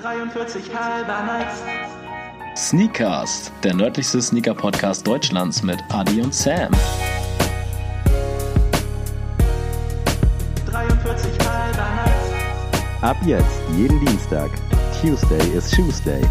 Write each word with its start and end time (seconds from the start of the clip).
43 0.00 0.62
halber 0.74 1.22
Nights. 1.24 1.62
Sneakcast, 2.56 3.52
der 3.62 3.74
nördlichste 3.74 4.22
Sneaker-Podcast 4.22 5.06
Deutschlands 5.06 5.62
mit 5.62 5.78
Adi 5.90 6.22
und 6.22 6.34
Sam. 6.34 6.72
43 10.64 11.30
halber 11.46 11.86
Nights. 11.96 13.02
Ab 13.02 13.16
jetzt, 13.26 13.60
jeden 13.76 14.00
Dienstag. 14.00 14.50
Tuesday 15.02 15.46
is 15.54 15.70
Tuesday. 15.70 16.22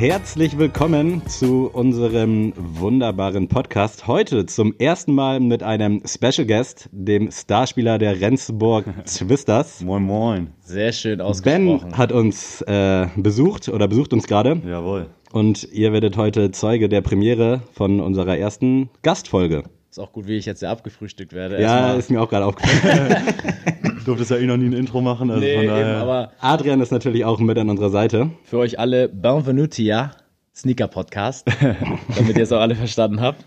Herzlich 0.00 0.56
willkommen 0.56 1.26
zu 1.26 1.68
unserem 1.70 2.54
wunderbaren 2.56 3.48
Podcast. 3.48 4.06
Heute 4.06 4.46
zum 4.46 4.74
ersten 4.78 5.14
Mal 5.14 5.40
mit 5.40 5.62
einem 5.62 6.00
Special 6.06 6.46
Guest, 6.46 6.88
dem 6.90 7.30
Starspieler 7.30 7.98
der 7.98 8.18
Rendsburg 8.18 8.86
Twisters. 9.04 9.82
Moin 9.82 10.02
Moin. 10.02 10.54
Sehr 10.62 10.92
schön 10.92 11.20
ausgesprochen. 11.20 11.80
Ben 11.90 11.98
hat 11.98 12.12
uns 12.12 12.62
äh, 12.62 13.08
besucht 13.16 13.68
oder 13.68 13.88
besucht 13.88 14.14
uns 14.14 14.26
gerade 14.26 14.62
Jawohl. 14.66 15.08
und 15.32 15.64
ihr 15.70 15.92
werdet 15.92 16.16
heute 16.16 16.50
Zeuge 16.50 16.88
der 16.88 17.02
Premiere 17.02 17.60
von 17.74 18.00
unserer 18.00 18.38
ersten 18.38 18.88
Gastfolge. 19.02 19.64
Ist 19.90 19.98
auch 20.00 20.12
gut, 20.12 20.26
wie 20.26 20.38
ich 20.38 20.46
jetzt 20.46 20.62
ja 20.62 20.70
abgefrühstückt 20.70 21.34
werde. 21.34 21.56
Ja, 21.60 21.76
Erstmal- 21.76 21.98
ist 21.98 22.10
mir 22.10 22.22
auch 22.22 22.30
gerade 22.30 22.46
aufgefallen. 22.46 23.16
Du 24.00 24.06
durftest 24.06 24.30
ja 24.30 24.38
eh 24.38 24.46
noch 24.46 24.56
nie 24.56 24.66
ein 24.66 24.72
Intro 24.72 25.00
machen, 25.00 25.30
also 25.30 25.42
nee, 25.42 25.54
von 25.54 25.64
eben, 25.64 25.72
daher. 25.72 25.96
aber 25.98 26.32
Adrian 26.40 26.80
ist 26.80 26.90
natürlich 26.90 27.24
auch 27.24 27.38
mit 27.38 27.58
an 27.58 27.68
unserer 27.68 27.90
Seite. 27.90 28.30
für 28.44 28.58
euch 28.58 28.78
alle 28.78 29.08
Benvenutia 29.08 30.12
Sneaker 30.54 30.88
Podcast, 30.88 31.46
damit 32.16 32.36
ihr 32.36 32.42
es 32.42 32.52
auch 32.52 32.60
alle 32.60 32.74
verstanden 32.74 33.20
habt. 33.20 33.44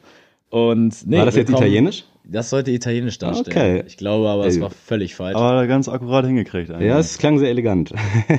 Und 0.49 1.07
nee, 1.07 1.17
War 1.17 1.25
das 1.25 1.35
jetzt 1.35 1.49
italienisch? 1.49 2.03
Das 2.25 2.49
sollte 2.51 2.71
italienisch 2.71 3.17
darstellen. 3.17 3.57
Okay. 3.79 3.83
Ich 3.87 3.97
glaube 3.97 4.29
aber, 4.29 4.45
es 4.45 4.61
war 4.61 4.69
völlig 4.69 5.15
falsch. 5.15 5.35
aber 5.35 5.65
ganz 5.67 5.89
akkurat 5.89 6.25
hingekriegt 6.25 6.69
eigentlich. 6.71 6.87
Ja, 6.87 6.99
es 6.99 7.17
klang 7.17 7.37
sehr 7.39 7.49
elegant. 7.49 7.91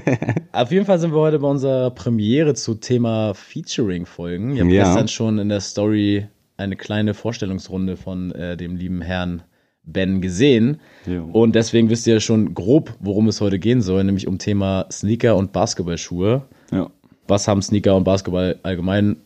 Auf 0.53 0.71
jeden 0.71 0.87
Fall 0.87 0.99
sind 1.01 1.13
wir 1.13 1.19
heute 1.21 1.41
bei 1.41 1.49
unserer 1.49 1.91
Premiere 1.91 2.55
zu 2.55 2.77
Thema 2.77 3.35
Featuring-Folgen. 3.35 4.55
Ich 4.55 4.61
habe 4.61 4.71
Ja. 4.71 4.85
gestern 4.85 5.09
schon 5.09 5.39
in 5.39 5.49
der 5.49 5.61
Story 5.61 6.29
eine 6.57 6.77
kleine 6.77 7.13
Vorstellungsrunde 7.15 7.97
von 7.97 8.31
äh, 8.33 8.57
dem 8.57 8.77
lieben 8.77 9.03
Herrn 9.03 9.43
Ben 9.87 10.21
gesehen. 10.21 10.81
Jo. 11.07 11.29
Und 11.33 11.55
deswegen 11.55 11.91
wisst 11.91 12.07
ihr 12.07 12.21
schon 12.21 12.55
grob, 12.55 12.95
worum 13.01 13.29
es 13.29 13.41
heute 13.41 13.59
gehen 13.59 13.83
soll, 13.83 14.03
nämlich 14.05 14.27
um 14.27 14.39
Thema 14.39 14.87
Sneaker 14.91 15.37
und 15.37 15.53
Basketballschuhe. 15.53 16.43
ja. 16.71 16.91
Was 17.27 17.49
haben 17.49 17.63
Sneaker 17.63 17.97
und 17.97 18.05
Basketball 18.05 18.59
allgemein 18.65 19.17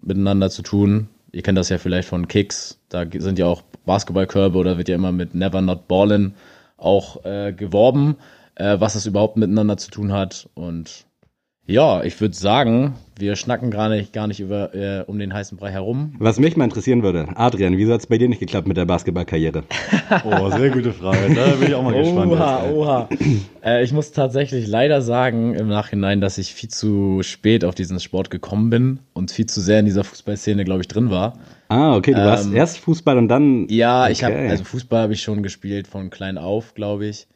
miteinander 0.00 0.48
zu 0.48 0.62
tun? 0.62 1.08
Ihr 1.32 1.42
kennt 1.42 1.58
das 1.58 1.68
ja 1.70 1.78
vielleicht 1.78 2.08
von 2.08 2.28
Kicks. 2.28 2.78
Da 2.88 3.04
sind 3.12 3.36
ja 3.38 3.46
auch 3.46 3.62
Basketballkörbe 3.84 4.56
oder 4.58 4.78
wird 4.78 4.88
ja 4.88 4.94
immer 4.94 5.10
mit 5.10 5.34
Never 5.34 5.60
Not 5.60 5.88
Ballin 5.88 6.34
auch 6.76 7.24
äh, 7.24 7.52
geworben, 7.52 8.16
äh, 8.54 8.78
was 8.78 8.92
das 8.94 9.06
überhaupt 9.06 9.36
miteinander 9.36 9.76
zu 9.76 9.90
tun 9.90 10.12
hat. 10.12 10.48
Und 10.54 11.06
ja, 11.68 12.02
ich 12.02 12.18
würde 12.20 12.34
sagen, 12.34 12.94
wir 13.18 13.36
schnacken 13.36 13.70
gar 13.70 13.88
nicht, 13.90 14.12
gar 14.14 14.26
nicht 14.26 14.40
über, 14.40 14.74
äh, 14.74 15.04
um 15.06 15.18
den 15.18 15.34
heißen 15.34 15.58
Brei 15.58 15.70
herum. 15.70 16.14
Was 16.18 16.38
mich 16.38 16.56
mal 16.56 16.64
interessieren 16.64 17.02
würde, 17.02 17.28
Adrian, 17.34 17.76
wieso 17.76 17.92
hat 17.92 18.00
es 18.00 18.06
bei 18.06 18.16
dir 18.16 18.28
nicht 18.28 18.40
geklappt 18.40 18.66
mit 18.66 18.76
der 18.78 18.86
Basketballkarriere? 18.86 19.64
Oh, 20.24 20.48
sehr 20.50 20.70
gute 20.70 20.92
Frage. 20.94 21.34
Da 21.34 21.56
bin 21.56 21.68
ich 21.68 21.74
auch 21.74 21.82
mal 21.82 21.92
gespannt. 21.94 22.32
Oha, 22.32 22.64
jetzt, 22.64 22.74
oha. 22.74 23.08
äh, 23.62 23.84
ich 23.84 23.92
muss 23.92 24.10
tatsächlich 24.12 24.66
leider 24.66 25.02
sagen 25.02 25.54
im 25.54 25.68
Nachhinein, 25.68 26.22
dass 26.22 26.38
ich 26.38 26.54
viel 26.54 26.70
zu 26.70 27.22
spät 27.22 27.62
auf 27.62 27.74
diesen 27.74 28.00
Sport 28.00 28.30
gekommen 28.30 28.70
bin 28.70 29.00
und 29.12 29.30
viel 29.30 29.44
zu 29.44 29.60
sehr 29.60 29.80
in 29.80 29.84
dieser 29.84 30.04
Fußballszene, 30.04 30.64
glaube 30.64 30.80
ich, 30.80 30.88
drin 30.88 31.10
war. 31.10 31.38
Ah, 31.68 31.94
okay, 31.94 32.14
du 32.14 32.24
warst 32.24 32.46
Ähm, 32.46 32.56
erst 32.56 32.78
Fußball 32.78 33.18
und 33.18 33.28
dann. 33.28 33.68
Ja, 33.68 34.08
ich 34.08 34.24
habe 34.24 34.34
Okay. 34.34 34.48
also 34.48 34.64
Fußball 34.64 35.02
habe 35.02 35.12
ich 35.12 35.20
schon 35.20 35.42
gespielt 35.42 35.86
von 35.86 36.08
klein 36.08 36.38
auf, 36.38 36.72
glaube 36.72 37.04
ich, 37.06 37.26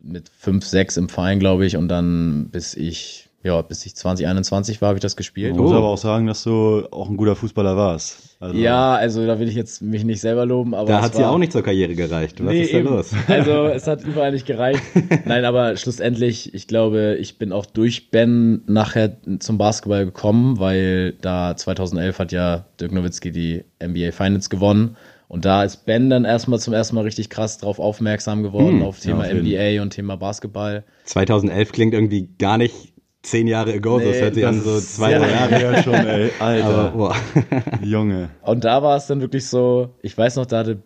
mit 0.00 0.28
fünf, 0.28 0.64
sechs 0.64 0.96
im 0.96 1.08
Verein, 1.08 1.40
glaube 1.40 1.66
ich, 1.66 1.76
und 1.76 1.88
dann 1.88 2.50
bis 2.52 2.74
ich 2.74 3.29
ja 3.42 3.60
bis 3.62 3.86
ich 3.86 3.96
2021 3.96 4.80
war, 4.82 4.88
habe 4.88 4.98
ich 4.98 5.02
das 5.02 5.16
gespielt. 5.16 5.54
Man 5.54 5.62
muss 5.64 5.72
Oh. 5.72 5.76
aber 5.76 5.88
auch 5.88 5.98
sagen, 5.98 6.26
dass 6.26 6.42
du 6.44 6.82
auch 6.90 7.08
ein 7.08 7.16
guter 7.16 7.36
Fußballer 7.36 7.76
warst. 7.76 8.36
Also, 8.40 8.56
Ja, 8.58 8.94
also 8.94 9.26
da 9.26 9.38
will 9.38 9.48
ich 9.48 9.54
jetzt 9.54 9.82
mich 9.82 10.04
nicht 10.04 10.20
selber 10.20 10.46
loben, 10.46 10.74
aber 10.74 10.88
da 10.88 11.02
hat 11.02 11.14
sie 11.14 11.24
auch 11.26 11.36
nicht 11.38 11.52
zur 11.52 11.62
Karriere 11.62 11.94
gereicht. 11.94 12.42
Was 12.44 12.52
Nee, 12.52 12.62
ist 12.62 12.72
da 12.72 12.78
eben. 12.78 12.88
los? 12.88 13.10
Also 13.28 13.66
es 13.66 13.86
hat 13.86 14.02
überall 14.04 14.32
nicht 14.32 14.46
gereicht. 14.46 14.82
Nein, 15.26 15.44
aber 15.44 15.76
schlussendlich, 15.76 16.54
ich 16.54 16.66
glaube, 16.66 17.16
ich 17.20 17.38
bin 17.38 17.52
auch 17.52 17.66
durch 17.66 18.10
Ben 18.10 18.62
nachher 18.66 19.16
zum 19.40 19.58
Basketball 19.58 20.04
gekommen, 20.06 20.58
weil 20.58 21.12
da 21.20 21.56
2011 21.56 22.18
hat 22.18 22.32
ja 22.32 22.64
Dirk 22.80 22.92
Nowitzki 22.92 23.30
die 23.30 23.64
NBA 23.82 24.12
Finals 24.12 24.48
gewonnen. 24.50 24.96
Und 25.28 25.44
da 25.44 25.62
ist 25.62 25.86
Ben 25.86 26.10
dann 26.10 26.24
erstmal 26.24 26.58
zum 26.58 26.74
ersten 26.74 26.96
Mal 26.96 27.02
richtig 27.02 27.30
krass 27.30 27.58
drauf 27.58 27.78
aufmerksam 27.78 28.42
geworden, 28.42 28.80
Hm, 28.80 28.82
auf 28.82 28.98
Thema 28.98 29.20
auf 29.20 29.32
jeden. 29.32 29.46
NBA 29.46 29.80
und 29.80 29.90
Thema 29.90 30.16
Basketball. 30.16 30.82
2011 31.04 31.70
klingt 31.70 31.94
irgendwie 31.94 32.28
gar 32.38 32.58
nicht 32.58 32.89
zehn 33.22 33.46
Jahre 33.46 33.72
ago, 33.74 33.98
Nee, 33.98 34.10
es 34.10 34.20
hört 34.20 34.34
sich 34.34 34.42
das 34.42 34.56
an 34.56 34.62
so 34.62 34.80
zwei, 34.80 35.12
drei 35.18 35.30
Jahre. 35.30 35.60
Ja, 35.60 35.82
schon, 35.82 35.94
ey. 35.94 36.30
Aber 36.38 36.44
Alter. 36.46 36.90
boah. 36.96 37.16
Junge. 37.82 38.30
Und 38.42 38.64
da 38.64 38.82
war 38.82 38.96
es 38.96 39.06
dann 39.06 39.20
wirklich 39.20 39.46
so, 39.46 39.90
ich 40.02 40.16
weiß 40.16 40.36
noch, 40.36 40.46
da 40.46 40.58
hatte 40.58 40.82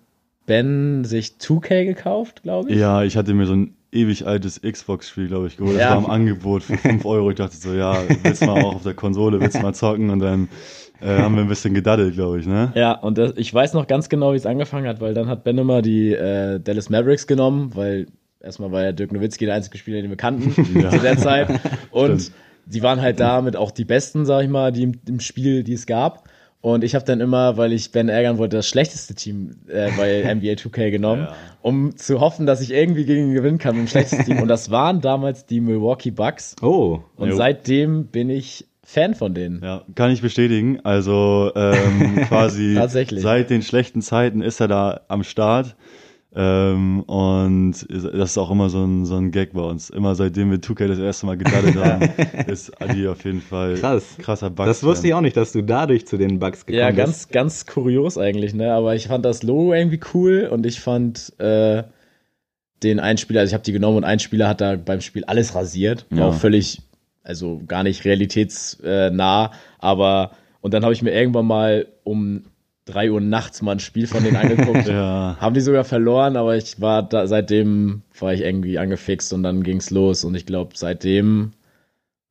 Ben 0.46 1.04
sich 1.04 1.36
2K 1.40 1.84
gekauft, 1.84 2.42
glaube 2.42 2.70
ich. 2.70 2.78
Ja, 2.78 3.02
ich 3.02 3.16
hatte 3.16 3.32
mir 3.34 3.46
so 3.46 3.54
ein 3.54 3.74
ewig 3.92 4.26
altes 4.26 4.60
Xbox-Spiel, 4.60 5.28
glaube 5.28 5.46
ich, 5.46 5.56
geholt. 5.56 5.76
Das 5.76 5.82
Ja. 5.82 5.90
war 5.90 5.98
im 5.98 6.06
Angebot 6.10 6.64
für 6.64 6.76
5 6.76 7.04
Euro. 7.06 7.30
Ich 7.30 7.36
dachte 7.36 7.56
so, 7.56 7.72
ja, 7.72 8.02
willst 8.22 8.42
du 8.42 8.46
mal 8.46 8.60
auch 8.62 8.74
auf 8.74 8.82
der 8.82 8.94
Konsole, 8.94 9.40
willst 9.40 9.62
mal 9.62 9.72
zocken? 9.72 10.10
Und 10.10 10.18
dann 10.18 10.48
äh, 11.00 11.16
haben 11.18 11.36
wir 11.36 11.42
ein 11.42 11.48
bisschen 11.48 11.72
gedaddelt, 11.72 12.14
glaube 12.14 12.40
ich, 12.40 12.46
ne? 12.46 12.72
Ja, 12.74 12.92
und 12.92 13.16
das, 13.16 13.32
ich 13.36 13.54
weiß 13.54 13.72
noch 13.74 13.86
ganz 13.86 14.08
genau, 14.08 14.32
wie 14.32 14.36
es 14.36 14.46
angefangen 14.46 14.86
hat, 14.88 15.00
weil 15.00 15.14
dann 15.14 15.28
hat 15.28 15.44
Ben 15.44 15.56
immer 15.56 15.80
die 15.80 16.12
äh, 16.12 16.58
Dallas 16.60 16.90
Mavericks 16.90 17.26
genommen, 17.26 17.70
weil 17.74 18.06
erstmal 18.44 18.70
war 18.72 18.82
ja 18.82 18.92
Dirk 18.92 19.12
Nowitzki 19.12 19.46
der 19.46 19.54
einzige 19.54 19.78
Spieler, 19.78 20.00
den 20.02 20.10
wir 20.10 20.16
kannten 20.16 20.52
zu 20.90 20.98
der 21.00 21.16
Zeit. 21.18 21.48
Und 21.90 22.22
Stimmt. 22.22 22.36
die 22.66 22.82
waren 22.82 23.00
halt 23.00 23.18
damit 23.20 23.56
auch 23.56 23.70
die 23.70 23.84
Besten, 23.84 24.24
sag 24.26 24.42
ich 24.44 24.48
mal, 24.50 24.72
die 24.72 24.82
im, 24.84 24.92
im 25.08 25.20
Spiel, 25.20 25.64
die 25.64 25.72
es 25.74 25.86
gab. 25.86 26.24
Und 26.60 26.82
ich 26.82 26.94
habe 26.94 27.04
dann 27.04 27.20
immer, 27.20 27.58
weil 27.58 27.74
ich 27.74 27.92
Ben 27.92 28.08
ärgern 28.08 28.38
wollte, 28.38 28.56
das 28.56 28.66
schlechteste 28.66 29.14
Team 29.14 29.56
äh, 29.68 29.90
bei 29.98 30.22
NBA 30.34 30.52
2K 30.52 30.90
genommen, 30.90 31.24
Ja. 31.24 31.34
um 31.60 31.94
zu 31.96 32.20
hoffen, 32.20 32.46
dass 32.46 32.62
ich 32.62 32.70
irgendwie 32.72 33.04
gegen 33.04 33.28
ihn 33.28 33.34
gewinnen 33.34 33.58
kann 33.58 33.76
mit 33.76 33.84
dem 33.86 33.88
schlechtesten 33.90 34.24
Team. 34.24 34.40
Und 34.40 34.48
das 34.48 34.70
waren 34.70 35.02
damals 35.02 35.44
die 35.44 35.60
Milwaukee 35.60 36.10
Bucks. 36.10 36.56
Oh, 36.62 37.00
Und 37.16 37.28
Jo. 37.30 37.36
seitdem 37.36 38.06
bin 38.06 38.30
ich 38.30 38.66
Fan 38.82 39.14
von 39.14 39.34
denen. 39.34 39.60
Ja, 39.62 39.82
kann 39.94 40.10
ich 40.10 40.22
bestätigen. 40.22 40.80
Also 40.84 41.50
ähm, 41.54 42.16
quasi 42.28 42.78
seit 43.16 43.50
den 43.50 43.60
schlechten 43.62 44.00
Zeiten 44.02 44.40
ist 44.40 44.60
er 44.60 44.68
da 44.68 45.00
am 45.08 45.22
Start. 45.22 45.74
Ähm, 46.36 47.00
und 47.02 47.72
das 47.88 48.04
ist 48.04 48.38
auch 48.38 48.50
immer 48.50 48.68
so 48.68 48.84
ein, 48.84 49.04
so 49.06 49.16
ein 49.16 49.30
Gag 49.30 49.52
bei 49.52 49.60
uns. 49.62 49.88
Immer 49.90 50.14
seitdem 50.16 50.50
wir 50.50 50.58
2K 50.58 50.88
das 50.88 50.98
erste 50.98 51.26
Mal 51.26 51.36
gedaddelt 51.36 51.76
haben, 51.76 52.08
ist 52.48 52.80
Adi 52.82 53.06
auf 53.06 53.24
jeden 53.24 53.40
Fall 53.40 53.74
krass. 53.74 54.16
krasser 54.18 54.50
Bugs. 54.50 54.66
Das 54.68 54.82
wusste 54.82 55.06
ich 55.06 55.14
auch 55.14 55.20
nicht, 55.20 55.36
dass 55.36 55.52
du 55.52 55.62
dadurch 55.62 56.06
zu 56.06 56.16
den 56.16 56.40
Bugs 56.40 56.66
gekommen 56.66 56.80
Ja, 56.80 56.88
bist. 56.88 56.96
ganz, 56.98 57.28
ganz 57.28 57.66
kurios 57.66 58.18
eigentlich, 58.18 58.52
ne? 58.54 58.72
Aber 58.72 58.94
ich 58.96 59.06
fand 59.06 59.24
das 59.24 59.42
Logo 59.44 59.72
irgendwie 59.74 60.00
cool 60.12 60.48
und 60.50 60.66
ich 60.66 60.80
fand 60.80 61.32
äh, 61.38 61.84
den 62.82 62.98
einen 63.00 63.18
Spieler, 63.18 63.40
also 63.40 63.50
ich 63.50 63.54
habe 63.54 63.64
die 63.64 63.72
genommen 63.72 63.98
und 63.98 64.04
ein 64.04 64.18
Spieler 64.18 64.48
hat 64.48 64.60
da 64.60 64.76
beim 64.76 65.00
Spiel 65.00 65.24
alles 65.24 65.54
rasiert. 65.54 66.06
War 66.10 66.18
Ja. 66.18 66.26
auch 66.28 66.34
völlig, 66.34 66.82
also 67.22 67.62
gar 67.66 67.82
nicht 67.84 68.04
realitätsnah, 68.04 69.52
aber 69.78 70.32
und 70.60 70.74
dann 70.74 70.82
habe 70.82 70.92
ich 70.94 71.02
mir 71.02 71.12
irgendwann 71.12 71.46
mal 71.46 71.86
um 72.02 72.44
drei 72.86 73.10
Uhr 73.10 73.20
nachts 73.20 73.62
mal 73.62 73.72
ein 73.72 73.80
Spiel 73.80 74.06
von 74.06 74.22
denen 74.24 74.36
angeguckt. 74.36 74.86
Ja, 74.88 75.36
Haben 75.40 75.54
die 75.54 75.60
sogar 75.60 75.84
verloren, 75.84 76.36
aber 76.36 76.56
ich 76.56 76.80
war 76.80 77.02
da, 77.02 77.26
seitdem 77.26 78.02
war 78.18 78.34
ich 78.34 78.42
irgendwie 78.42 78.78
angefixt 78.78 79.32
und 79.32 79.42
dann 79.42 79.62
ging's 79.62 79.90
los 79.90 80.24
und 80.24 80.34
ich 80.34 80.46
glaube, 80.46 80.72
seitdem 80.74 81.52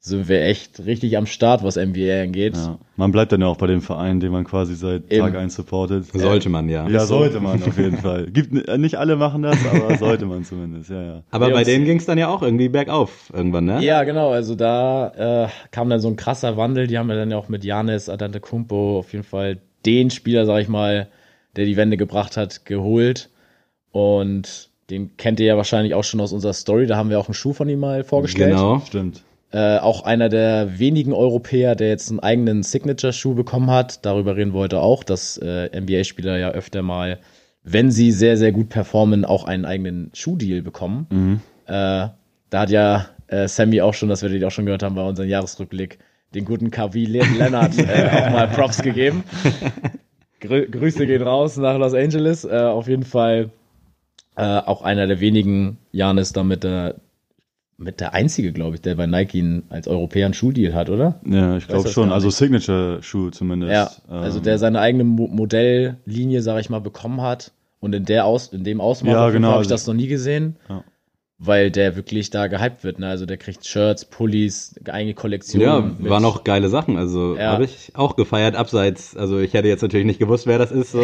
sind 0.05 0.27
wir 0.27 0.41
echt 0.43 0.85
richtig 0.85 1.15
am 1.15 1.25
Start, 1.25 1.63
was 1.63 1.77
NBA 1.77 2.23
angeht. 2.23 2.57
ja. 2.57 2.77
Man 2.97 3.11
bleibt 3.13 3.31
dann 3.31 3.39
ja 3.39 3.47
auch 3.47 3.55
bei 3.55 3.67
dem 3.67 3.81
Verein, 3.81 4.19
den 4.19 4.33
man 4.33 4.43
quasi 4.43 4.75
seit 4.75 5.09
Eben. 5.09 5.21
Tag 5.25 5.35
1 5.37 5.55
supportet. 5.55 6.05
Sollte 6.13 6.49
man, 6.49 6.67
ja. 6.67 6.87
Ja, 6.89 7.05
sollte 7.05 7.39
man 7.39 7.63
auf 7.63 7.77
jeden 7.77 7.97
Fall. 8.01 8.25
Gibt, 8.29 8.67
äh, 8.67 8.77
nicht 8.77 8.97
alle 8.97 9.15
machen 9.15 9.43
das, 9.43 9.57
aber 9.65 9.97
sollte 9.97 10.25
man 10.25 10.43
zumindest, 10.43 10.89
ja, 10.89 11.01
ja. 11.01 11.23
Aber 11.31 11.49
bei 11.51 11.63
denen 11.63 11.85
ging 11.85 11.97
es 11.97 12.05
dann 12.05 12.17
ja 12.17 12.27
auch 12.27 12.41
irgendwie 12.43 12.67
bergauf 12.67 13.31
irgendwann, 13.33 13.63
ne? 13.63 13.81
Ja, 13.81 14.03
genau. 14.03 14.31
Also 14.31 14.55
da 14.55 15.45
äh, 15.45 15.47
kam 15.71 15.89
dann 15.89 16.01
so 16.01 16.09
ein 16.09 16.17
krasser 16.17 16.57
Wandel. 16.57 16.87
Die 16.87 16.97
haben 16.97 17.09
ja 17.09 17.15
dann 17.15 17.31
ja 17.31 17.37
auch 17.37 17.47
mit 17.47 17.63
Janis 17.63 18.09
Adantecumpo 18.09 18.99
auf 18.99 19.13
jeden 19.13 19.23
Fall 19.23 19.59
den 19.85 20.09
Spieler, 20.09 20.45
sag 20.45 20.61
ich 20.61 20.67
mal, 20.67 21.07
der 21.55 21.65
die 21.65 21.77
Wende 21.77 21.97
gebracht 21.97 22.37
hat, 22.37 22.65
geholt. 22.65 23.29
Und 23.91 24.69
den 24.89 25.17
kennt 25.17 25.39
ihr 25.39 25.45
ja 25.45 25.57
wahrscheinlich 25.57 25.93
auch 25.93 26.03
schon 26.03 26.19
aus 26.19 26.33
unserer 26.33 26.53
Story. 26.53 26.87
Da 26.87 26.97
haben 26.97 27.09
wir 27.09 27.19
auch 27.19 27.27
einen 27.27 27.33
Schuh 27.33 27.53
von 27.53 27.69
ihm 27.69 27.79
mal 27.79 28.03
vorgestellt. 28.03 28.51
Genau. 28.51 28.79
Stimmt. 28.85 29.23
Äh, 29.51 29.77
auch 29.77 30.03
einer 30.03 30.29
der 30.29 30.79
wenigen 30.79 31.13
Europäer, 31.13 31.75
der 31.75 31.89
jetzt 31.89 32.09
einen 32.09 32.19
eigenen 32.19 32.63
Signature-Schuh 32.63 33.35
bekommen 33.35 33.69
hat. 33.69 34.03
Darüber 34.03 34.35
reden 34.35 34.53
wir 34.53 34.61
heute 34.61 34.79
auch, 34.79 35.03
dass 35.03 35.37
äh, 35.37 35.69
NBA-Spieler 35.79 36.37
ja 36.37 36.49
öfter 36.49 36.81
mal, 36.81 37.19
wenn 37.63 37.91
sie 37.91 38.11
sehr, 38.11 38.35
sehr 38.35 38.51
gut 38.51 38.69
performen, 38.69 39.25
auch 39.25 39.43
einen 39.43 39.65
eigenen 39.65 40.09
Schuhdeal 40.13 40.63
bekommen. 40.63 41.41
Äh, 41.67 42.07
da 42.49 42.59
hat 42.59 42.71
ja 42.71 43.05
äh, 43.27 43.47
Sammy 43.47 43.81
auch 43.81 43.93
schon, 43.93 44.09
das 44.09 44.23
wir 44.23 44.29
die 44.29 44.43
auch 44.43 44.51
schon 44.51 44.65
gehört 44.65 44.83
haben 44.83 44.95
bei 44.95 45.03
unserem 45.03 45.29
Jahresrückblick, 45.29 45.99
den 46.33 46.45
guten 46.45 46.71
KW 46.71 47.05
Le- 47.05 47.23
Leonard 47.37 47.77
äh, 47.77 48.09
auch 48.11 48.31
mal 48.31 48.47
Props 48.47 48.81
gegeben. 48.81 49.23
Grü 50.39 50.67
Grüße 50.69 51.05
gehen 51.05 51.21
raus 51.21 51.57
nach 51.57 51.77
Los 51.77 51.93
Angeles. 51.93 52.43
Äh, 52.45 52.57
auf 52.57 52.87
jeden 52.87 53.03
Fall 53.03 53.49
Äh, 54.35 54.41
auch 54.59 54.81
einer 54.81 55.07
der 55.07 55.19
wenigen 55.19 55.77
Janis 55.91 56.33
da 56.33 56.43
mit 56.43 56.63
der, 56.63 56.95
mit 57.77 57.99
der 57.99 58.13
einzige, 58.13 58.51
glaube 58.51 58.75
ich, 58.75 58.81
der 58.81 58.95
bei 58.95 59.05
Nike 59.05 59.39
einen, 59.39 59.63
als 59.69 59.87
Europäer 59.87 60.25
einen 60.25 60.33
Schuhdeal 60.33 60.73
hat, 60.73 60.89
oder? 60.89 61.19
Ja, 61.25 61.57
ich 61.57 61.67
glaube 61.67 61.87
schon. 61.89 62.11
Also. 62.11 62.29
Signature-Schuh 62.31 63.29
zumindest. 63.29 63.71
Ja, 63.71 63.89
also 64.09 64.39
Ähm, 64.39 64.43
der 64.43 64.57
seine 64.57 64.79
eigene 64.79 65.03
Mo 65.03 65.27
Modelllinie, 65.27 66.41
sage 66.41 66.61
ich 66.61 66.69
mal, 66.69 66.79
bekommen 66.81 67.21
hat. 67.21 67.51
Und 67.79 67.93
in 67.93 68.05
der 68.05 68.25
Aus, 68.25 68.47
in 68.53 68.63
dem 68.63 68.79
Ausmaß 68.81 69.11
Ja, 69.13 69.29
genau, 69.29 69.49
habe 69.49 69.55
ich 69.63 69.65
also- 69.67 69.73
das 69.75 69.87
noch 69.87 69.93
nie 69.93 70.07
gesehen. 70.07 70.55
Ja. 70.69 70.83
Weil 71.45 71.71
der 71.71 71.95
wirklich 71.97 72.29
da 72.29 72.47
gehypt 72.47 72.83
wird. 72.83 72.99
Ne? 72.99 73.07
Also 73.07 73.25
der 73.25 73.37
kriegt 73.37 73.65
Shirts, 73.65 74.05
Pullis, 74.05 74.75
eigene 74.89 75.13
Kollektion. 75.13 75.61
Ja, 75.61 75.81
mit- 75.81 76.09
waren 76.09 76.23
auch 76.23 76.43
geile 76.43 76.69
Sachen. 76.69 76.97
Also 76.97 77.35
Ja. 77.35 77.51
habe 77.51 77.65
ich 77.65 77.91
auch 77.95 78.15
gefeiert, 78.15 78.55
abseits. 78.55 79.17
Also 79.17 79.39
ich 79.39 79.53
hätte 79.53 79.67
jetzt 79.67 79.81
natürlich 79.81 80.05
nicht 80.05 80.19
gewusst, 80.19 80.47
wer 80.47 80.57
das 80.57 80.71
ist, 80.71 80.91
so 80.91 81.01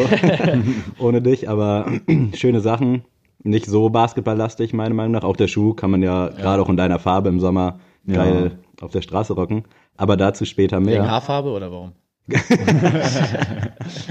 ohne 1.00 1.22
dich, 1.22 1.50
aber 1.50 1.92
schöne 2.36 2.62
Sachen. 2.62 3.04
Nicht 3.44 3.66
so 3.68 3.90
basketballlastig, 3.90 4.74
meiner 4.74 4.94
Meinung 4.96 5.14
nach. 5.14 5.24
Auch 5.24 5.38
der 5.38 5.48
Schuh 5.48 5.74
kann 5.74 5.92
man 5.92 6.02
ja, 6.04 6.28
gerade 6.30 6.62
auch 6.62 6.70
in 6.70 6.76
deiner 6.78 7.00
Farbe 7.00 7.30
im 7.30 7.40
Sommer 7.40 7.80
Ja. 8.06 8.16
geil 8.24 8.52
auf 8.82 8.92
der 8.92 9.02
Straße 9.02 9.34
rocken. 9.34 9.64
Aber 9.98 10.16
dazu 10.18 10.46
später 10.46 10.78
Wegen 10.78 10.86
mehr. 10.86 11.10
Haarfarbe 11.10 11.50
oder 11.50 11.72
warum? 11.72 11.92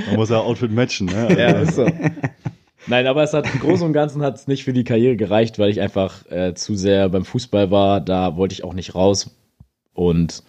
Man 0.06 0.16
muss 0.16 0.28
ja 0.30 0.38
Outfit 0.40 0.72
matchen. 0.72 1.06
Ne? 1.06 1.26
Also, 1.28 1.40
Ja, 1.40 1.48
ist 1.60 1.74
so. 1.76 1.86
Nein, 2.88 3.06
aber 3.06 3.22
es 3.22 3.34
hat 3.34 3.52
im 3.52 3.60
Großen 3.60 3.86
und 3.86 3.92
Ganzen 3.92 4.22
hat 4.22 4.36
es 4.36 4.46
nicht 4.46 4.64
für 4.64 4.72
die 4.72 4.84
Karriere 4.84 5.16
gereicht, 5.16 5.58
weil 5.58 5.70
ich 5.70 5.80
einfach 5.80 6.24
äh, 6.30 6.54
zu 6.54 6.74
sehr 6.74 7.10
beim 7.10 7.24
Fußball 7.24 7.70
war. 7.70 8.00
Da 8.00 8.36
wollte 8.36 8.54
ich 8.54 8.64
auch 8.64 8.72
nicht 8.72 8.94
raus. 8.94 9.36
Und 9.92 10.42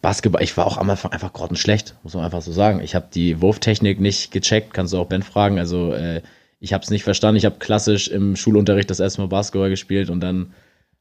Basketball, 0.00 0.42
ich 0.42 0.56
war 0.56 0.66
auch 0.66 0.78
am 0.78 0.90
Anfang 0.90 1.12
einfach 1.12 1.32
grottenschlecht, 1.32 1.94
muss 2.02 2.14
man 2.14 2.24
einfach 2.24 2.42
so 2.42 2.50
sagen. 2.50 2.80
Ich 2.80 2.96
habe 2.96 3.06
die 3.14 3.40
Wurftechnik 3.40 4.00
nicht 4.00 4.32
gecheckt, 4.32 4.74
kannst 4.74 4.92
du 4.92 4.98
auch 4.98 5.06
Ben 5.06 5.22
fragen. 5.22 5.60
Also 5.60 5.92
äh, 5.92 6.22
ich 6.58 6.72
habe 6.72 6.82
es 6.82 6.90
nicht 6.90 7.04
verstanden. 7.04 7.36
Ich 7.36 7.44
habe 7.44 7.58
klassisch 7.60 8.08
im 8.08 8.34
Schulunterricht 8.34 8.90
das 8.90 8.98
erste 8.98 9.20
Mal 9.20 9.28
Basketball 9.28 9.70
gespielt 9.70 10.10
und 10.10 10.20
dann 10.20 10.54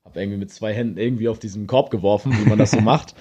habe 0.06 0.20
irgendwie 0.20 0.38
mit 0.38 0.52
zwei 0.52 0.74
Händen 0.74 1.00
irgendwie 1.00 1.28
auf 1.28 1.40
diesen 1.40 1.66
Korb 1.66 1.90
geworfen, 1.90 2.38
wie 2.38 2.48
man 2.48 2.60
das 2.60 2.72
so 2.72 2.82
macht. 2.82 3.16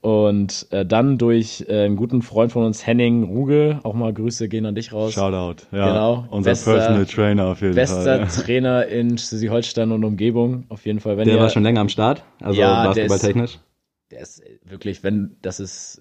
Und 0.00 0.66
äh, 0.70 0.86
dann 0.86 1.18
durch 1.18 1.64
äh, 1.68 1.84
einen 1.86 1.96
guten 1.96 2.22
Freund 2.22 2.52
von 2.52 2.64
uns, 2.64 2.86
Henning 2.86 3.24
Ruge, 3.24 3.80
auch 3.82 3.94
mal 3.94 4.12
Grüße 4.14 4.48
gehen 4.48 4.64
an 4.64 4.76
dich 4.76 4.92
raus. 4.92 5.12
Shoutout. 5.12 5.64
Ja, 5.72 5.88
Genau. 5.88 6.24
Unser 6.30 6.50
Bester- 6.52 6.74
Personal 6.74 7.06
Trainer 7.06 7.46
auf 7.46 7.60
jeden 7.62 7.74
Bester 7.74 8.26
Fall. 8.26 8.26
Trainer 8.44 8.86
in 8.86 9.18
Schleswig-Holstein 9.18 9.90
und 9.90 10.04
Umgebung, 10.04 10.64
auf 10.68 10.86
jeden 10.86 11.00
Fall. 11.00 11.16
Wenn 11.16 11.24
Der 11.26 11.34
ihr, 11.36 11.40
war 11.42 11.50
schon 11.50 11.64
länger 11.64 11.80
am 11.80 11.88
Start, 11.88 12.22
also 12.40 12.60
Ja, 12.60 12.82
der 12.92 13.06
basketballtechnisch. 13.08 13.58
der 14.12 14.20
ist 14.20 14.40
wirklich, 14.64 15.02
wenn, 15.02 15.36
das 15.42 15.58
ist 15.58 16.00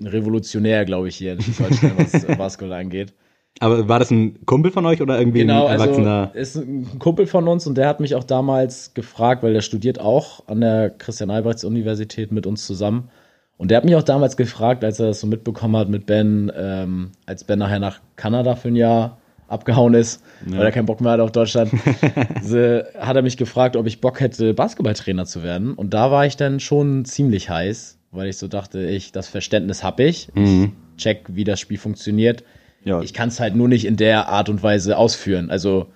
ein 0.00 0.06
Revolutionär, 0.06 0.84
glaube 0.86 1.08
ich, 1.08 1.16
hier 1.16 1.34
in 1.34 1.42
Schleswig-Holstein, 1.42 1.92
was 1.98 2.24
Basketball 2.38 2.72
angeht. 2.78 3.12
Aber 3.60 3.88
war 3.88 3.98
das 3.98 4.10
ein 4.10 4.44
Kumpel 4.44 4.70
von 4.70 4.84
euch 4.86 5.00
oder 5.00 5.18
irgendwie 5.18 5.40
Genau, 5.40 5.66
ein 5.66 5.72
also 5.72 5.84
Erwachsener? 5.84 6.30
ist 6.34 6.56
ein 6.56 6.98
Kumpel 6.98 7.26
von 7.26 7.48
uns 7.48 7.66
und 7.66 7.76
der 7.76 7.88
hat 7.88 8.00
mich 8.00 8.14
auch 8.14 8.24
damals 8.24 8.92
gefragt, 8.94 9.42
weil 9.42 9.52
der 9.54 9.62
studiert 9.62 9.98
auch 10.00 10.46
an 10.48 10.60
der 10.60 10.90
Christian-Albrechts-Universität 10.90 12.32
mit 12.32 12.46
uns 12.46 12.66
zusammen. 12.66 13.08
Und 13.58 13.70
der 13.70 13.78
hat 13.78 13.84
mich 13.84 13.96
auch 13.96 14.02
damals 14.02 14.36
gefragt, 14.36 14.84
als 14.84 15.00
er 15.00 15.06
das 15.06 15.20
so 15.20 15.26
mitbekommen 15.26 15.76
hat 15.76 15.88
mit 15.88 16.06
Ben, 16.06 16.52
ähm, 16.54 17.12
als 17.24 17.44
Ben 17.44 17.58
nachher 17.58 17.78
nach 17.78 18.00
Kanada 18.16 18.54
für 18.54 18.68
ein 18.68 18.76
Jahr 18.76 19.18
abgehauen 19.48 19.94
ist, 19.94 20.22
weil 20.44 20.62
er 20.62 20.72
keinen 20.72 20.86
Bock 20.86 21.00
mehr 21.00 21.12
hat 21.12 21.20
auf 21.20 21.30
Deutschland, 21.32 21.70
so, 22.42 22.58
hat 22.98 23.16
er 23.16 23.22
mich 23.22 23.36
gefragt, 23.36 23.76
ob 23.76 23.86
ich 23.86 24.00
Bock 24.00 24.20
hätte, 24.20 24.52
Basketballtrainer 24.54 25.24
zu 25.24 25.42
werden. 25.42 25.74
Und 25.74 25.94
da 25.94 26.10
war 26.10 26.26
ich 26.26 26.36
dann 26.36 26.58
schon 26.60 27.04
ziemlich 27.04 27.48
heiß, 27.48 27.98
weil 28.10 28.28
ich 28.28 28.38
so 28.38 28.48
dachte, 28.48 28.80
ich, 28.80 29.12
das 29.12 29.28
Verständnis 29.28 29.84
habe 29.84 30.04
ich. 30.04 30.28
Mhm. 30.34 30.72
Ich 30.96 31.02
check, 31.04 31.24
wie 31.28 31.44
das 31.44 31.60
Spiel 31.60 31.78
funktioniert. 31.78 32.42
Ja, 32.84 33.00
Ich 33.00 33.14
kann 33.14 33.28
es 33.28 33.40
halt 33.40 33.54
nur 33.54 33.68
nicht 33.68 33.84
in 33.84 33.96
der 33.96 34.28
Art 34.28 34.48
und 34.48 34.62
Weise 34.62 34.96
ausführen. 34.98 35.50
Also, 35.50 35.86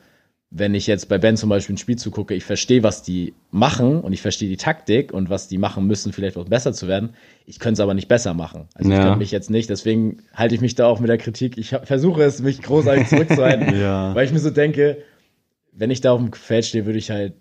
wenn 0.52 0.74
ich 0.74 0.88
jetzt 0.88 1.08
bei 1.08 1.16
Ben 1.18 1.36
zum 1.36 1.48
Beispiel 1.48 1.74
ein 1.74 1.78
Spiel 1.78 1.94
zugucke, 1.96 2.34
ich 2.34 2.44
verstehe, 2.44 2.82
was 2.82 3.04
die 3.04 3.34
machen 3.52 4.00
und 4.00 4.12
ich 4.12 4.20
verstehe 4.20 4.48
die 4.48 4.56
Taktik 4.56 5.12
und 5.12 5.30
was 5.30 5.46
die 5.46 5.58
machen 5.58 5.86
müssen, 5.86 6.12
vielleicht 6.12 6.36
auch 6.36 6.44
besser 6.48 6.72
zu 6.72 6.88
werden. 6.88 7.10
Ich 7.46 7.60
könnte 7.60 7.74
es 7.74 7.80
aber 7.80 7.94
nicht 7.94 8.08
besser 8.08 8.34
machen. 8.34 8.66
Also, 8.74 8.90
ich 8.90 8.96
Ja. 8.96 9.02
könnte 9.04 9.18
mich 9.18 9.30
jetzt 9.30 9.48
nicht, 9.50 9.70
deswegen 9.70 10.22
halte 10.34 10.56
ich 10.56 10.60
mich 10.60 10.74
da 10.74 10.86
auch 10.86 10.98
mit 10.98 11.08
der 11.08 11.18
Kritik. 11.18 11.56
Ich 11.56 11.68
versuche 11.84 12.22
es, 12.24 12.42
mich 12.42 12.62
großartig 12.62 13.06
zurückzuhalten, 13.06 13.74
Ja. 13.80 14.12
weil 14.14 14.26
ich 14.26 14.32
mir 14.32 14.40
so 14.40 14.50
denke, 14.50 14.98
wenn 15.72 15.90
ich 15.92 16.00
da 16.00 16.10
auf 16.12 16.20
dem 16.20 16.32
Feld 16.32 16.64
stehe, 16.64 16.84
würde 16.84 16.98
ich 16.98 17.10
halt 17.12 17.34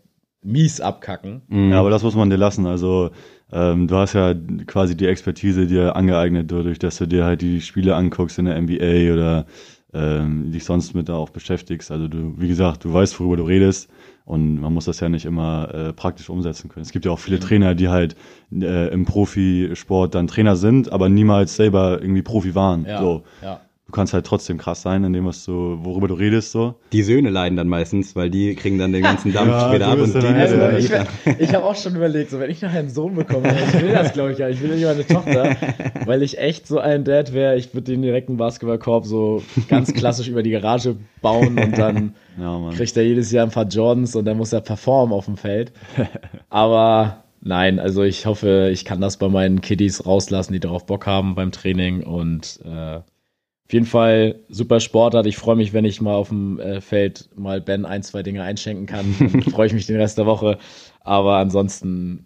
mies 0.44 0.80
abkacken. 0.80 1.42
Ja, 1.50 1.80
aber 1.80 1.90
das 1.90 2.04
muss 2.04 2.16
man 2.16 2.30
dir 2.30 2.38
lassen. 2.38 2.68
Also 2.68 3.10
ähm, 3.52 3.88
du 3.88 3.96
hast 3.96 4.14
ja 4.14 4.36
quasi 4.68 4.96
die 4.96 5.08
Expertise 5.08 5.66
dir 5.66 5.96
angeeignet, 5.96 6.52
dadurch, 6.52 6.78
dass 6.78 6.98
du 6.98 7.08
dir 7.08 7.26
halt 7.26 7.42
die 7.42 7.60
Spiele 7.62 7.96
anguckst 7.96 8.38
in 8.38 8.46
der 8.46 8.62
NBA 8.62 9.12
oder 9.14 9.48
ähm, 9.94 10.52
dich 10.52 10.64
sonst 10.64 10.94
mit 10.94 11.10
da 11.10 11.16
auch 11.16 11.30
beschäftigst. 11.30 11.92
Also 11.92 12.08
du, 12.08 12.36
wie 12.38 12.48
gesagt, 12.48 12.84
du 12.84 12.94
weißt, 12.94 13.20
worüber 13.20 13.38
du 13.38 13.44
redest 13.44 13.90
und 14.26 14.62
man 14.62 14.74
muss 14.74 14.86
das 14.86 15.00
ja 15.00 15.10
nicht 15.10 15.26
immer 15.26 15.74
äh, 15.74 15.94
praktisch 15.94 16.30
umsetzen 16.30 16.70
können. 16.70 16.84
Es 16.84 16.92
gibt 16.92 17.06
ja 17.06 17.12
auch 17.12 17.20
viele 17.20 17.40
Trainer, 17.40 17.74
die 17.74 17.90
halt 17.90 18.16
äh, 18.52 18.94
im 18.94 19.06
Profisport 19.06 20.14
dann 20.14 20.28
Trainer 20.28 20.56
sind, 20.56 20.92
aber 20.92 21.10
niemals 21.10 21.56
selber 21.56 22.02
irgendwie 22.02 22.22
Profi 22.22 22.54
waren. 22.54 22.86
Ja, 22.86 23.02
So. 23.02 23.24
ja. 23.42 23.62
Du 23.90 23.94
kannst 23.96 24.14
halt 24.14 24.24
trotzdem 24.28 24.60
krass 24.60 24.84
sein, 24.84 25.04
in 25.04 25.14
dem, 25.14 25.26
was 25.26 25.44
du, 25.46 25.80
worüber 25.82 26.08
du 26.08 26.14
redest, 26.14 26.52
so. 26.52 26.76
Die 26.94 27.02
Söhne 27.02 27.32
leiden 27.32 27.56
dann 27.58 27.68
meistens, 27.68 28.16
weil 28.16 28.30
die 28.30 28.54
kriegen 28.54 28.78
dann 28.78 28.94
den 28.94 29.02
ganzen 29.02 29.34
Dampf 29.34 29.50
Ja, 29.50 29.68
später 29.68 29.88
ab 29.88 29.94
und 30.00 30.14
die 30.14 30.20
müssen 30.20 30.22
halt- 30.38 30.62
dann 30.62 30.76
nicht 30.76 30.92
ich 31.40 31.50
ich 31.50 31.56
habe 31.56 31.66
auch 31.66 31.76
schon 31.76 31.96
überlegt, 31.96 32.30
so 32.30 32.40
wenn 32.40 32.52
ich 32.52 32.62
nachher 32.62 32.82
einen 32.82 32.90
Sohn 32.92 33.16
bekomme, 33.16 33.52
ich 33.52 33.82
will 33.82 33.92
das 33.92 34.14
glaube 34.14 34.34
ich 34.34 34.38
nicht, 34.38 34.48
ich 34.50 34.62
will 34.62 34.76
nicht 34.76 34.86
meine 34.86 35.08
Tochter, 35.08 35.56
weil 36.06 36.22
ich 36.22 36.38
echt 36.38 36.68
so 36.68 36.78
ein 36.78 37.04
Dad 37.04 37.34
wäre, 37.34 37.56
ich 37.58 37.74
würde 37.74 37.92
den 37.92 38.04
direkten 38.04 38.38
Basketballkorb 38.38 39.08
so 39.08 39.42
ganz 39.68 39.92
klassisch 39.92 40.28
über 40.28 40.44
die 40.44 40.52
Garage 40.52 40.96
bauen 41.24 41.58
und 41.58 41.76
dann 41.80 42.14
Ja, 42.40 42.70
kriegt 42.76 42.96
er 42.96 43.04
jedes 43.04 43.32
Jahr 43.32 43.48
ein 43.48 43.52
paar 43.52 43.66
Jordans 43.68 44.16
und 44.16 44.26
dann 44.26 44.38
muss 44.38 44.54
er 44.54 44.62
performen 44.62 45.14
auf 45.14 45.26
dem 45.26 45.36
Feld. 45.36 45.72
Aber 46.50 47.24
nein, 47.42 47.80
also 47.80 48.04
ich 48.04 48.26
hoffe, 48.26 48.70
ich 48.72 48.86
kann 48.86 49.02
das 49.02 49.18
bei 49.18 49.30
meinen 49.30 49.62
Kiddies 49.62 50.06
rauslassen, 50.06 50.54
die 50.54 50.60
darauf 50.60 50.86
Bock 50.86 51.06
haben 51.06 51.36
beim 51.36 51.52
Training 51.52 52.04
und 52.04 52.60
äh, 52.66 53.00
auf 53.70 53.74
jeden 53.74 53.86
Fall 53.86 54.40
super 54.50 54.80
Sportart. 54.80 55.28
Ich 55.28 55.38
freue 55.38 55.56
mich, 55.56 55.74
wenn 55.74 55.86
ich 55.86 56.02
mal 56.02 56.16
auf 56.16 56.30
dem 56.30 56.60
äh, 56.60 56.82
Feld 56.82 57.30
mal 57.36 57.62
Ben 57.62 57.86
ein, 57.86 58.02
zwei 58.02 58.24
Dinge 58.24 58.42
einschenken 58.42 58.88
kann. 58.88 59.16
Dann 59.20 59.44
freue 59.52 59.68
ich 59.68 59.74
mich 59.74 59.86
den 59.86 59.98
Rest 59.98 60.18
der 60.18 60.26
Woche. 60.26 60.58
Aber 61.02 61.38
ansonsten 61.38 62.26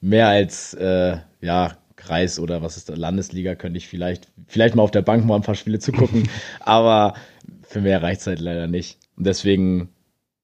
mehr 0.00 0.28
als 0.28 0.72
äh, 0.74 1.16
ja 1.40 1.76
Kreis 1.96 2.38
oder 2.38 2.62
was 2.62 2.76
ist 2.76 2.90
da, 2.90 2.94
Landesliga 2.94 3.56
könnte 3.56 3.78
ich 3.78 3.88
vielleicht 3.88 4.28
vielleicht 4.46 4.76
mal 4.76 4.84
auf 4.84 4.92
der 4.92 5.02
Bank 5.02 5.24
mal 5.24 5.34
ein 5.34 5.42
paar 5.42 5.56
Spiele 5.56 5.80
zugucken. 5.80 6.28
Aber 6.60 7.14
für 7.62 7.80
mehr 7.80 8.00
reicht's 8.00 8.28
halt 8.28 8.38
leider 8.38 8.68
nicht. 8.68 8.98
Und 9.16 9.26
deswegen, 9.26 9.88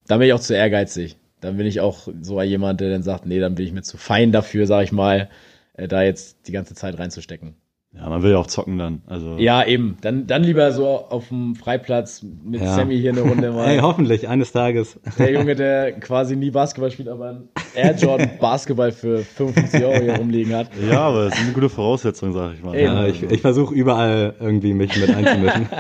da 0.09 0.16
bin 0.16 0.26
ich 0.26 0.33
auch 0.33 0.40
zu 0.40 0.57
ehrgeizig. 0.57 1.16
Dann 1.40 1.59
bin 1.59 1.66
ich 1.66 1.80
auch 1.80 2.09
so 2.23 2.42
jemand, 2.42 2.80
der 2.80 2.90
dann 2.90 3.04
sagt, 3.04 3.25
nee, 3.25 3.38
dann 3.38 3.54
bin 3.54 3.66
ich 3.66 3.73
mir 3.73 3.83
zu 3.83 3.99
fein 3.99 4.33
dafür, 4.33 4.66
sag 4.66 4.83
ich 4.83 4.90
mal, 4.90 5.30
äh, 5.75 5.87
da 5.87 6.02
jetzt 6.02 6.49
die 6.49 6.52
ganze 6.52 6.75
Zeit 6.75 6.99
reinzustecken. 6.99 7.54
Ja, 7.92 8.09
man 8.09 8.23
will 8.23 8.30
ja 8.30 8.38
auch 8.38 8.47
zocken 8.47 8.78
dann. 8.78 9.02
Also 9.09 9.37
Ja, 9.38 9.66
eben. 9.66 9.97
Dann, 10.00 10.28
dann 10.28 10.44
lieber 10.44 10.70
so 10.70 10.87
auf 10.87 11.26
dem 11.28 11.56
Freiplatz 11.56 12.23
mit 12.23 12.61
Ja. 12.61 12.76
Sammy 12.76 12.97
hier 12.97 13.11
eine 13.11 13.23
Runde 13.23 13.50
mal. 13.52 13.66
Ey, 13.68 13.78
hoffentlich, 13.80 14.28
eines 14.28 14.52
Tages. 14.52 15.00
Der 15.18 15.32
Junge, 15.32 15.56
der 15.56 15.99
quasi 15.99 16.37
nie 16.37 16.50
Basketball 16.52 16.92
spielt, 16.92 17.09
aber 17.09 17.30
ein 17.30 17.49
Air 17.75 17.97
Jordan 17.97 18.30
Basketball 18.40 18.92
für 18.92 19.18
55 19.25 19.85
Euro 19.85 20.00
hier 20.02 20.14
rumliegen 20.18 20.54
hat. 20.54 20.68
Ja, 20.88 21.00
aber 21.00 21.25
das 21.25 21.35
ist 21.35 21.44
eine 21.44 21.52
gute 21.52 21.68
Voraussetzung, 21.68 22.32
sag 22.32 22.54
ich 22.54 22.62
mal. 22.62 22.76
Eben. 22.76 22.85
Ja, 22.94 23.06
ich 23.09 23.25
ich 23.25 23.40
versuche 23.40 23.75
überall 23.75 24.35
irgendwie 24.38 24.73
mich 24.73 24.97
mit 24.97 25.11
einzumischen. 25.12 25.66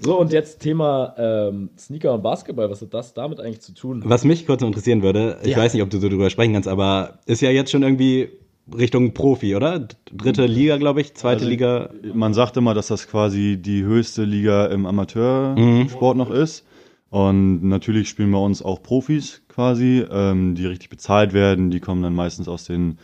So, 0.00 0.18
und 0.18 0.32
jetzt 0.32 0.60
Thema 0.60 1.14
ähm, 1.18 1.70
Sneaker 1.78 2.14
und 2.14 2.22
Basketball. 2.22 2.68
Was 2.70 2.82
hat 2.82 2.92
das 2.94 3.14
damit 3.14 3.38
eigentlich 3.40 3.60
zu 3.60 3.72
tun? 3.74 4.02
Was 4.04 4.24
mich 4.24 4.46
kurz 4.46 4.60
noch 4.60 4.68
interessieren 4.68 5.02
würde, 5.02 5.38
ich 5.42 5.50
Ja. 5.52 5.58
weiß 5.58 5.74
nicht, 5.74 5.82
ob 5.82 5.90
du 5.90 5.98
so 5.98 6.08
drüber 6.08 6.28
sprechen 6.30 6.54
kannst, 6.54 6.68
aber 6.68 7.18
ist 7.26 7.40
ja 7.42 7.50
jetzt 7.50 7.70
schon 7.70 7.82
irgendwie 7.82 8.30
Richtung 8.76 9.14
Profi, 9.14 9.54
oder? 9.56 9.88
Dritte 10.12 10.46
Liga, 10.46 10.76
glaube 10.76 11.00
ich, 11.00 11.14
zweite 11.14 11.40
Also, 11.40 11.48
Liga. 11.48 11.90
Man 12.14 12.34
sagt 12.34 12.56
immer, 12.56 12.74
dass 12.74 12.88
das 12.88 13.08
quasi 13.08 13.56
die 13.60 13.84
höchste 13.84 14.24
Liga 14.24 14.66
im 14.66 14.86
Amateursport 14.86 16.16
noch 16.16 16.30
ist. 16.30 16.66
Und 17.10 17.62
natürlich 17.62 18.08
spielen 18.08 18.32
bei 18.32 18.38
uns 18.38 18.62
auch 18.62 18.82
Profis 18.82 19.42
quasi, 19.48 20.04
ähm, 20.10 20.54
die 20.54 20.66
richtig 20.66 20.88
bezahlt 20.88 21.34
werden. 21.34 21.70
Die 21.70 21.80
kommen 21.80 22.02
dann 22.02 22.14
meistens 22.14 22.48
aus 22.48 22.64
den, 22.64 22.98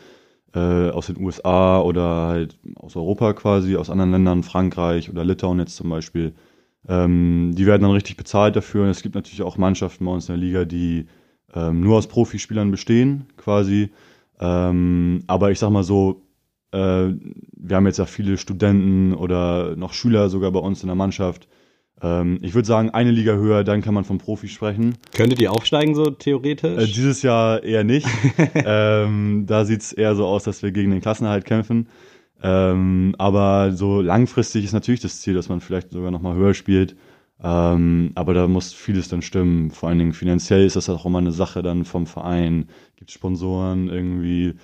äh, 0.54 0.88
aus 0.90 1.08
den 1.08 1.20
USA 1.22 1.80
oder 1.80 2.26
halt 2.28 2.58
aus 2.76 2.96
Europa 2.96 3.34
quasi, 3.34 3.76
aus 3.76 3.90
anderen 3.90 4.12
Ländern, 4.12 4.42
Frankreich 4.44 5.10
oder 5.10 5.24
Litauen 5.24 5.58
jetzt 5.58 5.76
zum 5.76 5.90
Beispiel. 5.90 6.32
Ähm, 6.88 7.52
die 7.54 7.66
werden 7.66 7.82
dann 7.82 7.90
richtig 7.90 8.16
bezahlt 8.16 8.56
dafür. 8.56 8.84
Und 8.84 8.90
es 8.90 9.02
gibt 9.02 9.14
natürlich 9.14 9.42
auch 9.42 9.58
Mannschaften 9.58 10.06
bei 10.06 10.10
uns 10.10 10.28
in 10.28 10.36
der 10.36 10.42
Liga, 10.42 10.64
die 10.64 11.06
ähm, 11.54 11.80
nur 11.80 11.98
aus 11.98 12.06
Profispielern 12.06 12.70
bestehen, 12.70 13.26
quasi. 13.36 13.90
Ähm, 14.40 15.24
aber 15.26 15.50
ich 15.50 15.58
sag 15.58 15.70
mal 15.70 15.84
so, 15.84 16.22
äh, 16.72 16.78
wir 16.78 17.76
haben 17.76 17.86
jetzt 17.86 17.98
ja 17.98 18.06
viele 18.06 18.38
Studenten 18.38 19.14
oder 19.14 19.76
noch 19.76 19.92
Schüler 19.92 20.28
sogar 20.28 20.52
bei 20.52 20.60
uns 20.60 20.82
in 20.82 20.88
der 20.88 20.96
Mannschaft. 20.96 21.48
Ähm, 22.00 22.38
ich 22.42 22.54
würde 22.54 22.66
sagen, 22.66 22.90
eine 22.90 23.10
Liga 23.10 23.34
höher, 23.34 23.64
dann 23.64 23.82
kann 23.82 23.94
man 23.94 24.04
vom 24.04 24.18
Profi 24.18 24.48
sprechen. 24.48 24.94
Könntet 25.14 25.40
ihr 25.40 25.52
aufsteigen, 25.52 25.94
so 25.94 26.10
theoretisch? 26.10 26.82
Äh, 26.82 26.86
dieses 26.86 27.22
Jahr 27.22 27.62
eher 27.62 27.84
nicht. 27.84 28.06
ähm, 28.54 29.44
da 29.46 29.64
sieht's 29.64 29.92
eher 29.92 30.14
so 30.14 30.26
aus, 30.26 30.44
dass 30.44 30.62
wir 30.62 30.70
gegen 30.70 30.90
den 30.90 31.00
Klassenerhalt 31.00 31.44
kämpfen. 31.44 31.88
Ähm, 32.40 33.16
aber 33.18 33.72
so 33.72 34.00
langfristig 34.00 34.64
ist 34.64 34.72
natürlich 34.72 35.00
das 35.00 35.20
Ziel, 35.20 35.34
dass 35.34 35.48
man 35.48 35.60
vielleicht 35.60 35.90
sogar 35.90 36.12
noch 36.12 36.22
mal 36.22 36.36
höher 36.36 36.54
spielt. 36.54 36.96
Ähm, 37.42 38.10
aber 38.16 38.34
da 38.34 38.48
muss 38.48 38.72
vieles 38.72 39.08
dann 39.08 39.22
stimmen. 39.22 39.70
Vor 39.70 39.88
allen 39.88 39.98
Dingen 39.98 40.12
finanziell 40.12 40.64
ist 40.66 40.76
das 40.76 40.88
auch 40.88 41.06
immer 41.06 41.18
eine 41.18 41.30
Sache 41.32 41.62
dann 41.62 41.84
vom 41.84 42.06
Verein. 42.06 42.68
Gibt 42.96 43.10
Sponsoren 43.12 43.88
irgendwie. 43.88 44.54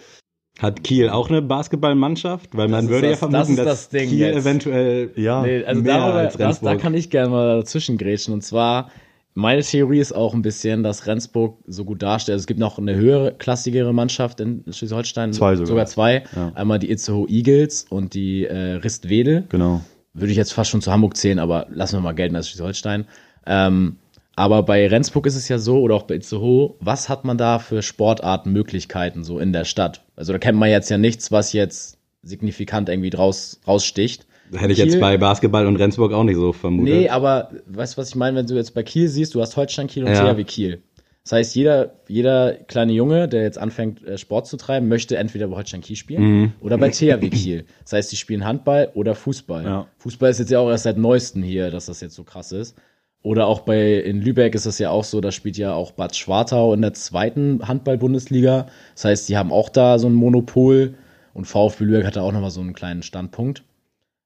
Hat 0.58 0.84
Kiel 0.84 1.08
auch 1.08 1.30
eine 1.30 1.42
Basketballmannschaft? 1.42 2.56
Weil 2.56 2.68
man 2.68 2.84
ist 2.84 2.90
würde 2.90 3.06
ja 3.08 3.12
das- 3.12 3.20
das 3.20 3.30
vermuten, 3.30 3.52
ist 3.52 3.64
dass 3.64 3.88
das 3.88 4.02
Kiel 4.02 4.18
jetzt. 4.18 4.36
eventuell 4.36 5.10
Ja, 5.16 5.42
Nee, 5.42 5.64
also 5.64 5.82
mehr 5.82 5.98
darüber, 5.98 6.18
als 6.18 6.32
das, 6.34 6.38
da 6.38 6.46
Rendsburg. 6.70 6.80
kann 6.80 6.94
ich 6.94 7.10
gerne 7.10 7.28
mal 7.30 7.56
dazwischen 7.58 7.98
grätschen. 7.98 8.32
Und 8.34 8.42
zwar, 8.42 8.90
meine 9.34 9.62
Theorie 9.62 9.98
ist 9.98 10.12
auch 10.12 10.32
ein 10.32 10.42
bisschen, 10.42 10.84
dass 10.84 11.06
Rendsburg 11.08 11.58
so 11.66 11.84
gut 11.84 12.02
darstellt. 12.02 12.34
Also 12.34 12.42
es 12.42 12.46
gibt 12.46 12.60
noch 12.60 12.78
eine 12.78 12.94
höhere, 12.94 13.32
klassigere 13.34 13.92
Mannschaft 13.92 14.38
in 14.40 14.62
Schleswig-Holstein. 14.70 15.32
Zwei 15.32 15.56
sogar. 15.56 15.86
zwei. 15.86 16.22
Ja. 16.36 16.52
Einmal 16.54 16.78
die 16.78 16.90
Itzehoe 16.90 17.26
Eagles 17.28 17.86
und 17.90 18.14
die 18.14 18.44
äh, 18.46 18.74
Rist-Wedel. 18.74 19.46
genau. 19.48 19.80
Würde 20.14 20.30
ich 20.30 20.36
jetzt 20.38 20.52
fast 20.52 20.70
schon 20.70 20.80
zu 20.80 20.92
Hamburg 20.92 21.16
zählen, 21.16 21.38
aber 21.38 21.66
lassen 21.70 21.96
wir 21.96 22.00
mal 22.00 22.12
gelten 22.12 22.36
als 22.36 22.48
Schleswig-Holstein. 22.48 23.06
Ähm, 23.46 23.96
aber 24.36 24.62
bei 24.62 24.86
Rendsburg 24.86 25.26
ist 25.26 25.36
es 25.36 25.48
ja 25.48 25.58
so, 25.58 25.80
oder 25.80 25.94
auch 25.96 26.04
bei 26.04 26.14
Itzehoe, 26.16 26.74
was 26.80 27.08
hat 27.08 27.24
man 27.24 27.36
da 27.38 27.58
für 27.58 27.82
Sportartenmöglichkeiten 27.82 29.24
so 29.24 29.38
in 29.38 29.52
der 29.52 29.64
Stadt? 29.64 30.02
Also 30.16 30.32
da 30.32 30.38
kennt 30.38 30.58
man 30.58 30.70
jetzt 30.70 30.90
ja 30.90 30.98
nichts, 30.98 31.30
was 31.32 31.52
jetzt 31.52 31.98
signifikant 32.22 32.88
irgendwie 32.88 33.10
draus, 33.10 33.60
raussticht. 33.66 34.26
Hätte 34.52 34.72
ich 34.72 34.78
jetzt 34.78 34.92
Kiel- 34.92 35.00
bei 35.00 35.16
Basketball 35.18 35.66
und 35.66 35.76
Rendsburg 35.76 36.12
auch 36.12 36.24
nicht 36.24 36.36
so 36.36 36.52
vermutet. 36.52 36.94
Nee, 36.94 37.08
aber 37.08 37.50
weißt 37.66 37.94
du, 37.96 38.00
was 38.00 38.08
ich 38.10 38.14
meine, 38.14 38.36
wenn 38.38 38.46
du 38.46 38.54
jetzt 38.54 38.74
bei 38.74 38.82
Kiel 38.82 39.08
siehst, 39.08 39.34
du 39.34 39.40
hast 39.40 39.56
Holstein 39.56 39.86
Kiel 39.86 40.04
und 40.04 40.12
Ja. 40.12 40.32
THW 40.32 40.44
Kiel. 40.44 40.82
Das 41.24 41.32
heißt, 41.32 41.54
jeder, 41.56 41.94
jeder 42.06 42.52
kleine 42.52 42.92
Junge, 42.92 43.28
der 43.28 43.42
jetzt 43.42 43.56
anfängt, 43.58 44.04
äh, 44.06 44.18
Sport 44.18 44.46
zu 44.46 44.56
treiben, 44.58 44.88
möchte 44.88 45.16
entweder 45.16 45.48
bei 45.48 45.56
Holstein 45.56 45.80
Kiel 45.80 45.96
spielen 45.96 46.22
Mhm. 46.22 46.52
oder 46.60 46.76
bei 46.76 46.90
THW 46.90 47.30
Kiel. 47.30 47.64
Das 47.82 47.94
heißt, 47.94 48.12
die 48.12 48.16
spielen 48.16 48.44
Handball 48.44 48.90
oder 48.94 49.14
Fußball. 49.14 49.64
Ja. 49.64 49.86
Fußball 49.98 50.30
ist 50.30 50.38
jetzt 50.38 50.50
ja 50.50 50.58
auch 50.58 50.68
erst 50.68 50.84
seit 50.84 50.98
neuestem 50.98 51.42
hier, 51.42 51.70
dass 51.70 51.86
das 51.86 52.02
jetzt 52.02 52.14
so 52.14 52.24
krass 52.24 52.52
ist. 52.52 52.76
Oder 53.22 53.46
auch 53.46 53.60
bei, 53.60 53.94
in 54.00 54.20
Lübeck 54.20 54.54
ist 54.54 54.66
es 54.66 54.78
ja 54.78 54.90
auch 54.90 55.04
so, 55.04 55.22
da 55.22 55.32
spielt 55.32 55.56
ja 55.56 55.72
auch 55.72 55.92
Bad 55.92 56.14
Schwartau 56.14 56.74
in 56.74 56.82
der 56.82 56.92
zweiten 56.92 57.66
Handball-Bundesliga. 57.66 58.66
Das 58.94 59.06
heißt, 59.06 59.28
die 59.30 59.38
haben 59.38 59.50
auch 59.50 59.70
da 59.70 59.98
so 59.98 60.08
ein 60.08 60.12
Monopol 60.12 60.92
und 61.32 61.46
VfB 61.46 61.84
Lübeck 61.84 62.04
hat 62.06 62.16
da 62.16 62.20
auch 62.20 62.32
nochmal 62.32 62.50
so 62.50 62.60
einen 62.60 62.74
kleinen 62.74 63.02
Standpunkt. 63.02 63.64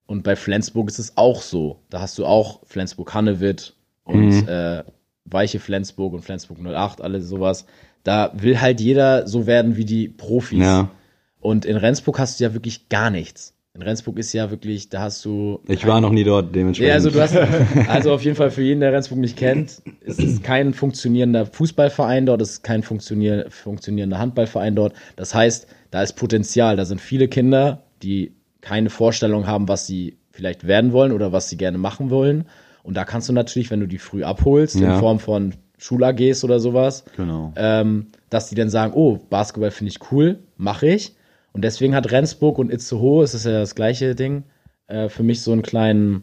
Und 0.07 0.25
bei 0.25 0.35
Flensburg 0.35 0.89
ist 0.89 0.99
es 0.99 1.17
auch 1.17 1.43
so. 1.43 1.79
Da 1.91 2.01
hast 2.01 2.19
du 2.19 2.27
auch 2.27 2.59
Flensburg-Hannewitt 2.67 3.75
und 4.03 4.31
Mhm. 4.43 4.49
äh, 4.49 4.83
Weiche 5.31 5.61
Flensburg 5.61 6.15
und 6.15 6.23
Flensburg 6.23 6.59
08, 6.65 7.01
alle 7.01 7.21
sowas. 7.21 7.67
Da 8.05 8.33
will 8.35 8.61
halt 8.61 8.81
jeder 8.81 9.27
so 9.27 9.47
werden 9.47 9.77
wie 9.77 9.85
die 9.85 10.09
Profis. 10.09 10.61
Ja. 10.61 10.91
Und 11.41 11.65
in 11.65 11.77
Rendsburg 11.77 12.19
hast 12.19 12.41
du 12.41 12.45
ja 12.45 12.55
wirklich 12.55 12.89
gar 12.89 13.11
nichts. 13.11 13.55
In 13.75 13.83
Rendsburg 13.83 14.19
ist 14.19 14.33
ja 14.33 14.51
wirklich, 14.51 14.89
da 14.89 15.03
hast 15.03 15.25
du. 15.25 15.61
Ich 15.69 15.87
war 15.87 16.01
noch 16.01 16.11
nie 16.11 16.25
dort, 16.25 16.53
dementsprechend. 16.53 16.89
Ja, 16.89 16.95
also 16.95 17.11
du 17.11 17.21
hast, 17.21 17.37
also 17.89 18.13
auf 18.13 18.25
jeden 18.25 18.37
Fall 18.37 18.51
für 18.51 18.63
jeden, 18.63 18.81
der 18.81 18.93
Rendsburg 18.93 19.21
nicht 19.21 19.37
kennt, 19.37 19.83
es 20.05 20.19
ist 20.19 20.43
kein 20.43 20.75
funktionierender 20.75 21.47
Fußballverein 21.47 22.27
dort, 22.27 22.43
es 22.43 22.51
ist 22.51 22.65
kein 22.65 22.83
funktionier 22.83 23.47
funktionierender 23.51 24.19
Handballverein 24.19 24.75
dort. 24.75 24.95
Das 25.15 25.33
heißt, 25.33 25.69
da 25.93 26.03
ist 26.03 26.15
Potenzial, 26.15 26.77
da 26.77 26.87
sind 26.87 27.01
viele 27.01 27.29
Kinder, 27.29 27.85
die 28.03 28.33
keine 28.63 28.91
Vorstellung 28.91 29.47
haben, 29.47 29.69
was 29.69 29.87
sie 29.87 30.17
vielleicht 30.33 30.67
werden 30.67 30.93
wollen 30.93 31.13
oder 31.13 31.31
was 31.33 31.49
sie 31.49 31.57
gerne 31.57 31.79
machen 31.79 32.11
wollen. 32.11 32.47
Und 32.89 32.95
da 32.95 33.05
kannst 33.05 33.29
du 33.29 33.35
natürlich, 33.35 33.71
wenn 33.71 33.81
du 33.81 33.87
die 33.87 33.99
früh 33.99 34.25
abholst, 34.25 34.81
Ja. 34.81 34.95
in 34.95 35.01
Form 35.01 35.19
von 35.19 35.53
Schul-AGs 35.77 36.43
oder 36.43 36.59
sowas, 36.59 37.05
Genau. 37.19 37.53
ähm, 37.55 38.07
dass 38.31 38.49
die 38.49 38.55
dann 38.55 38.71
sagen, 38.71 38.95
oh, 38.95 39.19
Basketball 39.29 39.71
finde 39.71 39.91
ich 39.91 40.11
cool, 40.11 40.39
mache 40.57 40.89
ich. 40.89 41.15
Und 41.53 41.63
deswegen 41.65 41.95
hat 41.95 42.11
Rendsburg 42.11 42.57
und 42.59 42.73
Itzehoe, 42.73 43.23
es 43.23 43.35
ist 43.35 43.45
ja 43.45 43.53
das 43.61 43.75
gleiche 43.75 44.15
Ding, 44.15 44.45
äh, 44.87 45.11
für 45.11 45.23
mich 45.23 45.43
so 45.43 45.53
einen 45.53 45.61
kleinen, 45.61 46.23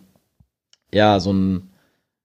ja, 0.92 1.20
so 1.20 1.32
ein, 1.34 1.70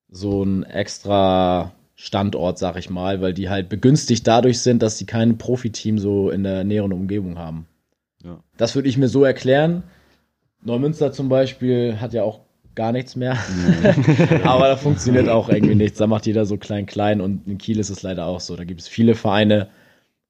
so 0.09 0.43
ein 0.43 0.63
extra 0.63 1.73
Standort, 1.95 2.59
sag 2.59 2.79
ich 2.79 2.89
mal, 2.89 3.21
weil 3.21 3.35
die 3.35 3.51
halt 3.51 3.69
begünstigt 3.69 4.27
dadurch 4.27 4.61
sind, 4.61 4.81
dass 4.81 4.97
sie 4.97 5.05
kein 5.05 5.37
Profiteam 5.37 5.99
so 5.99 6.31
in 6.31 6.45
der 6.45 6.65
näheren 6.65 6.95
Umgebung 6.95 7.37
haben. 7.37 7.67
Ja. 8.25 8.43
Das 8.57 8.75
würde 8.75 8.89
ich 8.89 8.97
mir 8.97 9.09
so 9.09 9.23
erklären. 9.23 9.83
Neumünster 10.63 11.13
zum 11.13 11.29
Beispiel 11.29 12.01
hat 12.01 12.15
ja 12.15 12.23
auch 12.23 12.41
gar 12.75 12.93
nichts 12.93 13.17
mehr. 13.17 13.39
Aber 14.45 14.69
da 14.69 14.77
funktioniert 14.77 15.29
auch 15.29 15.49
irgendwie 15.49 15.75
nichts. 15.75 15.99
Da 15.99 16.07
macht 16.07 16.27
jeder 16.27 16.47
so 16.47 16.57
klein, 16.57 16.87
klein 16.87 17.21
und 17.21 17.47
in 17.47 17.59
Kiel 17.59 17.79
ist 17.79 17.91
es 17.91 18.03
leider 18.03 18.27
auch 18.27 18.41
so. 18.41 18.57
Da 18.57 18.65
gibt 18.65 18.81
es 18.81 18.89
viele 18.89 19.15
Vereine. 19.15 19.69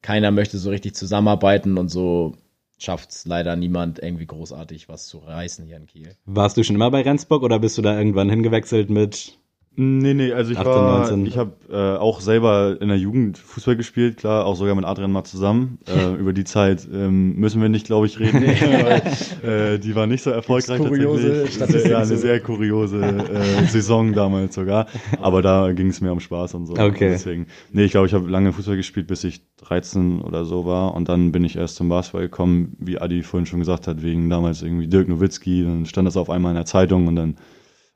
Keiner 0.03 0.31
möchte 0.31 0.59
so 0.59 0.71
richtig 0.71 0.95
zusammenarbeiten 0.95 1.79
und 1.79 1.89
so 1.89 2.37
schafft 2.79 3.11
es 3.11 3.27
leider 3.27 3.57
niemand 3.57 3.99
irgendwie 4.03 4.27
großartig 4.27 4.89
was 4.89 5.07
zu 5.07 5.19
reißen 5.19 5.67
hier 5.67 5.77
in 5.77 5.87
Kiel. 5.87 6.17
Warst 6.25 6.57
du 6.57 6.65
schon 6.65 6.77
immer 6.77 6.91
bei 6.91 7.03
Rendsburg 7.03 7.43
oder 7.43 7.59
bist 7.59 7.77
du 7.77 7.83
da 7.83 7.97
irgendwann 7.97 8.31
hingewechselt 8.31 8.89
mit? 8.89 9.39
Nee, 9.77 10.15
nee, 10.15 10.33
also 10.33 10.51
ich 10.51 10.59
18, 10.59 10.73
war, 10.73 10.99
19. 10.99 11.27
ich 11.27 11.39
habe 11.39 11.53
äh, 11.71 11.97
auch 11.97 12.21
selber 12.21 12.77
in 12.81 12.89
der 12.89 12.99
Jugend 12.99 13.39
Fußball 13.39 13.77
gespielt, 13.77 14.17
klar, 14.17 14.45
auch 14.45 14.57
sogar 14.57 14.75
mit 14.75 14.85
Adrian 14.85 15.13
mal 15.13 15.25
zusammen. 15.25 15.79
Äh, 15.91 16.15
über 16.15 16.33
die 16.33 16.45
Zeit 16.45 16.87
ähm, 16.93 17.35
müssen 17.35 17.61
wir 17.61 17.69
nicht, 17.69 17.87
glaube 17.87 18.07
ich, 18.07 18.21
reden, 18.21 18.43
weil 19.43 19.75
äh, 19.75 19.79
die 19.79 19.97
war 19.97 20.07
nicht 20.07 20.23
so 20.23 20.31
erfolgreich 20.31 20.79
kuriose 20.79 21.47
tatsächlich. 21.59 21.91
Ja, 21.91 21.99
eine 21.99 22.17
sehr 22.17 22.39
kuriose 22.41 23.01
äh, 23.01 23.67
Saison 23.67 24.13
damals 24.13 24.55
sogar, 24.55 24.87
aber 25.21 25.43
da 25.43 25.73
ging 25.73 25.89
es 25.89 26.01
mir 26.01 26.13
um 26.13 26.21
Spaß 26.21 26.55
und 26.55 26.67
so. 26.67 26.75
Okay. 26.75 27.11
Deswegen, 27.11 27.47
nee, 27.73 27.85
ich 27.85 27.91
glaube, 27.91 28.07
ich 28.07 28.15
habe 28.15 28.29
lange 28.31 28.53
Fußball 28.53 28.77
gespielt, 28.77 29.09
bis 29.09 29.25
ich 29.25 29.43
13 29.59 30.21
oder 30.21 30.45
so 30.45 30.65
war 30.65 30.95
und 30.95 31.09
dann 31.09 31.33
bin 31.33 31.43
ich 31.43 31.57
erst 31.57 31.77
zum 31.77 31.89
Basketball 31.89 32.23
gekommen, 32.23 32.77
wie 32.79 33.01
Adi 33.01 33.23
vorhin 33.23 33.47
schon 33.47 33.59
gesagt 33.59 33.89
hat, 33.89 34.03
wegen 34.03 34.31
damals 34.31 34.63
irgendwie 34.63 34.87
Dirk 34.87 35.09
Nowitzki, 35.09 35.65
dann 35.65 35.87
stand 35.87 36.07
das 36.07 36.17
auf 36.17 36.31
einmal 36.31 36.53
in 36.53 36.57
der 36.57 36.67
Zeitung 36.67 37.09
und 37.09 37.17
dann 37.17 37.37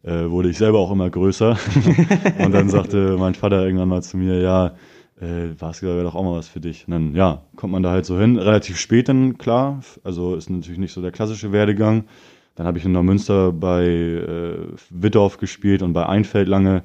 äh, 0.05 0.31
wurde 0.31 0.51
ich 0.51 0.59
selber 0.59 0.79
auch 0.79 0.91
immer 0.91 1.09
größer. 1.11 1.57
und 2.45 2.53
dann 2.53 2.69
sagte 2.69 3.17
mein 3.19 3.35
Vater 3.35 3.65
irgendwann 3.65 3.89
mal 3.89 4.03
zu 4.03 4.17
mir, 4.17 4.41
ja, 4.41 4.75
äh, 5.21 5.55
Basketball 5.59 5.97
wäre 5.97 6.05
doch 6.05 6.15
auch 6.15 6.25
mal 6.25 6.37
was 6.37 6.49
für 6.49 6.61
dich. 6.61 6.87
Und 6.87 6.93
dann, 6.93 7.15
ja, 7.15 7.43
kommt 7.57 7.73
man 7.73 7.83
da 7.83 7.91
halt 7.91 8.05
so 8.05 8.19
hin. 8.19 8.39
Relativ 8.39 8.79
spät 8.79 9.09
dann, 9.09 9.39
klar. 9.39 9.81
Also 10.03 10.35
ist 10.35 10.51
natürlich 10.51 10.79
nicht 10.79 10.93
so 10.93 11.01
der 11.01 11.13
klassische 11.13 11.53
Werdegang. 11.53 12.05
Dann 12.55 12.67
habe 12.67 12.79
ich 12.79 12.85
in 12.85 12.93
Neumünster 12.93 13.53
bei 13.53 13.85
äh, 13.85 14.57
Wittorf 14.91 15.39
gespielt 15.39 15.83
und 15.83 15.93
bei 15.93 16.07
Einfeld 16.07 16.49
lange. 16.49 16.83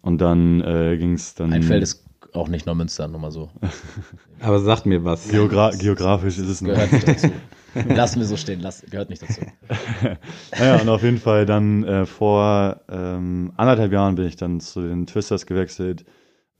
Und 0.00 0.20
dann 0.20 0.60
äh, 0.60 0.96
ging 0.98 1.14
es 1.14 1.34
dann. 1.34 1.52
Einfeld 1.52 1.82
ist 1.82 2.04
auch 2.32 2.48
nicht 2.48 2.66
Neumünster, 2.66 3.06
nur 3.08 3.20
mal 3.20 3.30
so. 3.30 3.50
Aber 4.40 4.58
sagt 4.58 4.86
mir 4.86 5.04
was. 5.04 5.28
Geogra 5.28 5.70
geografisch 5.70 6.38
ist 6.38 6.48
es 6.48 6.60
nicht 6.62 6.76
dazu. 6.76 7.30
Lassen 7.88 8.20
wir 8.20 8.26
so 8.26 8.36
stehen, 8.36 8.60
lass, 8.60 8.82
gehört 8.88 9.10
nicht 9.10 9.22
dazu. 9.22 9.40
Naja, 10.58 10.80
und 10.80 10.88
auf 10.88 11.02
jeden 11.02 11.18
Fall 11.18 11.46
dann 11.46 11.84
äh, 11.84 12.06
vor 12.06 12.80
ähm, 12.88 13.52
anderthalb 13.56 13.92
Jahren 13.92 14.14
bin 14.14 14.26
ich 14.26 14.36
dann 14.36 14.60
zu 14.60 14.82
den 14.82 15.06
Twisters 15.06 15.46
gewechselt. 15.46 16.04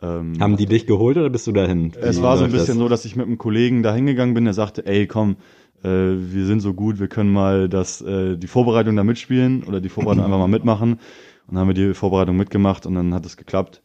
Ähm, 0.03 0.35
Haben 0.41 0.57
die 0.57 0.67
dich 0.67 0.87
geholt 0.87 1.17
oder 1.17 1.31
bist 1.31 1.47
du 1.47 1.53
dahin? 1.53 1.93
Es 2.01 2.21
war 2.21 2.37
so 2.37 2.45
ein 2.45 2.53
bisschen 2.53 2.79
so, 2.79 2.89
dass 2.89 3.05
ich 3.05 3.17
mit 3.17 3.27
einem 3.27 3.39
Kollegen 3.39 3.83
da 3.83 3.95
hingegangen 3.95 4.35
bin, 4.35 4.45
der 4.45 4.55
sagte, 4.55 4.87
ey, 4.87 5.07
komm, 5.07 5.37
äh, 5.83 5.89
wir 5.89 6.47
sind 6.47 6.61
so 6.61 6.75
gut, 6.75 6.99
wir 6.99 7.09
können 7.09 7.33
mal 7.33 7.69
das, 7.69 8.01
äh, 8.01 8.37
die 8.37 8.47
Vorbereitung 8.47 8.97
da 8.97 9.05
mitspielen 9.05 9.65
oder 9.65 9.81
die 9.81 9.89
Vorbereitung 9.89 10.25
einfach 10.25 10.39
mal 10.39 10.49
mitmachen. 10.49 10.95
Und 10.95 11.01
dann 11.49 11.59
haben 11.59 11.69
wir 11.69 11.75
die 11.75 11.95
Vorbereitung 11.95 12.37
mitgemacht 12.37 12.87
und 12.87 12.95
dann 12.95 13.15
hat 13.15 13.27
es 13.27 13.37
geklappt. 13.37 13.83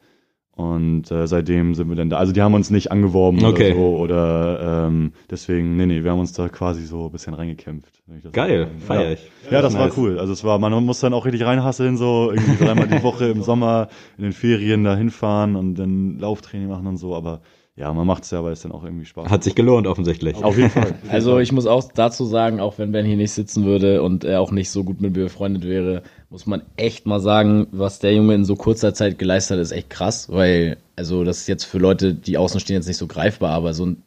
Und 0.60 1.10
äh, 1.10 1.26
seitdem 1.26 1.74
sind 1.74 1.88
wir 1.88 1.96
dann 1.96 2.10
da. 2.10 2.18
Also 2.18 2.34
die 2.34 2.42
haben 2.42 2.54
uns 2.54 2.70
nicht 2.70 2.92
angeworben 2.92 3.42
Okay. 3.46 3.72
oder 3.72 3.76
so 3.76 3.98
oder 3.98 4.88
ähm, 4.88 5.14
deswegen, 5.32 5.78
nee, 5.78 5.86
nee, 5.86 6.04
wir 6.04 6.12
haben 6.12 6.20
uns 6.20 6.34
da 6.34 6.50
quasi 6.50 6.86
so 6.86 7.06
ein 7.06 7.12
bisschen 7.14 7.34
reingekämpft. 7.34 8.02
das 8.24 8.34
Geil, 8.34 8.66
sagen 8.66 8.80
feier 8.82 9.04
ja. 9.06 9.12
ich. 9.12 9.32
Ja, 9.50 9.62
das 9.62 9.78
war 9.78 9.86
Nice. 9.86 9.98
cool. 9.98 10.20
Also 10.20 10.34
es 10.34 10.44
war, 10.44 10.60
man 10.60 10.74
muss 10.84 11.00
dann 11.00 11.14
auch 11.14 11.24
richtig 11.24 11.46
reinhasseln, 11.46 11.96
so 11.96 12.34
irgendwie 12.34 12.62
dreimal 12.62 12.88
die 12.90 13.02
Woche 13.04 13.28
im 13.30 13.42
Sommer 13.42 13.88
in 14.18 14.26
den 14.26 14.34
Ferien 14.34 14.84
da 14.84 14.98
hinfahren 14.98 15.56
und 15.56 15.76
dann 15.76 16.20
Lauftraining 16.20 16.68
machen 16.68 16.88
und 16.88 16.98
so, 16.98 17.16
aber 17.16 17.40
ja, 17.78 17.94
man 17.94 18.06
macht's 18.06 18.30
ja, 18.32 18.44
weil 18.44 18.52
es 18.52 18.62
dann 18.62 18.74
auch 18.74 18.84
irgendwie 18.84 19.06
Spaß 19.06 19.30
Hat 19.30 19.42
sich 19.46 19.56
gelohnt 19.56 19.88
offensichtlich. 19.88 20.44
Auf 20.44 20.58
jeden 20.58 20.70
Fall. 20.72 20.96
Also 21.10 21.40
ich 21.40 21.54
muss 21.54 21.66
auch 21.68 21.90
dazu 21.96 22.26
sagen, 22.26 22.60
auch 22.60 22.78
wenn 22.78 22.92
Ben 22.92 23.06
hier 23.06 23.16
nicht 23.16 23.32
sitzen 23.32 23.64
würde 23.64 24.04
und 24.04 24.26
er 24.26 24.42
auch 24.42 24.52
nicht 24.52 24.70
so 24.70 24.84
gut 24.84 25.00
mit 25.00 25.16
mir 25.16 25.24
befreundet 25.24 25.64
wäre, 25.64 26.04
muss 26.30 26.46
man 26.46 26.62
echt 26.78 27.06
mal 27.08 27.20
sagen, 27.20 27.68
was 27.72 28.00
der 28.00 28.14
Junge 28.14 28.36
in 28.36 28.46
so 28.46 28.56
kurzer 28.56 28.94
Zeit 28.94 29.18
geleistet 29.18 29.58
hat, 29.58 29.64
ist 29.64 29.72
echt 29.72 29.90
krass, 29.90 30.30
weil, 30.32 30.78
also 30.96 31.24
das 31.24 31.40
ist 31.40 31.48
jetzt 31.48 31.64
für 31.64 31.80
Leute, 31.80 32.14
die 32.14 32.38
außen 32.38 32.60
stehen, 32.60 32.76
jetzt 32.76 32.88
nicht 32.88 32.98
so 32.98 33.08
greifbar, 33.08 33.52
aber 33.52 33.74
so 33.74 33.86
ein 33.88 34.04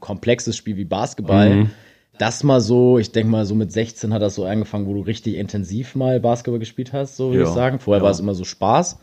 komplexes 0.00 0.56
Spiel 0.56 0.76
wie 0.76 0.84
Basketball, 0.84 1.56
Mhm. 1.56 1.70
das 2.18 2.42
mal 2.44 2.60
so, 2.60 2.98
ich 2.98 3.12
denke 3.12 3.30
mal 3.30 3.44
so 3.44 3.54
mit 3.54 3.70
16 3.72 4.14
hat 4.14 4.22
das 4.22 4.34
so 4.36 4.44
angefangen, 4.46 4.86
wo 4.86 4.94
du 4.94 5.00
richtig 5.00 5.34
intensiv 5.36 5.94
mal 5.94 6.20
Basketball 6.20 6.58
gespielt 6.60 6.92
hast, 6.92 7.16
so 7.16 7.30
würde 7.30 7.42
Ja. 7.42 7.48
ich 7.48 7.54
sagen. 7.54 7.78
Vorher 7.80 8.00
Ja. 8.00 8.04
war 8.04 8.10
es 8.12 8.20
immer 8.20 8.34
so 8.34 8.44
Spaß. 8.44 8.98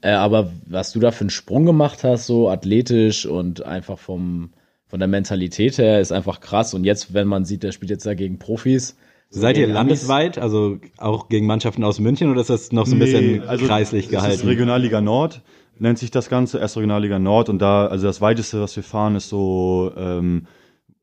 Äh, 0.00 0.10
aber 0.10 0.52
was 0.66 0.92
du 0.92 1.00
da 1.00 1.10
für 1.10 1.22
einen 1.22 1.30
Sprung 1.30 1.64
gemacht 1.66 2.04
hast, 2.04 2.26
so 2.26 2.50
athletisch 2.50 3.26
und 3.26 3.64
einfach 3.64 3.98
vom, 3.98 4.50
von 4.86 4.98
der 5.00 5.08
Mentalität 5.08 5.78
her, 5.78 6.00
ist 6.00 6.12
einfach 6.12 6.40
krass. 6.40 6.72
Und 6.74 6.84
jetzt, 6.84 7.14
wenn 7.14 7.26
man 7.28 7.44
sieht, 7.44 7.62
der 7.62 7.72
spielt 7.72 7.90
jetzt 7.90 8.06
da 8.06 8.14
gegen 8.14 8.38
Profis. 8.38 8.96
Seid 9.30 9.58
ihr 9.58 9.66
landesweit, 9.66 10.38
also 10.38 10.78
auch 10.96 11.28
gegen 11.28 11.46
Mannschaften 11.46 11.84
aus 11.84 12.00
München 12.00 12.30
oder 12.30 12.40
ist 12.40 12.50
das 12.50 12.72
noch 12.72 12.86
so 12.86 12.96
ein 12.96 12.98
bisschen 12.98 13.42
kreislich 13.42 13.68
also 13.68 13.82
Es 13.82 13.92
ist 13.92 14.10
gehalten? 14.10 14.48
Regionalliga 14.48 15.00
Nord, 15.00 15.42
nennt 15.78 15.98
sich 15.98 16.10
das 16.10 16.30
Ganze, 16.30 16.58
erst 16.58 16.76
Regionalliga 16.76 17.18
Nord 17.18 17.50
und 17.50 17.58
da, 17.58 17.86
also 17.86 18.06
das 18.06 18.20
weiteste, 18.20 18.60
was 18.60 18.74
wir 18.74 18.82
fahren, 18.82 19.16
ist 19.16 19.28
so 19.28 19.92
ähm, 19.96 20.46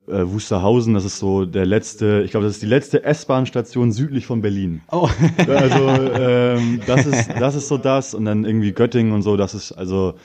äh, 0.07 0.23
Wusterhausen, 0.23 0.95
das 0.95 1.05
ist 1.05 1.19
so 1.19 1.45
der 1.45 1.67
letzte, 1.67 2.23
ich 2.25 2.31
glaube, 2.31 2.45
das 2.45 2.55
ist 2.55 2.61
die 2.63 2.67
letzte 2.67 3.03
S-Bahn-Station 3.03 3.91
südlich 3.91 4.25
von 4.25 4.41
Berlin. 4.41 4.81
Oh. 4.91 5.09
Also 5.47 5.87
ähm, 5.87 6.81
das 6.87 7.05
ist 7.05 7.29
das 7.39 7.55
ist 7.55 7.67
so 7.67 7.77
das 7.77 8.13
und 8.13 8.25
dann 8.25 8.43
irgendwie 8.43 8.71
Göttingen 8.71 9.13
und 9.13 9.21
so, 9.21 9.37
das 9.37 9.53
ist 9.53 9.71
also 9.71 10.15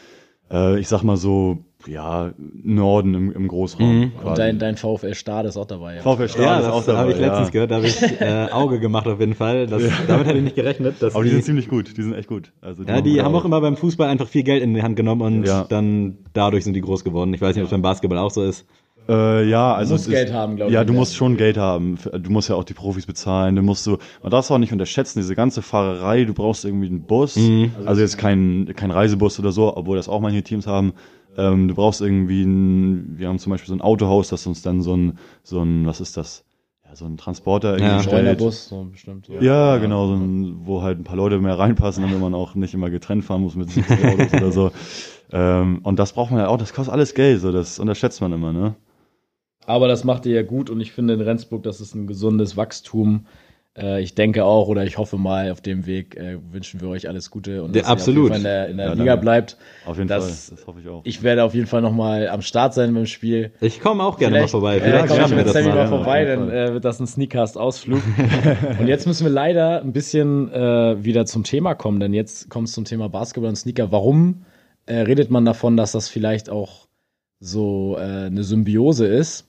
äh, 0.50 0.80
ich 0.80 0.88
sag 0.88 1.02
mal 1.02 1.16
so 1.16 1.64
ja 1.86 2.32
Norden 2.62 3.14
im, 3.14 3.32
im 3.32 3.48
Großraum. 3.48 3.98
Mhm. 4.00 4.12
Und 4.24 4.38
dein, 4.38 4.58
dein 4.58 4.76
VfL 4.76 5.14
Stade 5.14 5.48
ist 5.48 5.56
auch 5.56 5.66
dabei. 5.66 5.96
Ja. 5.96 6.02
VfL 6.02 6.28
Stade 6.28 6.44
Ja, 6.44 6.58
ist 6.58 6.64
das 6.66 6.72
auch 6.72 6.84
dabei. 6.84 6.98
habe 6.98 7.12
ich 7.12 7.18
letztens 7.18 7.48
ja. 7.48 7.50
gehört, 7.52 7.70
da 7.70 7.74
habe 7.76 7.86
ich 7.86 8.02
äh, 8.20 8.48
Auge 8.52 8.80
gemacht 8.80 9.06
auf 9.06 9.20
jeden 9.20 9.34
Fall. 9.34 9.66
Das, 9.66 9.82
Damit 10.06 10.26
hatte 10.26 10.38
ich 10.38 10.44
nicht 10.44 10.56
gerechnet. 10.56 10.96
Dass 11.00 11.14
Aber 11.14 11.24
die 11.24 11.30
sind 11.30 11.44
ziemlich 11.44 11.68
gut, 11.68 11.96
die 11.96 12.02
sind 12.02 12.14
echt 12.14 12.28
gut. 12.28 12.52
Also 12.60 12.82
ja, 12.82 12.92
machen 12.92 13.04
die 13.04 13.22
haben 13.22 13.34
auch 13.34 13.44
immer 13.44 13.60
beim 13.60 13.76
Fußball 13.76 14.08
einfach 14.08 14.28
viel 14.28 14.42
Geld 14.42 14.62
in 14.62 14.74
die 14.74 14.82
Hand 14.82 14.96
genommen 14.96 15.22
und 15.22 15.44
Ja. 15.46 15.64
dann 15.68 16.18
dadurch 16.32 16.64
sind 16.64 16.74
die 16.74 16.80
groß 16.80 17.04
geworden. 17.04 17.32
Ich 17.34 17.40
weiß 17.40 17.54
nicht, 17.56 17.62
ob 17.62 17.66
es 17.66 17.70
beim 17.72 17.82
Basketball 17.82 18.18
auch 18.18 18.30
so 18.30 18.42
ist. 18.44 18.66
Äh, 19.08 19.48
ja, 19.48 19.74
also 19.74 19.94
musst 19.94 20.02
es 20.04 20.08
ist- 20.08 20.14
Geld 20.14 20.32
haben, 20.32 20.56
glaub 20.56 20.68
ich, 20.68 20.74
Ja, 20.74 20.84
du 20.84 20.92
musst 20.92 21.16
schon 21.16 21.36
Geld 21.36 21.56
haben. 21.56 21.98
Du 22.22 22.30
musst 22.30 22.48
ja 22.50 22.54
auch 22.54 22.62
die 22.64 22.74
Profis 22.74 23.06
bezahlen. 23.06 23.56
Du 23.56 23.62
musst 23.62 23.82
so, 23.82 23.98
man 24.22 24.30
darf 24.30 24.44
es 24.44 24.50
auch 24.50 24.58
nicht 24.58 24.72
unterschätzen, 24.72 25.18
diese 25.20 25.34
ganze 25.34 25.62
Fahrerei. 25.62 26.24
Du 26.24 26.34
brauchst 26.34 26.64
irgendwie 26.64 26.86
einen 26.86 27.02
Bus. 27.02 27.34
Mhm. 27.34 27.72
Also 27.86 28.02
jetzt 28.02 28.18
kein, 28.18 28.70
kein 28.76 28.90
Reisebus 28.92 29.40
oder 29.40 29.50
so, 29.52 29.74
obwohl 29.76 29.96
das 29.96 30.08
auch 30.08 30.20
manche 30.20 30.42
Teams 30.42 30.66
haben. 30.66 30.92
Ähm, 31.36 31.68
du 31.68 31.74
brauchst 31.74 32.00
irgendwie 32.00 32.42
ein, 32.42 33.18
wir 33.18 33.28
haben 33.28 33.38
zum 33.38 33.50
Beispiel 33.50 33.68
so 33.68 33.74
ein 33.74 33.80
Autohaus, 33.80 34.28
das 34.28 34.46
uns 34.46 34.62
dann 34.62 34.82
so 34.82 34.96
ein, 34.96 35.18
so 35.42 35.60
ein, 35.62 35.86
was 35.86 36.00
ist 36.00 36.16
das? 36.16 36.44
Ja, 36.84 36.96
so 36.96 37.04
ein 37.06 37.16
Transporter 37.16 37.74
irgendwie 37.76 37.92
Ja. 37.92 37.98
stellt. 38.02 38.38
Streunerbus, 38.38 38.68
so 38.68 38.84
bestimmt. 38.84 39.26
So. 39.26 39.34
Ja, 39.40 39.78
genau, 39.78 40.08
so 40.08 40.14
ein, 40.14 40.66
wo 40.66 40.82
halt 40.82 40.98
ein 40.98 41.04
paar 41.04 41.16
Leute 41.16 41.38
mehr 41.38 41.58
reinpassen, 41.58 42.02
damit 42.02 42.18
man 42.20 42.34
auch 42.34 42.54
nicht 42.54 42.74
immer 42.74 42.90
getrennt 42.90 43.24
fahren 43.24 43.42
muss 43.42 43.54
mit 43.54 43.70
70 43.70 44.04
Autos 44.06 44.34
oder 44.34 44.52
so. 44.52 44.70
Ähm, 45.32 45.78
und 45.84 46.00
das 46.00 46.12
braucht 46.14 46.32
man 46.32 46.40
ja 46.40 46.48
auch, 46.48 46.56
das 46.58 46.72
kostet 46.72 46.92
alles 46.92 47.14
Geld, 47.14 47.40
so 47.40 47.52
das 47.52 47.78
unterschätzt 47.78 48.20
man 48.20 48.32
immer, 48.32 48.52
ne? 48.52 48.74
Aber 49.64 49.86
das 49.86 50.02
macht 50.02 50.26
ihr 50.26 50.34
ja 50.34 50.42
gut 50.42 50.70
und 50.70 50.80
ich 50.80 50.90
finde 50.90 51.14
in 51.14 51.20
Rendsburg, 51.20 51.62
das 51.62 51.80
ist 51.80 51.94
ein 51.94 52.08
gesundes 52.08 52.56
Wachstum. 52.56 53.26
Äh, 53.78 54.02
ich 54.02 54.14
denke 54.16 54.44
auch 54.44 54.66
oder 54.66 54.84
ich 54.84 54.98
hoffe 54.98 55.16
mal, 55.16 55.52
auf 55.52 55.60
dem 55.60 55.86
Weg 55.86 56.16
äh, 56.16 56.38
wünschen 56.50 56.80
wir 56.80 56.88
euch 56.88 57.08
alles 57.08 57.30
Gute 57.30 57.62
und 57.62 57.74
Ja, 57.76 57.82
dass 57.82 57.88
ihr 57.88 57.92
absolut. 57.92 58.30
auf 58.32 58.36
jeden 58.38 58.42
Fall 58.44 58.66
in 58.66 58.66
der, 58.66 58.68
in 58.68 58.76
der 58.78 58.86
Ja, 58.86 58.92
Liga 58.94 59.04
danke. 59.12 59.20
bleibt. 59.22 59.56
Auf 59.86 59.96
jeden 59.96 60.08
Das- 60.08 60.24
Fall, 60.48 60.56
das 60.56 60.66
hoffe 60.66 60.80
ich 60.80 60.88
auch. 60.88 61.02
Ich 61.04 61.22
werde 61.22 61.44
auf 61.44 61.54
jeden 61.54 61.66
Fall 61.68 61.80
nochmal 61.80 62.28
am 62.28 62.42
Start 62.42 62.74
sein 62.74 62.92
beim 62.94 63.06
Spiel. 63.06 63.52
Ich 63.60 63.80
komme 63.80 64.02
auch 64.02 64.18
gerne 64.18 64.40
mal 64.40 64.48
vorbei. 64.48 64.78
Äh, 64.78 64.80
Vielleicht 64.80 65.06
komm 65.06 65.16
ich 65.16 65.22
schaffen 65.22 65.30
wir 65.32 65.36
mit 65.38 65.46
das 65.46 65.52
Sammy 65.52 65.68
mal 65.68 65.74
mal. 65.76 65.80
Ja, 65.82 65.86
vorbei, 65.88 66.20
jeden 66.28 66.48
dann 66.48 66.50
äh, 66.50 66.72
wird 66.74 66.84
das 66.84 66.98
ein 67.00 67.06
Sneakcast-Ausflug. 67.06 68.02
und 68.80 68.88
jetzt 68.88 69.06
müssen 69.06 69.24
wir 69.24 69.32
leider 69.32 69.80
ein 69.82 69.92
bisschen 69.92 70.52
äh, 70.52 71.04
wieder 71.04 71.24
zum 71.26 71.44
Thema 71.44 71.74
kommen, 71.74 72.00
denn 72.00 72.12
jetzt 72.12 72.50
kommt 72.50 72.66
es 72.66 72.74
zum 72.74 72.84
Thema 72.84 73.08
Basketball 73.08 73.50
und 73.50 73.56
Sneaker. 73.56 73.92
Warum 73.92 74.46
äh, 74.86 74.96
redet 74.96 75.30
man 75.30 75.44
davon, 75.44 75.76
dass 75.76 75.92
das 75.92 76.08
vielleicht 76.08 76.50
auch 76.50 76.88
so 77.38 77.96
äh, 77.98 78.26
eine 78.26 78.42
Symbiose 78.42 79.06
ist? 79.06 79.46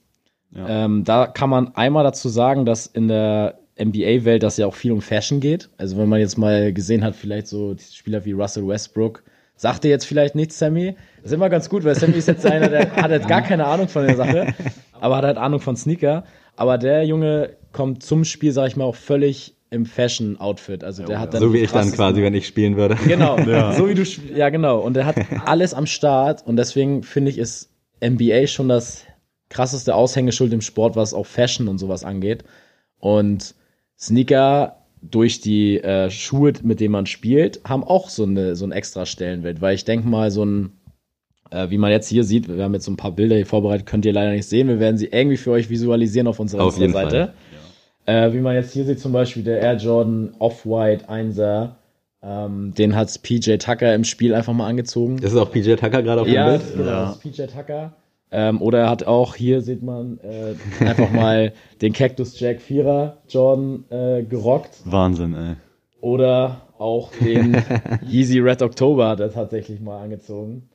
Ja. 0.52 0.86
Ähm, 0.86 1.06
da 1.06 1.26
kann 1.28 1.50
man 1.50 1.76
einmal 1.76 2.04
dazu 2.04 2.30
sagen, 2.30 2.66
dass 2.66 2.86
in 2.86 3.08
der 3.08 3.58
NBA-Welt 3.84 4.44
das 4.44 4.58
ja 4.58 4.68
auch 4.68 4.76
viel 4.76 4.92
um 4.92 5.02
Fashion 5.02 5.40
geht. 5.40 5.70
Also 5.78 5.98
wenn 5.98 6.10
man 6.10 6.20
jetzt 6.20 6.38
mal 6.38 6.74
gesehen 6.74 7.04
hat, 7.04 7.16
vielleicht 7.16 7.48
so 7.48 7.76
Spieler 7.78 8.24
wie 8.26 8.32
Russell 8.32 8.68
Westbrook, 8.68 9.24
sagt 9.56 9.84
dir 9.84 9.90
jetzt 9.90 10.06
vielleicht 10.06 10.36
nichts, 10.36 10.58
Sammy. 10.58 10.96
Das 11.18 11.32
ist 11.32 11.36
immer 11.36 11.50
ganz 11.50 11.70
gut, 11.70 11.84
weil 11.84 11.96
Sammy 11.96 12.14
ist 12.14 12.28
jetzt 12.28 12.46
einer, 12.46 12.70
der 12.70 12.96
hat 12.96 13.12
halt 13.12 13.28
gar 13.28 13.42
keine 13.42 13.66
Ahnung 13.66 13.88
von 13.88 14.06
der 14.06 14.16
Sache, 14.16 14.54
aber 15.00 15.18
hat 15.18 15.26
halt 15.26 15.38
Ahnung 15.38 15.60
von 15.60 15.76
Sneaker. 15.76 16.24
Aber 16.56 16.78
der 16.78 17.06
Junge 17.06 17.52
kommt 17.72 18.04
zum 18.04 18.24
Spiel, 18.24 18.52
sag 18.52 18.68
ich 18.68 18.76
mal, 18.76 18.86
auch 18.86 18.96
völlig 18.96 19.56
im 19.70 19.86
Fashion-Outfit. 19.86 20.84
Also 20.84 21.06
der 21.06 21.20
hat 21.20 21.34
dann 21.34 21.42
So 21.42 21.54
wie 21.54 21.60
ich 21.60 21.72
dann 21.72 21.92
quasi, 21.92 22.22
wenn 22.22 22.34
ich 22.34 22.46
spielen 22.46 22.76
würde. 22.76 22.96
Genau, 23.08 23.38
so 23.74 23.88
wie 23.88 23.94
du, 23.94 24.04
ja 24.36 24.50
genau. 24.50 24.80
Und 24.80 24.98
er 24.98 25.06
hat 25.06 25.16
alles 25.46 25.74
am 25.74 25.86
Start 25.86 26.46
und 26.46 26.58
deswegen 26.58 27.04
finde 27.04 27.32
ich, 27.32 27.38
ist 27.38 27.70
NBA 28.04 28.48
schon 28.48 28.68
das 28.68 29.06
krasseste 29.50 29.96
Aushängeschild 29.96 30.52
im 30.54 30.62
Sport, 30.62 30.96
was 30.96 31.14
auch 31.14 31.26
Fashion 31.26 31.68
und 31.68 31.78
sowas 31.78 32.04
angeht. 32.04 32.44
Und 33.00 33.56
Sneaker 34.02 34.78
durch 35.02 35.42
die 35.42 35.80
äh, 35.80 36.10
Schuhe, 36.10 36.54
mit 36.64 36.80
denen 36.80 36.92
man 36.92 37.06
spielt, 37.06 37.62
haben 37.64 37.84
auch 37.84 38.10
so, 38.10 38.24
eine, 38.24 38.56
so 38.56 38.66
einen 38.66 38.72
extra 38.72 39.06
Stellenwert, 39.06 39.62
weil 39.62 39.76
ich 39.76 39.86
denke 39.86 40.08
mal, 40.08 40.32
so 40.32 40.46
ein, 40.46 40.72
äh, 41.50 41.70
wie 41.70 41.78
man 41.78 41.92
jetzt 41.92 42.08
hier 42.08 42.24
sieht, 42.24 42.48
wir 42.48 42.64
haben 42.64 42.74
jetzt 42.74 42.86
so 42.86 42.92
ein 42.92 42.98
paar 42.98 43.12
Bilder 43.12 43.36
hier 43.36 43.46
vorbereitet, 43.46 43.86
könnt 43.86 44.06
ihr 44.06 44.14
leider 44.14 44.32
nicht 44.32 44.48
sehen, 44.48 44.68
wir 44.68 44.80
werden 44.80 44.98
sie 44.98 45.08
irgendwie 45.08 45.38
für 45.38 45.52
euch 45.52 45.70
visualisieren 45.70 46.28
auf 46.28 46.40
unserer 46.40 46.64
Auf 46.64 46.78
jeden 46.78 46.94
Seite. 46.94 47.34
Äh, 48.06 48.34
wie 48.34 48.40
man 48.40 48.56
jetzt 48.56 48.74
hier 48.74 48.86
sieht, 48.86 49.00
zum 49.00 49.12
Beispiel 49.12 49.44
der 49.44 49.60
Air 49.60 49.78
Jordan 49.78 50.34
Off-White 50.40 51.08
1er, 51.08 51.70
ähm, 52.24 52.74
den 52.76 52.96
hat 52.96 53.22
PJ 53.24 53.58
Tucker 53.58 53.94
im 53.96 54.04
Spiel 54.04 54.34
einfach 54.36 54.54
mal 54.54 54.68
angezogen. 54.68 55.18
Das 55.18 55.34
ist 55.34 55.38
auch 55.38 55.52
PJ 55.52 55.74
Tucker 55.76 56.04
gerade 56.04 56.22
auf 56.22 56.28
dem 56.28 56.34
ja, 56.34 56.50
Bild. 56.50 56.62
genau, 56.76 56.86
das 56.86 57.16
ist 57.16 57.22
PJ 57.22 57.44
Tucker. 57.44 57.94
Ähm, 58.32 58.62
oder 58.62 58.80
er 58.80 58.90
hat 58.90 59.06
auch, 59.06 59.36
hier 59.36 59.62
sieht 59.62 59.84
man, 59.84 60.20
äh, 60.20 60.56
einfach 60.86 61.12
mal 61.14 61.54
den 61.82 61.92
Cactus 61.92 62.40
Jack 62.40 62.60
4er 62.60 63.14
Jordan 63.28 63.84
äh, 63.90 64.24
gerockt. 64.24 64.80
Wahnsinn, 64.86 65.34
ey. 65.34 65.56
Oder 66.00 66.62
auch 66.78 67.12
den 67.12 67.62
Yeezy 68.08 68.40
Red 68.40 68.62
October 68.62 69.10
hat 69.10 69.20
er 69.20 69.32
tatsächlich 69.32 69.82
mal 69.82 70.02
angezogen. 70.02 70.70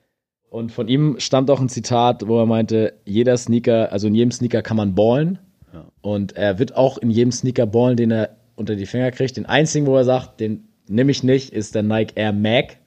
Und 0.51 0.71
von 0.71 0.87
ihm 0.87 1.17
stammt 1.19 1.51
auch 1.51 1.61
ein 1.61 1.69
Zitat, 1.69 2.29
wo 2.29 2.39
er 2.39 2.47
meinte, 2.47 2.95
jeder 3.05 3.37
Sneaker, 3.37 3.91
also 3.93 4.07
in 4.07 4.15
jedem 4.15 4.31
Sneaker 4.31 4.63
kann 4.63 4.77
man 4.77 4.95
ballen. 4.95 5.39
Ja. 5.73 5.85
Und 6.03 6.37
er 6.37 6.59
wird 6.59 6.77
auch 6.77 6.99
in 6.99 7.11
jedem 7.11 7.33
Sneaker 7.33 7.67
ballen, 7.67 7.97
den 7.97 8.11
er 8.11 8.37
unter 8.55 8.77
die 8.77 8.87
Finger 8.87 9.11
kriegt. 9.11 9.37
Den 9.37 9.47
einzigen, 9.47 9.87
wo 9.87 9.97
er 9.97 10.05
sagt, 10.05 10.41
den 10.41 10.69
nehme 10.89 11.11
ich 11.11 11.23
nicht, 11.23 11.53
ist 11.53 11.75
der 11.75 11.83
Nike 11.83 12.13
Air 12.15 12.33
Mag. 12.33 12.79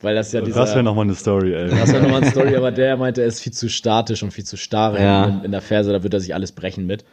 Weil 0.00 0.14
das 0.14 0.30
ja 0.32 0.40
dieser... 0.40 0.60
Das 0.60 0.74
wäre 0.74 0.84
nochmal 0.84 1.04
eine 1.04 1.14
Story, 1.14 1.54
ey. 1.54 1.70
Das 1.70 1.92
wäre 1.92 2.02
nochmal 2.02 2.22
eine 2.22 2.30
Story, 2.30 2.54
aber 2.56 2.70
der 2.70 2.96
meinte, 2.96 3.20
er 3.22 3.26
ist 3.26 3.40
viel 3.40 3.52
zu 3.52 3.68
statisch 3.68 4.22
und 4.22 4.30
viel 4.32 4.44
zu 4.44 4.56
starr 4.56 5.00
Ja. 5.00 5.24
in, 5.26 5.44
in 5.44 5.50
der 5.50 5.60
Ferse, 5.60 5.92
da 5.92 6.02
wird 6.02 6.14
er 6.14 6.20
sich 6.20 6.34
alles 6.34 6.52
brechen 6.52 6.86
mit. 6.86 7.04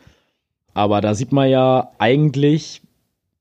Aber 0.76 1.02
da 1.02 1.16
sieht 1.16 1.32
man 1.32 1.50
ja 1.50 1.92
eigentlich, 1.98 2.82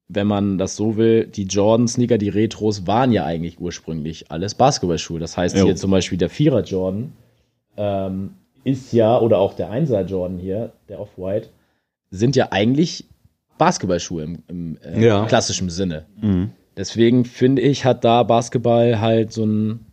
wenn 0.08 0.26
man 0.26 0.56
das 0.56 0.76
so 0.76 0.96
will, 0.96 1.26
die 1.26 1.44
Jordan-Sneaker, 1.44 2.16
die 2.16 2.28
Retros, 2.30 2.86
waren 2.86 3.12
ja 3.12 3.24
eigentlich 3.26 3.60
ursprünglich 3.60 4.30
alles 4.30 4.54
Basketballschuhe. 4.54 5.18
Das 5.20 5.36
heißt, 5.36 5.56
Jo. 5.56 5.64
hier 5.66 5.76
zum 5.76 5.90
Beispiel 5.90 6.16
der 6.16 6.30
Vierer 6.30 6.62
Jordan 6.62 7.12
ähm, 7.76 8.30
ist 8.62 8.92
ja, 8.92 9.18
oder 9.18 9.38
auch 9.38 9.54
der 9.54 9.70
Einser 9.70 10.02
Jordan 10.06 10.38
hier, 10.38 10.72
der 10.88 11.00
Off-White, 11.00 11.48
sind 12.10 12.34
ja 12.36 12.48
eigentlich 12.50 13.04
Basketballschuhe 13.58 14.22
im, 14.22 14.38
im 14.48 14.78
äh, 14.82 15.04
Ja. 15.06 15.26
klassischen 15.26 15.68
Sinne. 15.68 16.06
Mhm. 16.20 16.50
Deswegen 16.76 17.24
finde 17.24 17.62
ich, 17.62 17.84
hat 17.84 18.04
da 18.04 18.22
Basketball 18.22 19.00
halt 19.00 19.32
so 19.32 19.42
einen 19.42 19.86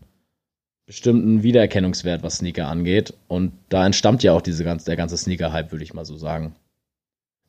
bestimmten 0.87 1.43
Wiedererkennungswert, 1.43 2.23
was 2.23 2.37
Sneaker 2.37 2.67
angeht. 2.67 3.13
Und 3.27 3.53
da 3.69 3.85
entstammt 3.85 4.23
ja 4.23 4.33
auch 4.33 4.41
diese 4.41 4.63
ganze, 4.63 4.85
der 4.87 4.95
ganze 4.97 5.15
Sneaker-Hype, 5.17 5.71
würde 5.71 5.83
ich 5.83 5.93
mal 5.93 6.05
so 6.05 6.17
sagen. 6.17 6.55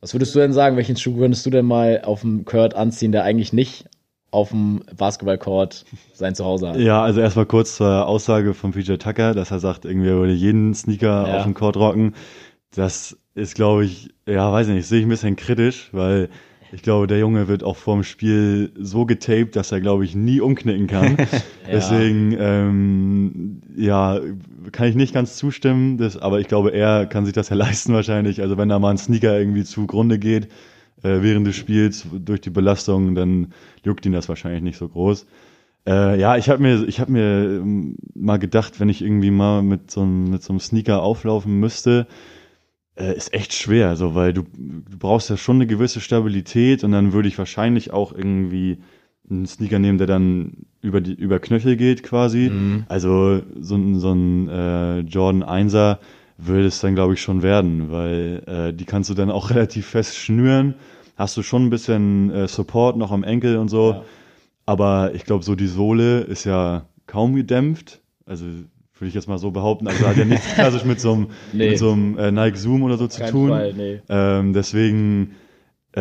Was 0.00 0.14
würdest 0.14 0.34
du 0.34 0.40
denn 0.40 0.52
sagen? 0.52 0.76
Welchen 0.76 0.96
Schuh 0.96 1.16
würdest 1.16 1.46
du 1.46 1.50
denn 1.50 1.64
mal 1.64 2.02
auf 2.04 2.20
dem 2.20 2.44
Kurt 2.44 2.74
anziehen, 2.74 3.12
der 3.12 3.24
eigentlich 3.24 3.52
nicht 3.52 3.86
auf 4.30 4.50
dem 4.50 4.82
Basketballcourt 4.96 5.84
sein 6.14 6.34
Zuhause 6.34 6.68
hat? 6.68 6.76
Ja, 6.76 7.02
also 7.02 7.20
erstmal 7.20 7.46
kurz 7.46 7.76
zur 7.76 8.06
Aussage 8.06 8.54
von 8.54 8.72
PJ 8.72 8.94
Tucker, 8.94 9.34
dass 9.34 9.50
er 9.50 9.60
sagt, 9.60 9.84
irgendwie 9.84 10.08
er 10.08 10.16
würde 10.16 10.32
jeden 10.32 10.74
Sneaker 10.74 11.28
Ja. 11.28 11.36
auf 11.38 11.42
dem 11.44 11.54
Court 11.54 11.76
rocken. 11.76 12.14
Das 12.74 13.16
ist, 13.34 13.54
glaube 13.54 13.84
ich, 13.84 14.10
ja, 14.26 14.52
weiß 14.52 14.68
nicht, 14.68 14.86
sehe 14.86 15.00
ich 15.00 15.06
ein 15.06 15.10
bisschen 15.10 15.36
kritisch, 15.36 15.88
weil 15.92 16.28
ich 16.72 16.82
glaube, 16.82 17.06
der 17.06 17.18
Junge 17.18 17.48
wird 17.48 17.62
auch 17.62 17.76
vorm 17.76 18.02
Spiel 18.02 18.72
so 18.78 19.04
getaped, 19.04 19.56
dass 19.56 19.72
er, 19.72 19.80
glaube 19.80 20.04
ich, 20.04 20.14
nie 20.14 20.40
umknicken 20.40 20.86
kann. 20.86 21.16
Deswegen, 21.70 22.34
ähm, 22.38 23.62
ja, 23.76 24.18
kann 24.72 24.88
ich 24.88 24.94
nicht 24.94 25.12
ganz 25.12 25.36
zustimmen, 25.36 25.98
das, 25.98 26.16
aber 26.16 26.40
ich 26.40 26.48
glaube, 26.48 26.72
er 26.72 27.06
kann 27.06 27.26
sich 27.26 27.34
das 27.34 27.50
ja 27.50 27.56
leisten 27.56 27.92
wahrscheinlich. 27.92 28.40
Also 28.40 28.56
wenn 28.56 28.70
da 28.70 28.78
mal 28.78 28.90
ein 28.90 28.98
Sneaker 28.98 29.38
irgendwie 29.38 29.64
zugrunde 29.64 30.18
geht 30.18 30.46
äh, 31.02 31.20
während 31.20 31.46
des 31.46 31.56
Spiels 31.56 32.06
durch 32.10 32.40
die 32.40 32.50
Belastung, 32.50 33.14
dann 33.14 33.52
juckt 33.84 34.06
ihn 34.06 34.12
das 34.12 34.30
wahrscheinlich 34.30 34.62
nicht 34.62 34.78
so 34.78 34.88
groß. 34.88 35.26
Äh, 35.86 36.18
ja, 36.18 36.36
ich 36.36 36.48
habe 36.48 36.62
mir, 36.62 36.84
ich 36.88 37.00
habe 37.00 37.12
mir 37.12 37.60
ähm, 37.60 37.96
mal 38.14 38.38
gedacht, 38.38 38.80
wenn 38.80 38.88
ich 38.88 39.02
irgendwie 39.02 39.30
mal 39.30 39.62
mit 39.62 39.90
so 39.90 40.02
einem, 40.02 40.30
mit 40.30 40.42
so 40.42 40.52
einem 40.52 40.60
Sneaker 40.60 41.02
auflaufen 41.02 41.58
müsste, 41.60 42.06
äh, 42.96 43.16
ist 43.16 43.32
echt 43.34 43.52
schwer, 43.54 43.96
so, 43.96 44.14
weil 44.14 44.32
du, 44.32 44.42
du 44.42 44.98
brauchst 44.98 45.30
ja 45.30 45.36
schon 45.36 45.56
eine 45.56 45.66
gewisse 45.66 46.00
Stabilität 46.00 46.84
und 46.84 46.92
dann 46.92 47.12
würde 47.12 47.28
ich 47.28 47.38
wahrscheinlich 47.38 47.92
auch 47.92 48.12
irgendwie 48.12 48.78
einen 49.30 49.46
Sneaker 49.46 49.78
nehmen, 49.78 49.98
der 49.98 50.06
dann 50.06 50.66
über 50.82 51.00
die 51.00 51.14
über 51.14 51.38
Knöchel 51.38 51.76
geht 51.76 52.02
quasi. 52.02 52.50
Mhm. 52.50 52.84
Also 52.88 53.40
so, 53.60 53.76
ein- 53.76 53.98
so 54.00 54.12
ein 54.12 54.48
äh, 54.48 54.98
Jordan 55.00 55.42
1er 55.42 55.98
würde 56.38 56.66
es 56.66 56.80
dann 56.80 56.94
glaube 56.94 57.14
ich 57.14 57.22
schon 57.22 57.42
werden, 57.42 57.90
weil 57.90 58.42
äh, 58.46 58.72
die 58.74 58.84
kannst 58.84 59.08
du 59.10 59.14
dann 59.14 59.30
auch 59.30 59.50
relativ 59.54 59.86
fest 59.86 60.16
schnüren. 60.16 60.74
Hast 61.16 61.36
du 61.36 61.42
schon 61.42 61.66
ein 61.66 61.70
bisschen 61.70 62.30
äh, 62.30 62.48
Support 62.48 62.96
noch 62.96 63.12
am 63.12 63.22
Enkel 63.22 63.56
und 63.58 63.68
so. 63.68 63.90
Ja. 63.92 64.04
Aber 64.66 65.14
ich 65.14 65.24
glaube, 65.24 65.44
so 65.44 65.54
die 65.54 65.66
Sohle 65.66 66.20
ist 66.22 66.44
ja 66.44 66.86
kaum 67.06 67.34
gedämpft. 67.34 68.00
Also 68.26 68.44
würde 69.02 69.08
ich 69.08 69.14
jetzt 69.14 69.28
mal 69.28 69.38
so 69.38 69.50
behaupten. 69.50 69.88
Also 69.88 70.06
hat 70.06 70.16
ja 70.16 70.24
nichts 70.24 70.46
klassisch 70.54 70.84
mit 70.84 71.00
so 71.00 71.12
einem, 71.12 71.26
Nee. 71.52 71.70
mit 71.70 71.78
so 71.78 71.90
einem 71.92 72.16
äh, 72.18 72.30
Nike 72.30 72.56
Zoom 72.56 72.84
oder 72.84 72.96
so 72.96 73.08
zu 73.08 73.20
Kein 73.20 73.30
tun. 73.30 73.48
Fall, 73.50 73.74
nee. 73.74 74.00
Ähm, 74.08 74.52
deswegen, 74.52 75.32
äh, 75.94 76.00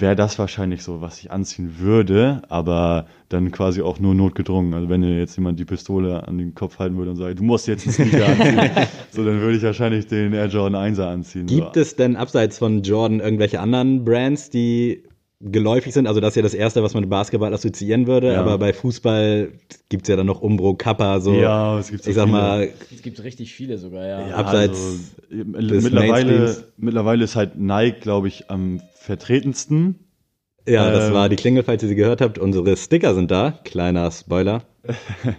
wäre 0.00 0.16
das 0.16 0.38
wahrscheinlich 0.38 0.82
so, 0.82 1.02
was 1.02 1.18
ich 1.20 1.30
anziehen 1.30 1.74
würde, 1.78 2.40
aber 2.48 3.06
dann 3.28 3.50
quasi 3.50 3.82
auch 3.82 4.00
nur 4.00 4.14
notgedrungen. 4.14 4.72
Also 4.72 4.88
wenn 4.88 5.02
dir 5.02 5.18
jetzt 5.18 5.36
jemand 5.36 5.58
die 5.60 5.66
Pistole 5.66 6.26
an 6.26 6.38
den 6.38 6.54
Kopf 6.54 6.78
halten 6.78 6.96
würde 6.96 7.10
und 7.10 7.16
sagt, 7.16 7.38
du 7.38 7.42
musst 7.42 7.66
jetzt 7.68 7.84
einen 7.86 7.92
Sneaker 8.10 8.26
anziehen, 8.30 8.86
so 9.10 9.24
dann 9.24 9.40
würde 9.40 9.56
ich 9.58 9.62
wahrscheinlich 9.62 10.06
den 10.06 10.32
Air 10.32 10.46
Jordan 10.46 10.94
1er 10.94 11.08
anziehen. 11.08 11.46
Gibt 11.46 11.74
so. 11.74 11.80
es 11.80 11.96
denn 11.96 12.16
abseits 12.16 12.58
von 12.58 12.82
Jordan 12.82 13.20
irgendwelche 13.20 13.60
anderen 13.60 14.04
Brands, 14.04 14.48
die 14.48 15.02
geläufig 15.40 15.92
sind? 15.92 16.06
Also 16.06 16.20
das 16.20 16.30
ist 16.30 16.36
ja 16.36 16.42
das 16.42 16.54
Erste, 16.54 16.82
was 16.82 16.94
man 16.94 17.02
mit 17.02 17.10
Basketball 17.10 17.52
assoziieren 17.52 18.06
würde, 18.06 18.32
Ja. 18.32 18.40
aber 18.40 18.58
bei 18.58 18.72
Fußball 18.72 19.52
gibt's 19.88 20.08
ja 20.08 20.16
dann 20.16 20.26
noch 20.26 20.40
Umbro, 20.40 20.74
Kappa, 20.74 21.20
so. 21.20 21.34
Ja, 21.34 21.78
es 21.78 21.90
gibt 21.90 22.04
so 22.04 22.10
ich 22.10 22.16
sag 22.16 22.24
viele. 22.24 22.36
mal, 22.38 22.68
Es 22.94 23.02
gibt 23.02 23.22
richtig 23.22 23.52
viele 23.54 23.76
sogar, 23.78 24.06
ja. 24.06 24.28
Ja, 24.28 24.34
abseits 24.36 25.12
also, 25.30 25.68
des 25.68 25.82
mittlerweile, 25.84 26.64
mittlerweile 26.78 27.24
ist 27.24 27.36
halt 27.36 27.58
Nike, 27.58 28.00
glaube 28.00 28.28
ich, 28.28 28.50
am 28.50 28.80
vertretensten. 28.94 29.98
ja, 30.66 30.90
das 30.90 31.08
Ähm. 31.08 31.14
war 31.14 31.28
die 31.28 31.36
Klingel, 31.36 31.62
falls 31.64 31.82
ihr 31.82 31.88
sie 31.90 31.94
gehört 31.96 32.20
habt. 32.20 32.38
Unsere 32.38 32.76
Sticker 32.76 33.14
sind 33.14 33.30
da. 33.30 33.58
Kleiner 33.64 34.10
Spoiler. 34.10 34.62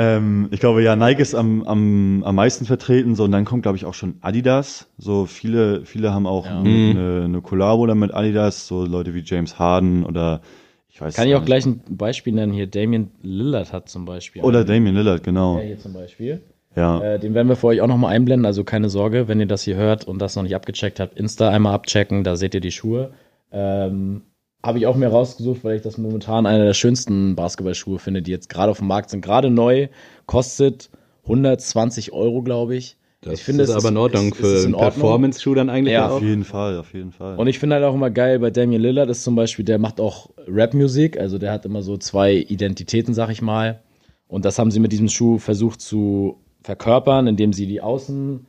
Ähm, 0.00 0.48
ich 0.52 0.60
glaube, 0.60 0.82
ja, 0.82 0.94
Nike 0.94 1.20
ist 1.20 1.34
am, 1.34 1.64
am, 1.64 2.22
am 2.22 2.34
meisten 2.36 2.64
vertreten, 2.66 3.16
so, 3.16 3.24
und 3.24 3.32
dann 3.32 3.44
kommt, 3.44 3.62
glaube 3.62 3.76
ich, 3.76 3.84
auch 3.84 3.94
schon 3.94 4.14
Adidas. 4.20 4.88
So, 4.96 5.26
viele, 5.26 5.84
viele 5.84 6.14
haben 6.14 6.26
auch 6.26 6.46
Ja. 6.46 6.60
Mhm. 6.60 6.90
eine, 6.90 7.22
eine 7.24 7.40
Collabo 7.42 7.84
dann 7.86 7.98
mit 7.98 8.14
Adidas, 8.14 8.68
so 8.68 8.84
Leute 8.84 9.12
wie 9.14 9.22
James 9.24 9.58
Harden 9.58 10.04
oder 10.04 10.40
ich 10.88 11.00
weiß 11.00 11.14
Kann 11.16 11.26
ich 11.28 11.34
auch 11.34 11.44
gleich 11.44 11.66
ein 11.66 11.80
Beispiel 11.88 12.32
nennen 12.32 12.52
hier. 12.52 12.68
Damien 12.68 13.10
Lillard 13.22 13.72
hat 13.72 13.88
zum 13.88 14.04
Beispiel. 14.04 14.42
Oder 14.42 14.60
einen. 14.60 14.68
Damian 14.68 14.94
Lillard, 14.94 15.22
genau. 15.24 15.56
Der 15.56 15.66
hier 15.66 15.78
zum 15.78 15.92
Beispiel. 15.92 16.42
Ja. 16.76 17.00
Äh, 17.00 17.18
den 17.18 17.34
werden 17.34 17.48
wir 17.48 17.56
für 17.56 17.68
euch 17.68 17.80
auch 17.80 17.88
nochmal 17.88 18.14
einblenden, 18.14 18.46
also 18.46 18.62
keine 18.62 18.88
Sorge, 18.88 19.26
wenn 19.26 19.40
ihr 19.40 19.46
das 19.46 19.62
hier 19.62 19.74
hört 19.76 20.04
und 20.06 20.20
das 20.20 20.36
noch 20.36 20.44
nicht 20.44 20.54
abgecheckt 20.54 21.00
habt, 21.00 21.18
Insta 21.18 21.48
einmal 21.48 21.74
abchecken, 21.74 22.22
da 22.22 22.36
seht 22.36 22.54
ihr 22.54 22.60
die 22.60 22.70
Schuhe. 22.70 23.10
Ähm, 23.50 24.22
Habe 24.62 24.78
ich 24.78 24.86
auch 24.86 24.96
mir 24.96 25.08
rausgesucht, 25.08 25.62
weil 25.62 25.76
ich 25.76 25.82
das 25.82 25.98
momentan 25.98 26.46
einer 26.46 26.64
der 26.64 26.74
schönsten 26.74 27.36
Basketballschuhe 27.36 27.98
finde, 27.98 28.22
die 28.22 28.32
jetzt 28.32 28.48
gerade 28.48 28.70
auf 28.70 28.78
dem 28.78 28.88
Markt 28.88 29.10
sind. 29.10 29.20
Gerade 29.24 29.50
neu, 29.50 29.88
kostet 30.26 30.90
120 31.24 32.12
Euro, 32.12 32.42
glaube 32.42 32.74
ich. 32.76 32.96
Das 33.20 33.34
ich 33.34 33.44
finde, 33.44 33.64
ist 33.64 33.70
es 33.70 33.76
aber 33.76 33.88
in 33.88 33.96
Ordnung 33.96 34.34
für 34.34 34.46
es 34.46 34.60
ist 34.60 34.66
in 34.66 34.74
einen. 34.74 34.82
Performance-Schuh 34.82 35.54
dann 35.54 35.70
eigentlich 35.70 35.94
Ja, 35.94 36.08
auch. 36.08 36.16
Auf 36.16 36.22
jeden 36.22 36.44
Fall, 36.44 36.78
auf 36.78 36.94
jeden 36.94 37.10
Fall. 37.10 37.36
Und 37.36 37.48
ich 37.48 37.58
finde 37.58 37.76
halt 37.76 37.84
auch 37.84 37.94
immer 37.94 38.10
geil 38.10 38.38
bei 38.38 38.50
Damian 38.50 38.80
Lillard 38.80 39.10
ist 39.10 39.24
zum 39.24 39.34
Beispiel, 39.34 39.64
der 39.64 39.78
macht 39.78 40.00
auch 40.00 40.30
Rap-Musik, 40.46 41.18
also 41.18 41.38
der 41.38 41.52
hat 41.52 41.64
immer 41.64 41.82
so 41.82 41.96
zwei 41.96 42.34
Identitäten, 42.34 43.14
sag 43.14 43.30
ich 43.30 43.42
mal. 43.42 43.82
Und 44.28 44.44
das 44.44 44.58
haben 44.58 44.70
sie 44.70 44.78
mit 44.78 44.92
diesem 44.92 45.08
Schuh 45.08 45.38
versucht 45.38 45.80
zu 45.80 46.40
verkörpern, 46.62 47.26
indem 47.26 47.52
sie 47.52 47.66
die 47.66 47.80
Außen, 47.80 48.46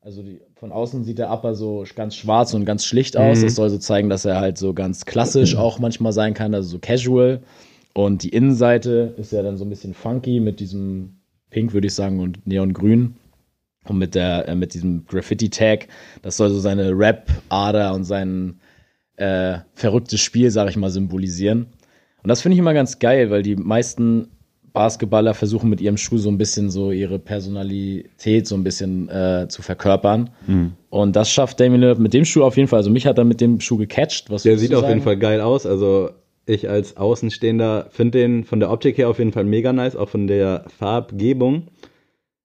also 0.00 0.22
die, 0.22 0.40
von 0.62 0.70
außen 0.70 1.02
sieht 1.02 1.18
der 1.18 1.28
Upper 1.32 1.56
so 1.56 1.84
ganz 1.96 2.14
schwarz 2.14 2.54
und 2.54 2.64
ganz 2.64 2.84
schlicht 2.84 3.16
aus. 3.16 3.40
Mhm. 3.40 3.42
Das 3.42 3.56
soll 3.56 3.68
so 3.68 3.78
zeigen, 3.78 4.08
dass 4.08 4.24
er 4.24 4.38
halt 4.38 4.58
so 4.58 4.74
ganz 4.74 5.04
klassisch 5.06 5.56
auch 5.56 5.80
manchmal 5.80 6.12
sein 6.12 6.34
kann, 6.34 6.54
also 6.54 6.68
so 6.68 6.78
casual. 6.78 7.42
Und 7.94 8.22
die 8.22 8.28
Innenseite 8.28 9.12
ist 9.16 9.32
ja 9.32 9.42
dann 9.42 9.56
so 9.56 9.64
ein 9.64 9.70
bisschen 9.70 9.92
funky 9.92 10.38
mit 10.38 10.60
diesem 10.60 11.16
Pink, 11.50 11.72
würde 11.72 11.88
ich 11.88 11.94
sagen, 11.94 12.20
und 12.20 12.46
Neongrün. 12.46 13.16
Und 13.88 13.98
mit 13.98 14.14
der, 14.14 14.46
äh, 14.46 14.54
mit 14.54 14.74
diesem 14.74 15.04
Graffiti-Tag, 15.04 15.88
das 16.22 16.36
soll 16.36 16.50
so 16.50 16.60
seine 16.60 16.96
Rap-Ader 16.96 17.92
und 17.92 18.04
sein 18.04 18.60
äh, 19.16 19.58
verrücktes 19.74 20.20
Spiel, 20.20 20.52
sag 20.52 20.70
ich 20.70 20.76
mal, 20.76 20.90
symbolisieren. 20.90 21.66
Und 22.22 22.28
das 22.28 22.40
finde 22.40 22.54
ich 22.54 22.60
immer 22.60 22.72
ganz 22.72 23.00
geil, 23.00 23.32
weil 23.32 23.42
die 23.42 23.56
meisten 23.56 24.28
Basketballer 24.72 25.34
versuchen 25.34 25.68
mit 25.68 25.80
ihrem 25.80 25.96
Schuh 25.96 26.18
so 26.18 26.30
ein 26.30 26.38
bisschen 26.38 26.70
so 26.70 26.92
ihre 26.92 27.18
Personalität 27.18 28.46
so 28.46 28.54
ein 28.54 28.64
bisschen 28.64 29.08
äh, 29.08 29.46
zu 29.48 29.62
verkörpern. 29.62 30.30
Mhm. 30.46 30.72
Und 30.90 31.16
das 31.16 31.30
schafft 31.30 31.60
Damien 31.60 31.80
Lillard 31.80 31.98
mit 31.98 32.14
dem 32.14 32.24
Schuh 32.24 32.42
auf 32.42 32.56
jeden 32.56 32.68
Fall. 32.68 32.78
Also 32.78 32.90
mich 32.90 33.06
hat 33.06 33.18
er 33.18 33.24
mit 33.24 33.40
dem 33.40 33.60
Schuh 33.60 33.76
gecatcht. 33.76 34.30
Was 34.30 34.44
Der 34.44 34.58
sieht 34.58 34.74
auf 34.74 34.88
jeden? 34.88 35.02
Fall 35.02 35.18
geil 35.18 35.40
aus. 35.40 35.66
Also 35.66 36.10
ich 36.46 36.68
als 36.68 36.96
Außenstehender 36.96 37.88
finde 37.90 38.18
den 38.18 38.44
von 38.44 38.60
der 38.60 38.70
Optik 38.70 38.98
her 38.98 39.08
auf 39.08 39.18
jeden 39.18 39.32
Fall 39.32 39.44
mega 39.44 39.72
nice, 39.72 39.96
auch 39.96 40.08
von 40.08 40.26
der 40.26 40.64
Farbgebung. 40.78 41.68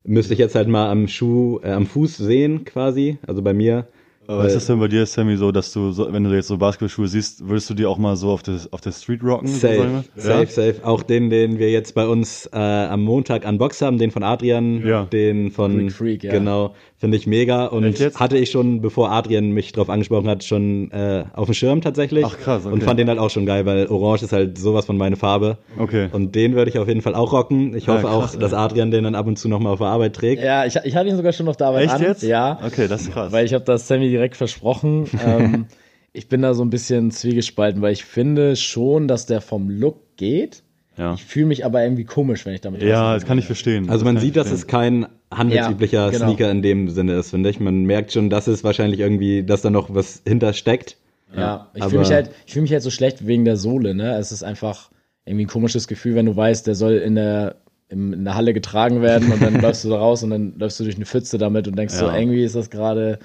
Müsste 0.04 0.34
ich 0.34 0.40
jetzt 0.40 0.56
halt 0.56 0.68
mal 0.68 0.90
am 0.90 1.08
Schuh, 1.08 1.60
äh, 1.63 1.72
am 1.72 1.86
Fuß 1.86 2.18
sehen 2.18 2.66
quasi. 2.66 3.18
Also 3.26 3.42
bei 3.42 3.54
mir. 3.54 3.88
Aber 4.28 4.46
ist 4.46 4.56
das 4.56 4.66
denn 4.68 4.80
bei 4.80 4.88
dir, 4.88 5.06
Sammy, 5.06 5.38
so, 5.38 5.52
dass 5.52 5.72
du, 5.72 5.92
so, 5.92 6.12
wenn 6.12 6.24
du 6.24 6.32
jetzt 6.34 6.48
so 6.48 6.58
Basketballschuhe 6.58 7.08
siehst, 7.08 7.48
würdest 7.48 7.70
du 7.70 7.74
die 7.74 7.86
auch 7.86 7.98
mal 7.98 8.16
so 8.18 8.30
auf, 8.32 8.44
das, 8.44 8.72
auf 8.74 8.82
der 8.82 8.92
Street 8.92 9.24
rocken? 9.24 9.48
so 9.48 9.58
Safe, 9.60 9.78
sagen 9.78 10.04
wir? 10.16 10.22
safe, 10.22 10.48
safe. 10.48 10.76
Auch 10.86 11.04
den, 11.04 11.30
den 11.30 11.60
wir 11.60 11.72
jetzt 11.72 11.96
bei 11.96 12.06
uns 12.06 12.46
äh, 12.54 12.58
am 12.58 13.04
Montag 13.04 13.46
unboxed 13.48 13.82
haben, 13.82 13.98
den 13.98 14.12
von 14.12 14.24
Adrian, 14.24 14.86
Ja. 14.86 15.06
den 15.06 15.52
von 15.52 15.78
Greek 15.78 15.92
Freak, 15.94 16.24
ja. 16.24 16.32
genau, 16.34 16.76
finde 17.00 17.16
ich 17.18 17.28
mega 17.28 17.66
und 17.68 17.84
Echt 17.84 18.20
hatte 18.20 18.38
ich 18.40 18.50
schon, 18.50 18.82
bevor 18.82 19.12
Adrian 19.12 19.52
mich 19.52 19.72
drauf 19.72 19.88
angesprochen 19.90 20.28
hat, 20.28 20.44
schon 20.44 20.90
äh, 20.92 21.26
auf 21.34 21.46
dem 21.46 21.54
Schirm 21.54 21.82
tatsächlich. 21.82 22.26
Ach, 22.26 22.38
krass, 22.40 22.66
okay. 22.66 22.74
Und 22.74 22.84
fand 22.84 23.00
den 23.00 23.08
halt 23.08 23.20
auch 23.20 23.30
schon 23.30 23.46
geil, 23.46 23.66
weil 23.68 23.86
Orange 23.88 24.24
ist 24.24 24.34
halt 24.34 24.58
sowas 24.58 24.86
von 24.88 24.98
meine 24.98 25.16
Farbe. 25.16 25.60
Okay. 25.78 26.10
Und 26.12 26.34
den 26.34 26.56
würde 26.56 26.72
ich 26.72 26.80
auf 26.80 26.88
jeden 26.88 27.02
Fall 27.02 27.14
auch 27.14 27.34
rocken. 27.34 27.76
Ich 27.76 27.86
Ja, 27.86 27.94
hoffe 27.94 28.08
krass, 28.08 28.36
auch, 28.36 28.40
dass 28.40 28.54
Adrian 28.54 28.90
den 28.90 29.04
dann 29.04 29.14
ab 29.16 29.28
und 29.28 29.38
zu 29.38 29.48
nochmal 29.48 29.74
auf 29.74 29.80
der 29.80 29.88
Arbeit 29.90 30.16
trägt. 30.16 30.42
Ja, 30.44 30.66
ich, 30.66 30.76
ich 30.84 30.96
hatte 30.96 31.08
ihn 31.10 31.16
sogar 31.16 31.34
schon 31.34 31.48
auf 31.48 31.58
der 31.58 31.68
Arbeit 31.68 31.84
Echt 31.86 31.94
an. 31.94 32.02
jetzt? 32.02 32.24
Ja. 32.24 32.60
Okay, 32.66 32.88
das 32.88 33.04
ist 33.04 33.12
krass. 33.14 33.32
Weil 33.32 33.46
ich 33.46 33.54
habe 33.54 33.64
das 33.64 33.88
Sammy 33.88 34.10
direkt 34.10 34.36
versprochen. 34.36 35.06
ähm, 35.24 35.66
ich 36.14 36.28
bin 36.30 36.42
da 36.42 36.56
so 36.56 36.64
ein 36.64 36.72
bisschen 36.72 37.12
zwiegespalten, 37.12 37.80
weil 37.84 37.94
ich 37.94 38.06
finde 38.06 38.56
schon, 38.56 39.08
dass 39.08 39.28
der 39.28 39.42
vom 39.42 39.70
Look 39.70 39.98
geht. 40.18 40.64
ja. 40.98 41.14
Ich 41.14 41.24
fühle 41.24 41.46
mich 41.46 41.64
aber 41.64 41.84
irgendwie 41.84 42.06
komisch, 42.06 42.44
wenn 42.48 42.56
ich 42.56 42.62
damit 42.62 42.82
ja, 42.82 43.14
das 43.14 43.26
kann 43.28 43.38
ich 43.38 43.46
verstehen. 43.46 43.88
Also 43.92 44.04
man 44.04 44.18
sieht, 44.18 44.36
dass 44.36 44.52
es 44.52 44.66
kein 44.66 45.06
handelsüblicher 45.32 46.06
Ja, 46.06 46.10
genau. 46.10 46.26
Sneaker 46.26 46.52
in 46.52 46.62
dem 46.62 46.90
Sinne 46.90 47.16
ist, 47.16 47.32
finde 47.32 47.50
ich. 47.50 47.60
Man 47.60 47.84
merkt 47.86 48.12
schon, 48.12 48.30
dass 48.30 48.48
es 48.48 48.63
wahrscheinlich 48.63 49.00
irgendwie, 49.00 49.44
dass 49.44 49.62
da 49.62 49.70
noch 49.70 49.94
was 49.94 50.22
hintersteckt. 50.26 50.98
Ja, 51.36 51.70
ich 51.74 51.84
fühle 51.84 52.00
mich 52.00 52.12
halt, 52.12 52.32
ich 52.46 52.54
fühle 52.54 52.63
mich 52.63 52.72
halt 52.72 52.84
so 52.84 52.90
schlecht 52.90 53.28
wegen 53.28 53.44
der 53.44 53.58
Sohle, 53.58 53.94
ne? 53.94 54.16
Es 54.18 54.32
ist 54.32 54.44
einfach 54.44 54.90
irgendwie 55.26 55.46
ein 55.46 55.50
komisches 55.50 55.88
Gefühl, 55.88 56.16
wenn 56.16 56.26
du 56.26 56.36
weißt, 56.36 56.66
der 56.66 56.76
soll 56.76 56.94
in 56.94 57.16
der 57.16 57.58
im, 57.90 58.13
in 58.13 58.24
der 58.26 58.36
Halle 58.36 58.54
getragen 58.54 59.02
werden 59.02 59.32
und 59.32 59.42
dann 59.42 59.56
läufst 59.62 59.84
du 59.84 59.90
da 59.90 59.98
raus 59.98 60.24
und 60.24 60.30
dann 60.30 60.54
läufst 60.58 60.80
du 60.80 60.84
durch 60.84 60.96
eine 60.96 61.06
Pfütze 61.06 61.38
damit 61.38 61.68
und 61.68 61.78
denkst 61.78 61.94
so, 61.94 62.06
Ja. 62.06 62.18
irgendwie 62.18 62.44
ist 62.44 62.56
das 62.56 62.70
gerade 62.70 63.20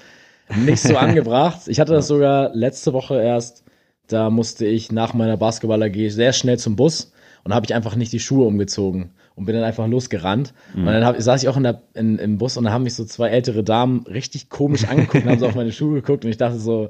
nicht 0.55 0.81
so 0.81 0.97
angebracht. 0.97 1.61
Ich 1.67 1.79
hatte 1.79 1.93
das 1.93 2.07
sogar 2.07 2.53
letzte 2.53 2.93
Woche 2.93 3.21
erst, 3.21 3.63
da 4.07 4.29
musste 4.29 4.65
ich 4.65 4.91
nach 4.91 5.13
meiner 5.13 5.37
Basketball-AG 5.37 6.09
sehr 6.09 6.33
schnell 6.33 6.59
zum 6.59 6.75
Bus 6.75 7.13
und 7.43 7.53
habe 7.53 7.65
ich 7.65 7.73
einfach 7.73 7.95
nicht 7.95 8.11
die 8.11 8.19
Schuhe 8.19 8.45
umgezogen 8.45 9.11
und 9.35 9.45
bin 9.45 9.55
dann 9.55 9.63
einfach 9.63 9.87
losgerannt. 9.87 10.53
Und 10.75 10.85
dann 10.85 11.05
hab, 11.05 11.19
saß 11.19 11.41
ich 11.41 11.49
auch 11.49 11.57
in 11.57 11.63
der, 11.63 11.81
in, 11.93 12.19
im 12.19 12.37
Bus 12.37 12.57
und 12.57 12.65
da 12.65 12.71
haben 12.71 12.83
mich 12.83 12.95
so 12.95 13.05
zwei 13.05 13.29
ältere 13.29 13.63
Damen 13.63 14.05
richtig 14.07 14.49
komisch 14.49 14.85
angeguckt 14.87 15.25
und 15.25 15.31
haben 15.31 15.39
so 15.39 15.47
auf 15.47 15.55
meine 15.55 15.71
Schuhe 15.73 15.95
geguckt 15.95 16.25
und 16.25 16.31
ich 16.31 16.37
dachte 16.37 16.59
so, 16.59 16.89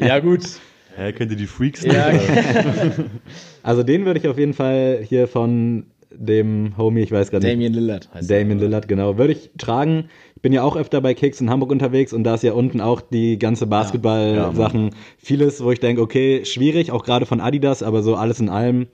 ja 0.00 0.18
gut, 0.18 0.42
Hä, 0.96 1.12
kennt 1.12 1.30
ihr 1.30 1.36
die 1.36 1.46
Freaks 1.46 1.82
ja? 1.84 2.10
Also 3.62 3.82
den 3.82 4.04
würde 4.04 4.20
ich 4.20 4.28
auf 4.28 4.38
jeden 4.38 4.52
Fall 4.52 5.00
hier 5.02 5.26
von 5.26 5.86
dem 6.10 6.76
Homie, 6.76 7.00
ich 7.00 7.12
weiß 7.12 7.30
gerade 7.30 7.46
nicht, 7.46 7.54
Damien 7.54 7.72
Lillard 7.72 8.10
heißt 8.12 8.30
er. 8.30 8.40
Damien 8.40 8.58
Lillard, 8.58 8.88
genau, 8.88 9.16
würde 9.16 9.32
ich 9.32 9.50
tragen. 9.56 10.08
Ich 10.36 10.42
bin 10.42 10.52
ja 10.52 10.62
auch 10.62 10.76
öfter 10.76 11.00
bei 11.00 11.14
Kicks 11.14 11.40
in 11.40 11.48
Hamburg 11.48 11.70
unterwegs 11.70 12.12
und 12.12 12.24
da 12.24 12.34
ist 12.34 12.42
ja 12.42 12.52
unten 12.52 12.80
auch 12.80 13.00
die 13.00 13.38
ganze 13.38 13.66
Basketball-Sachen. 13.66 14.90
Vieles, 15.16 15.62
wo 15.64 15.70
ich 15.70 15.80
denke, 15.80 16.02
okay, 16.02 16.44
schwierig, 16.44 16.90
auch 16.90 17.04
gerade 17.04 17.24
von 17.24 17.40
Adidas, 17.40 17.82
aber 17.82 18.02
so 18.02 18.16
alles 18.16 18.40
in 18.40 18.50
allem 18.50 18.88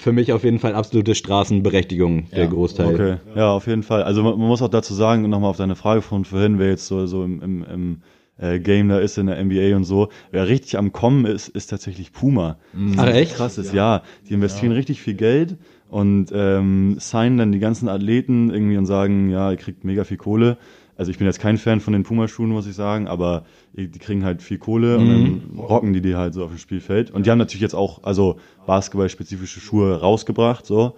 für 0.00 0.12
mich 0.12 0.32
auf 0.32 0.44
jeden 0.44 0.58
Fall 0.58 0.74
absolute 0.74 1.14
Straßenberechtigung, 1.14 2.30
der 2.30 2.44
Ja, 2.44 2.50
Großteil. 2.50 2.94
Okay, 2.94 3.16
ja, 3.34 3.50
auf 3.50 3.66
jeden 3.66 3.82
Fall. 3.82 4.02
Also 4.02 4.22
man, 4.22 4.38
man 4.38 4.48
muss 4.48 4.62
auch 4.62 4.68
dazu 4.68 4.94
sagen, 4.94 5.28
nochmal 5.28 5.50
auf 5.50 5.56
deine 5.56 5.76
Frage 5.76 6.02
von 6.02 6.24
vorhin, 6.24 6.58
wer 6.58 6.68
jetzt 6.68 6.86
so, 6.86 7.06
so 7.06 7.24
im, 7.24 7.42
im, 7.42 7.64
im 7.64 8.02
äh, 8.38 8.58
Game 8.58 8.88
da 8.88 8.98
ist 8.98 9.18
in 9.18 9.26
der 9.26 9.42
NBA 9.42 9.76
und 9.76 9.84
so, 9.84 10.08
wer 10.30 10.48
richtig 10.48 10.78
am 10.78 10.92
Kommen 10.92 11.26
ist, 11.26 11.48
ist 11.48 11.66
tatsächlich 11.68 12.12
Puma. 12.12 12.56
Ach 12.96 13.06
echt? 13.08 13.34
Krass 13.34 13.58
ist, 13.58 13.72
ja. 13.74 14.02
Die 14.28 14.34
investieren 14.34 14.72
richtig 14.72 15.02
viel 15.02 15.14
Geld 15.14 15.56
und 15.88 16.30
ähm, 16.32 16.96
signen 16.98 17.38
dann 17.38 17.52
die 17.52 17.58
ganzen 17.58 17.88
Athleten 17.88 18.50
irgendwie 18.50 18.76
und 18.78 18.86
sagen, 18.86 19.28
ja, 19.30 19.50
ihr 19.50 19.56
kriegt 19.56 19.84
mega 19.84 20.04
viel 20.04 20.16
Kohle. 20.16 20.56
Also 21.00 21.10
ich 21.10 21.16
bin 21.16 21.26
jetzt 21.26 21.40
kein 21.40 21.56
Fan 21.56 21.80
von 21.80 21.94
den 21.94 22.02
Puma-Schuhen, 22.02 22.50
muss 22.50 22.66
ich 22.66 22.74
sagen, 22.74 23.08
aber 23.08 23.44
die 23.72 23.88
kriegen 23.88 24.22
halt 24.22 24.42
viel 24.42 24.58
Kohle 24.58 24.98
und 24.98 25.08
dann 25.08 25.58
rocken 25.58 25.94
die 25.94 26.02
die 26.02 26.14
halt 26.14 26.34
so 26.34 26.44
auf 26.44 26.50
dem 26.50 26.58
Spielfeld. 26.58 27.10
Und 27.10 27.24
die 27.24 27.30
haben 27.30 27.38
natürlich 27.38 27.62
jetzt 27.62 27.72
auch, 27.74 28.04
also 28.04 28.36
Basketball-spezifische 28.66 29.60
Schuhe 29.60 29.98
rausgebracht, 29.98 30.66
so. 30.66 30.96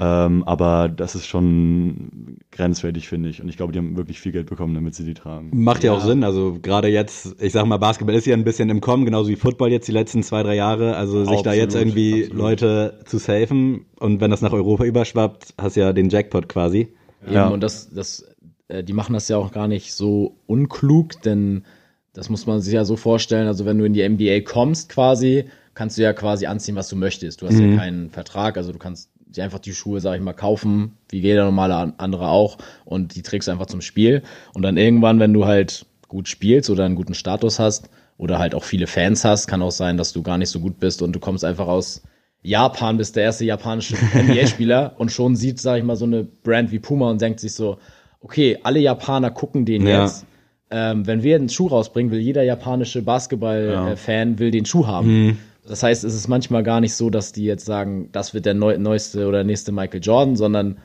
Ähm, 0.00 0.42
aber 0.44 0.88
das 0.88 1.14
ist 1.14 1.26
schon 1.26 2.38
grenzwertig, 2.50 3.06
finde 3.06 3.28
ich. 3.28 3.40
Und 3.42 3.48
ich 3.48 3.56
glaube, 3.56 3.72
die 3.72 3.78
haben 3.78 3.96
wirklich 3.96 4.18
viel 4.18 4.32
Geld 4.32 4.48
bekommen, 4.48 4.74
damit 4.74 4.96
sie 4.96 5.04
die 5.04 5.14
tragen. 5.14 5.50
Macht 5.52 5.84
ja, 5.84 5.92
auch 5.92 6.00
Sinn. 6.00 6.24
Also 6.24 6.58
gerade 6.60 6.88
jetzt, 6.88 7.40
ich 7.40 7.52
sag 7.52 7.64
mal, 7.66 7.76
Basketball 7.76 8.16
ist 8.16 8.26
ja 8.26 8.34
ein 8.34 8.42
bisschen 8.42 8.70
im 8.70 8.80
Kommen, 8.80 9.04
genauso 9.04 9.28
wie 9.28 9.36
Football 9.36 9.70
jetzt 9.70 9.86
die 9.86 9.92
letzten 9.92 10.24
zwei, 10.24 10.42
drei 10.42 10.56
Jahre. 10.56 10.96
Also 10.96 11.20
sich 11.20 11.28
da 11.42 11.50
Absolut, 11.50 11.56
jetzt 11.58 11.74
irgendwie 11.76 12.22
absolut. 12.24 12.38
Leute 12.42 12.98
zu 13.04 13.18
safen 13.18 13.84
und 14.00 14.20
wenn 14.20 14.32
das 14.32 14.40
nach 14.40 14.52
Europa 14.52 14.84
überschwappt, 14.84 15.54
hast 15.60 15.76
ja 15.76 15.92
den 15.92 16.08
Jackpot 16.08 16.48
quasi. 16.48 16.88
Eben, 17.24 17.34
Ja. 17.34 17.48
und 17.48 17.62
das, 17.62 17.90
das, 17.90 18.33
die 18.70 18.92
machen 18.92 19.12
das 19.12 19.28
ja 19.28 19.36
auch 19.36 19.52
gar 19.52 19.68
nicht 19.68 19.92
so 19.94 20.36
unklug, 20.46 21.20
denn 21.22 21.64
das 22.12 22.30
muss 22.30 22.46
man 22.46 22.60
sich 22.60 22.74
ja 22.74 22.84
so 22.84 22.96
vorstellen, 22.96 23.46
also 23.46 23.66
wenn 23.66 23.78
du 23.78 23.84
in 23.84 23.92
die 23.92 24.08
NBA 24.08 24.40
kommst 24.40 24.88
quasi, 24.88 25.46
kannst 25.74 25.98
du 25.98 26.02
ja 26.02 26.12
quasi 26.12 26.46
anziehen, 26.46 26.76
was 26.76 26.88
du 26.88 26.96
möchtest. 26.96 27.42
Du 27.42 27.46
hast 27.46 27.58
ja 27.58 27.76
keinen 27.76 28.10
Vertrag, 28.10 28.56
also 28.56 28.72
du 28.72 28.78
kannst 28.78 29.10
dir 29.26 29.42
einfach 29.42 29.58
die 29.58 29.74
Schuhe, 29.74 30.00
sag 30.00 30.14
ich 30.14 30.22
mal, 30.22 30.32
kaufen, 30.32 30.96
wie 31.10 31.18
jeder 31.18 31.44
normale 31.44 31.74
an- 31.74 31.94
andere 31.98 32.28
auch, 32.28 32.58
und 32.84 33.16
die 33.16 33.22
trägst 33.22 33.48
du 33.48 33.52
einfach 33.52 33.66
zum 33.66 33.80
Spiel. 33.80 34.22
Und 34.54 34.62
dann 34.62 34.76
irgendwann, 34.76 35.18
wenn 35.18 35.34
du 35.34 35.44
halt 35.46 35.86
gut 36.06 36.28
spielst 36.28 36.70
oder 36.70 36.84
einen 36.84 36.94
guten 36.94 37.14
Status 37.14 37.58
hast, 37.58 37.90
oder 38.16 38.38
halt 38.38 38.54
auch 38.54 38.64
viele 38.64 38.86
Fans 38.86 39.24
hast. 39.24 39.46
Kann 39.46 39.62
auch 39.62 39.70
sein, 39.70 39.96
dass 39.96 40.12
du 40.12 40.22
gar 40.22 40.38
nicht 40.38 40.50
so 40.50 40.60
gut 40.60 40.78
bist 40.78 41.02
und 41.02 41.12
du 41.12 41.20
kommst 41.20 41.44
einfach 41.44 41.66
aus 41.66 42.02
Japan, 42.42 42.96
bist 42.98 43.16
der 43.16 43.24
erste 43.24 43.44
japanische 43.44 43.96
NBA-Spieler 44.14 44.94
und 44.98 45.10
schon 45.10 45.34
sieht, 45.34 45.60
sag 45.60 45.78
ich 45.78 45.84
mal, 45.84 45.96
so 45.96 46.04
eine 46.04 46.24
Brand 46.24 46.70
wie 46.72 46.78
Puma 46.78 47.10
und 47.10 47.20
denkt 47.20 47.40
sich 47.40 47.54
so, 47.54 47.78
okay, 48.24 48.58
alle 48.64 48.80
Japaner 48.80 49.30
gucken 49.30 49.64
den 49.64 49.86
Ja. 49.86 50.02
jetzt. 50.02 50.26
Ähm, 50.70 51.06
wenn 51.06 51.22
wir 51.22 51.36
einen 51.36 51.48
Schuh 51.50 51.68
rausbringen, 51.68 52.10
will 52.10 52.18
jeder 52.18 52.42
japanische 52.42 53.02
Basketball-Fan 53.02 54.38
will 54.38 54.50
den 54.50 54.64
Schuh 54.64 54.86
haben. 54.86 55.38
Das 55.66 55.82
heißt, 55.82 56.02
es 56.04 56.14
ist 56.14 56.26
manchmal 56.28 56.62
gar 56.62 56.80
nicht 56.80 56.94
so, 56.94 57.10
dass 57.10 57.32
die 57.32 57.44
jetzt 57.44 57.64
sagen, 57.64 58.08
das 58.12 58.34
wird 58.34 58.44
der 58.46 58.54
neu 58.54 58.76
neueste 58.78 59.28
oder 59.28 59.44
nächste 59.44 59.72
Michael 59.72 60.00
Jordan, 60.02 60.36
sondern 60.36 60.78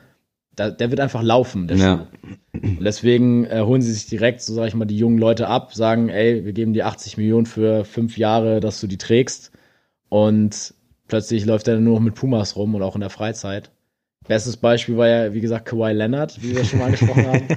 da, 0.56 0.70
der 0.70 0.90
wird 0.90 1.00
einfach 1.00 1.22
laufen, 1.22 1.66
der 1.66 1.76
Ja. 1.76 2.06
Schuh. 2.22 2.66
Und 2.78 2.84
deswegen 2.84 3.44
äh, 3.46 3.62
holen 3.62 3.82
sie 3.82 3.92
sich 3.92 4.06
direkt, 4.06 4.42
so 4.42 4.54
sag 4.54 4.68
ich 4.68 4.74
mal, 4.74 4.84
die 4.84 4.96
jungen 4.98 5.18
Leute 5.18 5.48
ab, 5.48 5.74
sagen, 5.74 6.08
ey, 6.08 6.44
wir 6.44 6.52
geben 6.52 6.72
dir 6.72 6.86
80 6.86 7.16
Millionen 7.16 7.46
für 7.46 7.84
fünf 7.84 8.16
Jahre, 8.18 8.60
dass 8.60 8.80
du 8.80 8.86
die 8.86 8.98
trägst. 8.98 9.50
Und 10.08 10.74
plötzlich 11.08 11.44
läuft 11.46 11.68
er 11.68 11.78
nur 11.80 11.94
noch 11.94 12.04
mit 12.04 12.14
Pumas 12.14 12.56
rum 12.56 12.74
und 12.74 12.82
auch 12.82 12.94
in 12.94 13.00
der 13.00 13.10
Freizeit. 13.10 13.70
Bestes 14.30 14.56
Beispiel 14.56 14.96
war 14.96 15.08
ja, 15.08 15.34
wie 15.34 15.40
gesagt, 15.40 15.66
Kawhi 15.66 15.90
Leonard, 15.90 16.40
wie 16.40 16.54
wir 16.54 16.64
schon 16.64 16.78
mal 16.78 16.84
angesprochen 16.84 17.26
haben. 17.26 17.48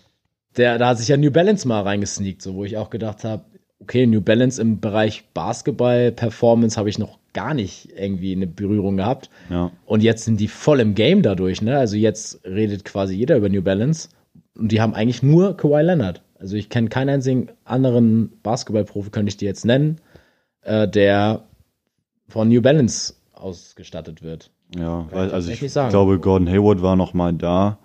Der, 0.56 0.78
da 0.78 0.88
hat 0.88 0.98
sich 0.98 1.08
ja 1.08 1.18
New 1.18 1.30
Balance 1.30 1.68
mal 1.68 1.82
reingesneakt, 1.82 2.40
so 2.40 2.54
wo 2.54 2.64
ich 2.64 2.78
auch 2.78 2.88
gedacht 2.88 3.22
habe, 3.24 3.44
okay, 3.80 4.06
New 4.06 4.22
Balance 4.22 4.58
im 4.58 4.80
Bereich 4.80 5.24
Basketball-Performance 5.34 6.78
habe 6.78 6.88
ich 6.88 6.98
noch 6.98 7.18
gar 7.34 7.52
nicht 7.52 7.90
irgendwie 7.94 8.32
eine 8.32 8.46
Berührung 8.46 8.96
gehabt. 8.96 9.28
Ja. 9.50 9.72
Und 9.84 10.02
jetzt 10.02 10.24
sind 10.24 10.40
die 10.40 10.48
voll 10.48 10.80
im 10.80 10.94
Game 10.94 11.20
dadurch, 11.20 11.60
ne? 11.60 11.76
Also 11.76 11.96
jetzt 11.96 12.42
redet 12.46 12.86
quasi 12.86 13.14
jeder 13.14 13.36
über 13.36 13.50
New 13.50 13.60
Balance 13.60 14.08
und 14.56 14.72
die 14.72 14.80
haben 14.80 14.94
eigentlich 14.94 15.22
nur 15.22 15.58
Kawhi 15.58 15.82
Leonard. 15.82 16.22
Also 16.38 16.56
ich 16.56 16.70
kenne 16.70 16.88
keinen 16.88 17.10
einzigen 17.10 17.48
anderen 17.66 18.32
Basketballprofi, 18.42 19.10
könnte 19.10 19.28
ich 19.28 19.36
dir 19.36 19.48
jetzt 19.48 19.66
nennen, 19.66 20.00
äh, 20.62 20.88
der 20.88 21.44
von 22.26 22.48
New 22.48 22.62
Balance 22.62 23.16
ausgestattet 23.34 24.22
wird. 24.22 24.50
Ja, 24.76 25.06
weil, 25.10 25.28
ich 25.28 25.34
also 25.34 25.50
ich 25.50 25.72
sagen. 25.72 25.90
glaube, 25.90 26.18
Gordon 26.18 26.48
Hayward 26.48 26.82
war 26.82 26.96
noch 26.96 27.14
mal 27.14 27.32
da, 27.32 27.78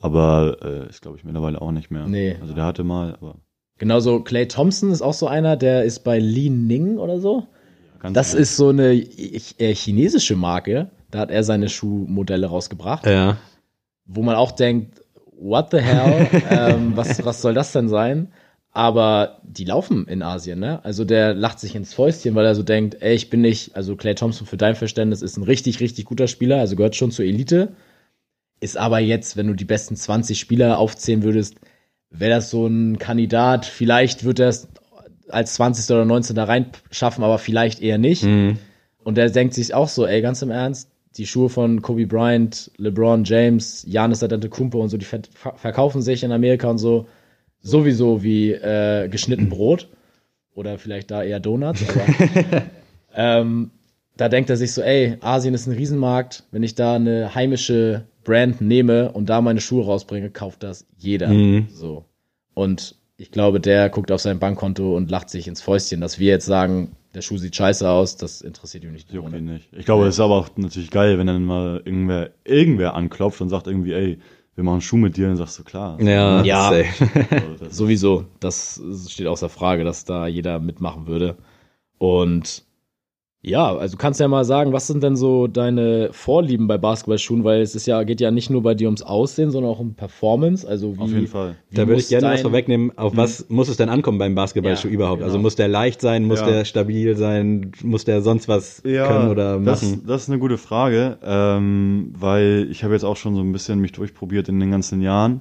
aber 0.00 0.56
äh, 0.62 0.88
ist, 0.88 1.02
glaube 1.02 1.16
ich, 1.16 1.24
mittlerweile 1.24 1.60
auch 1.62 1.70
nicht 1.72 1.90
mehr. 1.90 2.06
Nee. 2.06 2.36
Also 2.40 2.54
der 2.54 2.64
hatte 2.64 2.84
mal, 2.84 3.14
aber 3.20 3.36
Genauso 3.78 4.20
Clay 4.20 4.46
Thompson 4.46 4.90
ist 4.92 5.02
auch 5.02 5.14
so 5.14 5.26
einer, 5.26 5.56
der 5.56 5.84
ist 5.84 6.00
bei 6.00 6.18
Li 6.18 6.50
Ning 6.50 6.98
oder 6.98 7.18
so. 7.18 7.46
ganz 7.98 8.14
Das 8.14 8.28
ehrlich, 8.34 8.42
ist 8.42 8.56
so 8.56 8.68
eine 8.68 8.92
äh, 8.94 9.74
chinesische 9.74 10.36
Marke. 10.36 10.90
Da 11.10 11.18
hat 11.20 11.30
er 11.30 11.42
seine 11.44 11.68
Schuhmodelle 11.68 12.46
rausgebracht. 12.46 13.06
Ja. 13.06 13.36
wo 14.06 14.22
man 14.22 14.34
auch 14.36 14.52
denkt, 14.52 15.00
what 15.38 15.70
the 15.72 15.78
hell, 15.78 16.28
ähm, 16.50 16.92
was, 16.96 17.24
was 17.24 17.42
soll 17.42 17.54
das 17.54 17.72
denn 17.72 17.88
sein? 17.88 18.32
Aber 18.74 19.40
die 19.42 19.64
laufen 19.64 20.06
in 20.08 20.22
Asien, 20.22 20.58
ne? 20.58 20.82
Also 20.82 21.04
der 21.04 21.34
lacht 21.34 21.60
sich 21.60 21.74
ins 21.74 21.92
Fäustchen, 21.92 22.34
weil 22.34 22.46
er 22.46 22.54
so 22.54 22.62
denkt, 22.62 22.96
ey, 23.00 23.14
ich 23.14 23.28
bin 23.28 23.42
nicht, 23.42 23.76
also 23.76 23.96
Clay 23.96 24.14
Thompson 24.14 24.46
für 24.46 24.56
dein 24.56 24.74
Verständnis 24.74 25.20
ist 25.20 25.36
ein 25.36 25.42
richtig, 25.42 25.80
richtig 25.80 26.06
guter 26.06 26.26
Spieler, 26.26 26.58
also 26.58 26.74
gehört 26.74 26.96
schon 26.96 27.10
zur 27.10 27.26
Elite. 27.26 27.74
Ist 28.60 28.78
aber 28.78 28.98
jetzt, 28.98 29.36
wenn 29.36 29.46
du 29.46 29.54
die 29.54 29.66
besten 29.66 29.94
20 29.94 30.40
Spieler 30.40 30.78
aufzählen 30.78 31.22
würdest, 31.22 31.56
wäre 32.08 32.30
das 32.36 32.50
so 32.50 32.66
ein 32.66 32.98
Kandidat, 32.98 33.66
vielleicht 33.66 34.24
wird 34.24 34.38
er 34.38 34.48
es 34.48 34.68
als 35.28 35.54
20. 35.54 35.94
oder 35.94 36.04
19. 36.06 36.36
da 36.36 36.44
rein 36.44 36.70
schaffen, 36.90 37.24
aber 37.24 37.38
vielleicht 37.38 37.82
eher 37.82 37.98
nicht. 37.98 38.24
Mhm. 38.24 38.58
Und 39.04 39.16
der 39.16 39.28
denkt 39.28 39.52
sich 39.52 39.74
auch 39.74 39.88
so, 39.88 40.06
ey, 40.06 40.22
ganz 40.22 40.40
im 40.40 40.50
Ernst, 40.50 40.90
die 41.16 41.26
Schuhe 41.26 41.50
von 41.50 41.82
Kobe 41.82 42.06
Bryant, 42.06 42.70
LeBron 42.78 43.24
James, 43.24 43.84
Giannis 43.86 44.22
Antetokounmpo 44.22 44.80
und 44.80 44.88
so, 44.88 44.96
die 44.96 45.04
ver 45.04 45.20
verkaufen 45.56 46.00
sich 46.00 46.24
in 46.24 46.32
Amerika 46.32 46.70
und 46.70 46.78
so 46.78 47.06
sowieso 47.62 48.22
wie 48.22 48.52
äh, 48.52 49.08
geschnitten 49.08 49.48
Brot 49.48 49.88
oder 50.54 50.78
vielleicht 50.78 51.10
da 51.10 51.22
eher 51.22 51.40
Donuts. 51.40 51.84
Aber, 51.88 52.62
ähm, 53.14 53.70
da 54.16 54.28
denkt 54.28 54.50
er 54.50 54.56
sich 54.56 54.72
so, 54.72 54.82
ey, 54.82 55.16
Asien 55.20 55.54
ist 55.54 55.66
ein 55.66 55.74
Riesenmarkt. 55.74 56.44
Wenn 56.50 56.62
ich 56.62 56.74
da 56.74 56.96
eine 56.96 57.34
heimische 57.34 58.04
Brand 58.24 58.60
nehme 58.60 59.12
und 59.12 59.28
da 59.30 59.40
meine 59.40 59.60
Schuhe 59.60 59.84
rausbringe, 59.84 60.30
kauft 60.30 60.62
das 60.62 60.86
jeder. 60.98 61.28
Mhm. 61.28 61.68
So. 61.70 62.04
Und 62.54 62.96
ich 63.16 63.30
glaube, 63.30 63.60
der 63.60 63.88
guckt 63.88 64.10
auf 64.12 64.20
sein 64.20 64.38
Bankkonto 64.38 64.96
und 64.96 65.10
lacht 65.10 65.30
sich 65.30 65.48
ins 65.48 65.62
Fäustchen, 65.62 66.00
dass 66.00 66.18
wir 66.18 66.28
jetzt 66.28 66.46
sagen, 66.46 66.96
der 67.14 67.22
Schuh 67.22 67.36
sieht 67.36 67.54
scheiße 67.54 67.88
aus, 67.88 68.16
das 68.16 68.40
interessiert 68.40 68.84
ihn 68.84 68.92
nicht. 68.92 69.12
juckt 69.12 69.32
ihn 69.34 69.44
nicht. 69.44 69.68
Ich 69.72 69.84
glaube, 69.84 70.06
es 70.06 70.14
ist 70.14 70.20
aber 70.20 70.34
auch 70.34 70.48
natürlich 70.56 70.90
geil, 70.90 71.18
wenn 71.18 71.26
dann 71.26 71.44
mal 71.44 71.82
irgendwer, 71.84 72.30
irgendwer 72.44 72.94
anklopft 72.94 73.40
und 73.40 73.48
sagt 73.48 73.66
irgendwie, 73.66 73.92
ey, 73.92 74.18
wir 74.54 74.64
machen 74.64 74.80
Schuh 74.80 74.96
mit 74.96 75.16
dir, 75.16 75.28
dann 75.28 75.36
sagst 75.36 75.58
du 75.58 75.64
klar. 75.64 76.00
Ja, 76.00 76.42
Ja. 76.42 76.68
Also 76.68 76.84
das- 77.60 77.76
Sowieso, 77.76 78.26
das 78.40 78.80
steht 79.08 79.26
außer 79.26 79.48
Frage, 79.48 79.84
dass 79.84 80.04
da 80.04 80.26
jeder 80.26 80.58
mitmachen 80.60 81.06
würde. 81.06 81.36
Und 81.98 82.64
ja, 83.44 83.76
also 83.76 83.96
du 83.96 83.98
kannst 84.00 84.20
ja 84.20 84.28
mal 84.28 84.44
sagen, 84.44 84.72
was 84.72 84.86
sind 84.86 85.02
denn 85.02 85.16
so 85.16 85.48
deine 85.48 86.10
Vorlieben 86.12 86.68
bei 86.68 86.78
Basketballschuhen, 86.78 87.42
weil 87.42 87.60
es 87.60 87.74
ist 87.74 87.86
ja, 87.86 88.02
geht 88.04 88.20
ja 88.20 88.30
nicht 88.30 88.50
nur 88.50 88.62
bei 88.62 88.74
dir 88.74 88.86
ums 88.86 89.02
Aussehen, 89.02 89.50
sondern 89.50 89.72
auch 89.72 89.80
um 89.80 89.94
Performance. 89.94 90.66
Also 90.66 90.96
wie, 90.96 91.00
Auf 91.00 91.10
jeden 91.12 91.26
Fall. 91.26 91.56
wie 91.68 91.74
Da 91.76 91.88
würde 91.88 92.00
ich 92.00 92.08
gerne 92.08 92.28
was 92.28 92.34
dein- 92.34 92.42
vorwegnehmen. 92.42 92.96
Auf 92.96 93.16
was 93.16 93.48
muss 93.48 93.68
es 93.68 93.76
denn 93.76 93.88
ankommen 93.88 94.18
beim 94.18 94.36
Basketballschuh 94.36 94.86
Ja, 94.86 94.94
überhaupt? 94.94 95.18
genau. 95.18 95.26
Also 95.26 95.40
muss 95.40 95.56
der 95.56 95.66
leicht 95.66 96.00
sein, 96.00 96.22
muss 96.24 96.38
Ja. 96.38 96.46
der 96.46 96.64
stabil 96.64 97.16
sein, 97.16 97.72
muss 97.82 98.04
der 98.04 98.22
sonst 98.22 98.46
was 98.46 98.80
können 98.84 99.28
oder 99.28 99.58
das, 99.58 99.82
machen? 99.82 100.04
das 100.06 100.22
ist 100.22 100.28
eine 100.30 100.38
gute 100.38 100.56
Frage, 100.56 101.18
ähm, 101.24 102.12
weil 102.16 102.68
ich 102.70 102.84
habe 102.84 102.92
jetzt 102.94 103.04
auch 103.04 103.16
schon 103.16 103.34
so 103.34 103.40
ein 103.40 103.50
bisschen 103.50 103.80
mich 103.80 103.90
durchprobiert 103.90 104.48
in 104.48 104.60
den 104.60 104.70
ganzen 104.70 105.00
Jahren. 105.00 105.40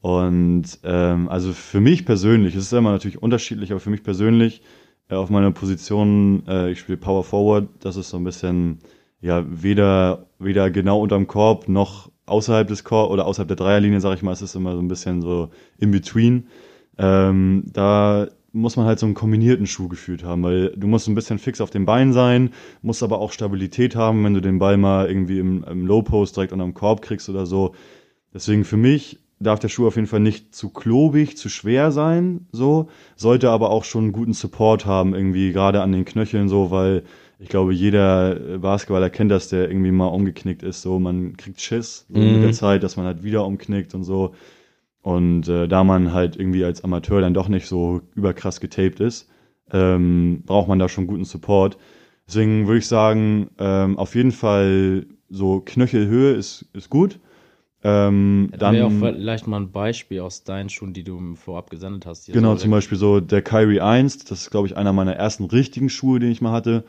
Und 0.00 0.64
ähm, 0.84 1.28
also 1.28 1.52
für 1.52 1.80
mich 1.80 2.04
persönlich, 2.04 2.54
es 2.54 2.64
ist 2.64 2.72
immer 2.72 2.90
natürlich 2.92 3.22
unterschiedlich, 3.22 3.70
aber 3.70 3.80
für 3.80 3.90
mich 3.90 4.02
persönlich 4.02 4.62
äh, 5.08 5.14
auf 5.14 5.30
meiner 5.30 5.50
Position, 5.50 6.42
äh, 6.48 6.70
ich 6.70 6.80
spiele 6.80 6.98
Power 6.98 7.24
Forward, 7.24 7.68
das 7.80 7.96
ist 7.96 8.10
so 8.10 8.16
ein 8.16 8.24
bisschen, 8.24 8.78
ja, 9.20 9.44
weder, 9.48 10.26
weder 10.38 10.70
genau 10.70 11.00
unterm 11.00 11.26
Korb 11.26 11.68
noch 11.68 12.10
außerhalb 12.26 12.66
des 12.68 12.84
Korb 12.84 13.10
oder 13.10 13.26
außerhalb 13.26 13.48
der 13.48 13.56
Dreierlinie, 13.56 14.00
sage 14.00 14.16
ich 14.16 14.22
mal, 14.22 14.32
es 14.32 14.42
ist 14.42 14.54
immer 14.54 14.74
so 14.74 14.80
ein 14.80 14.88
bisschen 14.88 15.22
so 15.22 15.50
in 15.78 15.90
between. 15.90 16.48
Ähm, 16.98 17.64
da 17.72 18.28
muss 18.52 18.76
man 18.76 18.86
halt 18.86 18.98
so 18.98 19.06
einen 19.06 19.14
kombinierten 19.14 19.66
Schuh 19.66 19.86
gefühlt 19.86 20.24
haben, 20.24 20.42
weil 20.42 20.70
du 20.70 20.86
musst 20.86 21.08
ein 21.08 21.14
bisschen 21.14 21.38
fix 21.38 21.60
auf 21.60 21.70
den 21.70 21.84
Beinen 21.84 22.12
sein, 22.12 22.50
musst 22.82 23.02
aber 23.02 23.20
auch 23.20 23.32
Stabilität 23.32 23.94
haben, 23.94 24.24
wenn 24.24 24.34
du 24.34 24.40
den 24.40 24.58
Ball 24.58 24.76
mal 24.78 25.06
irgendwie 25.08 25.38
im, 25.38 25.62
im 25.64 25.86
Low 25.86 26.02
Post 26.02 26.36
direkt 26.36 26.52
unterm 26.52 26.74
Korb 26.74 27.02
kriegst 27.02 27.28
oder 27.28 27.46
so. 27.46 27.74
Deswegen 28.32 28.64
für 28.64 28.78
mich 28.78 29.18
darf 29.38 29.58
der 29.58 29.68
Schuh 29.68 29.86
auf 29.86 29.96
jeden 29.96 30.08
Fall 30.08 30.20
nicht 30.20 30.54
zu 30.54 30.70
klobig, 30.70 31.36
zu 31.36 31.48
schwer 31.48 31.92
sein, 31.92 32.46
so, 32.52 32.88
sollte 33.16 33.50
aber 33.50 33.70
auch 33.70 33.84
schon 33.84 34.04
einen 34.04 34.12
guten 34.12 34.32
Support 34.32 34.86
haben, 34.86 35.14
irgendwie 35.14 35.52
gerade 35.52 35.82
an 35.82 35.92
den 35.92 36.04
Knöcheln 36.04 36.48
so, 36.48 36.70
weil 36.70 37.02
ich 37.38 37.50
glaube, 37.50 37.74
jeder 37.74 38.58
Basketballer 38.58 39.10
kennt 39.10 39.30
das, 39.30 39.48
der 39.48 39.68
irgendwie 39.68 39.90
mal 39.90 40.06
umgeknickt 40.06 40.62
ist, 40.62 40.80
so, 40.80 40.98
man 40.98 41.36
kriegt 41.36 41.60
Schiss 41.60 42.06
so 42.08 42.18
mit 42.18 42.42
der 42.42 42.52
Zeit, 42.52 42.82
dass 42.82 42.96
man 42.96 43.04
halt 43.04 43.22
wieder 43.22 43.44
umknickt 43.44 43.94
und 43.94 44.04
so. 44.04 44.34
Und 45.02 45.46
äh, 45.48 45.68
da 45.68 45.84
man 45.84 46.12
halt 46.12 46.36
irgendwie 46.36 46.64
als 46.64 46.82
Amateur 46.82 47.20
dann 47.20 47.34
doch 47.34 47.48
nicht 47.48 47.66
so 47.66 48.00
überkrass 48.14 48.60
getaped 48.60 49.00
ist, 49.00 49.28
ähm, 49.70 50.42
braucht 50.46 50.66
man 50.66 50.78
da 50.78 50.88
schon 50.88 51.06
guten 51.06 51.24
Support. 51.24 51.76
Deswegen 52.26 52.66
würde 52.66 52.78
ich 52.78 52.88
sagen, 52.88 53.50
ähm, 53.58 53.98
auf 53.98 54.14
jeden 54.14 54.32
Fall 54.32 55.06
so 55.28 55.60
Knöchelhöhe 55.60 56.32
ist, 56.32 56.66
ist 56.72 56.90
gut. 56.90 57.20
Ähm, 57.88 58.48
Dann 58.50 58.58
dann 58.58 58.74
wäre 58.74 58.86
auch 58.86 59.14
vielleicht 59.14 59.46
mal 59.46 59.60
ein 59.60 59.70
Beispiel 59.70 60.18
aus 60.20 60.42
deinen 60.42 60.68
Schuhen, 60.68 60.92
die 60.92 61.04
du 61.04 61.36
vorab 61.36 61.70
gesendet 61.70 62.04
hast. 62.04 62.26
Genau, 62.32 62.54
so 62.54 62.62
zum 62.62 62.72
Beispiel 62.72 62.98
so 62.98 63.20
der 63.20 63.42
Kyrie 63.42 63.80
1, 63.80 64.24
das 64.24 64.42
ist, 64.42 64.50
glaube 64.50 64.66
ich, 64.66 64.76
einer 64.76 64.92
meiner 64.92 65.14
ersten 65.14 65.44
richtigen 65.44 65.88
Schuhe, 65.88 66.18
den 66.18 66.32
ich 66.32 66.40
mal 66.40 66.50
hatte. 66.50 66.82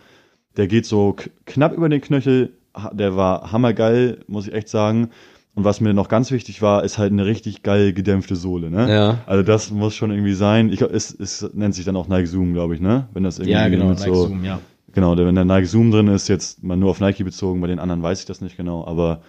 Der 0.55 0.65
geht 0.65 0.87
so 0.87 1.15
knapp 1.45 1.73
über 1.73 1.87
den 1.87 2.01
Knöchel, 2.01 2.53
der 2.93 3.15
war 3.15 3.51
hammergeil, 3.51 4.23
muss 4.27 4.47
ich 4.47 4.53
echt 4.55 4.69
sagen. 4.69 5.11
Und 5.53 5.65
was 5.65 5.81
mir 5.81 5.93
noch 5.93 6.09
ganz 6.09 6.31
wichtig 6.31 6.63
war, 6.63 6.83
ist 6.83 6.97
halt 6.97 7.11
eine 7.11 7.27
richtig 7.27 7.61
geil 7.61 7.93
gedämpfte 7.93 8.35
Sohle, 8.35 8.71
ne? 8.71 8.91
Ja. 8.91 9.17
Also 9.27 9.43
das 9.43 9.69
muss 9.69 9.93
schon 9.93 10.09
irgendwie 10.09 10.33
sein. 10.33 10.71
Ich 10.71 10.81
es, 10.81 11.11
es 11.11 11.47
nennt 11.53 11.75
sich 11.75 11.85
dann 11.85 11.95
auch 11.95 12.07
Nike 12.07 12.27
Zoom, 12.27 12.53
glaube 12.53 12.73
ich, 12.73 12.81
ne? 12.81 13.07
Wenn 13.13 13.23
das 13.23 13.37
irgendwie 13.37 13.51
Ja, 13.51 13.67
genau, 13.67 13.89
Nike 13.89 14.01
so, 14.01 14.27
Zoom, 14.27 14.43
ja. 14.43 14.59
Genau, 14.93 15.15
wenn 15.15 15.35
der 15.35 15.45
Nike 15.45 15.67
Zoom 15.67 15.91
drin 15.91 16.07
ist, 16.07 16.27
jetzt 16.27 16.63
mal 16.63 16.75
nur 16.75 16.89
auf 16.89 16.99
Nike 16.99 17.23
bezogen, 17.23 17.61
bei 17.61 17.67
den 17.67 17.77
anderen 17.77 18.01
weiß 18.01 18.19
ich 18.21 18.25
das 18.25 18.41
nicht 18.41 18.57
genau, 18.57 18.85
aber 18.87 19.21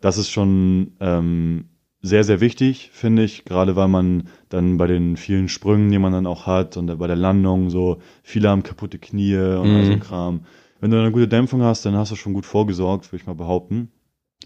das 0.00 0.18
ist 0.18 0.30
schon 0.30 0.92
ähm, 1.00 1.66
sehr, 2.02 2.24
sehr 2.24 2.40
wichtig, 2.40 2.90
finde 2.92 3.24
ich, 3.24 3.44
gerade 3.44 3.76
weil 3.76 3.88
man 3.88 4.24
dann 4.48 4.78
bei 4.78 4.86
den 4.86 5.16
vielen 5.16 5.48
Sprüngen, 5.48 5.90
die 5.90 5.98
man 5.98 6.12
dann 6.12 6.26
auch 6.26 6.46
hat 6.46 6.76
und 6.76 6.98
bei 6.98 7.06
der 7.06 7.16
Landung 7.16 7.70
so, 7.70 7.98
viele 8.22 8.48
haben 8.48 8.62
kaputte 8.62 8.98
Knie 8.98 9.36
und 9.36 9.70
all 9.74 9.84
so 9.84 9.98
Kram. 9.98 10.40
Wenn 10.80 10.90
du 10.90 10.98
eine 10.98 11.12
gute 11.12 11.28
Dämpfung 11.28 11.62
hast, 11.62 11.84
dann 11.84 11.94
hast 11.96 12.10
du 12.10 12.16
schon 12.16 12.32
gut 12.32 12.46
vorgesorgt, 12.46 13.12
würde 13.12 13.20
ich 13.20 13.26
mal 13.26 13.34
behaupten. 13.34 13.90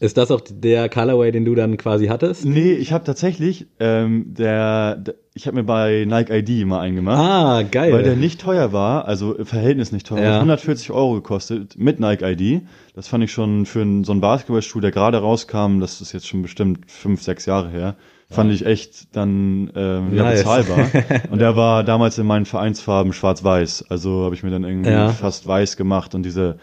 Ist 0.01 0.17
das 0.17 0.33
auch 0.33 0.41
der 0.51 0.89
Colorway, 0.89 1.31
den 1.31 1.45
du 1.45 1.55
dann 1.55 1.77
quasi 1.77 2.07
hattest? 2.07 2.45
Nee, 2.45 2.73
ich 2.73 2.93
habe 2.93 3.05
tatsächlich, 3.05 3.69
ähm, 3.79 4.35
der, 4.35 4.97
der 4.97 5.15
ich 5.35 5.47
habe 5.47 5.57
mir 5.57 5.65
bei 5.65 6.05
Nike 6.05 6.31
ID 6.33 6.67
mal 6.67 6.81
eingemacht. 6.81 7.19
Ah, 7.19 7.63
geil. 7.63 7.93
Weil 7.93 8.03
der 8.03 8.17
nicht 8.17 8.41
teuer 8.41 8.73
war, 8.73 9.07
also 9.07 9.35
im 9.35 9.47
Verhältnis 9.47 9.93
nicht 9.93 10.07
teuer, 10.07 10.23
Ja. 10.23 10.29
hat 10.35 10.35
140 10.41 10.91
Euro 10.91 11.15
gekostet 11.15 11.77
mit 11.79 12.01
Nike 12.01 12.23
ID. 12.25 12.63
Das 12.95 13.09
fand 13.09 13.25
ich 13.25 13.33
schon 13.33 13.67
für 13.67 13.83
einen, 13.83 14.05
so 14.05 14.13
einen 14.13 14.21
Basketballschuh, 14.21 14.79
der 14.81 14.93
gerade 14.93 15.19
rauskam, 15.19 15.81
das 15.81 16.01
ist 16.01 16.13
jetzt 16.13 16.29
schon 16.29 16.43
bestimmt 16.43 16.89
fünf, 16.91 17.23
sechs 17.23 17.45
Jahre 17.45 17.69
her, 17.69 17.97
fand 18.31 18.53
ich 18.53 18.65
echt 18.65 19.15
dann 19.17 19.71
ähm, 19.75 20.15
Nice. 20.15 20.41
bezahlbar. 20.45 20.87
Und 21.31 21.41
der 21.41 21.57
war 21.57 21.83
damals 21.83 22.19
in 22.19 22.27
meinen 22.27 22.47
Vereinsfarben 22.47 23.13
schwarz-weiß. 23.13 23.87
Also 23.91 24.25
habe 24.25 24.35
ich 24.37 24.45
mir 24.45 24.51
dann 24.51 24.63
irgendwie 24.65 24.91
Ja. 24.91 25.09
fast 25.09 25.47
weiß 25.47 25.77
gemacht 25.77 26.15
und 26.15 26.23
diese 26.23 26.59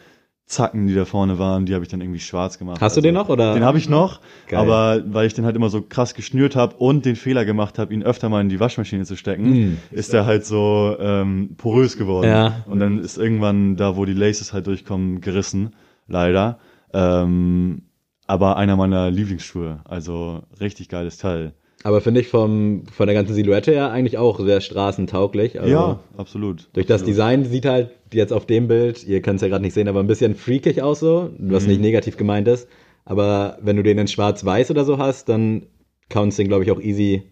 Zacken, 0.45 0.87
die 0.87 0.95
da 0.95 1.05
vorne 1.05 1.39
waren, 1.39 1.65
die 1.65 1.73
habe 1.73 1.83
ich 1.83 1.89
dann 1.89 2.01
irgendwie 2.01 2.19
schwarz 2.19 2.57
gemacht. 2.57 2.81
Hast 2.81 2.95
du 2.95 2.99
also, 2.99 3.01
den 3.01 3.13
noch, 3.13 3.29
oder? 3.29 3.53
Den 3.53 3.63
habe 3.63 3.77
ich 3.77 3.87
noch, 3.87 4.19
Geil. 4.47 4.59
aber 4.59 5.01
weil 5.05 5.27
ich 5.27 5.33
den 5.33 5.45
halt 5.45 5.55
immer 5.55 5.69
so 5.69 5.81
krass 5.81 6.13
geschnürt 6.13 6.55
habe 6.57 6.75
und 6.75 7.05
den 7.05 7.15
Fehler 7.15 7.45
gemacht 7.45 7.79
habe, 7.79 7.93
ihn 7.93 8.03
öfter 8.03 8.27
mal 8.27 8.41
in 8.41 8.49
die 8.49 8.59
Waschmaschine 8.59 9.05
zu 9.05 9.15
stecken, 9.15 9.77
ist 9.91 10.11
der 10.11 10.25
halt 10.25 10.45
so 10.45 10.95
ähm, 10.99 11.55
porös 11.57 11.97
geworden. 11.97 12.27
Mm. 12.29 12.33
Ja. 12.33 12.55
Und 12.65 12.79
dann 12.79 12.99
ist 12.99 13.17
irgendwann 13.17 13.77
da, 13.77 13.95
wo 13.95 14.03
die 14.03 14.13
Laces 14.13 14.51
halt 14.51 14.67
durchkommen, 14.67 15.21
gerissen, 15.21 15.73
leider. 16.11 16.59
Ähm, 16.93 17.83
aber 18.27 18.57
einer 18.57 18.75
meiner 18.75 19.11
Lieblingsschuhe, 19.11 19.81
also 19.85 20.41
richtig 20.59 20.89
geiles 20.89 21.17
Teil. 21.17 21.53
Aber 21.83 21.99
finde 22.01 22.21
ich 22.21 22.27
vom, 22.27 22.83
von 22.91 23.07
der 23.07 23.15
ganzen 23.15 23.33
Silhouette 23.33 23.71
her 23.71 23.91
eigentlich 23.91 24.17
auch 24.17 24.39
sehr 24.39 24.61
straßentauglich. 24.61 25.59
Also 25.59 25.71
ja, 25.71 25.99
absolut. 26.15 26.69
Durch 26.73 26.85
das 26.85 27.01
absolut. 27.01 27.09
Design 27.09 27.45
sieht 27.45 27.65
halt 27.65 27.89
jetzt 28.13 28.31
auf 28.31 28.45
dem 28.45 28.67
Bild, 28.67 29.03
ihr 29.05 29.21
könnt 29.21 29.37
es 29.37 29.41
ja 29.41 29.47
gerade 29.47 29.63
nicht 29.63 29.73
sehen, 29.73 29.87
aber 29.87 29.99
ein 29.99 30.07
bisschen 30.07 30.35
freakig 30.35 30.81
aus 30.81 30.99
so, 30.99 31.31
was 31.39 31.65
nicht 31.65 31.81
negativ 31.81 32.17
gemeint 32.17 32.47
ist. 32.47 32.67
Aber 33.03 33.57
wenn 33.61 33.77
du 33.77 33.83
den 33.83 33.97
in 33.97 34.07
schwarz-weiß 34.07 34.69
oder 34.69 34.85
so 34.85 34.97
hast, 34.97 35.27
dann 35.27 35.65
kannst 36.09 36.37
du 36.37 36.43
den, 36.43 36.49
glaube 36.49 36.63
ich, 36.63 36.71
auch 36.71 36.79
easy 36.79 37.23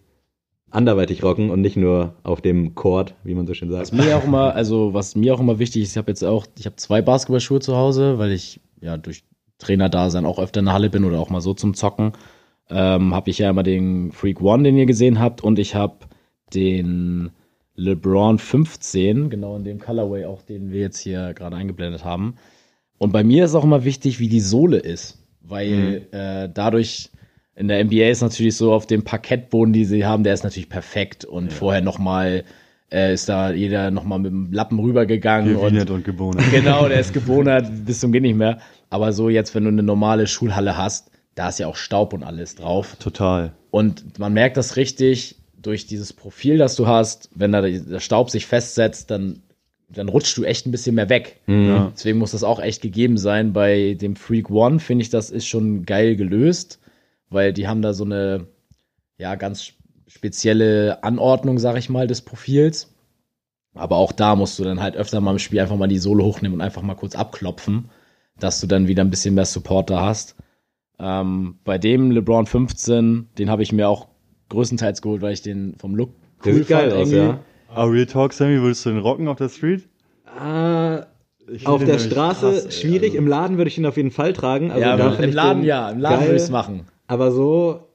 anderweitig 0.72 1.24
rocken 1.24 1.50
und 1.50 1.62
nicht 1.62 1.78
nur 1.78 2.15
auf 2.24 2.42
dem 2.42 2.76
Court, 2.76 3.15
wie 3.24 3.34
man 3.34 3.48
so 3.48 3.54
schön 3.54 3.70
sagt. 3.70 3.82
Was 3.82 3.92
mir 3.92 4.18
auch 4.18 4.24
immer, 4.24 4.54
also 4.56 4.94
was 4.94 5.15
mir 5.15 5.34
auch 5.34 5.39
immer 5.39 5.60
wichtig 5.60 5.84
ist, 5.84 5.92
ich 5.92 5.98
habe 5.98 6.12
jetzt 6.12 6.24
auch, 6.24 6.46
ich 6.58 6.65
habe 6.65 6.76
zwei 6.76 7.02
Basketballschuhe 7.02 7.60
zu 7.60 7.76
Hause, 7.76 8.18
weil 8.18 8.32
ich 8.32 8.60
ja 8.82 8.98
durch 8.98 9.24
Trainerdasein 9.58 10.26
auch 10.26 10.39
öfter 10.39 10.60
in 10.60 10.65
der 10.65 10.74
Halle 10.74 10.89
bin 10.89 11.04
oder 11.04 11.20
auch 11.20 11.30
mal 11.30 11.42
so 11.42 11.54
zum 11.54 11.74
Zocken. 11.74 12.13
Ähm, 12.70 13.13
habe 13.13 13.30
ich 13.30 13.39
ja 13.39 13.50
immer 13.50 13.63
den 13.63 14.12
Freak 14.12 14.42
One, 14.42 14.63
den 14.63 14.78
ihr 14.78 14.86
gesehen 14.86 15.20
habt, 15.20 15.42
und 15.44 15.60
ich 15.60 15.76
habe 15.76 16.06
den 16.54 17.32
LeBron 17.76 18.38
15, 18.38 19.30
genau 19.30 19.56
in 19.56 19.63
dem 19.63 19.80
Colorway 19.80 20.26
auch, 20.26 20.42
den 20.42 20.72
wir 20.72 20.82
jetzt 20.82 21.00
hier 21.00 21.34
gerade 21.34 21.56
eingeblendet 21.56 22.04
haben. 22.04 22.36
Und 22.98 23.12
bei 23.12 23.24
mir 23.24 23.46
ist 23.46 23.56
auch 23.56 23.63
immer 23.63 23.86
wichtig, 23.86 24.20
wie 24.20 24.28
die 24.28 24.42
Sohle 24.42 24.78
ist, 24.78 25.18
weil 25.42 26.08
äh, 26.12 26.50
dadurch 26.54 27.10
in 27.56 27.68
der 27.68 27.84
NBA 27.84 28.10
ist 28.10 28.22
natürlich 28.22 28.56
so 28.56 28.74
auf 28.74 28.86
dem 28.86 29.04
Parkettboden, 29.04 29.74
die 29.74 29.86
sie 29.86 30.06
haben, 30.06 30.24
der 30.24 30.34
ist 30.34 30.44
natürlich 30.44 30.70
perfekt 30.70 31.26
und 31.26 31.52
vorher 31.52 31.82
noch 31.82 31.98
mal 31.98 32.44
äh, 32.91 33.13
ist 33.13 33.30
da 33.30 33.52
jeder 33.52 33.91
noch 33.91 34.04
mal 34.04 34.17
mit 34.17 34.32
dem 34.32 34.52
Lappen 34.52 34.80
rübergegangen 34.80 35.56
und 35.56 35.69
Gewienert 35.69 35.89
und 35.89 36.04
gebohnt. 36.04 36.41
genau, 36.52 36.88
der 36.88 36.99
ist 36.99 37.13
gebonert 37.13 37.67
bis 37.86 37.99
zum 37.99 38.12
geht 38.12 38.23
nicht 38.23 38.36
mehr. 38.36 38.60
Aber 38.89 39.13
so 39.13 39.30
jetzt, 39.30 39.54
wenn 39.56 39.63
du 39.63 39.69
eine 39.69 39.84
normale 39.84 40.28
Schulhalle 40.28 40.78
hast, 40.78 41.12
da 41.36 41.49
ist 41.49 41.60
ja 41.60 41.67
auch 41.67 41.75
Staub 41.75 42.13
und 42.13 42.23
alles 42.23 42.56
drauf. 42.56 42.95
Total. 42.99 43.54
Und 43.71 44.17
man 44.19 44.34
merkt 44.34 44.58
das 44.58 44.75
richtig 44.75 45.38
durch 45.62 45.86
dieses 45.86 46.13
Profil, 46.13 46.58
das 46.58 46.75
du 46.75 46.88
hast. 46.88 47.30
Wenn 47.36 47.52
da 47.52 47.62
der 47.62 47.99
Staub 47.99 48.30
sich 48.30 48.45
festsetzt, 48.45 49.12
dann, 49.12 49.43
dann 49.89 50.10
rutscht 50.10 50.36
du 50.38 50.43
echt 50.43 50.65
ein 50.65 50.71
bisschen 50.71 50.95
mehr 50.95 51.10
weg. 51.10 51.39
Ja. 51.47 51.91
Deswegen 51.93 52.17
muss 52.17 52.32
das 52.32 52.43
auch 52.43 52.60
echt 52.60 52.82
gegeben 52.82 53.17
sein. 53.17 53.54
Bei 53.54 53.93
dem 53.93 54.15
Freak 54.15 54.49
One 54.49 54.80
finde 54.80 55.04
ich, 55.04 55.10
das 55.10 55.30
ist 55.30 55.47
schon 55.47 55.86
geil 55.86 56.15
gelöst, 56.15 56.80
weil 57.30 57.54
die 57.54 57.67
haben 57.67 57.82
da 57.82 57.93
so 57.93 58.06
eine, 58.06 58.47
ja, 59.17 59.36
ganz 59.36 59.73
spezielle 60.10 61.04
Anordnung, 61.04 61.60
sag 61.60 61.78
ich 61.78 61.89
mal, 61.89 62.08
des 62.08 62.22
Profils. 62.22 62.93
Aber 63.76 63.98
auch 63.98 64.12
da 64.12 64.36
musst 64.36 64.58
du 64.60 64.63
dann 64.63 64.82
halt 64.82 64.98
öfter 64.98 65.22
mal 65.22 65.32
im 65.32 65.39
Spiel 65.39 65.60
einfach 65.60 65.78
mal 65.78 65.88
die 65.88 66.00
Sohle 66.00 66.24
hochnehmen 66.24 66.56
und 66.56 66.62
einfach 66.62 66.82
mal 66.82 66.95
kurz 66.95 67.15
abklopfen, 67.15 67.89
dass 68.39 68.60
du 68.60 68.67
dann 68.67 68.88
wieder 68.88 69.04
ein 69.04 69.12
bisschen 69.12 69.36
mehr 69.36 69.45
Support 69.45 69.89
da 69.89 70.02
hast. 70.02 70.36
Ähm, 71.00 71.60
bei 71.63 71.78
dem 71.78 72.12
LeBron 72.12 72.45
15, 72.45 73.30
den 73.38 73.50
habe 73.50 73.63
ich 73.63 73.72
mir 73.72 73.88
auch 73.88 74.08
größtenteils 74.50 75.02
geholt, 75.02 75.22
weil 75.22 75.34
ich 75.34 75.41
den 75.43 75.76
vom 75.78 75.95
Look 75.95 76.10
Der 76.43 76.56
sieht 76.56 76.67
geil 76.67 76.91
aus, 76.91 77.12
irgendwie. 77.12 77.17
ja. 77.17 77.39
Aber 77.74 77.91
Real 77.91 78.06
Talk, 78.08 78.34
Sammy, 78.34 78.60
würdest 78.62 78.86
du 78.86 78.89
den 78.89 79.00
rocken 79.00 79.28
auf 79.28 79.38
der 79.38 79.50
Street? 79.50 79.88
Ah, 80.26 81.06
auf 81.65 81.84
der 81.84 82.00
Straße 82.00 82.39
krass, 82.39 82.65
ey. 82.65 82.72
schwierig, 82.72 83.15
im 83.15 83.28
Laden 83.28 83.58
würde 83.58 83.69
ich 83.69 83.78
ihn 83.78 83.86
auf 83.86 83.98
jeden 83.98 84.12
Fall 84.12 84.34
tragen. 84.34 84.72
Also 84.72 84.82
Ja, 84.82 84.98
da 84.98 85.15
im, 85.15 85.32
Laden 85.32 85.62
den 85.62 85.67
ja, 85.67 85.89
im 85.89 86.00
Laden 86.00 86.17
geil. 86.19 86.28
würde 86.28 86.38
ich 86.38 86.43
es 86.43 86.50
machen. 86.50 86.88
Aber 87.08 87.32
so, 87.32 87.88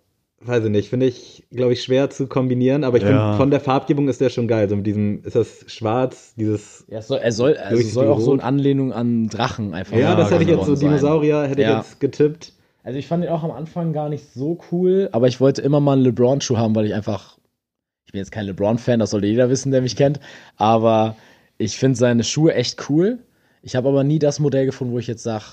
weiß 0.46 0.64
ich 0.64 0.70
nicht, 0.70 0.88
finde 0.90 1.06
ich, 1.06 1.44
glaube 1.50 1.72
ich, 1.72 1.82
schwer 1.82 2.10
zu 2.10 2.26
kombinieren. 2.26 2.84
Aber 2.84 2.96
ich 2.96 3.02
Ja. 3.02 3.08
finde, 3.08 3.36
von 3.36 3.50
der 3.50 3.60
Farbgebung 3.60 4.08
ist 4.08 4.20
der 4.20 4.30
schon 4.30 4.48
geil. 4.48 4.68
So 4.68 4.76
mit 4.76 4.86
diesem, 4.86 5.22
ist 5.24 5.36
das 5.36 5.64
schwarz, 5.66 6.34
dieses. 6.36 6.84
Ja, 6.88 6.98
es 6.98 7.08
soll, 7.08 7.18
er 7.18 7.32
soll, 7.32 7.56
also 7.56 7.82
soll 7.82 8.08
auch 8.08 8.20
so 8.20 8.32
eine 8.32 8.42
Anlehnung 8.42 8.92
an 8.92 9.28
Drachen 9.28 9.74
einfach 9.74 9.96
Ja, 9.96 10.14
das 10.14 10.30
hätte 10.30 10.42
ich 10.42 10.48
jetzt 10.48 10.64
so, 10.66 10.74
sein. 10.74 10.88
Dinosaurier 10.90 11.44
hätte 11.48 11.62
Ja. 11.62 11.70
ich 11.80 11.84
jetzt 11.86 12.00
getippt. 12.00 12.52
Also 12.82 12.98
ich 12.98 13.06
fand 13.06 13.24
ihn 13.24 13.30
auch 13.30 13.42
am 13.42 13.50
Anfang 13.50 13.92
gar 13.94 14.08
nicht 14.10 14.32
so 14.34 14.58
cool, 14.70 15.08
aber 15.12 15.26
ich 15.26 15.40
wollte 15.40 15.62
immer 15.62 15.80
mal 15.80 15.94
einen 15.94 16.02
LeBron-Schuh 16.02 16.58
haben, 16.58 16.74
weil 16.74 16.84
ich 16.84 16.92
einfach, 16.94 17.38
ich 18.04 18.12
bin 18.12 18.18
jetzt 18.18 18.30
kein 18.30 18.44
LeBron-Fan, 18.44 18.98
das 19.00 19.10
sollte 19.10 19.26
jeder 19.26 19.48
wissen, 19.48 19.72
der 19.72 19.80
mich 19.80 19.96
kennt, 19.96 20.20
aber 20.56 21.16
ich 21.56 21.78
finde 21.78 21.96
seine 21.98 22.24
Schuhe 22.24 22.52
echt 22.52 22.90
cool. 22.90 23.20
Ich 23.62 23.74
habe 23.76 23.88
aber 23.88 24.04
nie 24.04 24.18
das 24.18 24.38
Modell 24.38 24.66
gefunden, 24.66 24.92
wo 24.92 24.98
ich 24.98 25.06
jetzt 25.06 25.22
sage, 25.22 25.44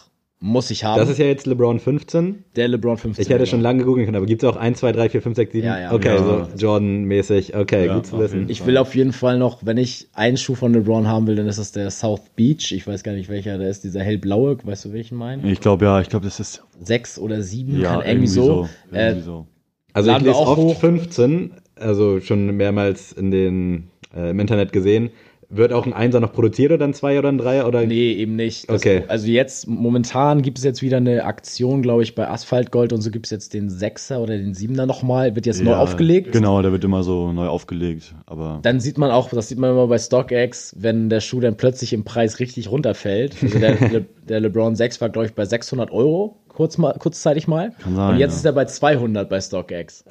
muss 0.43 0.71
ich 0.71 0.83
haben. 0.83 0.99
Das 0.99 1.07
ist 1.07 1.19
ja 1.19 1.25
jetzt 1.27 1.45
LeBron 1.45 1.79
15. 1.79 2.43
der 2.55 2.67
LeBron 2.67 2.97
15. 2.97 3.21
Ich 3.21 3.29
hätte 3.29 3.37
genau. 3.37 3.49
schon 3.49 3.61
lange 3.61 3.83
googeln 3.83 4.05
können, 4.05 4.17
aber 4.17 4.25
gibt 4.25 4.41
es 4.41 4.49
auch 4.49 4.55
1, 4.55 4.79
2, 4.79 4.91
3, 4.91 5.09
4, 5.09 5.21
5, 5.21 5.35
6, 5.35 5.51
7? 5.51 5.67
Ja, 5.67 5.79
ja. 5.79 5.93
okay, 5.93 6.15
Ja. 6.15 6.17
so 6.17 6.47
Jordan-mäßig. 6.57 7.55
Okay, 7.55 7.85
Ja, 7.85 7.93
gut 7.95 8.07
zu 8.07 8.17
wissen. 8.17 8.49
Ich 8.49 8.65
will 8.65 8.77
auf 8.77 8.95
jeden 8.95 9.13
Fall 9.13 9.37
noch, 9.37 9.63
wenn 9.63 9.77
ich 9.77 10.09
einen 10.13 10.37
Schuh 10.37 10.55
von 10.55 10.73
LeBron 10.73 11.07
haben 11.07 11.27
will, 11.27 11.35
dann 11.35 11.47
ist 11.47 11.59
das 11.59 11.71
der 11.71 11.91
South 11.91 12.23
Beach. 12.35 12.71
Ich 12.71 12.87
weiß 12.87 13.03
gar 13.03 13.13
nicht 13.13 13.29
welcher, 13.29 13.59
der 13.59 13.69
ist 13.69 13.83
dieser 13.83 14.01
hellblaue, 14.01 14.57
weißt 14.63 14.85
du 14.85 14.93
welchen 14.93 15.15
meinen? 15.15 15.45
Ich 15.45 15.61
glaube, 15.61 15.85
ja, 15.85 16.01
ich 16.01 16.09
glaube, 16.09 16.25
das 16.25 16.39
ist 16.39 16.63
Sechs 16.81 17.19
oder 17.19 17.43
sieben, 17.43 17.79
ja, 17.79 17.97
kann 17.97 18.07
irgendwie 18.07 18.27
so. 18.27 18.67
Äh, 18.91 19.09
Irgendwie 19.09 19.21
so. 19.25 19.45
Also 19.93 20.11
ich 20.11 20.19
lese 20.21 20.35
auch 20.35 20.47
oft 20.47 20.57
hoch. 20.57 20.79
15, 20.79 21.51
also 21.75 22.19
schon 22.19 22.47
mehrmals 22.57 23.11
in 23.11 23.29
den, 23.29 23.89
äh, 24.15 24.31
im 24.31 24.39
Internet 24.39 24.73
gesehen. 24.73 25.11
Wird 25.53 25.73
auch 25.73 25.85
ein 25.85 25.91
Einser 25.91 26.21
noch 26.21 26.31
produziert 26.31 26.71
oder 26.71 26.85
ein 26.85 26.93
Zweier 26.93 27.19
oder 27.19 27.29
ein 27.29 27.37
Dreier? 27.37 27.67
Oder? 27.67 27.85
Nee, 27.85 28.13
eben 28.13 28.35
nicht. 28.37 28.69
Das, 28.69 28.81
Okay. 28.81 29.03
Also 29.07 29.27
jetzt, 29.27 29.67
momentan 29.67 30.41
gibt 30.41 30.57
es 30.57 30.63
jetzt 30.63 30.81
wieder 30.81 30.97
eine 30.97 31.25
Aktion, 31.25 31.81
glaube 31.81 32.03
ich, 32.03 32.15
bei 32.15 32.27
Asphaltgold 32.27 32.93
und 32.93 33.01
so 33.01 33.11
gibt 33.11 33.27
es 33.27 33.31
jetzt 33.31 33.53
den 33.53 33.69
Sechser 33.69 34.21
oder 34.21 34.37
den 34.37 34.53
Siebener 34.53 34.85
nochmal, 34.85 35.35
wird 35.35 35.45
jetzt 35.45 35.61
neu 35.61 35.71
Ja, 35.71 35.79
aufgelegt. 35.79 36.31
Genau, 36.31 36.61
der 36.61 36.71
wird 36.71 36.83
immer 36.85 37.03
so 37.03 37.33
neu 37.33 37.47
aufgelegt. 37.47 38.15
Aber 38.25 38.59
Dann 38.63 38.79
sieht 38.79 38.97
man 38.97 39.11
auch, 39.11 39.29
das 39.29 39.49
sieht 39.49 39.59
man 39.59 39.71
immer 39.71 39.87
bei 39.87 39.97
StockX, 39.97 40.75
wenn 40.79 41.09
der 41.09 41.19
Schuh 41.19 41.41
dann 41.41 41.57
plötzlich 41.57 41.91
im 41.91 42.05
Preis 42.05 42.39
richtig 42.39 42.71
runterfällt. 42.71 43.35
Also 43.41 43.59
der, 43.59 43.89
Le, 43.89 44.05
der 44.29 44.39
LeBron 44.39 44.75
6 44.75 45.01
war, 45.01 45.09
glaube 45.09 45.27
ich, 45.27 45.33
bei 45.33 45.45
600 45.45 45.91
Euro, 45.91 46.37
kurz 46.47 46.77
mal, 46.77 46.93
kurzzeitig 46.97 47.47
mal. 47.47 47.73
Kann 47.79 47.95
sein, 47.95 48.13
und 48.13 48.19
jetzt 48.19 48.31
ja. 48.31 48.37
ist 48.37 48.45
er 48.45 48.53
bei 48.53 48.65
200 48.65 49.29
bei 49.29 49.41
StockX. 49.41 50.05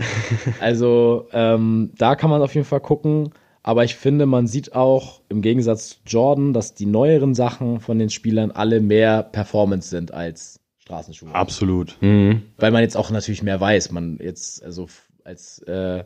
also 0.60 1.26
ähm, 1.32 1.92
da 1.96 2.14
kann 2.14 2.28
man 2.30 2.42
auf 2.42 2.54
jeden 2.54 2.66
Fall 2.66 2.80
gucken. 2.80 3.30
Aber 3.62 3.84
ich 3.84 3.96
finde, 3.96 4.26
man 4.26 4.46
sieht 4.46 4.74
auch 4.74 5.20
im 5.28 5.42
Gegensatz 5.42 5.90
zu 5.90 5.96
Jordan, 6.06 6.52
dass 6.52 6.74
die 6.74 6.86
neueren 6.86 7.34
Sachen 7.34 7.80
von 7.80 7.98
den 7.98 8.10
Spielern 8.10 8.50
alle 8.50 8.80
mehr 8.80 9.22
Performance 9.22 9.90
sind 9.90 10.14
als 10.14 10.60
Straßenschuhe. 10.78 11.34
absolut. 11.34 11.96
Mhm. 12.00 12.42
Weil 12.56 12.70
man 12.70 12.82
jetzt 12.82 12.96
auch 12.96 13.10
natürlich 13.10 13.42
mehr 13.42 13.60
weiß. 13.60 13.92
Man 13.92 14.18
jetzt, 14.20 14.64
also 14.64 14.88
als 15.24 15.60
äh, 15.62 16.04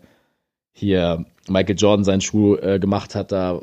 hier 0.72 1.24
Michael 1.48 1.76
Jordan 1.78 2.04
seinen 2.04 2.20
Schuh 2.20 2.56
äh, 2.56 2.78
gemacht 2.78 3.14
hat, 3.14 3.30
da 3.30 3.62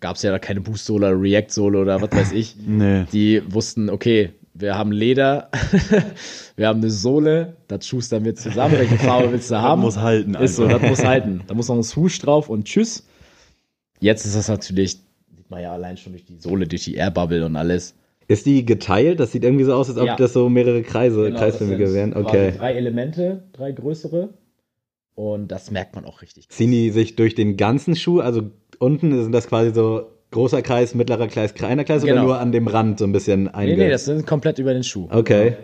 gab 0.00 0.16
es 0.16 0.22
ja 0.22 0.30
da 0.30 0.38
keine 0.38 0.60
Boost-Sohle 0.60 1.08
oder 1.08 1.20
React-Sohle 1.20 1.80
oder 1.80 2.02
was 2.02 2.12
weiß 2.12 2.32
ich. 2.32 2.56
Nee. 2.66 3.06
Die 3.12 3.42
wussten, 3.52 3.88
okay, 3.88 4.34
wir 4.52 4.76
haben 4.76 4.92
Leder, 4.92 5.50
wir 6.56 6.68
haben 6.68 6.80
eine 6.80 6.90
Sohle, 6.90 7.56
das 7.66 7.86
schustern 7.86 8.24
wir 8.24 8.34
zusammen. 8.34 8.78
Welche 8.78 8.98
Farbe 8.98 9.32
willst 9.32 9.50
du 9.50 9.56
haben? 9.56 9.80
muss 9.80 9.96
halten 9.96 10.34
Ist 10.34 10.56
so, 10.56 10.68
das 10.68 10.82
muss 10.82 11.04
halten. 11.04 11.42
Da 11.46 11.54
muss 11.54 11.68
noch 11.68 11.76
ein 11.76 11.82
Swoosh 11.82 12.18
drauf 12.20 12.48
und 12.50 12.66
tschüss. 12.66 13.06
Jetzt 14.00 14.24
ist 14.26 14.36
das 14.36 14.48
natürlich, 14.48 14.92
sieht 15.36 15.50
man 15.50 15.62
ja 15.62 15.72
allein 15.72 15.96
schon 15.96 16.12
durch 16.12 16.24
die 16.24 16.36
Sohle, 16.38 16.66
durch 16.66 16.84
die 16.84 16.94
Airbubble 16.94 17.44
und 17.46 17.56
alles. 17.56 17.94
Ist 18.26 18.46
die 18.46 18.64
geteilt? 18.64 19.20
Das 19.20 19.32
sieht 19.32 19.44
irgendwie 19.44 19.64
so 19.64 19.74
aus, 19.74 19.88
als 19.90 19.98
ob 19.98 20.06
Ja. 20.06 20.16
das 20.16 20.32
so 20.32 20.48
mehrere 20.48 20.82
Kreise, 20.82 21.24
Genau, 21.24 21.38
kreisförmige 21.38 21.92
wären. 21.92 22.14
Okay. 22.14 22.52
Drei 22.56 22.72
Elemente, 22.74 23.44
drei 23.52 23.72
größere. 23.72 24.30
Und 25.14 25.48
das 25.48 25.70
merkt 25.70 25.94
man 25.94 26.04
auch 26.06 26.22
richtig. 26.22 26.48
Ziehen 26.48 26.70
die 26.72 26.90
sich 26.90 27.16
durch 27.16 27.34
den 27.34 27.56
ganzen 27.56 27.94
Schuh? 27.96 28.20
Also 28.20 28.50
unten 28.78 29.22
sind 29.22 29.32
das 29.32 29.46
quasi 29.46 29.72
so 29.72 30.06
großer 30.32 30.62
Kreis, 30.62 30.94
mittlerer 30.94 31.28
Kreis, 31.28 31.54
kleiner 31.54 31.84
Kreis 31.84 32.02
oder 32.02 32.14
Genau. 32.14 32.24
nur 32.24 32.38
an 32.40 32.50
dem 32.50 32.66
Rand 32.66 32.98
so 32.98 33.04
ein 33.04 33.12
bisschen 33.12 33.46
einge... 33.48 33.76
Nee, 33.76 33.84
nee, 33.84 33.90
das 33.90 34.06
sind 34.06 34.26
komplett 34.26 34.58
über 34.58 34.72
den 34.74 34.82
Schuh. 34.82 35.06
Okay. 35.10 35.54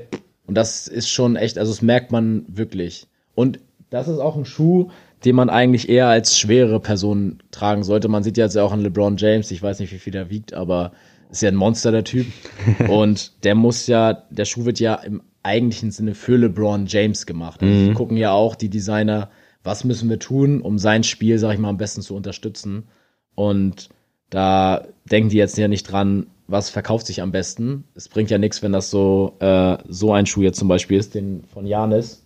Und 0.46 0.54
das 0.54 0.86
ist 0.86 1.08
schon 1.10 1.34
echt, 1.36 1.58
also 1.58 1.72
das 1.72 1.82
merkt 1.82 2.12
man 2.12 2.44
wirklich. 2.46 3.08
Und 3.34 3.58
das 3.88 4.06
ist 4.06 4.18
auch 4.18 4.36
ein 4.36 4.44
Schuh, 4.44 4.90
den 5.24 5.36
man 5.36 5.50
eigentlich 5.50 5.88
eher 5.88 6.08
als 6.08 6.38
schwerere 6.38 6.80
Person 6.80 7.42
tragen 7.50 7.84
sollte. 7.84 8.08
Man 8.08 8.22
sieht 8.22 8.36
ja 8.36 8.44
jetzt 8.44 8.56
ja 8.56 8.62
auch 8.62 8.72
an 8.72 8.80
LeBron 8.80 9.16
James, 9.16 9.50
ich 9.50 9.62
weiß 9.62 9.80
nicht, 9.80 9.92
wie 9.92 9.98
viel 9.98 10.12
der 10.12 10.30
wiegt, 10.30 10.54
aber 10.54 10.92
ist 11.30 11.42
ja 11.42 11.48
ein 11.48 11.56
Monster, 11.56 11.92
der 11.92 12.04
Typ. 12.04 12.26
Und 12.88 13.44
der 13.44 13.54
muss 13.54 13.86
ja, 13.86 14.14
der 14.30 14.44
Schuh 14.44 14.64
wird 14.64 14.80
ja 14.80 14.94
im 14.94 15.22
eigentlichen 15.42 15.90
Sinne 15.90 16.14
für 16.14 16.36
LeBron 16.36 16.86
James 16.86 17.26
gemacht. 17.26 17.62
Also 17.62 17.88
Die 17.88 17.94
gucken 17.94 18.16
ja 18.16 18.32
auch, 18.32 18.54
die 18.54 18.68
Designer, 18.68 19.30
was 19.62 19.84
müssen 19.84 20.08
wir 20.08 20.18
tun, 20.18 20.60
um 20.60 20.78
sein 20.78 21.02
Spiel, 21.04 21.38
sag 21.38 21.54
ich 21.54 21.58
mal, 21.58 21.68
am 21.68 21.78
besten 21.78 22.02
zu 22.02 22.14
unterstützen. 22.14 22.88
Und 23.34 23.88
da 24.28 24.86
denken 25.10 25.30
die 25.30 25.36
jetzt 25.36 25.56
ja 25.58 25.68
nicht 25.68 25.84
dran, 25.84 26.26
was 26.46 26.70
verkauft 26.70 27.06
sich 27.06 27.22
am 27.22 27.32
besten. 27.32 27.84
Es 27.94 28.08
bringt 28.08 28.30
ja 28.30 28.38
nichts, 28.38 28.62
wenn 28.62 28.72
das 28.72 28.90
so, 28.90 29.36
äh, 29.40 29.78
so 29.88 30.12
ein 30.12 30.26
Schuh 30.26 30.42
jetzt 30.42 30.58
zum 30.58 30.68
Beispiel 30.68 30.98
ist, 30.98 31.14
den 31.14 31.44
von 31.44 31.66
Janis, 31.66 32.24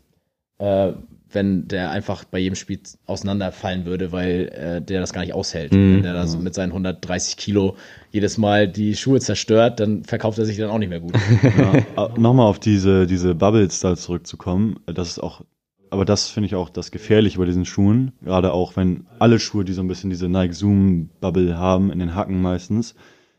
äh, 0.59 0.93
wenn 1.35 1.69
der 1.69 1.91
einfach 1.91 2.25
bei 2.25 2.39
jedem 2.39 2.55
Spiel 2.55 2.81
auseinanderfallen 3.07 3.85
würde, 3.85 4.13
weil 4.13 4.49
äh, 4.49 4.83
der 4.83 5.01
das 5.01 5.13
gar 5.13 5.23
nicht 5.23 5.35
aushält. 5.35 5.73
Wenn 5.73 6.03
der 6.03 6.15
das 6.15 6.39
mit 6.39 6.55
seinen 6.55 6.71
130 6.71 7.37
Kilo 7.37 7.77
jedes 8.11 8.39
Mal 8.39 8.69
die 8.69 8.95
Schuhe 8.95 9.21
zerstört, 9.21 9.81
dann 9.81 10.05
verkauft 10.05 10.39
er 10.39 10.45
sich 10.45 10.57
dann 10.57 10.71
auch 10.71 10.79
nicht 10.79 10.89
mehr 10.91 11.01
gut. 11.01 11.15
Ja, 11.57 12.07
äh, 12.07 12.19
Nochmal 12.19 12.47
auf 12.47 12.59
diese, 12.59 13.07
diese 13.07 13.35
Bubbles 13.35 13.81
da 13.81 13.97
zurückzukommen, 13.97 14.81
äh, 14.87 14.95
das 14.95 15.09
ist 15.09 15.19
auch, 15.19 15.43
aber 15.91 16.05
das 16.05 16.29
finde 16.29 16.47
ich 16.47 16.55
auch 16.55 16.69
das 16.69 16.91
Gefährliche 16.91 17.39
bei 17.39 17.45
diesen 17.45 17.65
Schuhen, 17.65 18.13
gerade 18.23 18.53
auch 18.53 18.77
wenn 18.77 19.07
alle 19.19 19.39
Schuhe, 19.39 19.65
die 19.65 19.73
so 19.73 19.83
ein 19.83 19.89
bisschen 19.89 20.11
diese 20.11 20.29
Nike 20.29 20.55
Zoom 20.55 21.11
Bubble 21.21 21.57
haben, 21.59 21.91
in 21.93 21.99
den 21.99 22.15
Hacken 22.15 22.41
meistens, 22.41 22.95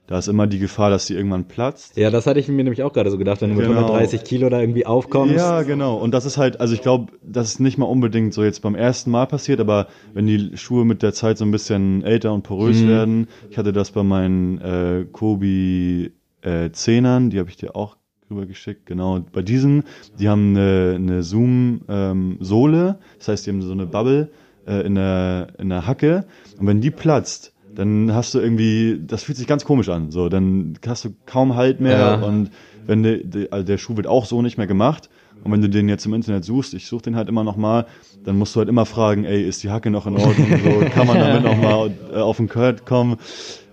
da 0.08 0.20
ist 0.20 0.28
immer 0.28 0.46
die 0.46 0.60
Gefahr, 0.60 0.90
dass 0.92 1.06
die 1.08 1.16
irgendwann 1.16 1.46
platzt. 1.46 1.98
Ja, 1.98 2.12
das 2.12 2.28
hatte 2.28 2.40
ich 2.40 2.48
mir 2.48 2.64
nämlich 2.64 2.84
auch 2.84 2.94
gerade 2.94 3.10
so 3.10 3.18
gedacht, 3.18 3.42
wenn 3.42 3.50
du 3.50 3.56
mit 3.56 3.66
Genau. 3.66 3.80
130 3.80 4.24
Kilo 4.24 4.50
da 4.50 4.60
irgendwie 4.60 4.86
aufkommst. 4.86 5.36
Ja, 5.36 5.64
genau. 5.64 5.96
Und 5.98 6.14
das 6.14 6.26
ist 6.26 6.38
halt, 6.38 6.60
also 6.60 6.74
ich 6.76 6.82
glaube, 6.82 7.14
das 7.24 7.48
ist 7.50 7.60
nicht 7.60 7.78
mal 7.78 7.86
unbedingt 7.88 8.34
so 8.34 8.44
jetzt 8.44 8.62
beim 8.62 8.76
ersten 8.76 9.10
Mal 9.10 9.26
passiert, 9.26 9.60
aber 9.60 9.88
wenn 10.14 10.28
die 10.28 10.52
Schuhe 10.58 10.86
mit 10.86 11.02
der 11.02 11.14
Zeit 11.14 11.38
so 11.40 11.46
ein 11.46 11.52
bisschen 11.52 12.04
älter 12.04 12.34
und 12.34 12.44
porös 12.44 12.86
werden, 12.86 13.28
ich 13.50 13.58
hatte 13.58 13.74
das 13.74 13.92
bei 13.92 14.04
meinen 14.04 14.60
äh, 14.62 15.06
Kobi 15.12 16.12
äh, 16.42 16.70
Zehnern, 16.72 17.32
die 17.32 17.40
habe 17.40 17.50
ich 17.50 17.58
dir 17.58 17.76
auch 17.76 17.98
rübergeschickt, 18.30 18.86
genau. 18.86 19.20
Bei 19.34 19.42
diesen, 19.42 19.84
die 20.20 20.30
haben 20.30 20.56
eine, 20.56 20.94
eine 20.96 21.24
Zoom-Sohle, 21.24 22.98
das 23.18 23.28
heißt, 23.28 23.46
die 23.46 23.52
haben 23.52 23.62
so 23.62 23.72
eine 23.72 23.86
Bubble 23.86 24.30
äh, 24.68 24.86
in, 24.86 24.96
der, 24.96 25.48
in 25.58 25.70
der 25.70 25.88
Hacke 25.88 26.26
und 26.60 26.68
wenn 26.68 26.82
die 26.82 26.92
platzt, 26.92 27.54
dann 27.76 28.14
hast 28.14 28.34
du 28.34 28.40
irgendwie, 28.40 29.00
das 29.06 29.24
fühlt 29.24 29.38
sich 29.38 29.48
ganz 29.48 29.66
komisch 29.66 29.90
an, 29.90 30.12
so, 30.12 30.30
dann 30.30 30.78
hast 30.88 31.06
du 31.06 31.10
kaum 31.26 31.56
Halt 31.56 31.80
mehr 31.82 31.98
Ja. 32.00 32.16
und 32.16 32.50
wenn 32.88 33.04
de, 33.04 33.24
de, 33.26 33.50
also 33.52 33.66
der 33.66 33.78
Schuh 33.78 33.96
wird 33.98 34.08
auch 34.08 34.26
so 34.26 34.42
nicht 34.42 34.58
mehr 34.58 34.68
gemacht 34.68 35.10
und 35.42 35.52
wenn 35.52 35.62
du 35.62 35.70
den 35.70 35.88
jetzt 35.90 36.06
im 36.06 36.14
Internet 36.14 36.44
suchst, 36.46 36.74
ich 36.74 36.88
suche 36.88 37.04
den 37.04 37.16
halt 37.16 37.30
immer 37.30 37.44
noch 37.44 37.56
mal, 37.58 37.86
dann 38.24 38.38
musst 38.38 38.56
du 38.56 38.60
halt 38.60 38.70
immer 38.70 38.86
fragen, 38.88 39.26
ey, 39.26 39.44
ist 39.48 39.62
die 39.62 39.70
Hacke 39.70 39.92
noch 39.92 40.08
in 40.08 40.16
Ordnung, 40.18 40.58
so, 40.64 40.86
kann 40.90 41.06
man 41.06 41.20
damit 41.20 41.44
noch 41.44 41.58
mal 41.58 41.92
äh, 42.12 42.18
auf 42.18 42.38
den 42.38 42.48
Kurt 42.50 42.86
kommen 42.86 43.18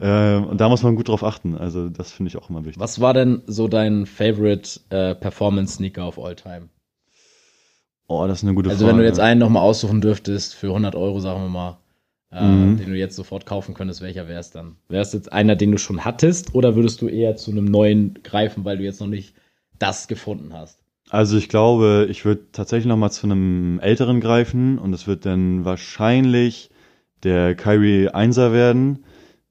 äh, 0.01 0.37
und 0.37 0.61
da 0.61 0.69
muss 0.69 0.83
man 0.83 0.97
gut 0.97 1.09
drauf 1.09 1.25
achten, 1.25 1.57
also 1.57 1.89
das 1.89 2.11
finde 2.13 2.29
ich 2.29 2.37
auch 2.37 2.51
immer 2.51 2.65
wichtig. 2.65 2.81
Was 2.81 3.01
war 3.01 3.15
denn 3.15 3.43
so 3.47 3.69
dein 3.69 4.05
Favorite 4.07 4.81
äh, 4.91 5.15
Performance 5.15 5.75
Sneaker 5.77 6.07
of 6.09 6.19
all 6.19 6.35
time? 6.35 6.69
Oh, 8.09 8.27
das 8.27 8.39
ist 8.39 8.45
eine 8.45 8.55
gute 8.55 8.69
Also 8.69 8.85
Frage. 8.85 8.97
wenn 8.97 9.03
du 9.03 9.09
jetzt 9.09 9.21
einen 9.21 9.41
nochmal 9.41 9.63
aussuchen 9.63 10.01
dürftest 10.01 10.55
für 10.55 10.67
100 10.69 10.95
Euro, 10.97 11.21
sagen 11.21 11.43
wir 11.43 11.49
mal, 11.49 11.79
Mhm. 12.33 12.79
den 12.79 12.91
du 12.91 12.97
jetzt 12.97 13.17
sofort 13.17 13.45
kaufen 13.45 13.75
könntest, 13.75 14.01
welcher 14.01 14.27
wäre 14.27 14.41
es 14.41 14.51
dann? 14.51 14.77
Wäre 14.89 15.03
es 15.03 15.13
jetzt 15.13 15.31
einer, 15.33 15.55
den 15.55 15.73
du 15.73 15.79
schon 15.79 16.05
hattest, 16.05 16.55
oder 16.55 16.75
würdest 16.75 17.03
du 17.03 17.09
eher 17.09 17.37
zu 17.37 17.51
einem 17.51 17.67
neuen 17.67 18.19
greifen, 18.23 18.65
weil 18.65 18.79
du 18.79 18.85
jetzt 18.85 19.01
noch 19.01 19.07
nicht 19.07 19.35
das 19.79 20.09
gefunden 20.09 20.55
hast? 20.55 20.79
Also 21.11 21.37
ich 21.37 21.51
glaube, 21.51 22.07
ich 22.09 22.25
würde 22.25 22.47
tatsächlich 22.53 22.87
noch 22.87 22.97
mal 22.97 23.11
zu 23.11 23.27
einem 23.27 23.81
älteren 23.81 24.21
greifen 24.21 24.79
und 24.79 24.95
es 24.95 25.07
wird 25.07 25.27
dann 25.27 25.67
wahrscheinlich 25.67 26.71
der 27.23 27.55
Kyrie 27.55 28.09
1er 28.09 28.53
werden. 28.53 29.05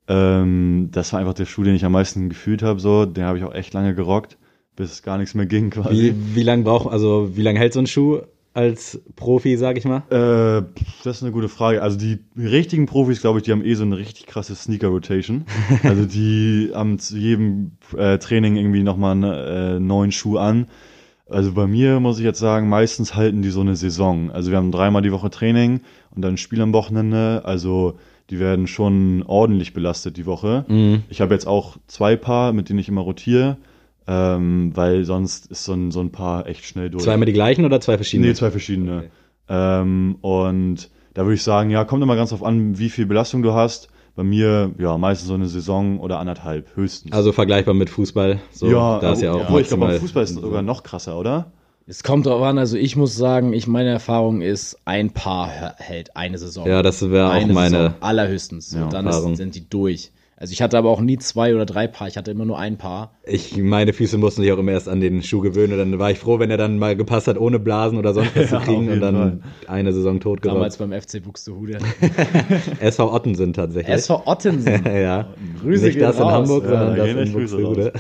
Ähm, 0.08 0.90
das 0.92 1.14
war 1.14 1.20
einfach 1.20 1.36
der 1.36 1.46
Schuh, 1.46 1.64
den 1.64 1.76
ich 1.76 1.86
am 1.86 1.92
meisten 1.92 2.30
gefühlt 2.30 2.64
habe. 2.64 2.80
So, 2.80 3.06
den 3.06 3.26
habe 3.26 3.38
ich 3.38 3.44
auch 3.44 3.54
echt 3.54 3.76
lange 3.76 3.94
gerockt, 3.94 4.40
bis 4.76 4.92
es 4.92 5.04
gar 5.04 5.20
nichts 5.20 5.36
mehr 5.36 5.46
ging 5.46 5.70
quasi. 5.70 6.16
Wie, 6.16 6.36
wie 6.36 6.44
lang 6.44 6.64
braucht, 6.64 6.92
also 6.92 7.30
wie 7.36 7.44
lang 7.44 7.56
hält 7.58 7.74
so 7.74 7.80
ein 7.80 7.86
Schuh 7.88 8.22
als 8.54 9.02
Profi, 9.16 9.56
sag 9.58 9.78
ich 9.78 9.86
mal? 9.86 10.04
Äh, 10.10 10.82
das 11.04 11.18
ist 11.18 11.24
eine 11.24 11.32
gute 11.32 11.50
Frage. 11.50 11.82
Also 11.82 11.98
die 11.98 12.20
richtigen 12.38 12.86
Profis, 12.86 13.22
glaube 13.22 13.40
ich, 13.40 13.44
die 13.44 13.52
haben 13.52 13.64
eh 13.64 13.74
so 13.76 13.84
eine 13.84 13.98
richtig 13.98 14.26
krasse 14.26 14.56
Sneaker-Rotation. 14.56 15.46
also 15.84 16.06
die 16.06 16.72
haben 16.74 17.00
zu 17.00 17.18
jedem 17.18 17.72
äh, 17.98 18.18
Training 18.18 18.58
irgendwie 18.58 18.84
nochmal 18.84 19.12
einen 19.12 19.24
äh, 19.24 19.80
neuen 19.80 20.12
Schuh 20.12 20.38
an. 20.38 20.68
Also 21.30 21.54
bei 21.54 21.66
mir 21.66 22.02
muss 22.02 22.20
ich 22.20 22.26
jetzt 22.26 22.40
sagen, 22.40 22.68
meistens 22.68 23.16
halten 23.16 23.42
die 23.42 23.52
so 23.52 23.62
eine 23.62 23.78
Saison. 23.78 24.32
Also 24.32 24.52
wir 24.52 24.58
haben 24.58 24.72
dreimal 24.72 25.02
die 25.02 25.14
Woche 25.14 25.30
Training 25.30 25.80
und 26.14 26.22
dann 26.22 26.34
ein 26.34 26.38
Spiel 26.38 26.62
am 26.62 26.74
Wochenende. 26.74 27.44
Also 27.46 27.98
die 28.30 28.40
werden 28.40 28.68
schon 28.68 29.24
ordentlich 29.26 29.74
belastet 29.74 30.18
die 30.18 30.26
Woche. 30.26 30.66
Ich 31.10 31.22
habe 31.22 31.34
jetzt 31.34 31.48
auch 31.48 31.78
zwei 31.88 32.18
Paar, 32.18 32.52
mit 32.52 32.68
denen 32.68 32.80
ich 32.80 32.90
immer 32.90 33.02
rotiere, 33.02 33.58
ähm, 34.12 34.72
weil 34.76 35.06
sonst 35.06 35.46
ist 35.48 35.64
so 35.64 35.74
ein, 35.74 35.92
so 35.92 36.02
ein 36.02 36.12
Paar 36.12 36.46
echt 36.48 36.66
schnell 36.66 36.90
durch. 36.90 37.04
Zweimal 37.04 37.26
die 37.26 37.34
gleichen 37.34 37.64
oder 37.64 37.80
zwei 37.80 37.96
verschiedene? 37.98 38.28
Nee, 38.30 38.34
zwei 38.34 38.52
verschiedene. 38.52 39.06
Ähm, 39.48 40.18
und 40.22 40.90
da 41.14 41.24
würde 41.24 41.36
ich 41.36 41.44
sagen, 41.44 41.70
ja, 41.70 41.86
kommt 41.86 42.04
immer 42.04 42.16
ganz 42.16 42.32
drauf 42.32 42.44
an, 42.44 42.78
wie 42.78 42.90
viel 42.90 43.06
Belastung 43.06 43.42
du 43.42 43.54
hast. 43.54 43.88
Bei 44.16 44.24
mir, 44.24 44.72
ja, 44.78 44.98
meistens 44.98 45.30
so 45.30 45.34
eine 45.36 45.48
Saison 45.48 46.00
oder 46.00 46.20
anderthalb, 46.20 46.76
höchstens. 46.76 47.14
Also 47.14 47.32
vergleichbar 47.32 47.74
mit 47.74 47.90
Fußball. 47.90 48.40
So, 48.52 48.70
ja, 48.70 49.00
da 49.00 49.14
ist 49.14 49.22
ja 49.22 49.34
auch 49.34 49.42
obwohl 49.44 49.62
ich 49.62 49.70
glaube, 49.70 49.86
beim 49.88 50.00
Fußball 50.00 50.24
ist 50.24 50.32
es 50.32 50.36
sogar 50.42 50.62
noch 50.62 50.84
krasser, 50.84 51.18
oder? 51.18 51.54
Es 51.88 52.04
kommt 52.04 52.26
drauf 52.26 52.42
an, 52.42 52.58
also 52.58 52.78
ich 52.78 52.96
muss 52.98 53.16
sagen, 53.16 53.54
ich 53.54 53.68
meine 53.68 53.90
Erfahrung 53.90 54.42
ist, 54.42 54.78
ein 54.86 55.12
Paar 55.12 55.48
hä- 55.50 55.74
hält 55.78 56.16
eine 56.18 56.38
Saison. 56.38 56.68
Ja, 56.68 56.82
das 56.84 57.10
wäre 57.10 57.30
auch 57.30 57.34
eine 57.34 57.54
meine. 57.54 57.70
Saison, 57.78 57.94
allerhöchstens. 58.02 58.74
Ja, 58.74 58.84
und 58.84 58.94
dann 58.94 59.08
ist, 59.08 59.36
sind 59.38 59.56
die 59.56 59.68
durch. 59.70 60.12
Also 60.42 60.54
ich 60.54 60.62
hatte 60.64 60.76
aber 60.76 60.90
auch 60.90 61.02
nie 61.02 61.20
zwei 61.20 61.54
oder 61.54 61.68
drei 61.68 61.86
Paar, 61.86 62.08
ich 62.08 62.18
hatte 62.18 62.32
immer 62.32 62.46
nur 62.46 62.58
ein 62.58 62.80
Paar. 62.80 63.14
Ich, 63.28 63.56
meine 63.58 63.94
Füße 63.94 64.18
mussten 64.18 64.42
sich 64.42 64.52
auch 64.52 64.58
immer 64.58 64.72
erst 64.72 64.90
an 64.90 65.00
den 65.00 65.22
Schuh 65.22 65.40
gewöhnen 65.40 65.74
und 65.74 65.78
dann 65.78 66.00
war 66.00 66.10
ich 66.10 66.18
froh, 66.18 66.40
wenn 66.40 66.50
er 66.50 66.58
dann 66.58 66.80
mal 66.80 66.96
gepasst 66.96 67.28
hat, 67.28 67.38
ohne 67.38 67.60
Blasen 67.60 68.00
oder 68.00 68.16
sonst 68.16 68.36
was 68.36 68.50
Ja, 68.50 68.60
zu 68.60 68.66
kriegen 68.66 68.90
und 68.90 69.02
dann 69.02 69.44
eine 69.68 69.94
Saison 69.94 70.20
tot 70.20 70.44
Damals 70.44 70.80
geraubt. 70.80 70.90
beim 70.94 71.00
FC 71.00 71.24
Buxtehude. 71.24 71.78
SV 72.80 73.14
Ottensen 73.14 73.54
tatsächlich. 73.54 73.94
SV 73.94 74.24
Ottensen. 74.26 74.84
ja. 74.86 75.30
Grüße 75.62 75.86
Nicht 75.86 76.02
das 76.02 76.16
in 76.18 76.24
raus. 76.24 76.34
Hamburg, 76.34 76.64
Ja, 76.64 76.70
sondern 76.72 76.96
da 76.98 77.06
das 77.06 77.28
in 77.28 77.34
Buxtehude. 77.34 77.94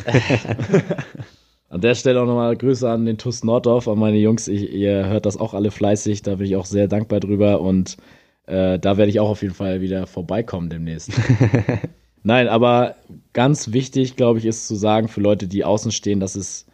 An 1.69 1.81
der 1.81 1.93
Stelle 1.93 2.21
auch 2.23 2.25
nochmal 2.25 2.57
Grüße 2.57 2.89
an 2.89 3.05
den 3.05 3.19
TUS 3.19 3.43
Norddorf, 3.43 3.87
an 3.87 3.99
meine 3.99 4.17
Jungs. 4.17 4.47
Ich, 4.47 4.73
ihr 4.73 5.05
hört 5.05 5.27
das 5.27 5.37
auch 5.37 5.53
alle 5.53 5.69
fleißig, 5.69 6.23
da 6.23 6.37
bin 6.37 6.47
ich 6.47 6.55
auch 6.55 6.65
sehr 6.65 6.87
dankbar 6.87 7.19
drüber 7.19 7.61
und 7.61 7.97
äh, 8.47 8.79
da 8.79 8.97
werde 8.97 9.11
ich 9.11 9.19
auch 9.19 9.29
auf 9.29 9.43
jeden 9.43 9.53
Fall 9.53 9.79
wieder 9.81 10.07
vorbeikommen 10.07 10.71
demnächst. 10.71 11.11
Nein, 12.23 12.47
aber 12.47 12.95
ganz 13.33 13.71
wichtig, 13.71 14.15
glaube 14.15 14.39
ich, 14.39 14.45
ist 14.45 14.67
zu 14.67 14.75
sagen 14.75 15.07
für 15.07 15.21
Leute, 15.21 15.47
die 15.47 15.63
außen 15.63 15.91
stehen, 15.91 16.19
dass 16.19 16.35
es 16.35 16.65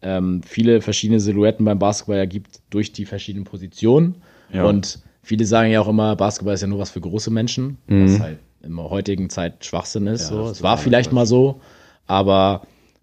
ähm, 0.00 0.42
viele 0.44 0.80
verschiedene 0.80 1.20
Silhouetten 1.20 1.64
beim 1.64 1.78
Basketball 1.78 2.18
ja 2.18 2.24
gibt 2.24 2.60
durch 2.70 2.92
die 2.92 3.04
verschiedenen 3.04 3.44
Positionen. 3.44 4.16
Ja. 4.52 4.64
Und 4.64 5.00
viele 5.22 5.44
sagen 5.44 5.70
ja 5.70 5.80
auch 5.80 5.88
immer, 5.88 6.16
Basketball 6.16 6.54
ist 6.54 6.60
ja 6.60 6.66
nur 6.68 6.78
was 6.78 6.90
für 6.90 7.00
große 7.00 7.30
Menschen, 7.30 7.78
was 7.86 8.20
halt 8.20 8.38
in 8.62 8.76
der 8.76 8.90
heutigen 8.90 9.28
Zeit 9.30 9.64
Schwachsinn 9.64 10.06
ist. 10.06 10.22
Ja, 10.30 10.36
so. 10.36 10.48
Es 10.50 10.62
war 10.62 10.78
vielleicht 10.78 11.10
Quatsch. 11.10 11.14
mal 11.14 11.26
so, 11.26 11.60
aber 12.06 12.62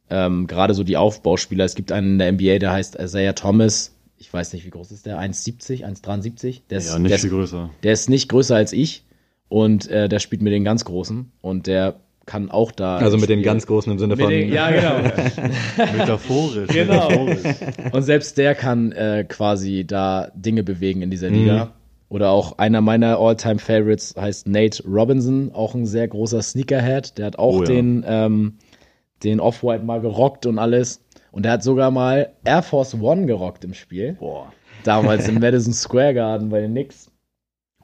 ähm, 0.10 0.48
gerade 0.48 0.74
so 0.74 0.84
die 0.84 0.98
Aufbauspieler, 0.98 1.66
es 1.66 1.76
gibt 1.76 1.92
einen 1.92 2.14
in 2.14 2.20
der 2.20 2.32
NBA, 2.32 2.60
der 2.60 2.72
heißt 2.72 2.96
Isaiah 2.96 3.34
Thomas. 3.34 3.94
Ich 4.18 4.32
weiß 4.34 4.54
nicht, 4.54 4.66
wie 4.66 4.70
groß 4.70 4.92
ist 4.92 5.06
der? 5.06 5.20
1,70, 5.20 5.86
1,73? 5.86 6.62
Der 6.70 6.78
ist, 6.80 6.88
Ja, 6.90 7.00
nicht 7.00 7.12
der, 7.12 7.20
viel 7.20 7.30
ist, 7.30 7.34
größer. 7.36 7.70
der 7.84 7.94
ist 7.94 8.10
nicht 8.10 8.30
größer 8.30 8.56
als 8.56 8.74
ich 8.74 9.04
und 9.50 9.90
äh, 9.90 10.08
der 10.08 10.20
spielt 10.20 10.42
mit 10.42 10.54
den 10.54 10.64
ganz 10.64 10.86
Großen 10.86 11.32
und 11.42 11.68
der 11.68 11.96
kann 12.26 12.52
auch 12.52 12.72
da. 12.72 12.98
Also 12.98 13.18
mit 13.18 13.28
den 13.28 13.40
spielen. 13.40 13.44
ganz 13.54 13.66
großen 13.66 13.92
im 13.92 13.98
Sinne 13.98 14.16
Mit 14.16 14.24
von. 14.24 14.30
den, 14.32 14.54
ja, 14.54 14.70
genau. 14.70 15.00
Metaphorisch. 15.98 16.68
Genau. 16.68 17.10
Metaphorisch. 17.10 17.56
Und 17.92 18.04
selbst 18.04 18.38
der 18.38 18.54
kann 18.54 18.92
äh, 18.92 19.26
quasi 19.28 19.84
da 19.86 20.32
Dinge 20.36 20.62
bewegen 20.64 21.02
in 21.02 21.10
dieser 21.10 21.30
Liga. 21.30 21.74
Oder 22.08 22.30
auch 22.30 22.58
einer 22.58 22.82
meiner 22.82 23.20
All-Time-Favorites 23.20 24.16
heißt 24.20 24.48
Nate 24.48 24.84
Robinson, 24.88 25.52
auch 25.54 25.76
ein 25.76 25.86
sehr 25.86 26.08
großer 26.08 26.42
Sneakerhead. 26.42 27.18
Der 27.18 27.28
hat 27.28 27.40
auch 27.40 27.56
Oh 27.58 27.60
ja. 27.62 27.66
den, 27.66 28.04
ähm, 28.08 28.58
den 29.24 29.40
Off-White 29.40 29.84
mal 29.84 30.02
gerockt 30.02 30.46
und 30.46 30.58
alles. 30.60 31.04
Und 31.32 31.44
der 31.46 31.54
hat 31.54 31.64
sogar 31.64 31.92
mal 31.92 32.34
Air 32.46 32.62
Force 32.64 32.96
One 33.00 33.26
gerockt 33.28 33.64
im 33.64 33.74
Spiel. 33.74 34.14
Boah. 34.20 34.52
Damals 34.84 35.28
im 35.28 35.36
Madison 35.40 35.74
Square 35.74 36.14
Garden 36.16 36.50
bei 36.50 36.62
den 36.62 36.72
Knicks. 36.72 37.09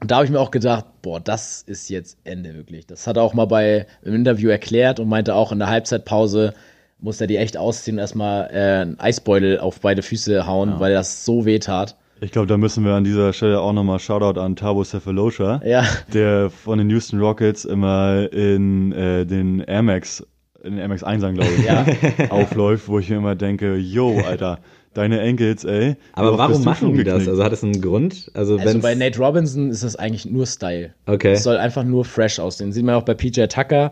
Und 0.06 0.12
da 0.12 0.18
habe 0.18 0.26
ich 0.26 0.30
mir 0.30 0.38
auch 0.38 0.52
gedacht, 0.52 0.84
boah, 1.02 1.18
das 1.18 1.62
ist 1.62 1.88
jetzt 1.88 2.16
Ende 2.22 2.54
wirklich. 2.54 2.86
Das 2.86 3.08
hat 3.08 3.16
er 3.16 3.24
auch 3.24 3.34
mal 3.34 3.46
bei 3.46 3.88
im 4.02 4.14
Interview 4.14 4.48
erklärt 4.50 5.00
und 5.00 5.08
meinte 5.08 5.34
auch 5.34 5.50
in 5.50 5.58
der 5.58 5.66
Halbzeitpause 5.66 6.54
muss 7.00 7.20
er 7.20 7.26
die 7.26 7.38
echt 7.38 7.56
ausziehen 7.56 7.96
und 7.96 7.98
erstmal 8.02 8.48
äh, 8.52 8.82
einen 8.82 9.00
Eisbeutel 9.00 9.58
auf 9.58 9.80
beide 9.80 10.02
Füße 10.02 10.46
hauen, 10.46 10.78
weil 10.78 10.92
das 10.92 11.24
so 11.24 11.44
weh 11.44 11.58
tat. 11.58 11.96
Ich 12.20 12.30
glaube, 12.30 12.46
da 12.46 12.56
müssen 12.56 12.84
wir 12.84 12.92
an 12.92 13.02
dieser 13.02 13.32
Stelle 13.32 13.58
auch 13.60 13.72
nochmal 13.72 13.98
Shoutout 13.98 14.38
an 14.38 14.54
Tabo 14.54 14.84
Cephalosha, 14.84 15.60
Ja, 15.64 15.82
der 16.14 16.50
von 16.50 16.78
den 16.78 16.88
Houston 16.88 17.18
Rockets 17.18 17.64
immer 17.64 18.32
in 18.32 18.92
äh, 18.92 19.26
den 19.26 19.58
Air 19.58 19.82
Max, 19.82 20.24
in 20.62 20.74
den 20.74 20.78
Air 20.78 20.88
Max 20.88 21.02
1 21.02 21.20
glaube 21.20 21.48
ich, 21.58 21.64
Ja. 21.64 21.84
aufläuft, 22.30 22.86
wo 22.86 23.00
ich 23.00 23.10
mir 23.10 23.16
immer 23.16 23.34
denke, 23.34 23.74
yo, 23.74 24.20
Alter, 24.20 24.60
deine 24.96 25.20
Enkels, 25.20 25.64
ey. 25.64 25.96
Aber 26.12 26.38
warum 26.38 26.64
machen 26.64 26.94
die 26.94 27.04
das? 27.04 27.28
Also 27.28 27.44
hat 27.44 27.52
es 27.52 27.62
einen 27.62 27.80
Grund? 27.80 28.30
Also, 28.34 28.56
also 28.56 28.78
bei 28.80 28.94
Nate 28.94 29.18
Robinson 29.18 29.70
ist 29.70 29.82
das 29.82 29.96
eigentlich 29.96 30.26
nur 30.26 30.46
Style. 30.46 30.94
Okay. 31.06 31.32
Es 31.32 31.42
soll 31.42 31.56
einfach 31.56 31.84
nur 31.84 32.04
fresh 32.04 32.38
aussehen. 32.38 32.72
Sieht 32.72 32.84
man 32.84 32.94
auch 32.94 33.02
bei 33.02 33.14
PJ 33.14 33.44
Tucker. 33.46 33.90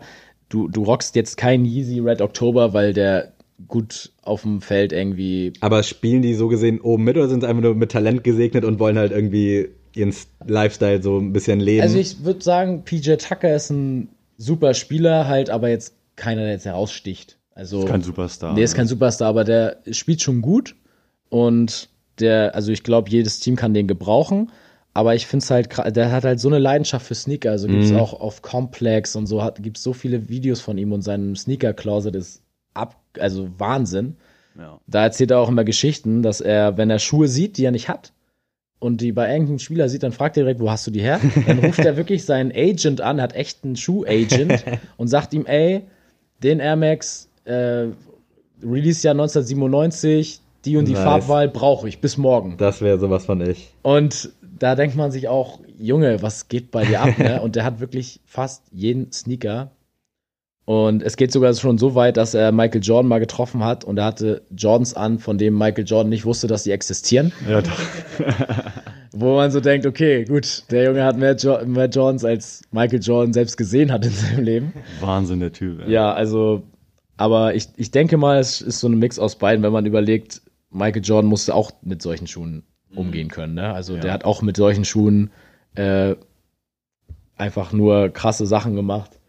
Du, 0.49 0.67
du 0.67 0.83
rockst 0.83 1.15
jetzt 1.15 1.37
keinen 1.37 1.65
Yeezy 1.65 1.99
Red 1.99 2.21
October, 2.21 2.73
weil 2.73 2.93
der 2.93 3.33
gut 3.67 4.11
auf 4.21 4.41
dem 4.41 4.61
Feld 4.61 4.91
irgendwie. 4.91 5.53
Aber 5.61 5.83
spielen 5.83 6.21
die 6.21 6.33
so 6.33 6.47
gesehen 6.47 6.81
oben 6.81 7.03
mit 7.03 7.17
oder 7.17 7.27
sind 7.27 7.41
sie 7.41 7.47
einfach 7.47 7.63
nur 7.63 7.75
mit 7.75 7.91
Talent 7.91 8.23
gesegnet 8.23 8.65
und 8.65 8.79
wollen 8.79 8.97
halt 8.97 9.11
irgendwie 9.11 9.69
ihren 9.95 10.13
Lifestyle 10.45 11.01
so 11.01 11.17
ein 11.17 11.33
bisschen 11.33 11.59
leben? 11.59 11.81
Also 11.81 11.97
ich 11.97 12.23
würde 12.23 12.43
sagen, 12.43 12.83
PJ 12.83 13.15
Tucker 13.15 13.55
ist 13.55 13.69
ein 13.69 14.09
super 14.37 14.73
Spieler, 14.73 15.27
halt, 15.27 15.49
aber 15.49 15.69
jetzt 15.69 15.95
keiner, 16.15 16.41
der 16.41 16.51
jetzt 16.51 16.65
heraussticht. 16.65 17.37
Also, 17.53 17.79
Ist 17.79 17.87
kein 17.87 18.01
Superstar. 18.01 18.53
Nee, 18.53 18.63
ist 18.63 18.75
kein 18.75 18.87
Superstar, 18.87 19.29
aber 19.29 19.45
der 19.45 19.77
spielt 19.91 20.21
schon 20.21 20.41
gut 20.41 20.75
und 21.29 21.89
der, 22.19 22.55
also 22.55 22.71
ich 22.71 22.83
glaube, 22.83 23.09
jedes 23.09 23.39
Team 23.39 23.55
kann 23.55 23.73
den 23.73 23.87
gebrauchen. 23.87 24.51
Aber 24.93 25.13
ich 25.13 25.27
finde 25.27 25.43
es 25.43 25.51
halt, 25.51 25.95
der 25.95 26.11
hat 26.11 26.23
halt 26.23 26.39
so 26.39 26.47
eine 26.47 26.59
Leidenschaft 26.59 27.05
für 27.05 27.15
Sneaker. 27.15 27.51
Also 27.51 27.67
gibt 27.67 27.83
es 27.83 27.91
auch 27.91 28.13
auf 28.13 28.41
Complex 28.41 29.17
und 29.17 29.27
so, 29.27 29.45
gibt 29.59 29.75
es 29.75 29.83
so 29.83 29.91
viele 29.91 30.29
Videos 30.29 30.61
von 30.61 30.77
ihm 30.77 30.93
und 30.93 31.01
seinem 31.01 31.35
Sneaker-Closet 31.35 32.15
ist 32.15 32.41
ab, 32.73 32.95
also 33.19 33.49
Wahnsinn. 33.57 34.15
Ja. 34.57 34.79
Da 34.87 35.03
erzählt 35.03 35.31
er 35.31 35.39
auch 35.39 35.49
immer 35.49 35.65
Geschichten, 35.65 36.23
dass 36.23 36.39
er, 36.39 36.77
wenn 36.77 36.89
er 36.89 36.99
Schuhe 36.99 37.27
sieht, 37.27 37.57
die 37.57 37.65
er 37.65 37.71
nicht 37.71 37.89
hat, 37.89 38.13
und 38.79 39.01
die 39.01 39.11
bei 39.11 39.31
irgendeinem 39.31 39.59
Spieler 39.59 39.89
sieht, 39.89 40.03
dann 40.03 40.11
fragt 40.11 40.37
er 40.37 40.43
direkt, 40.43 40.59
wo 40.59 40.69
hast 40.69 40.85
du 40.85 40.91
die 40.91 41.01
her? 41.01 41.19
Dann 41.47 41.59
ruft 41.59 41.79
er 41.79 41.97
wirklich 41.97 42.25
seinen 42.25 42.51
Agent 42.51 43.01
an, 43.01 43.21
hat 43.21 43.33
echt 43.33 43.63
einen 43.63 43.75
Schuh-Agent 43.75 44.63
und 44.97 45.07
sagt 45.07 45.33
ihm, 45.33 45.45
ey, 45.45 45.81
den 46.43 46.59
Air 46.59 46.75
Max, 46.75 47.29
äh, 47.45 47.87
Release-Jahr 48.61 49.13
1997, 49.13 50.41
die 50.65 50.77
und 50.77 50.87
die 50.87 50.93
Nice. 50.93 51.03
Farbwahl 51.03 51.47
brauche 51.47 51.87
ich, 51.87 51.99
bis 51.99 52.17
morgen. 52.17 52.55
das 52.57 52.81
wäre 52.81 52.99
sowas 52.99 53.25
von 53.25 53.41
ich. 53.41 53.69
Und 53.81 54.31
da 54.57 54.75
denkt 54.75 54.95
man 54.95 55.11
sich 55.11 55.27
auch, 55.27 55.59
Junge, 55.77 56.21
was 56.21 56.47
geht 56.47 56.71
bei 56.71 56.85
dir 56.85 57.01
ab? 57.01 57.17
Ne? 57.17 57.41
Und 57.43 57.55
der 57.55 57.65
hat 57.65 57.81
wirklich 57.81 58.21
fast 58.25 58.63
jeden 58.71 59.11
Sneaker. 59.11 59.71
Und 60.65 61.03
es 61.03 61.15
geht 61.15 61.31
sogar 61.31 61.53
schon 61.53 61.77
so 61.77 61.93
weit, 61.93 62.17
dass 62.17 62.33
er 62.33 62.51
Michael 62.51 62.81
Jordan 62.81 63.07
mal 63.07 63.19
getroffen 63.19 63.63
hat 63.63 63.83
und 63.83 63.99
er 63.99 64.05
hatte 64.05 64.41
Jordans 64.49 64.95
an, 64.95 65.19
von 65.19 65.37
dem 65.37 65.55
Michael 65.55 65.85
Jordan 65.85 66.09
nicht 66.09 66.25
wusste, 66.25 66.47
dass 66.47 66.63
sie 66.63 66.71
existieren. 66.71 67.31
Ja, 67.47 67.61
doch. 67.61 67.79
Wo 69.11 69.35
man 69.35 69.51
so 69.51 69.59
denkt, 69.59 69.85
okay, 69.85 70.25
gut, 70.25 70.63
der 70.71 70.85
Junge 70.85 71.03
hat 71.03 71.17
mehr, 71.17 71.35
jo 71.35 71.63
mehr 71.65 71.87
Jordans, 71.87 72.25
als 72.25 72.63
Michael 72.71 72.99
Jordan 72.99 73.31
selbst 73.31 73.57
gesehen 73.57 73.91
hat 73.91 74.05
in 74.05 74.11
seinem 74.11 74.43
Leben. 74.43 74.73
Wahnsinn, 75.01 75.39
der 75.39 75.53
Typ. 75.53 75.81
ey. 75.85 75.91
Ja, 75.91 76.11
also, 76.13 76.63
aber 77.15 77.53
ich, 77.53 77.67
ich 77.77 77.91
denke 77.91 78.17
mal, 78.17 78.39
es 78.39 78.59
ist 78.59 78.79
so 78.79 78.87
ein 78.87 78.97
Mix 78.97 79.19
aus 79.19 79.35
beiden, 79.35 79.63
wenn 79.63 79.71
man 79.71 79.85
überlegt, 79.85 80.41
Michael 80.75 81.03
Jordan 81.03 81.29
musste 81.29 81.55
auch 81.55 81.71
mit 81.81 82.01
solchen 82.01 82.27
Schuhen 82.27 82.63
umgehen 82.93 83.29
können. 83.29 83.55
Ne? 83.55 83.73
Also 83.73 83.97
der 83.97 84.11
hat 84.13 84.25
auch 84.25 84.41
mit 84.41 84.57
solchen 84.57 84.85
Schuhen 84.85 85.31
äh, 85.75 86.15
einfach 87.35 87.73
nur 87.73 88.09
krasse 88.09 88.45
Sachen 88.45 88.75
gemacht. 88.75 89.19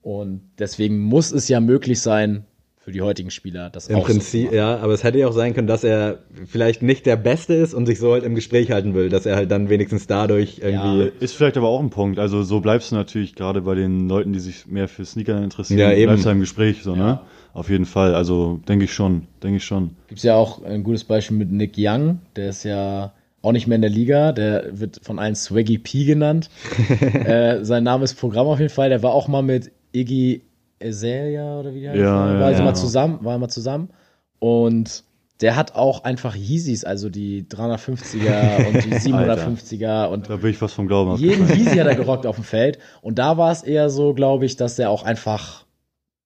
Und 0.00 0.50
deswegen 0.58 0.98
muss 0.98 1.32
es 1.32 1.48
ja 1.48 1.60
möglich 1.60 2.00
sein, 2.00 2.46
für 2.88 2.92
die 2.92 3.02
heutigen 3.02 3.30
Spieler 3.30 3.68
das 3.68 3.88
Im 3.88 3.96
so 3.96 4.02
Prinzip, 4.02 4.46
machen. 4.46 4.56
ja, 4.56 4.78
aber 4.78 4.94
es 4.94 5.04
hätte 5.04 5.18
ja 5.18 5.28
auch 5.28 5.34
sein 5.34 5.52
können, 5.52 5.66
dass 5.66 5.84
er 5.84 6.20
vielleicht 6.46 6.80
nicht 6.82 7.04
der 7.04 7.16
Beste 7.16 7.52
ist 7.52 7.74
und 7.74 7.84
sich 7.84 7.98
so 7.98 8.12
halt 8.14 8.24
im 8.24 8.34
Gespräch 8.34 8.70
halten 8.70 8.94
will, 8.94 9.10
dass 9.10 9.26
er 9.26 9.36
halt 9.36 9.50
dann 9.50 9.68
wenigstens 9.68 10.06
dadurch 10.06 10.60
irgendwie. 10.62 11.12
Ist 11.20 11.34
vielleicht 11.34 11.58
aber 11.58 11.68
auch 11.68 11.80
ein 11.80 11.90
Punkt. 11.90 12.18
Also 12.18 12.42
so 12.44 12.60
bleibst 12.60 12.90
du 12.90 12.94
natürlich 12.96 13.34
gerade 13.34 13.60
bei 13.60 13.74
den 13.74 14.08
Leuten, 14.08 14.32
die 14.32 14.38
sich 14.40 14.66
mehr 14.66 14.88
für 14.88 15.04
Sneaker 15.04 15.36
interessieren, 15.44 15.78
Ja, 15.80 15.92
eben. 15.92 16.06
bleibst 16.06 16.24
du 16.24 16.30
im 16.30 16.40
Gespräch, 16.40 16.82
so, 16.82 16.96
ne? 16.96 17.20
Auf 17.52 17.68
jeden 17.68 17.84
Fall. 17.84 18.14
Also 18.14 18.58
denke 18.66 18.86
ich 18.86 18.94
schon, 18.94 19.26
denke 19.42 19.58
ich 19.58 19.64
schon. 19.64 19.90
Gibt 20.06 20.20
es 20.20 20.24
ja 20.24 20.36
auch 20.36 20.62
ein 20.64 20.82
gutes 20.82 21.04
Beispiel 21.04 21.36
mit 21.36 21.52
Nick 21.52 21.74
Young, 21.76 22.20
der 22.36 22.48
ist 22.48 22.64
ja 22.64 23.12
auch 23.42 23.52
nicht 23.52 23.66
mehr 23.66 23.76
in 23.76 23.82
der 23.82 23.90
Liga, 23.90 24.32
der 24.32 24.64
wird 24.80 25.00
von 25.02 25.18
allen 25.18 25.34
Swaggy 25.34 25.76
P 25.76 26.06
genannt. 26.06 26.48
äh, 27.12 27.62
sein 27.66 27.84
Name 27.84 28.04
ist 28.04 28.14
Programm 28.14 28.46
auf 28.46 28.60
jeden 28.60 28.72
Fall, 28.72 28.88
der 28.88 29.02
war 29.02 29.12
auch 29.12 29.28
mal 29.28 29.42
mit 29.42 29.72
Iggy 29.92 30.40
Azalea 30.82 31.60
oder 31.60 31.74
wie 31.74 31.80
die 31.80 31.88
heißt. 31.88 31.98
Ja, 31.98 32.14
war 32.14 32.40
ja, 32.40 32.46
also 32.46 32.58
ja. 32.60 32.64
mal 32.64 32.74
zusammen, 32.74 33.18
war 33.22 33.38
mal 33.38 33.48
zusammen 33.48 33.90
und 34.38 35.04
der 35.40 35.54
hat 35.54 35.76
auch 35.76 36.02
einfach 36.02 36.34
Yeezys, 36.34 36.84
also 36.84 37.10
die 37.10 37.44
350er 37.44 38.66
und 38.66 38.84
die 38.84 38.94
750er 38.94 40.06
und 40.06 40.28
Da 40.28 40.36
bin 40.36 40.50
ich 40.50 40.58
fast 40.58 40.74
vom 40.74 40.88
Glauben 40.88 41.16
jeden. 41.16 41.48
Yeezy 41.48 41.76
hat 41.76 41.86
er 41.86 41.94
gerockt 41.96 42.26
auf 42.26 42.36
dem 42.36 42.44
Feld. 42.44 42.78
Und 43.02 43.20
da 43.20 43.36
war 43.36 43.52
es 43.52 43.62
eher 43.62 43.88
so, 43.88 44.14
glaube 44.14 44.46
ich, 44.46 44.56
dass 44.56 44.78
er 44.78 44.90
auch 44.90 45.04
einfach 45.04 45.64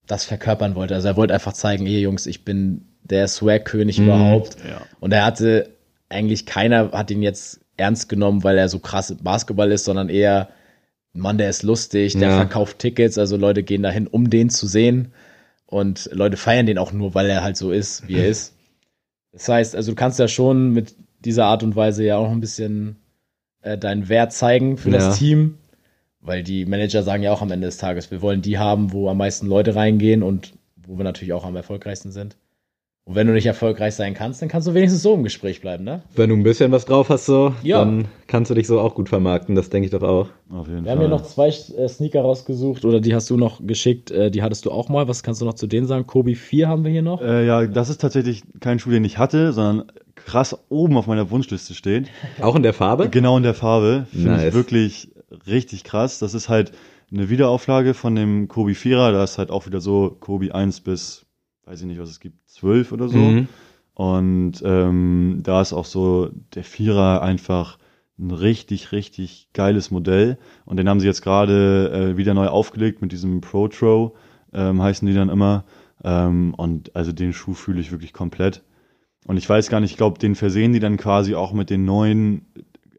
das 0.06 0.24
verkörpern 0.24 0.74
wollte. 0.74 0.94
Also 0.94 1.08
er 1.08 1.16
wollte 1.16 1.34
einfach 1.34 1.52
zeigen, 1.52 1.84
hey 1.84 2.00
Jungs, 2.00 2.26
ich 2.26 2.44
bin 2.44 2.86
der 3.02 3.28
Swag-König 3.28 3.98
überhaupt. 3.98 4.56
ja. 4.66 4.80
Und 5.00 5.12
er 5.12 5.26
hatte 5.26 5.70
eigentlich 6.08 6.46
keiner 6.46 6.92
hat 6.92 7.10
ihn 7.10 7.22
jetzt 7.22 7.60
ernst 7.76 8.08
genommen, 8.08 8.44
weil 8.44 8.58
er 8.58 8.68
so 8.68 8.78
krass 8.78 9.14
Basketball 9.22 9.72
ist, 9.72 9.84
sondern 9.84 10.08
eher, 10.08 10.48
Mann, 11.14 11.38
der 11.38 11.50
ist 11.50 11.62
lustig, 11.62 12.14
der 12.14 12.28
Ja. 12.30 12.36
verkauft 12.36 12.78
Tickets, 12.78 13.18
also 13.18 13.36
Leute 13.36 13.62
gehen 13.62 13.82
dahin, 13.82 14.06
um 14.06 14.30
den 14.30 14.50
zu 14.50 14.66
sehen. 14.66 15.12
Und 15.66 16.08
Leute 16.12 16.36
feiern 16.36 16.66
den 16.66 16.78
auch 16.78 16.92
nur, 16.92 17.14
weil 17.14 17.28
er 17.28 17.42
halt 17.42 17.56
so 17.56 17.70
ist, 17.72 18.06
wie 18.08 18.16
er 18.18 18.28
ist. 18.28 18.54
Das 19.32 19.48
heißt, 19.48 19.76
also 19.76 19.92
du 19.92 19.96
kannst 19.96 20.18
ja 20.18 20.28
schon 20.28 20.70
mit 20.72 20.94
dieser 21.24 21.46
Art 21.46 21.62
und 21.62 21.76
Weise 21.76 22.04
ja 22.04 22.16
auch 22.16 22.30
ein 22.30 22.40
bisschen 22.40 22.96
äh, 23.62 23.78
deinen 23.78 24.08
Wert 24.08 24.32
zeigen 24.32 24.76
für 24.76 24.90
Ja. 24.90 24.96
das 24.98 25.18
Team. 25.18 25.58
Weil 26.20 26.42
die 26.44 26.66
Manager 26.66 27.02
sagen 27.02 27.22
ja 27.24 27.32
auch 27.32 27.42
am 27.42 27.50
Ende 27.50 27.66
des 27.66 27.78
Tages, 27.78 28.10
wir 28.10 28.22
wollen 28.22 28.42
die 28.42 28.56
haben, 28.58 28.92
wo 28.92 29.08
am 29.08 29.16
meisten 29.18 29.46
Leute 29.46 29.74
reingehen 29.74 30.22
und 30.22 30.52
wo 30.76 30.96
wir 30.96 31.04
natürlich 31.04 31.32
auch 31.32 31.44
am 31.44 31.56
erfolgreichsten 31.56 32.12
sind. 32.12 32.36
Und 33.04 33.16
wenn 33.16 33.26
du 33.26 33.32
nicht 33.32 33.46
erfolgreich 33.46 33.96
sein 33.96 34.14
kannst, 34.14 34.40
dann 34.42 34.48
kannst 34.48 34.68
du 34.68 34.74
wenigstens 34.74 35.02
so 35.02 35.14
im 35.14 35.24
Gespräch 35.24 35.60
bleiben, 35.60 35.82
ne? 35.82 36.02
Wenn 36.14 36.30
du 36.30 36.36
ein 36.36 36.44
bisschen 36.44 36.70
was 36.70 36.84
drauf 36.84 37.08
hast, 37.08 37.26
so, 37.26 37.52
Ja. 37.64 37.80
dann 37.80 38.06
kannst 38.28 38.48
du 38.52 38.54
dich 38.54 38.68
so 38.68 38.78
auch 38.78 38.94
gut 38.94 39.08
vermarkten, 39.08 39.56
das 39.56 39.70
denke 39.70 39.86
ich 39.86 39.90
doch 39.90 40.02
auch. 40.02 40.28
Auf 40.50 40.68
jeden 40.68 40.84
Wir 40.84 40.84
Fall. 40.84 40.92
haben 40.92 40.98
hier 41.00 41.08
noch 41.08 41.22
zwei 41.22 41.48
äh, 41.48 41.88
Sneaker 41.88 42.20
rausgesucht 42.20 42.84
oder 42.84 43.00
die 43.00 43.12
hast 43.12 43.28
du 43.28 43.36
noch 43.36 43.60
geschickt, 43.66 44.12
äh, 44.12 44.30
die 44.30 44.40
hattest 44.44 44.66
du 44.66 44.70
auch 44.70 44.88
mal. 44.88 45.08
Was 45.08 45.24
kannst 45.24 45.40
du 45.40 45.44
noch 45.44 45.54
zu 45.54 45.66
denen 45.66 45.88
sagen? 45.88 46.06
Kobe 46.06 46.36
4 46.36 46.68
haben 46.68 46.84
wir 46.84 46.92
hier 46.92 47.02
noch. 47.02 47.20
äh, 47.20 47.44
ja, 47.44 47.66
das 47.66 47.88
ist 47.88 48.00
tatsächlich 48.00 48.44
kein 48.60 48.78
Schuh, 48.78 48.90
den 48.90 49.04
ich 49.04 49.18
hatte, 49.18 49.52
sondern 49.52 49.90
krass 50.14 50.56
oben 50.68 50.96
auf 50.96 51.08
meiner 51.08 51.28
Wunschliste 51.32 51.74
steht. 51.74 52.06
Auch 52.40 52.54
in 52.54 52.62
der 52.62 52.72
Farbe? 52.72 53.08
Genau 53.08 53.36
in 53.36 53.42
der 53.42 53.54
Farbe. 53.54 54.06
Finde 54.12 54.30
Nice. 54.30 54.44
ich 54.44 54.54
wirklich 54.54 55.08
richtig 55.48 55.82
krass. 55.82 56.20
Das 56.20 56.34
ist 56.34 56.48
halt 56.48 56.70
eine 57.10 57.28
Wiederauflage 57.30 57.94
von 57.94 58.14
dem 58.14 58.46
Kobi 58.46 58.74
4er. 58.74 59.10
Da 59.10 59.24
ist 59.24 59.38
halt 59.38 59.50
auch 59.50 59.66
wieder 59.66 59.80
so 59.80 60.16
Kobi 60.20 60.52
1 60.52 60.82
bis, 60.82 61.26
weiß 61.66 61.80
ich 61.80 61.86
nicht, 61.86 61.98
was 62.00 62.08
es 62.10 62.20
gibt, 62.20 62.36
12 62.62 62.92
oder 62.92 63.08
so. 63.08 63.18
Mhm. 63.18 63.48
Und 63.94 64.62
ähm, 64.64 65.40
da 65.42 65.60
ist 65.60 65.72
auch 65.72 65.84
so 65.84 66.30
der 66.54 66.64
Vierer 66.64 67.22
einfach 67.22 67.78
ein 68.18 68.30
richtig, 68.30 68.92
richtig 68.92 69.48
geiles 69.52 69.90
Modell. 69.90 70.38
Und 70.64 70.76
den 70.76 70.88
haben 70.88 71.00
sie 71.00 71.06
jetzt 71.06 71.22
gerade 71.22 72.12
äh, 72.12 72.16
wieder 72.16 72.34
neu 72.34 72.46
aufgelegt 72.46 73.02
mit 73.02 73.10
diesem 73.10 73.40
Pro 73.40 73.68
Tro, 73.68 74.14
ähm, 74.52 74.80
heißen 74.80 75.06
die 75.06 75.14
dann 75.14 75.28
immer. 75.28 75.64
Ähm, 76.04 76.54
und 76.54 76.94
also 76.94 77.12
den 77.12 77.32
Schuh 77.32 77.54
fühle 77.54 77.80
ich 77.80 77.90
wirklich 77.90 78.12
komplett. 78.12 78.62
Und 79.26 79.36
ich 79.36 79.48
weiß 79.48 79.68
gar 79.68 79.80
nicht, 79.80 79.90
ich 79.90 79.96
glaube, 79.96 80.18
den 80.18 80.34
versehen 80.36 80.72
die 80.72 80.80
dann 80.80 80.96
quasi 80.96 81.34
auch 81.34 81.52
mit 81.52 81.68
den 81.68 81.84
neuen 81.84 82.46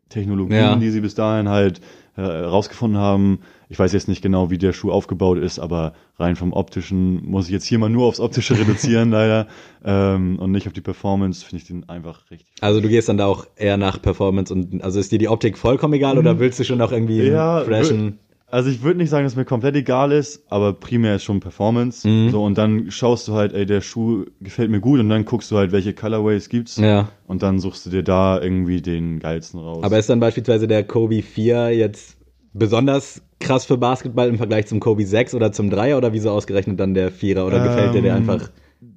Technologien, 0.09 0.57
Ja. 0.59 0.76
die 0.76 0.89
sie 0.89 1.01
bis 1.01 1.16
dahin 1.16 1.49
halt 1.49 1.80
äh, 2.16 2.22
rausgefunden 2.22 2.99
haben. 2.99 3.39
Ich 3.70 3.80
weiß 3.80 3.91
jetzt 3.93 4.07
nicht 4.07 4.22
genau, 4.22 4.51
wie 4.51 4.57
der 4.59 4.72
Schuh 4.72 4.91
aufgebaut 4.91 5.39
ist, 5.39 5.57
aber 5.57 5.93
rein 6.20 6.36
vom 6.36 6.53
optischen 6.53 7.26
muss 7.26 7.47
ich 7.47 7.51
jetzt 7.51 7.66
hier 7.66 7.80
mal 7.80 7.89
nur 7.89 8.05
aufs 8.05 8.20
optische 8.20 8.57
reduzieren, 8.57 9.09
leider, 9.11 9.47
ähm, 9.84 10.38
und 10.38 10.51
nicht 10.51 10.68
auf 10.68 10.74
die 10.74 10.82
Performance. 10.82 11.43
Finde 11.43 11.61
ich 11.64 11.68
den 11.68 11.89
einfach 11.89 12.30
richtig. 12.30 12.47
Also 12.61 12.82
du 12.82 12.88
gehst 12.88 13.09
dann 13.09 13.18
da 13.18 13.26
auch 13.26 13.47
eher 13.55 13.78
nach 13.78 13.99
Performance 14.01 14.53
und 14.53 14.84
also 14.84 14.99
ist 14.99 15.11
dir 15.11 15.18
die 15.18 15.28
Optik 15.28 15.57
vollkommen 15.57 15.93
egal 15.93 16.18
oder 16.18 16.38
willst 16.39 16.59
du 16.59 16.64
schon 16.64 16.82
auch 16.82 16.91
irgendwie 16.91 17.24
Ja, 17.28 17.61
freshen? 17.61 18.20
Also 18.53 18.69
ich 18.69 18.83
würde 18.83 18.99
nicht 18.99 19.09
sagen, 19.09 19.23
dass 19.23 19.35
mir 19.35 19.45
komplett 19.45 19.75
egal 19.75 20.11
ist, 20.11 20.43
aber 20.47 20.73
primär 20.73 21.15
ist 21.15 21.23
schon 21.23 21.39
Performance. 21.39 22.07
Mhm. 22.07 22.29
So 22.29 22.43
und 22.43 22.55
dann 22.55 22.91
schaust 22.91 23.27
du 23.27 23.33
halt, 23.33 23.51
ey, 23.51 23.65
der 23.65 23.81
Schuh 23.81 24.25
gefällt 24.41 24.69
mir 24.69 24.79
gut 24.79 24.99
und 24.99 25.09
dann 25.09 25.25
guckst 25.25 25.49
du 25.49 25.57
halt, 25.57 25.71
welche 25.71 25.93
Colorways 25.95 26.49
gibt's 26.49 26.77
Ja. 26.77 27.09
und 27.25 27.41
dann 27.41 27.57
suchst 27.57 27.87
du 27.87 27.89
dir 27.89 28.03
da 28.03 28.39
irgendwie 28.39 28.79
den 28.79 29.17
geilsten 29.17 29.59
raus. 29.59 29.83
Aber 29.83 29.97
ist 29.97 30.07
dann 30.07 30.19
beispielsweise 30.19 30.67
der 30.67 30.83
Kobe 30.83 31.23
4 31.23 31.75
jetzt 31.75 32.15
besonders 32.53 33.23
krass 33.39 33.65
für 33.65 33.77
Basketball 33.77 34.29
im 34.29 34.37
Vergleich 34.37 34.67
zum 34.67 34.79
Kobe 34.79 35.03
6 35.03 35.33
oder 35.33 35.51
zum 35.51 35.71
3er 35.71 35.97
oder 35.97 36.13
wieso 36.13 36.29
ausgerechnet 36.29 36.79
dann 36.79 36.93
der 36.93 37.11
4er 37.11 37.47
oder 37.47 37.63
gefällt 37.63 37.95
dir 37.95 38.03
der 38.03 38.11
Ähm, 38.15 38.29
einfach 38.29 38.51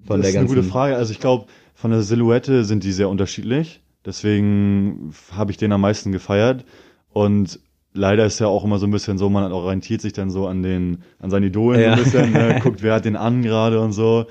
von 0.05 0.21
das 0.21 0.21
der 0.21 0.21
ist 0.21 0.25
eine 0.27 0.33
ganzen 0.35 0.55
gute 0.55 0.69
Frage. 0.69 0.97
Also 0.97 1.13
ich 1.13 1.19
glaube, 1.19 1.47
von 1.75 1.91
der 1.93 2.03
Silhouette 2.03 2.65
sind 2.67 2.85
die 2.85 2.93
sehr 2.93 3.09
unterschiedlich. 3.09 3.81
Deswegen 4.05 5.15
habe 5.33 5.51
ich 5.51 5.57
den 5.57 5.73
am 5.73 5.81
meisten 5.81 6.13
gefeiert. 6.13 6.67
Und 7.15 7.59
leider 7.97 8.25
ist 8.27 8.39
ja 8.39 8.47
auch 8.47 8.65
immer 8.65 8.79
so 8.79 8.87
ein 8.87 8.91
bisschen 8.93 9.19
so, 9.19 9.29
man 9.31 9.51
orientiert 9.53 10.01
sich 10.01 10.13
dann 10.13 10.31
so 10.31 10.47
an 10.47 10.63
den, 10.63 11.03
an 11.19 11.31
seinen 11.31 11.45
Idolen 11.45 11.81
Ja. 11.81 11.97
so 11.97 11.99
ein 11.99 12.05
bisschen, 12.05 12.33
ne? 12.33 12.61
guckt, 12.63 12.83
wer 12.83 12.95
hat 12.95 13.05
den 13.05 13.17
an 13.17 13.43
gerade 13.43 13.81
und 13.81 13.93
so. 13.93 14.27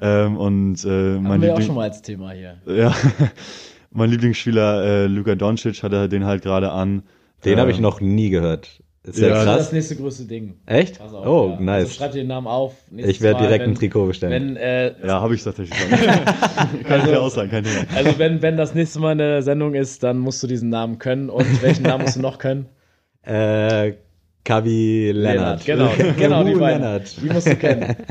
Ähm, 0.00 0.36
und 0.36 0.84
äh, 0.84 0.88
Haben 0.88 1.22
mein 1.24 1.42
wir 1.42 1.52
auch 1.52 1.58
Liebling- 1.58 1.66
schon 1.66 1.74
mal 1.74 1.82
als 1.88 2.00
Thema 2.02 2.30
hier. 2.30 2.58
Ja, 2.66 2.94
mein 3.90 4.10
Lieblingsspieler 4.10 4.84
äh, 4.84 5.06
Luka 5.06 5.34
Doncic 5.34 5.82
hatte 5.82 6.08
den 6.08 6.24
halt 6.24 6.42
gerade 6.42 6.70
an. 6.70 7.02
Den 7.44 7.58
habe 7.60 7.70
ich 7.70 7.76
Ähm, 7.78 7.82
noch 7.82 8.00
nie 8.00 8.30
gehört. 8.30 8.80
Ist 9.04 9.18
Ja, 9.18 9.28
der 9.28 9.30
Das 9.30 9.38
ist 9.38 9.44
krass? 9.46 9.58
das 9.58 9.72
nächste 9.72 9.96
größte 9.96 10.24
Ding. 10.26 10.54
Echt? 10.66 11.00
Auf, 11.00 11.12
oh, 11.12 11.46
ja. 11.48 11.52
Also 11.52 11.62
nice. 11.64 11.94
schreib 11.94 12.12
dir 12.12 12.18
den 12.18 12.26
Namen 12.28 12.46
auf. 12.46 12.74
Nächstes 12.90 13.16
ich 13.16 13.22
werde 13.22 13.40
direkt 13.40 13.64
wenn, 13.64 13.70
ein 13.70 13.74
Trikot 13.76 14.06
bestellen. 14.06 14.32
Wenn, 14.32 14.56
äh, 14.56 14.94
Ja, 15.06 15.20
habe 15.20 15.34
ich 15.34 15.42
tatsächlich 15.42 15.78
schon. 15.78 15.90
Kann 16.84 17.00
ich 17.00 17.06
dir 17.06 17.20
auch 17.22 17.30
sagen, 17.30 17.48
kein 17.50 17.64
Thema. 17.64 17.84
also 17.96 18.18
wenn, 18.18 18.42
wenn 18.42 18.56
das 18.56 18.74
nächste 18.74 18.98
Mal 19.00 19.12
eine 19.12 19.42
Sendung 19.42 19.74
ist, 19.74 20.02
dann 20.02 20.18
musst 20.18 20.42
du 20.42 20.46
diesen 20.46 20.68
Namen 20.68 20.98
können. 20.98 21.30
Und 21.30 21.62
welchen 21.62 21.84
Namen 21.84 22.02
musst 22.04 22.16
du 22.16 22.20
noch 22.20 22.38
können? 22.38 22.66
Äh, 23.28 23.94
Kavi 24.44 25.10
Lennart. 25.12 25.64
Genau, 25.66 25.90
genau 26.16 26.42
die 26.42 26.54
beiden. 26.54 26.80
Lennart. 26.82 27.20
Die 27.20 27.26
musst 27.28 27.46
du 27.48 27.56
kennen. 27.56 27.96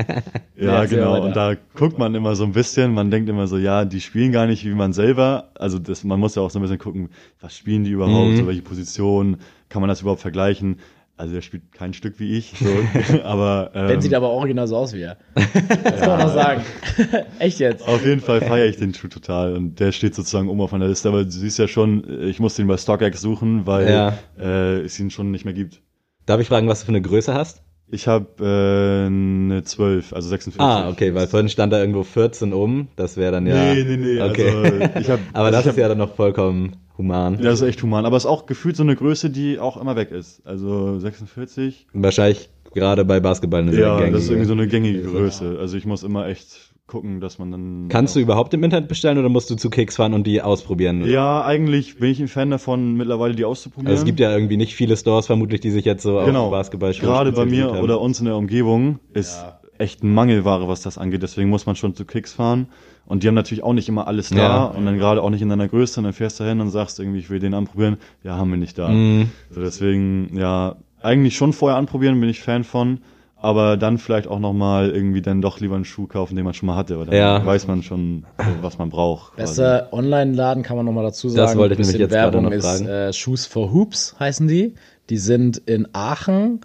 Ja, 0.60 0.82
erzähl 0.82 0.98
genau. 0.98 1.22
Und 1.22 1.36
da 1.36 1.54
guckt 1.76 1.98
man 2.00 2.16
immer 2.16 2.34
so 2.34 2.42
ein 2.42 2.50
bisschen, 2.50 2.92
man 2.92 3.12
denkt 3.12 3.28
immer 3.30 3.46
so, 3.46 3.58
ja, 3.58 3.84
die 3.84 4.00
spielen 4.00 4.32
gar 4.32 4.46
nicht 4.46 4.64
wie 4.64 4.74
man 4.74 4.92
selber. 4.92 5.50
Also 5.54 5.78
das, 5.78 6.02
man 6.02 6.18
muss 6.18 6.34
ja 6.34 6.42
auch 6.42 6.50
so 6.50 6.58
ein 6.58 6.62
bisschen 6.62 6.78
gucken, 6.78 7.10
was 7.40 7.56
spielen 7.56 7.84
die 7.84 7.90
überhaupt, 7.92 8.30
Mhm. 8.32 8.36
so 8.38 8.46
welche 8.48 8.62
Position, 8.62 9.36
kann 9.68 9.80
man 9.82 9.88
das 9.88 10.00
überhaupt 10.00 10.20
vergleichen? 10.20 10.80
Also 11.18 11.34
der 11.34 11.42
spielt 11.42 11.72
kein 11.72 11.92
Stück 11.94 12.20
wie 12.20 12.38
ich, 12.38 12.54
so, 12.58 13.18
aber 13.24 13.72
ähm, 13.74 13.88
Ben 13.88 14.00
sieht 14.00 14.14
aber 14.14 14.30
original 14.30 14.68
so 14.68 14.76
aus 14.76 14.94
wie 14.94 15.02
er. 15.02 15.16
Das 15.34 16.00
kann 16.00 16.08
man 16.10 16.20
noch 16.20 16.32
sagen. 16.32 16.62
Echt 17.40 17.58
jetzt. 17.58 17.86
auf 17.86 18.06
jeden 18.06 18.20
Fall 18.20 18.40
feiere 18.40 18.66
ich 18.66 18.76
den 18.76 18.94
Schuh 18.94 19.08
total 19.08 19.54
und 19.56 19.80
der 19.80 19.90
steht 19.92 20.14
sozusagen 20.14 20.48
oben 20.48 20.60
auf 20.60 20.70
meiner 20.72 20.86
Liste, 20.88 21.08
aber 21.08 21.24
du 21.24 21.30
siehst 21.30 21.58
ja 21.58 21.66
schon, 21.66 22.04
ich 22.22 22.38
muss 22.38 22.54
den 22.54 22.68
bei 22.68 22.76
StockX 22.76 23.20
suchen, 23.20 23.66
weil 23.66 23.90
Ja. 23.90 24.18
äh, 24.38 24.80
es 24.82 24.98
ihn 25.00 25.10
schon 25.10 25.30
nicht 25.32 25.44
mehr 25.44 25.54
gibt. 25.54 25.82
Darf 26.24 26.40
ich 26.40 26.46
fragen, 26.48 26.68
was 26.68 26.80
du 26.80 26.86
für 26.86 26.92
eine 26.92 27.02
Größe 27.02 27.34
hast? 27.34 27.62
Ich 27.90 28.06
habe 28.06 28.26
äh, 28.44 29.06
eine 29.06 29.62
12, 29.64 30.12
also 30.12 30.28
46. 30.28 30.60
Ah, 30.60 30.90
okay, 30.90 31.14
weil 31.14 31.26
vorhin 31.26 31.48
stand 31.48 31.72
da 31.72 31.80
irgendwo 31.80 32.02
14 32.04 32.52
oben. 32.52 32.88
Das 32.96 33.16
wäre 33.16 33.32
dann 33.32 33.46
ja. 33.46 33.74
Nee, 33.74 33.82
nee, 33.82 33.96
nee. 33.96 34.20
Okay. 34.20 34.50
Also, 34.50 35.00
ich 35.00 35.10
hab, 35.10 35.20
Aber 35.32 35.46
also 35.46 35.58
das 35.58 35.66
ist 35.66 35.78
ja 35.78 35.88
dann 35.88 35.96
noch 35.98 36.14
vollkommen 36.14 36.76
human. 36.98 37.34
Ja, 37.36 37.44
das 37.44 37.60
ist 37.62 37.68
echt 37.68 37.82
human. 37.82 38.04
Aber 38.04 38.16
es 38.16 38.24
ist 38.24 38.30
auch 38.30 38.46
gefühlt 38.46 38.76
so 38.76 38.82
eine 38.82 38.96
Größe, 38.96 39.30
die 39.30 39.58
auch 39.58 39.80
immer 39.80 39.96
weg 39.96 40.10
ist. 40.10 40.44
Also 40.46 40.98
46. 40.98 41.86
Wahrscheinlich 41.92 42.50
gerade 42.74 43.04
bei 43.04 43.20
Basketball 43.20 43.62
eine 43.62 43.72
sehr 43.72 43.86
Ja, 43.86 43.96
gängige. 43.98 44.14
das 44.14 44.24
ist 44.24 44.30
irgendwie 44.30 44.46
so 44.48 44.52
eine 44.52 44.66
gängige 44.68 45.02
Größe. 45.02 45.56
Also 45.60 45.76
ich 45.76 45.86
muss 45.86 46.02
immer 46.02 46.26
echt 46.26 46.72
gucken, 46.86 47.20
dass 47.20 47.38
man 47.38 47.50
dann. 47.52 47.86
Kannst 47.88 48.16
du 48.16 48.20
überhaupt 48.20 48.52
im 48.54 48.64
Internet 48.64 48.88
bestellen 48.88 49.18
oder 49.18 49.28
musst 49.28 49.50
du 49.50 49.54
zu 49.56 49.68
Kicks 49.70 49.96
fahren 49.96 50.14
und 50.14 50.26
die 50.26 50.40
ausprobieren? 50.42 51.04
Ja, 51.06 51.44
eigentlich 51.44 51.98
bin 51.98 52.10
ich 52.10 52.18
ein 52.20 52.28
Fan 52.28 52.50
davon, 52.50 52.94
mittlerweile 52.96 53.34
die 53.34 53.44
auszuprobieren. 53.44 53.90
Also 53.90 54.00
es 54.02 54.06
gibt 54.06 54.20
ja 54.20 54.32
irgendwie 54.32 54.56
nicht 54.56 54.74
viele 54.74 54.96
Stores 54.96 55.26
vermutlich, 55.26 55.60
die 55.60 55.70
sich 55.70 55.84
jetzt 55.84 56.02
so 56.02 56.18
genau. 56.24 56.46
auf 56.46 56.50
Basketball 56.50 56.92
Gerade 56.94 57.32
bei 57.32 57.44
mir 57.44 57.66
haben. 57.66 57.80
oder 57.80 58.00
uns 58.00 58.20
in 58.20 58.24
der 58.26 58.36
Umgebung 58.36 58.98
ist 59.12 59.36
Ja. 59.36 59.57
Echt 59.78 60.02
ein 60.02 60.12
Mangelware, 60.12 60.68
was 60.68 60.82
das 60.82 60.98
angeht. 60.98 61.22
Deswegen 61.22 61.48
muss 61.50 61.66
man 61.66 61.76
schon 61.76 61.94
zu 61.94 62.04
Kicks 62.04 62.32
fahren. 62.32 62.66
Und 63.06 63.22
die 63.22 63.28
haben 63.28 63.34
natürlich 63.34 63.64
auch 63.64 63.72
nicht 63.72 63.88
immer 63.88 64.06
alles 64.06 64.28
da. 64.30 64.36
Ja. 64.36 64.64
Und 64.64 64.84
dann 64.84 64.98
gerade 64.98 65.22
auch 65.22 65.30
nicht 65.30 65.40
in 65.42 65.48
deiner 65.48 65.68
Größe. 65.68 66.00
Und 66.00 66.04
dann 66.04 66.12
fährst 66.12 66.40
du 66.40 66.44
hin 66.44 66.60
und 66.60 66.70
sagst 66.70 66.98
irgendwie, 67.00 67.18
ich 67.20 67.30
will 67.30 67.38
den 67.40 67.54
anprobieren. 67.54 67.96
Ja, 68.22 68.36
haben 68.36 68.50
wir 68.50 68.58
nicht 68.58 68.76
da. 68.78 68.88
Mhm. 68.88 69.30
So, 69.50 69.60
deswegen, 69.62 70.36
ja, 70.36 70.76
eigentlich 71.00 71.36
schon 71.36 71.52
vorher 71.52 71.78
anprobieren, 71.78 72.20
bin 72.20 72.28
ich 72.28 72.40
Fan 72.40 72.64
von. 72.64 72.98
Aber 73.40 73.76
dann 73.76 73.98
vielleicht 73.98 74.26
auch 74.26 74.40
nochmal 74.40 74.90
irgendwie 74.90 75.22
dann 75.22 75.40
doch 75.40 75.60
lieber 75.60 75.76
einen 75.76 75.84
Schuh 75.84 76.08
kaufen, 76.08 76.34
den 76.34 76.44
man 76.44 76.54
schon 76.54 76.66
mal 76.66 76.74
hatte. 76.74 76.98
Weil 76.98 77.06
dann 77.06 77.14
Ja. 77.14 77.46
weiß 77.46 77.68
man 77.68 77.84
schon, 77.84 78.24
was 78.62 78.78
man 78.78 78.90
braucht. 78.90 79.34
quasi. 79.36 79.42
Bester 79.62 79.88
Online-Laden 79.92 80.64
kann 80.64 80.76
man 80.76 80.84
nochmal 80.84 81.04
dazu 81.04 81.28
sagen. 81.28 81.46
Das 81.46 81.56
wollte 81.56 81.74
ich 81.74 81.78
nämlich 81.78 81.92
Bisschen 81.98 82.00
jetzt 82.00 82.10
gerade 82.10 82.32
Werbung 82.34 82.44
noch 82.50 82.50
ist 82.50 82.64
fragen. 82.66 82.86
äh, 82.88 83.12
Shoes 83.12 83.46
for 83.46 83.72
Hoops 83.72 84.16
heißen 84.18 84.48
die. 84.48 84.74
Die 85.08 85.18
sind 85.18 85.56
in 85.56 85.86
Aachen. 85.94 86.60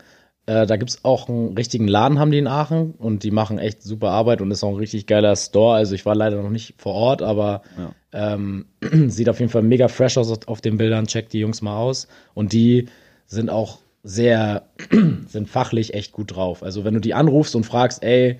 Äh, 0.45 0.65
da 0.65 0.75
gibt's 0.75 1.03
auch 1.03 1.29
einen 1.29 1.55
richtigen 1.55 1.87
Laden, 1.87 2.19
haben 2.19 2.31
die 2.31 2.37
in 2.37 2.47
Aachen. 2.47 2.91
Und 2.97 3.23
die 3.23 3.31
machen 3.31 3.59
echt 3.59 3.81
super 3.81 4.11
Arbeit 4.11 4.41
und 4.41 4.51
ist 4.51 4.63
auch 4.63 4.69
ein 4.69 4.75
richtig 4.75 5.07
geiler 5.07 5.35
Store. 5.35 5.75
Also 5.75 5.95
ich 5.95 6.05
war 6.05 6.15
leider 6.15 6.41
noch 6.41 6.49
nicht 6.49 6.75
vor 6.77 6.93
Ort, 6.93 7.21
aber 7.21 7.61
ähm, 8.11 8.65
sieht 9.07 9.29
auf 9.29 9.39
jeden 9.39 9.51
Fall 9.51 9.63
mega 9.63 9.87
fresh 9.87 10.17
aus 10.17 10.47
auf 10.47 10.61
den 10.61 10.77
Bildern. 10.77 11.07
Checkt 11.07 11.33
die 11.33 11.39
Jungs 11.39 11.61
mal 11.61 11.77
aus. 11.77 12.07
Und 12.33 12.53
die 12.53 12.87
sind 13.25 13.49
auch 13.49 13.79
sehr, 14.03 14.67
sind 15.27 15.49
fachlich 15.49 15.93
echt 15.93 16.11
gut 16.11 16.35
drauf. 16.35 16.61
Also 16.61 16.83
wenn 16.83 16.93
du 16.93 16.99
die 16.99 17.13
anrufst 17.13 17.55
und 17.55 17.65
fragst, 17.65 18.03
ey, 18.03 18.37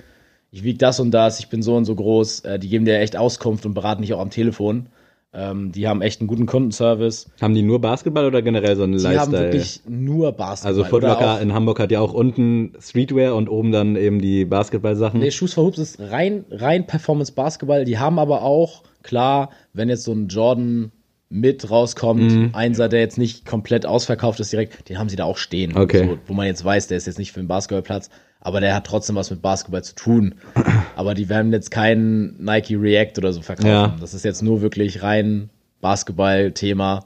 ich 0.51 0.63
wiege 0.63 0.77
das 0.77 0.99
und 0.99 1.11
das, 1.11 1.39
ich 1.39 1.49
bin 1.49 1.63
so 1.63 1.75
und 1.75 1.85
so 1.85 1.95
groß, 1.95 2.41
äh, 2.41 2.59
die 2.59 2.69
geben 2.69 2.85
dir 2.85 2.99
echt 2.99 3.15
Auskunft 3.15 3.65
und 3.65 3.73
beraten 3.73 4.01
dich 4.01 4.13
auch 4.13 4.19
am 4.19 4.29
Telefon. 4.29 4.87
Ähm, 5.35 5.71
die 5.71 5.87
haben 5.87 6.01
echt 6.03 6.21
einen 6.21 6.27
guten 6.27 6.45
Kundenservice. 6.45 7.27
Haben 7.41 7.55
die 7.55 7.63
nur 7.63 7.81
Basketball 7.81 8.25
oder 8.25 8.41
generell 8.43 8.75
so 8.75 8.83
einen 8.83 8.93
Die 8.97 8.99
Lifestyle? 9.03 9.19
haben 9.21 9.31
wirklich 9.31 9.81
nur 9.87 10.31
Basketball. 10.31 10.69
also 10.71 10.83
Foot 10.83 11.03
Oder 11.03 11.07
Locker 11.13 11.33
auch- 11.37 11.41
in 11.41 11.53
Hamburg 11.53 11.79
hat 11.79 11.91
ja 11.91 12.01
auch 12.01 12.13
unten 12.13 12.73
Streetwear 12.79 13.35
und 13.35 13.49
oben 13.49 13.71
dann 13.71 13.95
eben 13.95 14.21
die 14.21 14.45
Basketballsachen. 14.45 15.19
Nee, 15.19 15.31
Shoes 15.31 15.53
for 15.53 15.65
Hoops 15.65 15.79
ist 15.79 15.99
rein, 15.99 16.45
rein 16.51 16.85
Performance 16.85 17.31
Basketball. 17.31 17.83
Die 17.85 17.97
haben 17.97 18.19
aber 18.19 18.43
auch, 18.43 18.83
klar, 19.01 19.49
wenn 19.73 19.89
jetzt 19.89 20.03
so 20.03 20.11
ein 20.13 20.27
Jordan 20.27 20.91
mit 21.29 21.67
rauskommt, 21.71 22.21
Mhm. 22.31 22.49
Einser, 22.53 22.87
der 22.87 22.99
jetzt 22.99 23.17
nicht 23.17 23.43
komplett 23.43 23.87
ausverkauft 23.87 24.39
ist 24.39 24.51
direkt, 24.53 24.87
den 24.87 24.99
haben 24.99 25.09
sie 25.09 25.15
da 25.15 25.23
auch 25.23 25.37
stehen. 25.37 25.75
Okay. 25.75 26.05
So, 26.07 26.17
wo 26.27 26.33
man 26.33 26.45
jetzt 26.45 26.63
weiß, 26.63 26.85
der 26.89 26.97
ist 26.97 27.07
jetzt 27.07 27.17
nicht 27.17 27.31
für 27.31 27.39
den 27.39 27.47
Basketballplatz, 27.47 28.11
aber 28.45 28.59
der 28.59 28.75
hat 28.75 28.85
trotzdem 28.85 29.15
was 29.15 29.31
mit 29.31 29.41
Basketball 29.41 29.83
zu 29.83 29.95
tun. 29.95 30.35
aber 30.95 31.13
die 31.13 31.29
werden 31.29 31.51
jetzt 31.53 31.71
keinen 31.71 32.43
Nike 32.43 32.75
React 32.75 33.13
oder 33.17 33.31
so 33.31 33.41
verkaufen. 33.41 33.69
Ja. 33.69 33.95
Das 33.99 34.13
ist 34.13 34.25
jetzt 34.25 34.41
nur 34.41 34.61
wirklich 34.61 35.01
rein 35.01 35.49
Basketball-Thema. 35.81 37.05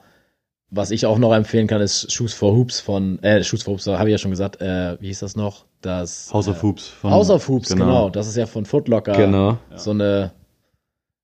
Was 0.70 0.92
ich 0.92 1.06
auch 1.06 1.18
noch 1.20 1.34
empfehlen 1.34 1.68
kann, 1.68 1.80
ist 1.80 2.12
Shoes 2.12 2.34
for 2.34 2.54
Hoops 2.54 2.80
von, 2.82 3.22
äh, 3.24 3.44
Shoes 3.44 3.64
for 3.64 3.74
Hoops, 3.74 3.88
habe 3.88 4.10
ich 4.10 4.14
ja 4.14 4.18
schon 4.18 4.32
gesagt, 4.32 4.60
äh, 4.62 4.98
wie 5.00 5.08
hieß 5.08 5.20
das 5.20 5.36
noch? 5.36 5.66
Das 5.82 6.34
House 6.34 6.48
of 6.48 6.62
Hoops. 6.62 6.88
Von, 6.88 7.12
House 7.12 7.30
of 7.30 7.48
Hoops, 7.48 7.70
genau. 7.70 8.10
Das 8.10 8.28
ist 8.28 8.36
ja 8.36 8.48
von 8.48 8.66
Footlocker. 8.66 9.14
Genau. 9.14 9.60
So 9.76 9.92
eine, 9.92 10.32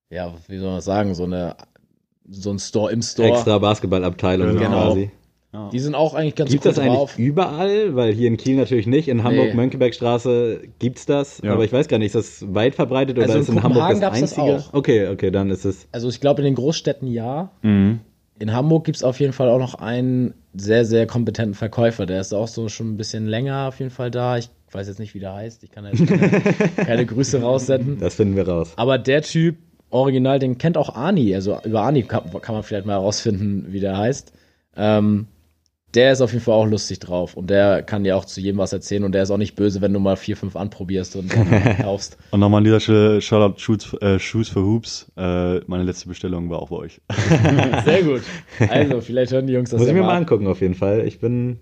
ja, 0.10 0.32
wie 0.48 0.58
soll 0.60 0.68
man 0.68 0.78
das 0.78 0.86
sagen, 0.86 1.16
so 1.16 1.24
eine, 1.24 1.56
so 2.30 2.52
ein 2.52 2.60
Store 2.60 2.92
im 2.92 3.02
Store. 3.02 3.30
Extra 3.30 3.58
Basketballabteilung 3.58 4.58
Genau. 4.58 4.92
quasi. 4.92 5.12
Die 5.72 5.80
sind 5.80 5.94
auch 5.94 6.16
eigentlich 6.16 6.36
ganz 6.36 6.50
Gibt 6.50 6.64
gut 6.64 6.72
das 6.72 6.80
eigentlich 6.80 6.94
drauf. 6.98 7.20
überall? 7.20 7.96
Weil 7.96 8.12
hier 8.14 8.28
in 8.28 8.38
Kiel 8.38 8.56
natürlich 8.58 8.88
nicht. 8.88 9.08
In 9.08 9.24
Hamburg, 9.24 9.50
Nee. 9.50 9.54
Mönckebergstraße 9.54 10.62
gibt's 10.80 11.06
das. 11.06 11.42
Ja. 11.44 11.54
Aber 11.54 11.64
ich 11.64 11.72
weiß 11.72 11.88
gar 11.88 12.00
nicht, 12.00 12.16
ist 12.16 12.42
das 12.42 12.54
weit 12.56 12.74
verbreitet 12.76 13.18
oder 13.18 13.28
Also 13.28 13.36
in 13.38 13.42
ist 13.44 13.50
in 13.50 13.64
Hamburg 13.64 13.90
das 13.90 14.00
gab's 14.00 14.20
das 14.20 14.38
einzige? 14.38 14.58
auch. 14.58 14.74
Okay, 14.74 15.08
okay, 15.10 15.30
dann 15.32 15.52
ist 15.52 15.66
es. 15.66 15.88
Also 15.92 16.10
ich 16.10 16.20
glaube 16.20 16.42
in 16.42 16.46
den 16.46 16.56
Großstädten 16.56 17.08
ja. 17.08 17.52
Mhm. 17.62 18.00
In 18.40 18.52
Hamburg 18.52 18.86
gibt's 18.86 19.04
auf 19.04 19.20
jeden 19.20 19.32
Fall 19.34 19.48
auch 19.50 19.60
noch 19.60 19.76
einen 19.76 20.34
sehr, 20.56 20.86
sehr 20.86 21.06
kompetenten 21.06 21.54
Verkäufer. 21.54 22.08
Der 22.08 22.20
ist 22.20 22.34
auch 22.34 22.48
so 22.48 22.68
schon 22.68 22.90
ein 22.94 22.98
bisschen 22.98 23.28
länger 23.28 23.68
auf 23.68 23.78
jeden 23.80 23.92
Fall 23.92 24.10
da. 24.10 24.38
Ich 24.40 24.50
weiß 24.72 24.88
jetzt 24.88 25.00
nicht, 25.00 25.14
wie 25.14 25.20
der 25.20 25.36
heißt. 25.36 25.64
Ich 25.64 25.70
kann 25.70 25.84
da 25.84 25.92
jetzt 25.92 26.08
keine, 26.08 26.30
keine 26.86 27.06
Grüße 27.06 27.42
raussenden. 27.42 28.00
Das 28.00 28.16
finden 28.16 28.36
wir 28.36 28.48
raus. 28.48 28.74
Aber 28.76 28.98
der 28.98 29.22
Typ, 29.22 29.58
original, 29.92 30.40
den 30.40 30.58
kennt 30.58 30.78
auch 30.78 30.96
Ani. 30.96 31.34
Also 31.36 31.60
über 31.64 31.84
Ani 31.84 32.02
kann, 32.02 32.24
kann 32.42 32.56
man 32.56 32.64
vielleicht 32.64 32.88
mal 32.88 32.94
herausfinden, 32.94 33.68
wie 33.70 33.80
der 33.80 33.98
heißt. 33.98 34.34
Ähm, 34.76 35.28
der 35.94 36.12
ist 36.12 36.22
auf 36.22 36.32
jeden 36.32 36.44
Fall 36.44 36.56
auch 36.56 36.66
lustig 36.66 37.00
drauf. 37.00 37.36
Und 37.36 37.50
der 37.50 37.84
kann 37.84 38.04
dir 38.04 38.18
auch 38.18 38.26
zu 38.26 38.42
jedem 38.42 38.58
was 38.58 38.74
erzählen. 38.74 39.04
Und 39.04 39.12
der 39.14 39.24
ist 39.24 39.32
auch 39.32 39.38
nicht 39.38 39.56
böse, 39.56 39.82
wenn 39.82 39.94
du 39.94 40.00
mal 40.00 40.16
vier, 40.16 40.36
fünf 40.36 40.56
anprobierst 40.56 41.16
und 41.16 41.30
kaufst. 41.82 42.18
Und 42.32 42.40
nochmal 42.40 42.60
an 42.60 42.64
dieser 42.64 42.80
Stelle, 42.80 43.22
Shoutout 43.22 43.60
Shoes, 43.60 43.94
äh, 44.02 44.18
Shoes 44.20 44.50
for 44.50 44.64
Hoops. 44.64 45.12
Äh, 45.16 45.60
meine 45.68 45.84
letzte 45.84 46.08
Bestellung 46.08 46.50
war 46.50 46.60
auch 46.60 46.70
bei 46.70 46.78
euch. 46.78 47.02
Sehr 47.86 48.04
gut. 48.04 48.22
Also, 48.70 49.02
vielleicht 49.02 49.32
hören 49.32 49.48
die 49.48 49.54
Jungs 49.54 49.70
das 49.70 49.80
Muss 49.80 49.88
ja 49.88 49.94
ich 49.94 50.00
mir 50.00 50.06
mal 50.06 50.14
ab. 50.14 50.22
angucken 50.22 50.48
auf 50.48 50.62
jeden 50.62 50.76
Fall. 50.76 51.06
Ich 51.06 51.20
bin 51.20 51.60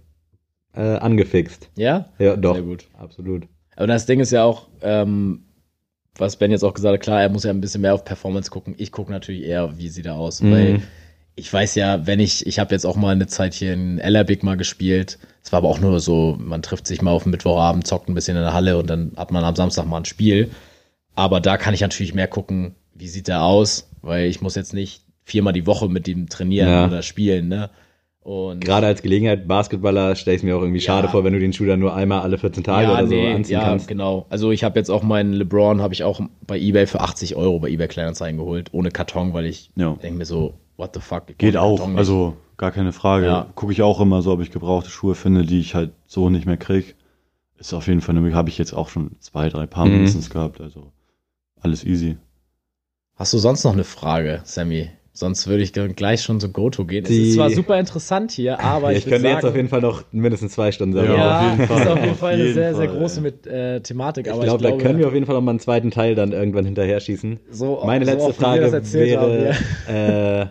äh, 0.73 0.81
angefixt. 0.81 1.69
Ja? 1.75 2.09
Ja, 2.17 2.37
doch. 2.37 2.55
Sehr 2.55 2.63
gut. 2.63 2.87
Absolut. 2.97 3.47
Aber 3.75 3.87
das 3.87 4.05
Ding 4.05 4.19
ist 4.19 4.31
ja 4.31 4.43
auch, 4.43 4.69
ähm, 4.81 5.43
was 6.17 6.37
Ben 6.37 6.51
jetzt 6.51 6.63
auch 6.63 6.73
gesagt 6.73 6.93
hat, 6.93 7.01
klar, 7.01 7.21
er 7.21 7.29
muss 7.29 7.43
ja 7.43 7.51
ein 7.51 7.61
bisschen 7.61 7.81
mehr 7.81 7.93
auf 7.93 8.05
Performance 8.05 8.51
gucken. 8.51 8.75
Ich 8.77 8.91
gucke 8.91 9.11
natürlich 9.11 9.43
eher, 9.43 9.77
wie 9.77 9.89
sieht 9.89 10.05
er 10.05 10.15
aus. 10.15 10.41
Mhm. 10.41 10.51
Weil 10.51 10.81
ich 11.35 11.51
weiß 11.51 11.75
ja, 11.75 12.05
wenn 12.05 12.19
ich, 12.19 12.45
ich 12.45 12.59
habe 12.59 12.73
jetzt 12.73 12.85
auch 12.85 12.95
mal 12.95 13.11
eine 13.11 13.27
Zeit 13.27 13.53
hier 13.53 13.73
in 13.73 13.99
Ellerbeck 13.99 14.43
mal 14.43 14.57
gespielt. 14.57 15.17
Es 15.43 15.51
war 15.51 15.57
aber 15.57 15.69
auch 15.69 15.79
nur 15.79 15.99
so, 15.99 16.37
man 16.39 16.61
trifft 16.61 16.85
sich 16.85 17.01
mal 17.01 17.11
auf 17.11 17.23
den 17.23 17.31
Mittwochabend, 17.31 17.87
zockt 17.87 18.09
ein 18.09 18.13
bisschen 18.13 18.37
in 18.37 18.43
der 18.43 18.53
Halle 18.53 18.77
und 18.77 18.89
dann 18.89 19.13
hat 19.17 19.31
man 19.31 19.43
am 19.43 19.55
Samstag 19.55 19.85
mal 19.87 19.97
ein 19.97 20.05
Spiel. 20.05 20.51
Aber 21.15 21.39
da 21.39 21.57
kann 21.57 21.73
ich 21.73 21.81
natürlich 21.81 22.13
mehr 22.13 22.27
gucken, 22.27 22.75
wie 22.93 23.07
sieht 23.07 23.27
er 23.29 23.43
aus, 23.43 23.89
weil 24.01 24.27
ich 24.27 24.41
muss 24.41 24.55
jetzt 24.55 24.73
nicht 24.73 25.03
viermal 25.23 25.53
die 25.53 25.65
Woche 25.65 25.87
mit 25.89 26.07
ihm 26.07 26.29
trainieren 26.29 26.69
Ja. 26.69 26.87
oder 26.87 27.01
spielen, 27.01 27.47
ne? 27.47 27.69
Und 28.23 28.63
Gerade 28.63 28.85
als 28.85 29.01
Gelegenheit, 29.01 29.47
Basketballer, 29.47 30.15
stelle 30.15 30.37
ich 30.37 30.43
mir 30.43 30.55
auch 30.55 30.61
irgendwie 30.61 30.79
schade 30.79 31.07
Ja. 31.07 31.11
vor, 31.11 31.23
wenn 31.23 31.33
du 31.33 31.39
den 31.39 31.53
Schuh 31.53 31.65
dann 31.65 31.79
nur 31.79 31.95
einmal 31.95 32.21
alle 32.21 32.37
14 32.37 32.63
Tage 32.63 32.91
oder 32.91 33.07
so 33.07 33.19
anziehen 33.19 33.53
ja, 33.53 33.63
kannst. 33.63 33.87
genau. 33.87 34.27
Also 34.29 34.51
ich 34.51 34.63
habe 34.63 34.77
jetzt 34.77 34.91
auch 34.91 35.01
meinen 35.01 35.33
LeBron, 35.33 35.81
habe 35.81 35.95
ich 35.95 36.03
auch 36.03 36.21
bei 36.45 36.59
eBay 36.59 36.85
für 36.85 36.99
80 37.01 37.35
Euro 37.35 37.57
bei 37.59 37.69
eBay 37.69 37.87
Kleinanzeigen 37.87 38.37
geholt, 38.37 38.69
ohne 38.73 38.91
Karton, 38.91 39.33
weil 39.33 39.47
ich 39.47 39.71
Ja. 39.75 39.95
denke 40.03 40.19
mir 40.19 40.25
so, 40.25 40.53
what 40.81 40.91
the 40.95 40.99
fuck. 40.99 41.23
ich 41.27 41.37
Geht 41.37 41.55
auch, 41.57 41.87
nicht. 41.87 41.97
also 41.97 42.35
gar 42.57 42.71
keine 42.71 42.91
Frage. 42.91 43.25
Ja. 43.27 43.47
Gucke 43.55 43.71
ich 43.71 43.81
auch 43.81 44.01
immer 44.01 44.21
so, 44.21 44.31
ob 44.33 44.41
ich 44.41 44.51
gebrauchte 44.51 44.89
Schuhe 44.89 45.15
finde, 45.15 45.45
die 45.45 45.59
ich 45.59 45.75
halt 45.75 45.91
so 46.07 46.29
nicht 46.29 46.45
mehr 46.45 46.57
krieg. 46.57 46.95
Ist 47.57 47.73
auf 47.73 47.87
jeden 47.87 48.01
Fall, 48.01 48.17
eine- 48.17 48.33
habe 48.33 48.49
ich 48.49 48.57
jetzt 48.57 48.73
auch 48.73 48.89
schon 48.89 49.11
zwei, 49.19 49.47
drei 49.49 49.67
Paar 49.67 49.85
Mhm. 49.85 49.93
mindestens 49.93 50.29
gehabt. 50.31 50.59
Also 50.59 50.91
alles 51.61 51.83
easy. 51.85 52.17
Hast 53.15 53.33
du 53.33 53.37
sonst 53.37 53.63
noch 53.63 53.73
eine 53.73 53.83
Frage, 53.83 54.41
Sammy? 54.43 54.89
Sonst 55.13 55.45
würde 55.47 55.61
ich 55.61 55.73
gleich 55.73 56.23
schon 56.23 56.39
so 56.39 56.47
Go-To 56.49 56.85
gehen. 56.85 57.03
Die- 57.03 57.21
Es 57.23 57.27
ist 57.29 57.35
zwar 57.35 57.49
super 57.51 57.77
interessant 57.77 58.31
hier, 58.31 58.59
aber 58.61 58.91
Ja, 58.91 58.97
ich, 58.97 59.05
ich 59.05 59.11
könnte 59.11 59.27
jetzt 59.27 59.41
sagen, 59.41 59.47
auf 59.49 59.55
jeden 59.57 59.67
Fall 59.67 59.81
noch 59.81 60.03
mindestens 60.11 60.53
zwei 60.53 60.71
Stunden 60.71 60.95
Ja, 60.95 61.03
sagen. 61.05 61.17
ja, 61.17 61.37
auf 61.51 61.51
jeden 61.59 61.67
Fall. 61.67 61.81
ist 61.81 61.87
auf 61.87 61.99
jeden 62.03 62.15
Fall 62.15 62.33
eine 62.33 62.43
jeden 62.43 62.53
sehr, 62.55 62.75
sehr 62.75 62.89
Fall, 62.89 62.97
große 62.97 63.17
ey. 63.17 63.21
mit, 63.23 63.45
äh, 63.45 63.81
Thematik. 63.81 64.25
Ich 64.27 64.33
aber 64.33 64.43
glaube, 64.45 64.63
da 64.63 64.71
können 64.77 64.97
wir 64.97 65.07
auf 65.07 65.13
jeden 65.13 65.25
Fall 65.25 65.35
noch 65.35 65.41
mal 65.41 65.51
einen 65.51 65.59
zweiten 65.59 65.91
Teil 65.91 66.15
dann 66.15 66.31
irgendwann 66.31 66.65
hinterher 66.65 66.99
schießen. 67.01 67.39
so, 67.51 67.81
Meine 67.85 68.05
so 68.05 68.11
letzte 68.11 68.27
das 68.29 68.37
Frage 68.37 68.71
wäre, 68.93 69.19
haben, 69.19 69.93
äh, 69.93 70.45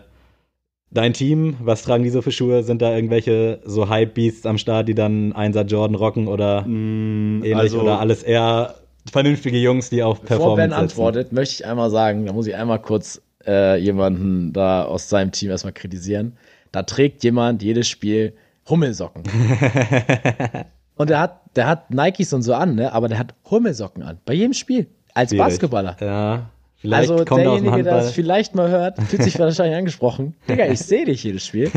dein 0.91 1.13
Team, 1.13 1.57
was 1.61 1.83
tragen 1.83 2.03
die 2.03 2.09
so 2.09 2.21
für 2.21 2.31
Schuhe? 2.31 2.63
Sind 2.63 2.81
da 2.81 2.93
irgendwelche 2.93 3.59
so 3.65 3.89
Hype-Beasts 3.89 4.45
am 4.45 4.57
Start, 4.57 4.87
die 4.87 4.95
dann 4.95 5.33
Einser 5.33 5.63
Jordan 5.63 5.95
rocken 5.95 6.27
oder 6.27 6.63
Mm, 6.63 7.43
ähnlich 7.43 7.55
also, 7.55 7.81
oder 7.81 7.99
alles 7.99 8.23
eher 8.23 8.75
vernünftige 9.11 9.57
Jungs, 9.57 9.89
die 9.89 10.03
auf 10.03 10.21
Bevor 10.21 10.37
Performance 10.37 10.57
Ben 10.57 10.69
setzen? 10.69 10.81
antwortet, 10.81 11.31
möchte 11.31 11.55
ich 11.55 11.65
einmal 11.65 11.89
sagen, 11.89 12.25
da 12.25 12.33
muss 12.33 12.47
ich 12.47 12.55
einmal 12.55 12.79
kurz 12.79 13.21
äh, 13.47 13.77
jemanden 13.77 14.53
da 14.53 14.83
aus 14.83 15.09
seinem 15.09 15.31
Team 15.31 15.49
erstmal 15.49 15.73
kritisieren. 15.73 16.37
Da 16.71 16.83
trägt 16.83 17.23
jemand 17.23 17.63
jedes 17.63 17.87
Spiel 17.87 18.33
Hummelsocken. 18.69 19.23
und 20.95 21.09
der 21.09 21.19
hat, 21.19 21.41
der 21.55 21.67
hat 21.67 21.89
Nikes 21.91 22.31
und 22.33 22.43
so 22.43 22.53
an, 22.53 22.75
ne? 22.75 22.93
aber 22.93 23.07
der 23.07 23.17
hat 23.17 23.33
Hummelsocken 23.49 24.03
an. 24.03 24.19
Bei 24.25 24.33
jedem 24.33 24.53
Spiel. 24.53 24.87
Als 25.13 25.31
Schwierig. 25.31 25.45
Basketballer. 25.45 25.97
Ja. 25.99 26.49
Vielleicht 26.81 27.11
Also 27.11 27.23
er 27.23 27.43
derjenige, 27.43 27.83
der 27.83 27.93
das 27.93 28.11
vielleicht 28.11 28.55
mal 28.55 28.69
hört, 28.69 28.97
fühlt 29.03 29.21
sich 29.21 29.37
wahrscheinlich 29.37 29.77
angesprochen. 29.77 30.35
Digga, 30.49 30.65
ich 30.65 30.79
sehe 30.79 31.05
dich 31.05 31.23
jedes 31.23 31.45
Spiel. 31.45 31.69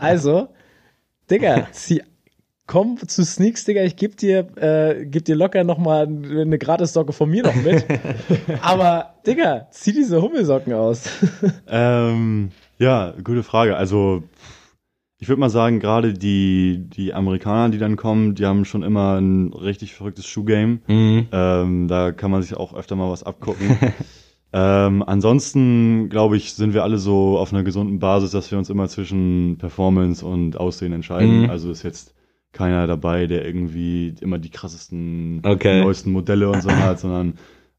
Also, 0.00 0.48
Digga, 1.30 1.68
zieh, 1.72 2.02
komm 2.66 2.98
zu 3.08 3.24
Sneaks, 3.24 3.64
Digga, 3.64 3.82
ich 3.82 3.96
geb 3.96 4.18
dir, 4.18 4.46
äh, 4.56 5.06
geb 5.06 5.24
dir 5.24 5.34
locker 5.34 5.64
noch 5.64 5.78
mal 5.78 6.06
eine 6.06 6.58
Gratissocke 6.58 7.14
von 7.14 7.30
mir 7.30 7.42
noch 7.42 7.54
mit. 7.54 7.86
Aber, 8.60 9.14
Digga, 9.26 9.68
zieh 9.70 9.94
diese 9.94 10.20
Hummelsocken 10.20 10.74
aus. 10.74 11.04
Ähm, 11.66 12.50
ja, 12.78 13.14
gute 13.24 13.42
Frage. 13.42 13.76
Also, 13.78 14.24
ich 15.22 15.28
würde 15.28 15.38
mal 15.38 15.50
sagen, 15.50 15.78
gerade 15.78 16.14
die, 16.14 16.84
die 16.88 17.14
Amerikaner, 17.14 17.68
die 17.68 17.78
dann 17.78 17.94
kommen, 17.94 18.34
die 18.34 18.44
haben 18.44 18.64
schon 18.64 18.82
immer 18.82 19.20
ein 19.20 19.52
richtig 19.52 19.94
verrücktes 19.94 20.26
Schuhgame. 20.26 20.80
Mhm. 20.88 21.28
Ähm, 21.30 21.86
da 21.86 22.10
kann 22.10 22.32
man 22.32 22.42
sich 22.42 22.56
auch 22.56 22.74
öfter 22.74 22.96
mal 22.96 23.08
was 23.08 23.22
abgucken. 23.22 23.78
ähm, 24.52 25.04
ansonsten, 25.06 26.08
glaube 26.08 26.36
ich, 26.36 26.54
sind 26.54 26.74
wir 26.74 26.82
alle 26.82 26.98
so 26.98 27.38
auf 27.38 27.52
einer 27.52 27.62
gesunden 27.62 28.00
Basis, 28.00 28.32
dass 28.32 28.50
wir 28.50 28.58
uns 28.58 28.68
immer 28.68 28.88
zwischen 28.88 29.58
Performance 29.58 30.26
und 30.26 30.56
Aussehen 30.58 30.92
entscheiden. 30.92 31.42
Mhm. 31.42 31.50
Also 31.50 31.70
ist 31.70 31.84
jetzt 31.84 32.16
keiner 32.50 32.88
dabei, 32.88 33.28
der 33.28 33.46
irgendwie 33.46 34.16
immer 34.20 34.38
die 34.38 34.50
krassesten, 34.50 35.40
Okay. 35.44 35.82
neuesten 35.84 36.10
Modelle 36.10 36.50
und 36.50 36.64
so 36.64 36.70
hat, 36.72 36.98
sondern 36.98 37.34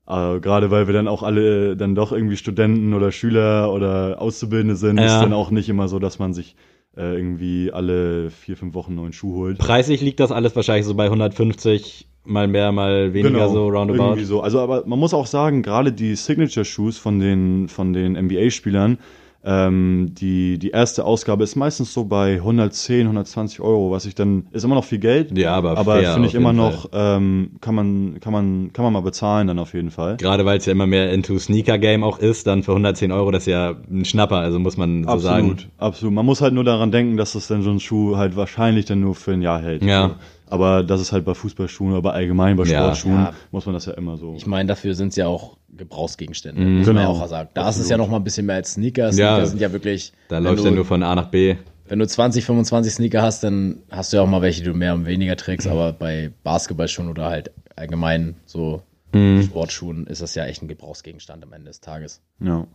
äh, 0.08 0.40
gerade 0.40 0.72
weil 0.72 0.88
wir 0.88 0.94
dann 0.94 1.10
auch 1.10 1.24
alle 1.24 1.76
dann 1.76 1.94
doch 1.94 2.14
irgendwie 2.14 2.38
Studenten 2.38 2.94
oder 2.94 3.12
Schüler 3.12 3.70
oder 3.74 4.22
Auszubildende 4.22 4.78
sind, 4.78 4.98
Ja. 4.98 5.08
ist 5.08 5.22
dann 5.22 5.34
auch 5.34 5.52
nicht 5.52 5.68
immer 5.68 5.90
so, 5.90 6.00
dass 6.00 6.20
man 6.20 6.34
sich 6.34 6.56
äh, 6.96 7.16
irgendwie 7.16 7.72
alle 7.72 8.30
vier, 8.30 8.58
fünf 8.58 8.74
Wochen 8.74 8.96
neuen 8.96 9.14
Schuh 9.14 9.36
holt. 9.36 9.58
Preislich 9.58 10.02
liegt 10.02 10.20
das 10.20 10.32
alles 10.32 10.56
wahrscheinlich 10.56 10.86
so 10.86 10.94
bei 10.96 11.06
150, 11.06 12.08
mal 12.26 12.48
mehr, 12.48 12.72
mal 12.72 13.14
weniger 13.14 13.50
so 13.50 13.68
roundabout. 13.68 13.94
Genau, 13.94 14.08
Irgendwie 14.10 14.26
so. 14.26 14.42
Also, 14.42 14.60
aber 14.60 14.86
man 14.86 15.00
muss 15.00 15.14
auch 15.14 15.28
sagen, 15.28 15.64
gerade 15.64 15.92
die 15.92 16.16
Signature-Shoes 16.16 16.98
von 16.98 17.20
den, 17.20 17.68
von 17.68 17.94
den 17.94 18.14
NBA-Spielern, 18.14 19.00
ähm, 19.46 20.14
die, 20.14 20.58
die 20.58 20.70
erste 20.70 21.04
Ausgabe 21.04 21.44
ist 21.44 21.56
meistens 21.56 21.94
so 21.94 22.06
bei 22.06 22.36
110, 22.36 23.02
120 23.02 23.60
Euro, 23.60 23.92
was 23.92 24.06
ich 24.06 24.16
dann, 24.16 24.48
ist 24.52 24.64
immer 24.64 24.76
noch 24.76 24.86
viel 24.86 25.00
Geld. 25.00 25.38
Ja, 25.38 25.54
aber 25.54 25.78
aber 25.78 26.02
finde 26.02 26.28
ich 26.28 26.36
immer 26.36 26.54
noch, 26.54 26.90
ähm, 26.94 27.52
kann 27.60 27.76
man, 27.76 28.20
kann 28.22 28.32
man, 28.32 28.72
kann 28.72 28.84
man 28.84 28.94
mal 28.94 29.02
bezahlen 29.02 29.48
dann 29.48 29.60
auf 29.60 29.74
jeden 29.74 29.92
Fall. 29.92 30.18
Gerade 30.18 30.46
weil 30.46 30.58
es 30.60 30.66
ja 30.66 30.72
immer 30.72 30.88
mehr 30.88 31.12
into 31.12 31.38
Sneaker-Game 31.38 32.04
auch 32.04 32.20
ist, 32.20 32.48
dann 32.48 32.64
für 32.64 32.72
110 32.72 33.12
Euro, 33.12 33.32
das 33.32 33.44
ist 33.44 33.48
ja 33.48 33.76
ein 33.92 34.06
Schnapper, 34.06 34.38
also 34.38 34.60
muss 34.60 34.78
man 34.78 35.04
so 35.04 35.10
Absolut, 35.10 35.62
sagen. 35.62 35.72
absolut. 35.78 36.16
Man 36.16 36.26
muss 36.26 36.42
halt 36.42 36.54
nur 36.54 36.64
daran 36.64 36.92
denken, 36.92 37.18
dass 37.18 37.34
das 37.34 37.48
dann 37.48 37.64
so 37.64 37.72
ein 37.72 37.80
Schuh 37.80 38.16
halt 38.16 38.36
wahrscheinlich 38.38 38.86
dann 38.86 39.02
nur 39.02 39.16
für 39.16 39.34
ein 39.34 39.42
Jahr 39.42 39.62
hält. 39.62 39.84
Ja. 39.84 40.10
So. 40.10 40.16
Aber 40.54 40.84
das 40.84 41.02
ist 41.02 41.12
halt 41.12 41.26
bei 41.26 41.34
Fußballschuhen 41.34 41.94
oder 41.94 42.14
allgemein 42.14 42.56
bei 42.58 42.64
Ja, 42.66 42.84
Sportschuhen, 42.94 43.16
ja. 43.26 43.34
muss 43.52 43.66
man 43.66 43.74
das 43.74 43.86
ja 43.86 43.94
immer 43.94 44.18
so. 44.18 44.36
Ich 44.36 44.46
meine, 44.46 44.68
dafür 44.68 44.94
sind 44.96 45.10
es 45.10 45.16
ja 45.16 45.28
auch 45.28 45.58
Gebrauchsgegenstände, 45.70 46.62
Mhm. 46.62 46.78
muss 46.80 46.88
man 46.88 46.96
ja 46.98 47.02
Genau. 47.08 47.20
auch 47.24 47.28
sagen. 47.28 47.50
Da 47.54 47.70
ist 47.70 47.78
es 47.80 47.90
ja 47.90 47.98
noch 47.98 48.08
mal 48.10 48.18
ein 48.18 48.24
bisschen 48.24 48.46
mehr 48.46 48.56
als 48.58 48.74
Sneaker. 48.74 49.12
Sneaker 49.12 49.40
Ja. 49.40 49.46
sind 49.46 49.60
ja 49.62 49.72
wirklich, 49.72 50.14
Da 50.30 50.38
läuft 50.40 50.60
du, 50.64 50.66
ja 50.66 50.72
nur 50.72 50.86
von 50.86 51.02
A 51.04 51.16
nach 51.16 51.28
B. 51.30 51.56
wenn 51.88 52.00
du 52.00 52.08
20, 52.08 52.46
25 52.46 52.94
Sneaker 52.94 53.22
hast, 53.22 53.44
dann 53.44 53.80
hast 53.92 54.14
du 54.14 54.18
ja 54.18 54.24
auch 54.24 54.28
mal 54.28 54.42
welche, 54.42 54.62
die 54.64 54.70
du 54.70 54.74
mehr 54.76 54.94
und 54.94 55.06
weniger 55.06 55.36
trägst, 55.36 55.68
aber 55.68 55.92
bei 55.94 56.32
Basketballschuhen 56.44 57.10
oder 57.10 57.26
halt 57.26 57.52
allgemein 57.76 58.36
so 58.46 58.82
Mhm. 59.12 59.44
Sportschuhen 59.44 60.08
ist 60.08 60.22
das 60.24 60.34
ja 60.36 60.46
echt 60.46 60.64
ein 60.64 60.68
Gebrauchsgegenstand 60.68 61.44
am 61.44 61.54
Ende 61.54 61.68
des 61.68 61.82
Tages. 61.82 62.22
ja. 62.40 62.66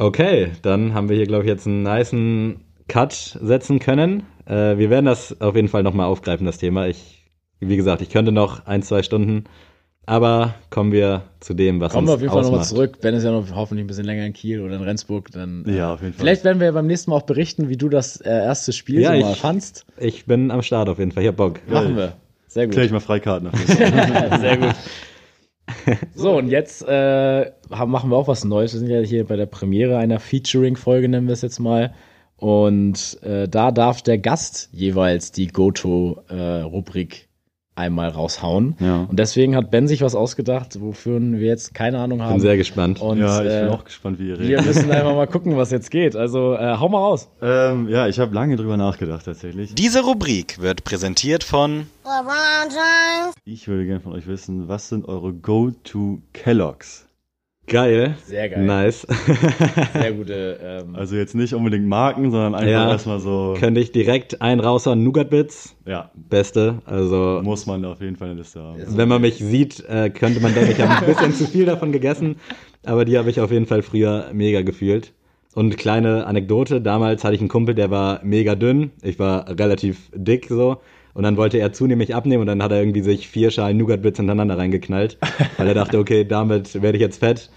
Okay, 0.00 0.52
dann 0.62 0.94
haben 0.94 1.08
wir 1.08 1.16
hier, 1.16 1.26
glaube 1.26 1.42
ich, 1.42 1.48
jetzt 1.48 1.66
einen 1.66 1.82
niceen 1.82 2.60
Cut 2.86 3.36
setzen 3.42 3.80
können. 3.80 4.22
Äh, 4.46 4.78
wir 4.78 4.90
werden 4.90 5.06
das 5.06 5.40
auf 5.40 5.56
jeden 5.56 5.66
Fall 5.66 5.82
nochmal 5.82 6.06
aufgreifen, 6.06 6.46
das 6.46 6.58
Thema. 6.58 6.86
Ich, 6.86 7.17
wie 7.60 7.76
gesagt, 7.76 8.02
ich 8.02 8.10
könnte 8.10 8.32
noch 8.32 8.66
ein, 8.66 8.82
zwei 8.82 9.02
Stunden, 9.02 9.44
aber 10.06 10.54
kommen 10.70 10.90
wir 10.92 11.22
zu 11.40 11.52
dem, 11.54 11.80
was 11.80 11.92
Kommen 11.92 12.06
wir 12.06 12.12
uns 12.14 12.16
auf 12.16 12.20
jeden 12.22 12.32
Fall 12.32 12.42
nochmal 12.42 12.64
zurück. 12.64 13.00
Ben 13.00 13.14
ist 13.14 13.24
ja 13.24 13.30
noch 13.30 13.44
hoffentlich 13.54 13.84
ein 13.84 13.88
bisschen 13.88 14.04
länger 14.06 14.24
in 14.24 14.32
Kiel 14.32 14.60
oder 14.60 14.76
in 14.76 14.82
Rendsburg. 14.82 15.30
Dann, 15.32 15.64
äh, 15.66 15.76
Ja, 15.76 15.92
auf 15.94 16.00
jeden 16.00 16.14
Fall. 16.14 16.20
Vielleicht 16.20 16.44
werden 16.44 16.60
wir 16.60 16.72
beim 16.72 16.86
nächsten 16.86 17.10
Mal 17.10 17.16
auch 17.18 17.22
berichten, 17.26 17.68
wie 17.68 17.76
du 17.76 17.88
das 17.88 18.20
äh, 18.20 18.28
erste 18.30 18.72
Spiel 18.72 19.00
Ja, 19.00 19.14
so 19.14 19.20
mal 19.20 19.32
ich- 19.32 19.38
fandst. 19.40 19.84
Ich 19.98 20.24
bin 20.26 20.50
am 20.50 20.62
Start 20.62 20.88
auf 20.88 20.98
jeden 20.98 21.12
Fall, 21.12 21.22
ich 21.24 21.28
hab 21.28 21.36
Bock. 21.36 21.60
Machen 21.68 21.96
wir. 21.96 22.14
Sehr 22.46 22.66
gut. 22.66 22.72
Klär 22.74 22.86
ich 22.86 22.92
mal 22.92 23.00
Freikarten 23.00 23.48
auf 23.48 23.58
jeden 23.58 23.92
Fall. 23.92 24.40
Sehr 24.40 24.56
gut. 24.56 24.74
So, 26.14 26.38
und 26.38 26.48
jetzt 26.48 26.82
äh, 26.88 27.50
machen 27.68 28.08
wir 28.10 28.16
auch 28.16 28.26
was 28.26 28.42
Neues. 28.42 28.72
Wir 28.72 28.80
sind 28.80 28.88
ja 28.88 29.00
hier 29.00 29.26
bei 29.26 29.36
der 29.36 29.44
Premiere 29.44 29.98
einer 29.98 30.18
Featuring-Folge, 30.18 31.10
nennen 31.10 31.26
wir 31.26 31.34
es 31.34 31.42
jetzt 31.42 31.58
mal. 31.58 31.92
Und 32.36 33.18
äh, 33.22 33.48
da 33.48 33.70
darf 33.70 34.00
der 34.00 34.16
Gast 34.16 34.70
jeweils 34.72 35.30
die 35.30 35.48
Go-To-Rubrik 35.48 37.27
einmal 37.78 38.10
raushauen. 38.10 38.76
Ja. 38.80 39.06
Und 39.08 39.18
deswegen 39.18 39.56
hat 39.56 39.70
Ben 39.70 39.88
sich 39.88 40.02
was 40.02 40.14
ausgedacht, 40.14 40.80
wofür 40.80 41.18
wir 41.20 41.46
jetzt 41.46 41.74
keine 41.74 41.98
Ahnung 42.00 42.20
haben. 42.22 42.32
Bin 42.34 42.40
sehr 42.40 42.56
gespannt. 42.56 43.00
und 43.00 43.18
ja, 43.18 43.38
ich 43.42 43.48
bin 43.48 43.68
äh, 43.68 43.70
auch 43.70 43.84
gespannt, 43.84 44.18
wie 44.18 44.28
ihr 44.28 44.38
wir 44.38 44.58
redet. 44.58 44.66
müssen 44.66 44.90
einfach 44.90 45.14
mal 45.16 45.26
gucken, 45.26 45.56
was 45.56 45.70
jetzt 45.70 45.90
geht. 45.90 46.16
Also 46.16 46.54
äh, 46.54 46.76
hau 46.78 46.88
mal 46.88 46.98
raus. 46.98 47.28
Ähm, 47.40 47.88
ja, 47.88 48.06
ich 48.08 48.18
habe 48.18 48.34
lange 48.34 48.56
drüber 48.56 48.76
nachgedacht 48.76 49.24
tatsächlich. 49.24 49.74
Diese 49.74 50.02
Rubrik 50.02 50.60
wird 50.60 50.84
präsentiert 50.84 51.44
von 51.44 51.86
LeBron 52.04 52.68
James. 52.70 53.34
Ich 53.44 53.68
würde 53.68 53.86
gerne 53.86 54.00
von 54.00 54.12
euch 54.12 54.26
wissen, 54.26 54.68
was 54.68 54.88
sind 54.88 55.06
eure 55.08 55.32
Go-To 55.32 56.20
Kelloggs? 56.32 57.07
Geil. 57.68 58.16
Sehr 58.24 58.48
geil. 58.48 58.64
Nice. 58.64 59.06
Sehr 59.92 60.12
gute. 60.12 60.58
Ähm, 60.62 60.94
Also 60.94 61.16
jetzt 61.16 61.34
nicht 61.34 61.54
unbedingt 61.54 61.86
Marken, 61.86 62.30
sondern 62.30 62.54
einfach 62.54 62.70
Ja. 62.70 62.90
erstmal 62.90 63.20
so. 63.20 63.54
Könnte 63.58 63.80
ich 63.80 63.92
direkt 63.92 64.40
einen 64.40 64.60
raushauen. 64.60 65.02
Nougat 65.04 65.30
Bits. 65.30 65.76
Ja, 65.86 66.10
Beste. 66.14 66.78
Also, 66.86 67.40
muss 67.42 67.66
man 67.66 67.84
auf 67.84 68.00
jeden 68.00 68.16
Fall 68.16 68.30
eine 68.30 68.38
Liste 68.38 68.60
haben. 68.62 68.78
wenn 68.86 69.08
man 69.08 69.20
mich 69.20 69.36
sieht, 69.36 69.84
äh, 69.88 70.10
könnte 70.10 70.40
man 70.40 70.54
denken, 70.54 70.72
ich 70.72 70.80
habe 70.80 71.06
ein 71.06 71.14
bisschen 71.14 71.32
zu 71.34 71.44
viel 71.46 71.66
davon 71.66 71.92
gegessen. 71.92 72.36
Aber 72.84 73.04
die 73.04 73.18
habe 73.18 73.28
ich 73.30 73.40
auf 73.40 73.50
jeden 73.50 73.66
Fall 73.66 73.82
früher 73.82 74.26
mega 74.32 74.62
gefühlt. 74.62 75.12
Und 75.54 75.76
kleine 75.76 76.26
Anekdote, 76.26 76.80
damals 76.80 77.24
hatte 77.24 77.34
ich 77.34 77.40
einen 77.40 77.48
Kumpel, 77.48 77.74
der 77.74 77.90
war 77.90 78.20
mega 78.22 78.54
dünn. 78.54 78.92
Ich 79.02 79.18
war 79.18 79.48
relativ 79.58 80.10
dick 80.14 80.46
so. 80.48 80.78
Und 81.18 81.24
dann 81.24 81.36
wollte 81.36 81.58
er 81.58 81.72
zunehmend 81.72 82.12
abnehmen 82.12 82.42
und 82.42 82.46
dann 82.46 82.62
hat 82.62 82.70
er 82.70 82.78
irgendwie 82.78 83.00
sich 83.00 83.26
vier 83.26 83.50
Schalen 83.50 83.76
Nougat-Bits 83.76 84.18
hintereinander 84.18 84.56
reingeknallt. 84.56 85.18
Weil 85.56 85.66
er 85.66 85.74
dachte, 85.74 85.98
okay, 85.98 86.24
damit 86.24 86.80
werde 86.80 86.96
ich 86.96 87.02
jetzt 87.02 87.18
fett. 87.18 87.50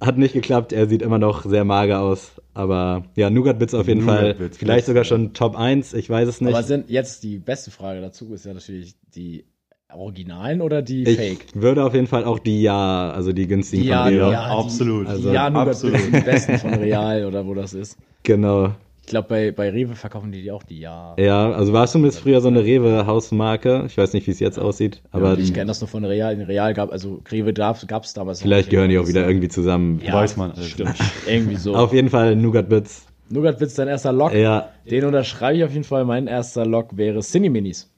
Hat 0.00 0.16
nicht 0.16 0.32
geklappt, 0.32 0.72
er 0.72 0.86
sieht 0.88 1.02
immer 1.02 1.18
noch 1.18 1.44
sehr 1.44 1.64
mager 1.66 2.00
aus. 2.00 2.32
Aber 2.54 3.04
ja, 3.16 3.28
Nougat-Bits 3.28 3.74
auf 3.74 3.86
jeden 3.86 4.00
Fall. 4.00 4.34
Vielleicht 4.52 4.86
sogar 4.86 5.04
schon 5.04 5.34
Top 5.34 5.56
1, 5.58 5.92
ich 5.92 6.08
weiß 6.08 6.26
es 6.26 6.40
nicht. 6.40 6.54
aber 6.54 6.62
sind 6.62 6.88
jetzt 6.88 7.22
die 7.22 7.36
beste 7.38 7.70
Frage 7.70 8.00
dazu 8.00 8.32
ist 8.32 8.46
ja 8.46 8.54
natürlich 8.54 8.94
die 9.14 9.44
Originalen 9.92 10.62
oder 10.62 10.80
die 10.80 11.02
ich 11.02 11.16
Fake? 11.18 11.44
würde 11.54 11.84
auf 11.84 11.92
jeden 11.92 12.06
Fall 12.06 12.24
auch 12.24 12.38
die 12.38 12.62
Ja, 12.62 13.10
also 13.10 13.32
die 13.34 13.46
günstigen 13.46 13.82
Die 13.82 13.88
Ja, 13.90 14.04
von 14.04 14.12
Rewe. 14.14 14.20
ja, 14.22 14.30
die- 14.30 14.36
absolut. 14.64 15.06
also- 15.06 15.32
ja, 15.32 15.50
nur 15.50 15.62
absolut. 15.62 16.00
die 16.06 16.20
besten 16.20 16.58
von 16.58 16.72
Real 16.74 17.26
oder 17.26 17.46
wo 17.46 17.52
das 17.52 17.74
ist. 17.74 17.98
Genau. 18.22 18.70
Ich 19.04 19.10
glaube, 19.10 19.28
bei, 19.28 19.52
bei 19.52 19.68
Rewe 19.68 19.96
verkaufen 19.96 20.32
die 20.32 20.40
die 20.40 20.50
auch 20.50 20.62
die 20.62 20.80
Ja. 20.80 21.14
Ja, 21.18 21.52
also 21.52 21.74
war 21.74 21.84
es 21.84 21.92
zumindest 21.92 22.20
früher 22.20 22.40
so 22.40 22.48
eine 22.48 22.64
Rewe-Hausmarke. 22.64 23.84
Ich 23.86 23.98
weiß 23.98 24.14
nicht, 24.14 24.26
wie 24.26 24.30
es 24.30 24.40
jetzt 24.40 24.58
aussieht, 24.58 25.02
aber 25.10 25.36
ich 25.38 25.52
kenne 25.52 25.66
das 25.66 25.82
nur 25.82 25.88
von 25.88 26.06
Real. 26.06 26.32
In 26.32 26.40
Real 26.40 26.72
gab 26.72 26.90
also 26.90 27.20
Rewe 27.30 27.52
gab 27.52 28.04
es 28.04 28.14
damals. 28.14 28.40
vielleicht 28.40 28.70
gehören 28.70 28.88
die 28.88 28.96
auch 28.98 29.06
wieder 29.06 29.26
irgendwie 29.28 29.48
zusammen. 29.48 30.00
Ja, 30.02 30.14
Weiß 30.14 30.38
man 30.38 30.52
alles 30.52 30.78
nicht. 30.78 30.98
Irgendwie 31.26 31.56
so. 31.56 31.76
Auf 31.76 31.92
jeden 31.92 32.08
Fall 32.08 32.34
Nougat-Bits. 32.34 33.06
Nougat-Witz, 33.28 33.74
dein 33.74 33.88
erster 33.88 34.12
Lock. 34.12 34.32
Ja, 34.32 34.70
Den 34.90 35.04
unterschreibe 35.04 35.58
ich 35.58 35.64
auf 35.64 35.72
jeden 35.72 35.84
Fall. 35.84 36.06
Mein 36.06 36.26
erster 36.26 36.64
Lock 36.64 36.96
wäre 36.96 37.20
Cine 37.20 37.50
Minis. 37.50 37.90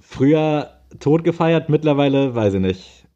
Früher 0.00 0.70
tot 0.98 1.24
gefeiert, 1.24 1.68
mittlerweile 1.68 2.34
weiß 2.34 2.54
ich 2.54 2.60
nicht. 2.60 3.06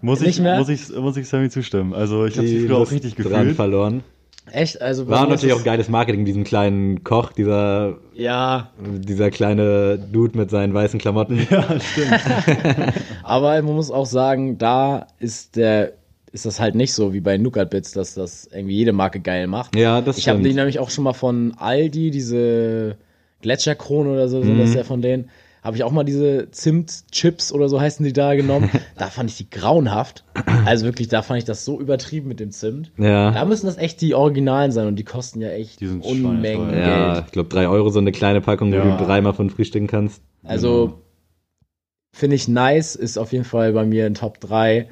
Muss 0.00 0.20
Nicht 0.20 0.30
ich, 0.30 0.40
mehr? 0.40 0.58
muss 0.58 0.68
ich, 0.68 0.94
muss 0.94 1.16
ich 1.16 1.26
Sammy 1.28 1.48
zustimmen. 1.48 1.92
Also 1.94 2.26
ich 2.26 2.36
habe 2.36 2.46
sie 2.46 2.66
früher 2.66 2.76
auch 2.78 2.90
richtig 2.90 3.14
dran 3.16 3.32
gefühlt. 3.32 3.56
verloren. 3.56 4.04
Echt? 4.52 4.80
Also 4.80 5.08
War 5.08 5.26
natürlich 5.26 5.54
auch 5.54 5.64
geiles 5.64 5.88
Marketing, 5.88 6.24
diesen 6.24 6.44
kleinen 6.44 7.02
Koch, 7.04 7.32
dieser, 7.32 7.96
es- 8.14 8.20
Ja, 8.20 8.70
dieser 8.78 9.30
kleine 9.30 9.98
Dude 9.98 10.38
mit 10.38 10.50
seinen 10.50 10.72
weißen 10.72 10.98
Klamotten. 11.00 11.46
Ja, 11.50 11.78
stimmt. 11.80 12.20
aber 13.22 13.60
man 13.62 13.74
muss 13.74 13.90
auch 13.90 14.06
sagen, 14.06 14.58
da 14.58 15.06
ist 15.18 15.56
der 15.56 15.92
ist 16.32 16.44
das 16.44 16.60
halt 16.60 16.74
nicht 16.74 16.92
so 16.92 17.14
wie 17.14 17.20
bei 17.20 17.38
Nougat 17.38 17.70
Bits, 17.70 17.92
dass 17.92 18.12
das 18.14 18.46
irgendwie 18.52 18.74
jede 18.76 18.92
Marke 18.92 19.20
geil 19.20 19.46
macht. 19.46 19.74
Ja, 19.74 20.02
das 20.02 20.18
Ich 20.18 20.28
habe 20.28 20.42
die 20.42 20.52
nämlich 20.52 20.78
auch 20.78 20.90
schon 20.90 21.04
mal 21.04 21.14
von 21.14 21.54
Aldi, 21.56 22.10
diese 22.10 22.96
Gletscherkrone 23.40 24.10
oder 24.10 24.28
so, 24.28 24.42
so 24.42 24.52
Mhm. 24.52 24.58
das 24.58 24.70
ist 24.70 24.74
ja 24.74 24.84
von 24.84 25.00
denen. 25.00 25.30
Habe 25.66 25.76
ich 25.76 25.82
auch 25.84 25.90
mal 25.90 26.04
diese 26.04 26.48
Zimtchips 26.52 27.52
oder 27.52 27.68
so 27.68 27.80
heißen 27.80 28.04
die 28.06 28.12
da 28.12 28.36
genommen. 28.36 28.70
da 28.96 29.08
fand 29.08 29.30
ich 29.30 29.36
die 29.36 29.50
grauenhaft. 29.50 30.24
Also 30.64 30.84
wirklich, 30.84 31.08
da 31.08 31.22
fand 31.22 31.38
ich 31.38 31.44
das 31.44 31.64
so 31.64 31.80
übertrieben 31.80 32.28
mit 32.28 32.38
dem 32.38 32.52
Zimt. 32.52 32.92
Ja. 32.98 33.32
Da 33.32 33.44
müssen 33.44 33.66
das 33.66 33.76
echt 33.76 34.00
die 34.00 34.14
Originalen 34.14 34.70
sein 34.70 34.86
und 34.86 34.96
die 34.96 35.04
kosten 35.04 35.40
ja 35.40 35.48
echt 35.50 35.80
Die 35.80 35.88
sind 35.88 36.04
Unmengen 36.04 36.40
schweineteuer. 36.70 36.78
Ja, 36.78 37.12
Geld. 37.14 37.24
ich 37.26 37.32
glaube 37.32 37.48
drei 37.48 37.66
Euro 37.68 37.90
so 37.90 37.98
eine 37.98 38.12
kleine 38.12 38.40
Packung, 38.40 38.70
wo 38.70 38.76
Ja. 38.76 38.96
du 38.96 39.04
dreimal 39.04 39.34
von 39.34 39.50
frühstücken 39.50 39.88
kannst. 39.88 40.22
Also 40.44 41.02
finde 42.14 42.36
ich 42.36 42.46
nice, 42.46 42.94
ist 42.94 43.18
auf 43.18 43.32
jeden 43.32 43.44
Fall 43.44 43.72
bei 43.72 43.84
mir 43.84 44.06
in 44.06 44.14
Top 44.14 44.38
3. 44.40 44.88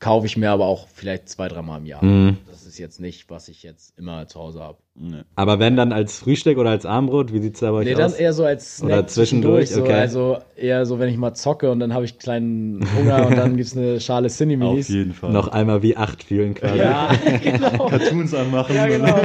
kaufe 0.00 0.26
ich 0.26 0.36
mir 0.36 0.50
aber 0.50 0.66
auch 0.66 0.86
vielleicht 0.92 1.28
zwei, 1.28 1.48
dreimal 1.48 1.80
im 1.80 1.86
Jahr. 1.86 2.04
Mhm. 2.04 2.38
Das 2.48 2.64
ist 2.66 2.78
jetzt 2.78 3.00
nicht, 3.00 3.28
was 3.30 3.48
ich 3.48 3.62
jetzt 3.62 3.98
immer 3.98 4.26
zu 4.28 4.38
Hause 4.38 4.60
habe. 4.60 4.78
Nee. 4.94 5.22
Aber 5.34 5.58
wenn 5.58 5.76
dann 5.76 5.92
als 5.92 6.18
Frühstück 6.18 6.58
oder 6.58 6.70
als 6.70 6.84
Armbrot, 6.86 7.32
wie 7.32 7.40
sieht's 7.40 7.60
da 7.60 7.70
bei 7.72 7.78
euch 7.78 7.84
Nee, 7.86 7.94
aus? 7.94 8.12
dann 8.12 8.20
eher 8.20 8.32
so 8.32 8.44
als 8.44 8.76
Snack 8.78 8.90
Oder 8.90 9.06
zwischendurch, 9.06 9.70
so, 9.70 9.82
okay. 9.82 9.92
Also 9.94 10.38
eher 10.56 10.86
so, 10.86 10.98
wenn 10.98 11.08
ich 11.08 11.16
mal 11.16 11.34
zocke 11.34 11.70
und 11.70 11.80
dann 11.80 11.94
habe 11.94 12.04
ich 12.04 12.18
kleinen 12.18 12.84
Hunger 12.96 13.26
und 13.26 13.36
dann 13.36 13.56
gibt's 13.56 13.76
eine 13.76 14.00
Schale 14.00 14.26
Auf 14.26 14.32
Cineminis. 14.36 14.88
jeden 14.88 15.14
Fall. 15.14 15.32
Noch 15.32 15.48
einmal 15.48 15.82
wie 15.82 15.96
acht 15.96 16.24
fühlen 16.24 16.54
quasi. 16.54 16.78
Ja, 16.78 17.10
genau. 17.42 17.86
Cartoons 17.86 18.34
anmachen. 18.34 18.74
Ja, 18.74 18.86
genau. 18.86 19.18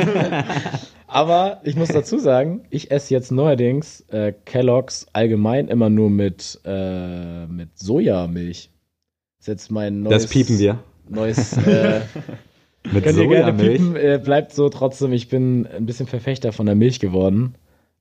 Aber 1.08 1.62
ich 1.64 1.76
muss 1.76 1.90
dazu 1.90 2.18
sagen, 2.18 2.64
ich 2.72 2.90
esse 2.90 3.14
jetzt 3.14 3.32
neuerdings 3.32 4.02
äh, 4.10 4.34
Kelloggs 4.46 5.06
allgemein 5.14 5.68
immer 5.68 5.90
nur 5.90 6.10
mit, 6.10 6.60
äh, 6.66 7.46
mit 7.46 7.78
Sojamilch. 7.78 8.70
Das 9.44 9.50
ist 9.50 9.64
jetzt 9.64 9.72
mein 9.72 10.04
neues. 10.04 10.24
Das 10.24 10.32
piepen 10.32 10.58
wir. 10.58 10.80
Neues. 11.10 11.58
Äh, 12.86 12.92
Mit 12.92 13.06
könnt 13.06 13.18
ihr 13.18 13.28
gerne 13.28 13.54
piepen. 13.54 13.96
Äh, 13.96 14.20
bleibt 14.22 14.54
so 14.54 14.68
trotzdem. 14.68 15.14
Ich 15.14 15.30
bin 15.30 15.66
ein 15.68 15.86
bisschen 15.86 16.06
Verfechter 16.06 16.52
von 16.52 16.66
der 16.66 16.76
Milch 16.76 17.00
geworden. 17.00 17.56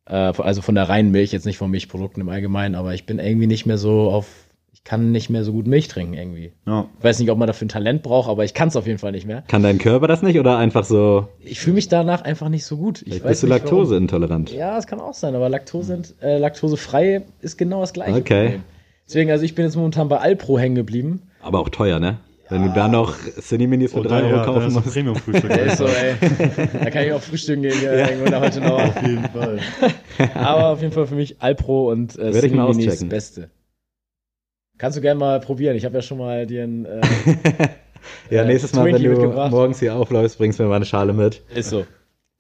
Äh, 0.07 0.15
also 0.15 0.61
von 0.61 0.75
der 0.75 0.89
reinen 0.89 1.13
Milch, 1.13 1.31
jetzt 1.31 1.47
nicht 1.47 1.59
von 1.59 1.71
Milchprodukten 1.71 2.21
im 2.21 2.29
Allgemeinen, 2.29 2.75
aber 2.75 2.95
ich 2.95 3.07
bin 3.07 3.21
irgendwie 3.21 3.47
nicht 3.47 3.65
mehr 3.65 3.79
so 3.79 4.11
auf. 4.11 4.27
Ich 4.73 4.83
kann 4.83 5.13
nicht 5.13 5.31
mehr 5.31 5.45
so 5.45 5.53
gut 5.53 5.69
Milch 5.69 5.87
trinken 5.87 6.15
irgendwie. 6.15 6.53
Ja. 6.67 6.87
Ich 6.99 7.05
weiß 7.05 7.21
nicht, 7.21 7.31
ob 7.31 7.39
man 7.39 7.47
dafür 7.47 7.67
ein 7.67 7.71
Talent 7.71 8.03
braucht, 8.03 8.29
aber 8.29 8.45
ich 8.45 8.55
kann 8.55 8.69
es 8.69 8.77
auf 8.77 8.87
jeden 8.89 8.99
Fall 8.99 9.13
nicht 9.13 9.27
mehr. 9.27 9.43
Kann 9.47 9.63
dein 9.63 9.79
Körper 9.79 10.09
das 10.09 10.23
nicht 10.23 10.39
oder 10.39 10.59
einfach 10.59 10.85
so, 10.85 11.29
Ich 11.41 11.61
fühle 11.61 11.75
mich 11.75 11.89
danach 11.89 12.23
einfach 12.23 12.49
nicht 12.49 12.65
so 12.65 12.77
gut. 12.77 13.03
Ich 13.03 13.23
bist 13.23 13.43
du 13.43 13.49
warum. 13.49 13.63
laktoseintolerant? 13.63 14.53
Ja, 14.53 14.79
es 14.79 14.89
kann 14.89 15.01
auch 15.01 15.15
sein, 15.15 15.35
aber 15.37 15.49
Laktose, 15.49 16.03
äh, 16.21 16.39
laktosefrei 16.39 17.23
ist 17.41 17.59
genau 17.59 17.81
das 17.81 17.93
gleiche. 17.93 18.19
Okay. 18.19 18.45
Problem. 18.45 18.65
Deswegen, 19.07 19.31
also 19.31 19.45
ich 19.45 19.55
bin 19.55 19.65
jetzt 19.65 19.77
momentan 19.77 20.09
bei 20.09 20.19
Alpro 20.19 20.59
hängen 20.59 20.75
geblieben. 20.75 21.23
Aber 21.43 21.61
auch 21.61 21.69
teuer, 21.69 21.99
ne? 22.01 22.19
Wenn 22.49 22.65
du 22.67 22.73
da 22.75 22.87
noch 22.87 23.15
Cineminis 23.41 23.93
für 23.93 23.99
Und 24.01 24.11
3 24.11 24.21
dann, 24.21 24.25
Euro 24.25 24.37
ja, 24.37 24.45
dann 24.45 24.47
kaufen 24.55 24.67
ist 24.69 24.77
ein 24.77 24.83
musst. 24.83 24.95
Premium-Frühstück. 24.95 25.71
So, 25.77 25.87
ey, 25.87 26.15
da 26.85 26.91
kann 26.91 27.05
ich 27.07 27.13
auch 27.13 27.21
frühstücken 27.23 27.63
gehen 27.63 27.83
ja. 27.83 27.93
irgendwo 28.11 28.37
heute 28.41 28.61
noch. 28.61 28.79
Auf 28.83 29.03
jeden 29.03 29.25
Fall. 29.31 29.59
Aber 30.35 30.67
auf 30.69 30.83
jeden 30.83 30.93
Fall 30.93 31.07
für 31.07 31.15
mich 31.15 31.41
Alpro 31.41 31.91
und 31.91 32.19
äh, 32.19 32.35
Werde 32.35 32.47
ich 32.47 32.53
mal 32.53 32.65
auschecken. 32.67 33.09
Beste. 33.09 33.49
Kannst 34.77 34.99
du 34.99 35.01
gerne 35.03 35.19
mal 35.19 35.41
probieren. 35.41 35.77
Ich 35.77 35.85
habe 35.87 35.95
ja 35.95 36.03
schon 36.03 36.19
mal 36.19 36.47
dir 36.47 36.65
ein. 36.65 36.85
Äh, 36.85 37.01
Ja, 38.31 38.43
äh, 38.43 38.47
nächstes 38.47 38.75
Mal, 38.75 38.93
wenn 38.93 39.03
du 39.03 39.29
morgens 39.51 39.79
hier 39.79 39.95
aufläufst, 39.95 40.37
bringst 40.39 40.59
du 40.59 40.65
mir 40.65 40.69
mal 40.69 40.77
eine 40.77 40.85
Schale 40.85 41.13
mit. 41.13 41.41
ist 41.55 41.71
so. 41.71 41.87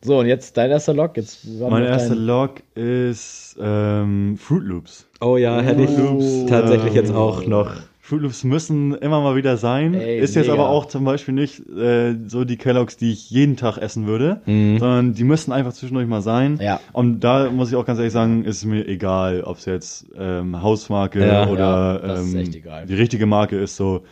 So, 0.05 0.19
und 0.19 0.27
jetzt 0.27 0.57
dein 0.57 0.71
erster 0.73 0.93
Log. 0.93 1.17
Jetzt 1.17 1.47
Mein 1.47 1.85
erster 1.85 2.17
dein- 2.17 2.25
Log 2.25 2.55
ist 2.75 3.57
ähm, 3.61 4.37
Fruit 4.37 4.65
Loops. 4.65 5.07
Oh 5.21 5.37
ja, 5.37 5.61
hätte 5.61 5.83
ich 5.85 5.97
Loops, 5.97 6.47
tatsächlich 6.49 6.91
ähm, 6.97 6.97
jetzt 6.97 7.15
auch 7.15 7.47
noch. 7.47 7.77
Fruit 8.05 8.21
Loops 8.21 8.43
müssen 8.43 8.95
immer 8.97 9.21
mal 9.21 9.37
wieder 9.37 9.57
sein. 9.57 9.95
Ey, 9.95 10.19
ist 10.19 10.35
jetzt 10.35 10.49
mega. 10.49 10.55
aber 10.61 10.71
auch 10.71 10.87
zum 10.87 11.05
Beispiel 11.05 11.35
nicht 11.35 11.61
äh, 11.69 12.17
so 12.27 12.45
die 12.45 12.57
Kelloggs, 12.57 12.97
die 12.97 13.13
ich 13.13 13.31
jeden 13.31 13.57
Tag 13.57 13.79
essen 13.79 14.09
würde, 14.09 14.41
Mhm. 14.45 14.79
sondern 14.81 15.15
die 15.15 15.23
müssen 15.23 15.53
einfach 15.53 15.73
zwischendurch 15.73 16.09
mal 16.09 16.21
sein. 16.21 16.59
Ja. 16.61 16.81
Und 16.93 17.21
da 17.21 17.49
muss 17.49 17.71
ich 17.71 17.77
auch 17.77 17.85
ganz 17.85 18.01
ehrlich 18.01 18.13
sagen, 18.13 18.45
ist 18.45 18.65
mir 18.65 18.89
egal, 18.89 19.43
ob 19.45 19.59
es 19.59 19.67
jetzt 19.67 20.07
ähm, 20.19 20.61
Hausmarke 20.63 21.25
Ja. 21.25 21.49
oder 21.49 22.01
Ja, 22.05 22.17
ähm, 22.19 22.51
die 22.89 22.95
richtige 22.95 23.27
Marke 23.27 23.57
ist 23.57 23.77
so 23.77 24.03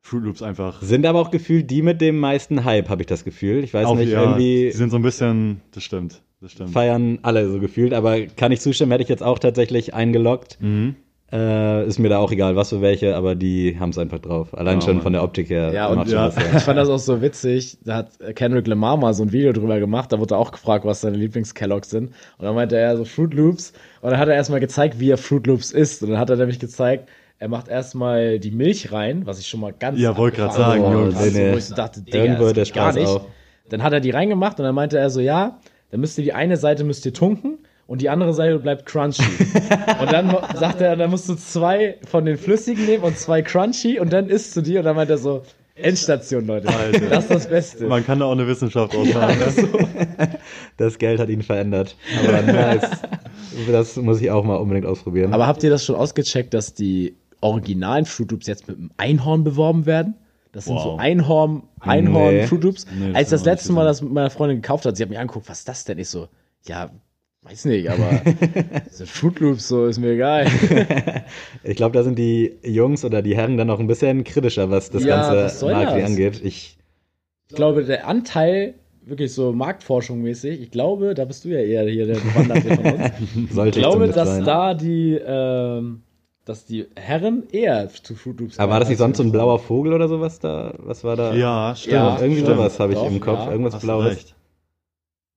Fruit 0.00 0.24
Loops 0.24 0.42
einfach. 0.42 0.82
Sind 0.82 1.06
aber 1.06 1.20
auch 1.20 1.30
gefühlt 1.30 1.70
die 1.70 1.82
mit 1.82 2.00
dem 2.00 2.18
meisten 2.18 2.64
Hype, 2.64 2.88
habe 2.88 3.02
ich 3.02 3.06
das 3.06 3.22
Gefühl. 3.24 3.62
Ich 3.62 3.72
weiß 3.74 3.86
Auf- 3.86 3.96
nicht, 3.98 4.10
ja, 4.10 4.22
irgendwie 4.22 4.64
Die 4.64 4.72
sind 4.72 4.90
so 4.90 4.96
ein 4.96 5.02
bisschen, 5.02 5.60
das 5.70 5.84
stimmt, 5.84 6.20
das 6.40 6.50
stimmt. 6.50 6.70
feiern 6.70 7.20
alle 7.22 7.48
so 7.48 7.60
gefühlt, 7.60 7.92
aber 7.94 8.22
kann 8.26 8.50
ich 8.50 8.60
zustimmen, 8.60 8.90
hätte 8.90 9.04
ich 9.04 9.08
jetzt 9.08 9.22
auch 9.22 9.38
tatsächlich 9.38 9.94
eingeloggt. 9.94 10.58
Mhm. 10.60 10.96
Äh, 11.30 11.86
ist 11.86 11.98
mir 11.98 12.08
da 12.08 12.18
auch 12.18 12.32
egal, 12.32 12.56
was 12.56 12.70
für 12.70 12.80
welche, 12.80 13.14
aber 13.14 13.34
die 13.34 13.76
haben 13.78 13.90
es 13.90 13.98
einfach 13.98 14.18
drauf. 14.18 14.56
Allein 14.56 14.76
Ja, 14.80 14.86
schon 14.86 14.94
Mann. 14.96 15.02
von 15.02 15.12
der 15.12 15.22
Optik 15.22 15.50
her. 15.50 15.72
Ja, 15.74 15.88
und 15.88 16.08
ja. 16.08 16.28
Ich 16.56 16.62
fand 16.62 16.78
das 16.78 16.88
auch 16.88 16.98
so 16.98 17.20
witzig. 17.20 17.76
Da 17.84 17.96
hat 17.96 18.12
Kendrick 18.34 18.66
Lamar 18.66 18.96
mal 18.96 19.12
so 19.12 19.24
ein 19.24 19.32
Video 19.32 19.52
drüber 19.52 19.78
gemacht. 19.78 20.10
Da 20.10 20.18
wurde 20.20 20.36
er 20.36 20.38
auch 20.38 20.52
gefragt, 20.52 20.86
was 20.86 21.02
seine 21.02 21.18
Lieblings-Kelloggs 21.18 21.90
sind. 21.90 22.12
Und 22.38 22.44
dann 22.46 22.54
meinte 22.54 22.78
er 22.78 22.96
so 22.96 23.04
Fruit 23.04 23.34
Loops. 23.34 23.74
Und 24.00 24.10
dann 24.10 24.18
hat 24.18 24.28
er 24.28 24.36
erstmal 24.36 24.60
gezeigt, 24.60 25.00
wie 25.00 25.10
er 25.10 25.18
Fruit 25.18 25.46
Loops 25.46 25.70
isst. 25.70 26.02
Und 26.02 26.08
dann 26.10 26.18
hat 26.18 26.30
er 26.30 26.36
nämlich 26.36 26.58
gezeigt, 26.60 27.10
er 27.38 27.48
macht 27.48 27.68
erstmal 27.68 28.38
die 28.38 28.50
Milch 28.50 28.90
rein, 28.90 29.26
was 29.26 29.38
ich 29.38 29.46
schon 29.48 29.60
mal 29.60 29.74
ganz 29.78 30.00
Ja, 30.00 30.16
wollte 30.16 30.42
abgefahren 30.42 30.80
sagen, 30.80 30.82
fand. 30.82 30.94
Jungs. 31.04 31.16
Also, 31.16 31.38
Nee, 31.38 31.52
wo 31.52 31.56
ich 31.58 31.68
dachte, 31.68 32.00
Digga, 32.00 32.18
Irgendwo 32.18 32.52
das 32.52 32.68
geht 32.68 32.74
gar 32.74 32.84
Spaß 32.92 32.94
nicht. 32.96 33.06
auf. 33.06 33.26
Dann 33.68 33.82
hat 33.82 33.92
er 33.92 34.00
die 34.00 34.10
reingemacht 34.10 34.58
und 34.60 34.64
dann 34.64 34.74
meinte 34.74 34.98
er 34.98 35.10
so, 35.10 35.20
ja, 35.20 35.58
dann 35.90 36.00
müsst 36.00 36.16
ihr 36.16 36.24
die 36.24 36.32
eine 36.32 36.56
Seite 36.56 36.84
müsst 36.84 37.04
ihr 37.04 37.12
tunken 37.12 37.58
und 37.88 38.02
die 38.02 38.10
andere 38.10 38.34
Seite 38.34 38.58
bleibt 38.60 38.86
crunchy. 38.86 39.22
und 40.00 40.12
dann 40.12 40.36
sagt 40.54 40.80
er, 40.82 40.94
dann 40.94 41.10
musst 41.10 41.28
du 41.28 41.34
zwei 41.34 41.96
von 42.06 42.26
den 42.26 42.36
flüssigen 42.36 42.84
nehmen 42.86 43.02
und 43.02 43.18
zwei 43.18 43.42
crunchy 43.42 43.98
und 43.98 44.12
dann 44.12 44.28
isst 44.28 44.54
du 44.56 44.60
die 44.60 44.76
und 44.78 44.84
dann 44.84 44.94
meint 44.94 45.10
er 45.10 45.18
so, 45.18 45.42
Endstation, 45.74 46.46
Leute. 46.46 46.68
Alter. 46.68 47.06
Das 47.08 47.24
ist 47.24 47.30
das 47.30 47.46
Beste. 47.48 47.86
Man 47.86 48.04
kann 48.04 48.18
da 48.18 48.26
auch 48.26 48.32
eine 48.32 48.46
Wissenschaft 48.46 48.94
ausmachen. 48.94 49.38
ne? 49.38 50.38
Das 50.76 50.98
Geld 50.98 51.18
hat 51.20 51.28
ihn 51.28 51.42
verändert. 51.42 51.96
Aber 52.24 52.42
nice. 52.52 52.90
das 53.70 53.96
muss 53.96 54.20
ich 54.20 54.30
auch 54.30 54.44
mal 54.44 54.56
unbedingt 54.56 54.86
ausprobieren. 54.86 55.32
Aber 55.32 55.46
habt 55.46 55.62
ihr 55.62 55.70
das 55.70 55.84
schon 55.84 55.94
ausgecheckt, 55.96 56.52
dass 56.52 56.74
die 56.74 57.16
originalen 57.40 58.04
Fruit 58.04 58.30
Loops 58.32 58.48
jetzt 58.48 58.68
mit 58.68 58.76
einem 58.76 58.90
Einhorn 58.96 59.44
beworben 59.44 59.86
werden? 59.86 60.14
Das 60.52 60.64
sind 60.64 60.78
so 60.78 60.92
Wow. 60.92 60.98
Einhorn, 61.00 61.62
Einhorn 61.80 62.34
Nee. 62.34 62.46
Fruit 62.46 62.64
Loops. 62.64 62.86
Nee, 62.92 63.08
das 63.08 63.16
Als 63.16 63.30
das 63.30 63.44
letzte 63.44 63.72
Mal 63.72 63.84
das 63.84 64.02
mit 64.02 64.12
meiner 64.12 64.30
Freundin 64.30 64.60
gekauft 64.60 64.84
hat, 64.84 64.96
sie 64.96 65.02
hat 65.04 65.10
mich 65.10 65.18
angeguckt, 65.18 65.48
was 65.48 65.60
ist 65.60 65.68
das 65.68 65.84
denn? 65.84 65.98
Ich 65.98 66.08
so, 66.08 66.28
ja, 66.66 66.90
weiß 67.50 67.64
nicht, 67.66 67.88
aber 67.90 68.20
das 68.84 68.98
sind 68.98 69.08
Fruit 69.10 69.40
Loops, 69.40 69.68
so 69.68 69.86
ist 69.86 69.98
mir 69.98 70.12
egal. 70.12 70.46
Ich 71.64 71.76
glaube, 71.76 71.96
da 71.96 72.02
sind 72.02 72.18
die 72.18 72.54
Jungs 72.62 73.04
oder 73.04 73.22
die 73.22 73.36
Herren 73.36 73.56
dann 73.56 73.66
noch 73.68 73.80
ein 73.80 73.86
bisschen 73.86 74.24
kritischer, 74.24 74.70
was 74.70 74.90
das 74.90 75.04
Ja, 75.04 75.18
was 75.20 75.28
ganze 75.28 75.58
soll 75.58 75.72
Marketing 75.72 76.00
das? 76.02 76.10
angeht. 76.10 76.40
Ich, 76.44 76.76
Ich 77.50 77.56
glaube, 77.56 77.84
der 77.84 78.06
Anteil, 78.06 78.74
wirklich 79.04 79.32
so 79.32 79.52
Marktforschung 79.52 80.20
mäßig, 80.22 80.60
ich 80.60 80.70
glaube, 80.70 81.14
da 81.14 81.24
bist 81.24 81.44
du 81.44 81.48
ja 81.48 81.60
eher 81.60 81.88
hier 81.88 82.06
der 82.06 82.14
Bewanderte 82.16 82.74
von 82.76 82.84
uns. 82.84 83.10
sollte 83.54 83.78
Ich 83.78 83.82
glaube, 83.84 84.08
dass 84.08 84.28
sein. 84.28 84.44
da 84.44 84.74
die, 84.74 85.18
ähm, 85.24 86.02
dass 86.44 86.64
die 86.66 86.86
Herren 86.96 87.44
eher 87.52 87.88
zu 87.88 88.14
Fruit 88.14 88.40
Loops 88.40 88.58
Aber 88.58 88.72
war 88.72 88.80
das 88.80 88.88
nicht 88.90 88.98
sonst 88.98 89.16
so 89.18 89.22
ein 89.22 89.32
blauer 89.32 89.58
Vogel 89.58 89.92
oder 89.94 90.08
sowas 90.08 90.38
da? 90.38 90.74
Was 90.78 91.04
war 91.04 91.16
da? 91.16 91.34
Ja, 91.34 91.74
stimmt. 91.76 91.94
Ja, 91.94 92.18
Irgendwie 92.20 92.40
stimmt. 92.42 92.56
sowas 92.56 92.78
habe 92.80 92.92
ich 92.92 92.98
Doch, 92.98 93.06
im 93.10 93.20
Kopf. 93.20 93.38
ja. 93.46 93.52
Irgendwas 93.52 93.78
Blaues. 93.80 94.06
recht. 94.06 94.34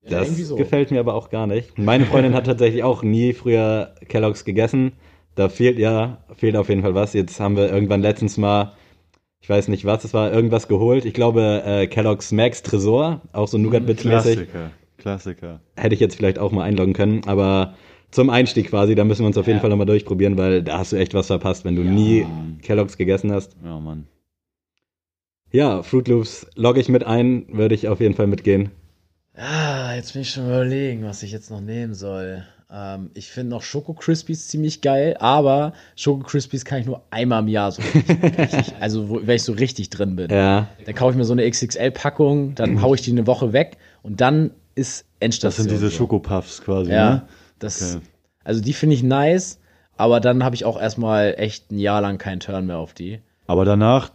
Ja, 0.04 0.18
Das 0.18 0.28
irgendwie 0.28 0.42
so. 0.42 0.56
gefällt 0.56 0.90
mir 0.90 1.00
aber 1.00 1.14
auch 1.14 1.30
gar 1.30 1.46
nicht. 1.46 1.78
Meine 1.78 2.04
Freundin 2.06 2.34
hat 2.34 2.46
tatsächlich 2.46 2.82
auch 2.82 3.02
nie 3.02 3.32
früher 3.32 3.94
Kelloggs 4.08 4.44
gegessen. 4.44 4.92
Da 5.34 5.48
fehlt 5.48 5.78
ja, 5.78 6.18
fehlt 6.36 6.56
auf 6.56 6.68
jeden 6.68 6.82
Fall 6.82 6.94
was. 6.94 7.12
Jetzt 7.12 7.38
haben 7.40 7.56
wir 7.56 7.70
irgendwann 7.72 8.02
letztens 8.02 8.36
mal, 8.36 8.72
ich 9.40 9.48
weiß 9.48 9.68
nicht 9.68 9.84
was, 9.84 10.04
es 10.04 10.12
war 10.12 10.32
irgendwas 10.32 10.68
geholt. 10.68 11.04
Ich 11.04 11.14
glaube 11.14 11.62
äh, 11.64 11.86
Kellogg's 11.86 12.32
Max 12.32 12.62
Tresor, 12.62 13.22
auch 13.32 13.48
so 13.48 13.58
Nougat-Bits-mäßig. 13.58 14.34
Klassiker. 14.50 14.70
Klassiker. 14.98 15.60
Hätte 15.76 15.94
ich 15.94 16.00
jetzt 16.00 16.16
vielleicht 16.16 16.38
auch 16.38 16.52
mal 16.52 16.62
einloggen 16.64 16.92
können, 16.94 17.22
aber 17.26 17.74
zum 18.10 18.28
Einstieg 18.28 18.68
quasi, 18.68 18.94
da 18.94 19.04
müssen 19.04 19.22
wir 19.22 19.26
uns 19.28 19.38
auf 19.38 19.46
jeden 19.46 19.56
Ja. 19.56 19.60
Fall 19.62 19.70
nochmal 19.70 19.86
durchprobieren, 19.86 20.36
weil 20.36 20.62
da 20.62 20.78
hast 20.78 20.92
du 20.92 20.96
echt 20.96 21.14
was 21.14 21.28
verpasst, 21.28 21.64
wenn 21.64 21.76
du 21.76 21.82
nie 21.82 22.26
Kellogg's 22.60 22.96
gegessen 22.98 23.32
hast. 23.32 23.56
Ja, 23.64 23.78
Mann. 23.80 24.06
Ja, 25.50 25.82
Fruit 25.82 26.08
Loops 26.08 26.46
logge 26.54 26.80
ich 26.80 26.88
mit 26.88 27.04
ein, 27.04 27.46
würde 27.50 27.74
ich 27.74 27.88
auf 27.88 28.00
jeden 28.00 28.14
Fall 28.14 28.26
mitgehen. 28.26 28.70
Ah, 29.36 29.94
jetzt 29.94 30.12
bin 30.12 30.22
ich 30.22 30.30
schon 30.30 30.46
überlegen, 30.46 31.04
was 31.04 31.22
ich 31.22 31.32
jetzt 31.32 31.50
noch 31.50 31.60
nehmen 31.60 31.94
soll. 31.94 32.44
Ähm, 32.70 33.10
ich 33.14 33.30
finde 33.30 33.50
noch 33.50 33.62
Schoko 33.62 33.94
Crispies 33.94 34.48
ziemlich 34.48 34.80
geil, 34.82 35.16
aber 35.20 35.72
Schoko 35.96 36.22
Crispies 36.24 36.64
kann 36.64 36.80
ich 36.80 36.86
nur 36.86 37.02
einmal 37.10 37.40
im 37.42 37.48
Jahr 37.48 37.72
so 37.72 37.82
richtig, 37.82 38.74
also 38.80 39.08
wo, 39.08 39.20
wenn 39.26 39.36
ich 39.36 39.42
so 39.42 39.52
richtig 39.52 39.88
drin 39.90 40.16
bin. 40.16 40.30
Ja, 40.30 40.68
Dann 40.84 40.94
kaufe 40.94 41.12
ich 41.12 41.16
mir 41.16 41.24
so 41.24 41.32
eine 41.32 41.48
XXL-Packung, 41.50 42.54
dann 42.54 42.82
hau 42.82 42.94
ich 42.94 43.02
die 43.02 43.10
eine 43.12 43.26
Woche 43.26 43.52
weg 43.52 43.78
und 44.02 44.20
dann 44.20 44.50
ist 44.74 45.00
Das 45.00 45.06
Endstation. 45.20 45.64
sind 45.68 45.70
diese 45.72 45.88
so. 45.90 45.96
Schokopuffs 45.96 46.62
quasi, 46.62 46.92
Ja, 46.92 47.10
ne? 47.10 47.22
das, 47.58 47.96
Okay. 47.96 48.04
also 48.44 48.60
die 48.60 48.72
finde 48.74 48.94
ich 48.96 49.02
nice, 49.02 49.60
aber 49.96 50.20
dann 50.20 50.44
habe 50.44 50.54
ich 50.54 50.64
auch 50.66 50.80
erstmal 50.80 51.34
echt 51.38 51.70
ein 51.70 51.78
Jahr 51.78 52.00
lang 52.02 52.18
keinen 52.18 52.40
Turn 52.40 52.66
mehr 52.66 52.78
auf 52.78 52.92
die. 52.94 53.20
Aber 53.46 53.64
danach 53.64 54.10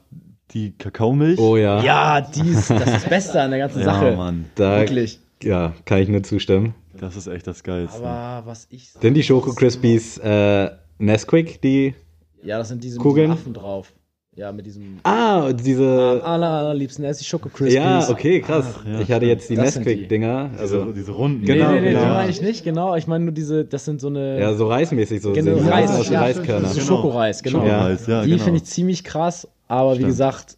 die 0.52 0.72
Kakaomilch. 0.78 1.40
oh 1.40 1.58
ja. 1.58 1.82
Ja, 1.82 2.22
dies, 2.22 2.68
das 2.68 2.82
ist 2.82 2.94
das 2.94 3.10
Beste 3.10 3.42
an 3.42 3.52
der 3.52 3.60
ganzen 3.60 3.80
ja 3.82 3.86
Sache. 3.86 4.16
Mann. 4.16 4.46
Da, 4.56 4.80
Wirklich. 4.80 5.20
Ja, 5.44 5.74
kann 5.86 6.00
ich 6.00 6.10
nur 6.10 6.24
zustimmen. 6.24 6.74
Das 7.00 7.16
ist 7.16 7.28
echt 7.28 7.46
das 7.46 7.64
Geilste. 7.64 8.04
Aber 8.04 8.48
was 8.48 8.68
ich. 8.72 8.90
Sind 8.90 9.14
die 9.14 9.24
Schoko 9.24 9.54
Crispies 9.54 10.18
äh, 10.18 10.72
Nesquik, 10.98 11.62
die. 11.62 11.94
Ja, 12.42 12.58
das 12.58 12.70
sind 12.70 12.84
diese 12.84 12.98
Kugeln? 12.98 13.32
Affen 13.32 13.54
drauf. 13.54 13.94
Ja, 14.38 14.52
mit 14.52 14.68
diesem. 14.68 15.00
Ah, 15.04 15.52
diese. 15.52 16.22
Am 16.24 16.32
aller, 16.34 16.48
allerliebsten 16.48 17.04
esse 17.04 17.22
ich 17.22 17.28
Schoko 17.28 17.50
Crispies. 17.50 17.74
Ja, 17.74 18.08
okay, 18.08 18.40
krass. 18.40 18.66
ja, 18.86 19.00
ich 19.00 19.12
hatte 19.12 19.26
jetzt 19.26 19.50
die 19.50 19.56
sind 19.56 19.66
die. 19.66 19.80
Nesquik-Dinger. 19.80 20.52
also 20.60 20.82
Also, 20.82 20.92
diese 20.92 21.12
Runden. 21.12 21.44
Genau, 21.44 21.72
nee, 21.72 21.76
nee, 21.76 21.82
nee, 21.82 21.90
genau. 21.90 22.02
die 22.04 22.08
meine 22.12 22.30
ich 22.30 22.42
nicht, 22.44 22.64
genau. 22.64 22.96
Ich 22.96 23.08
meine 23.08 23.24
nur 23.26 23.34
diese, 23.34 23.66
das 23.66 23.86
sind 23.86 24.00
so 24.00 24.10
eine. 24.10 24.40
ja, 24.40 24.54
so 24.54 24.68
reismäßig, 24.68 25.24
so 25.24 25.34
genau, 25.34 25.58
sehen 25.58 25.68
Reis, 25.70 25.90
aus 25.90 26.08
wie 26.10 26.14
ja, 26.14 26.22
Reiskörner. 26.22 26.68
So 26.68 26.76
Genau. 26.76 26.86
Schokoreis, 26.86 27.42
genau. 27.42 27.62
Schokoreis, 27.62 28.06
ja, 28.06 28.24
die 28.24 28.30
genau. 28.30 28.44
finde 28.44 28.58
ich 28.60 28.66
ziemlich 28.66 29.04
krass, 29.04 29.48
aber 29.68 29.94
wie 29.94 29.96
Stimmt. 29.96 30.10
gesagt, 30.12 30.58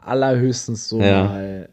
allerhöchstens 0.00 0.88
so 0.88 1.00
Ja. 1.00 1.24
mal 1.24 1.68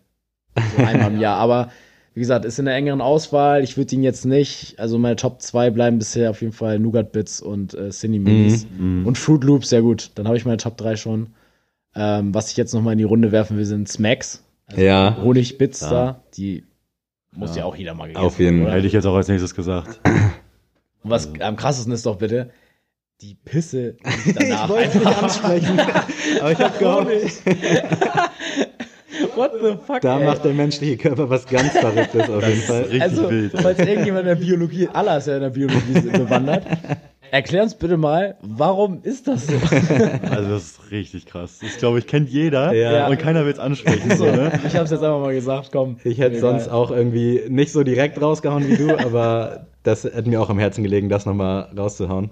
so 0.76 0.84
einmal 0.84 1.12
im 1.12 1.20
Jahr. 1.20 1.38
Aber 1.38 1.70
wie 2.16 2.20
gesagt, 2.20 2.45
ist 2.45 2.58
in 2.60 2.66
der 2.66 2.76
engeren 2.76 3.01
Auswahl. 3.01 3.64
Ich 3.64 3.78
würde 3.78 3.93
ihn 3.95 4.01
jetzt 4.04 4.26
nicht, 4.26 4.80
also 4.80 4.97
meine 4.97 5.16
Top 5.16 5.41
2 5.41 5.70
bleiben 5.70 5.97
bisher 5.99 6.30
auf 6.32 6.41
jeden 6.41 6.54
Fall 6.54 6.80
Nougat 6.80 7.12
Bits 7.12 7.41
und 7.41 7.74
äh, 7.76 7.89
Cine 7.91 8.20
Minis. 8.20 8.66
Mhm. 8.78 9.06
Und 9.06 9.18
Fruit 9.20 9.43
Loops, 9.43 9.70
sehr 9.70 9.82
gut. 9.84 10.12
Dann 10.16 10.28
habe 10.28 10.38
ich 10.38 10.45
meine 10.45 10.58
Top 10.58 10.78
3 10.78 10.95
schon. 10.95 11.28
Ähm, 11.95 12.33
was 12.33 12.49
ich 12.51 12.57
jetzt 12.57 12.73
nochmal 12.73 12.93
in 12.93 12.97
die 12.97 13.03
Runde 13.03 13.31
werfen 13.31 13.57
will, 13.57 13.65
sind 13.65 13.87
Smacks. 13.87 14.43
Ja, 14.75 15.17
Honigbits 15.21 15.81
Ja. 15.81 15.89
da. 15.89 16.23
Die 16.35 16.63
muss 17.35 17.55
ja, 17.55 17.65
auch 17.65 17.75
jeder 17.75 17.93
mal 17.93 18.07
gegessen 18.07 18.25
auf 18.25 18.39
jeden 18.39 18.63
Fall. 18.63 18.73
Hätte 18.73 18.87
ich 18.87 18.93
jetzt 18.93 19.05
auch 19.05 19.15
als 19.15 19.27
nächstes 19.27 19.53
gesagt. 19.55 19.99
Und 20.05 21.09
was 21.09 21.29
am 21.39 21.55
krassesten 21.55 21.93
ist 21.93 22.05
doch 22.05 22.17
bitte, 22.17 22.51
die 23.21 23.35
Pisse 23.35 23.95
die 24.25 24.33
danach 24.33 24.69
wollte 24.69 24.89
es 24.89 24.95
nicht 24.95 25.05
ansprechen, 25.23 25.79
aber 26.39 26.51
ich 26.51 26.59
habe 26.59 26.77
gehofft, 26.79 27.41
What 29.35 29.51
the 29.61 29.75
fuck, 29.85 30.01
da 30.01 30.19
ey? 30.19 30.25
macht 30.25 30.43
der 30.43 30.53
menschliche 30.53 30.97
Körper 30.97 31.29
was 31.29 31.45
ganz 31.47 31.71
Verrücktes 31.77 32.29
auf 32.29 32.47
jeden 32.47 32.61
Fall. 32.61 32.81
Richtig 32.83 33.01
also, 33.01 33.29
wild. 33.29 33.51
falls 33.59 33.79
irgendjemand 33.79 34.21
in 34.23 34.27
der 34.27 34.35
Biologie, 34.35 34.87
Allah 34.91 35.17
ist 35.17 35.27
ja 35.27 35.35
in 35.35 35.41
der 35.41 35.49
Biologie 35.51 36.09
bewandert, 36.11 36.65
erklär 37.34 37.63
uns 37.63 37.73
bitte 37.73 37.97
mal, 37.97 38.38
warum 38.43 38.99
ist 39.01 39.27
das 39.27 39.47
so? 39.47 39.55
Also 40.29 40.49
das 40.51 40.63
ist 40.63 40.91
richtig 40.91 41.25
krass. 41.25 41.59
Das 41.61 41.77
glaube 41.77 41.97
ich 41.99 42.05
kennt 42.07 42.29
jeder 42.29 42.73
Ja. 42.73 43.07
und 43.07 43.17
keiner 43.17 43.43
will 43.45 43.51
es 43.51 43.59
ansprechen. 43.59 44.15
So, 44.15 44.25
ne? 44.25 44.59
Ich 44.67 44.75
hab's 44.75 44.91
jetzt 44.91 45.03
einfach 45.03 45.19
mal 45.19 45.34
gesagt, 45.34 45.69
komm. 45.71 45.97
Ich 46.03 46.19
hätte 46.19 46.39
sonst 46.39 46.69
auch 46.69 46.91
irgendwie 46.91 47.41
nicht 47.49 47.71
so 47.71 47.84
direkt 47.84 48.21
rausgehauen 48.21 48.67
wie 48.67 48.77
du, 48.77 48.95
aber 48.97 49.67
das 49.81 50.03
hätte 50.03 50.29
mir 50.29 50.41
auch 50.41 50.49
am 50.49 50.59
Herzen 50.59 50.84
gelegen, 50.84 51.09
das 51.09 51.25
nochmal 51.25 51.69
rauszuhauen. 51.77 52.29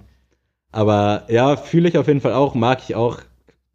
Aber 0.72 1.24
ja, 1.30 1.58
fühle 1.58 1.90
ich 1.90 1.98
auf 1.98 2.08
jeden 2.08 2.22
Fall 2.22 2.34
auch, 2.34 2.54
mag 2.56 2.80
ich 2.88 2.96
auch, 2.96 3.20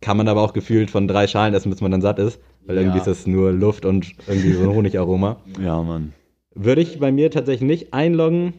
kann 0.01 0.16
man 0.16 0.29
aber 0.29 0.43
auch 0.43 0.53
gefühlt 0.53 0.91
von 0.91 1.09
drei 1.09 1.27
Schalen 1.27 1.55
essen, 1.55 1.70
bis 1.70 1.81
man 1.81 1.91
dann 1.91 2.01
satt 2.03 2.18
ist, 2.20 2.41
weil 2.66 2.77
irgendwie 2.77 2.99
Ja. 2.99 3.03
ist 3.03 3.09
das 3.09 3.27
nur 3.27 3.53
Luft 3.53 3.85
und 3.85 4.12
irgendwie 4.29 4.53
so 4.53 4.62
ein 4.62 4.70
Honigaroma. 4.70 5.39
Ja, 5.62 5.83
Mann. 5.83 6.12
Würde 6.55 6.81
ich 6.81 6.99
bei 7.01 7.11
mir 7.12 7.31
tatsächlich 7.31 7.66
nicht 7.68 7.93
einloggen, 7.93 8.55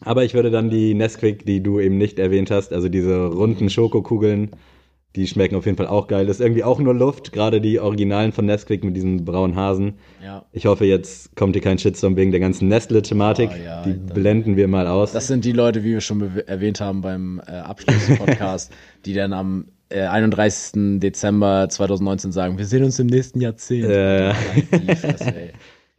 aber 0.00 0.24
ich 0.24 0.34
würde 0.34 0.50
dann 0.50 0.70
die 0.70 0.94
Nesquik, 0.94 1.46
die 1.46 1.62
du 1.62 1.80
eben 1.80 1.98
nicht 1.98 2.18
erwähnt 2.18 2.50
hast, 2.50 2.72
also 2.72 2.88
diese 2.88 3.26
runden 3.26 3.70
Schokokugeln, 3.70 4.50
die 5.16 5.28
schmecken 5.28 5.54
auf 5.54 5.64
jeden 5.64 5.76
Fall 5.76 5.86
auch 5.86 6.08
geil. 6.08 6.26
Das 6.26 6.36
ist 6.36 6.40
irgendwie 6.40 6.64
auch 6.64 6.80
nur 6.80 6.92
Luft, 6.92 7.32
gerade 7.32 7.60
die 7.60 7.78
Originalen 7.78 8.32
von 8.32 8.46
Nesquik 8.46 8.82
mit 8.82 8.96
diesen 8.96 9.24
braunen 9.24 9.54
Hasen. 9.54 9.94
Ja. 10.22 10.44
Ich 10.52 10.66
hoffe, 10.66 10.86
jetzt 10.86 11.36
kommt 11.36 11.54
hier 11.54 11.62
kein 11.62 11.78
Shitstorm 11.78 12.16
wegen 12.16 12.32
der 12.32 12.40
ganzen 12.40 12.66
Nestle-Thematik. 12.68 13.50
Oh, 13.52 13.64
ja, 13.64 13.82
die 13.82 13.90
Alter. 13.90 14.14
blenden 14.14 14.56
wir 14.56 14.66
mal 14.66 14.88
aus. 14.88 15.12
Das 15.12 15.28
sind 15.28 15.44
die 15.44 15.52
Leute, 15.52 15.84
wie 15.84 15.92
wir 15.92 16.00
schon 16.00 16.36
erwähnt 16.46 16.80
haben 16.80 17.00
beim 17.00 17.40
äh, 17.46 17.52
Abschlusspodcast, 17.52 18.72
die 19.04 19.14
dann 19.14 19.32
am 19.32 19.66
äh, 19.88 20.00
31. 20.00 20.98
Dezember 20.98 21.68
2019 21.68 22.32
sagen, 22.32 22.58
wir 22.58 22.66
sehen 22.66 22.82
uns 22.82 22.98
im 22.98 23.06
nächsten 23.06 23.40
Jahrzehnt. 23.40 23.84
Äh, 23.84 24.34
Fresse, 24.34 25.34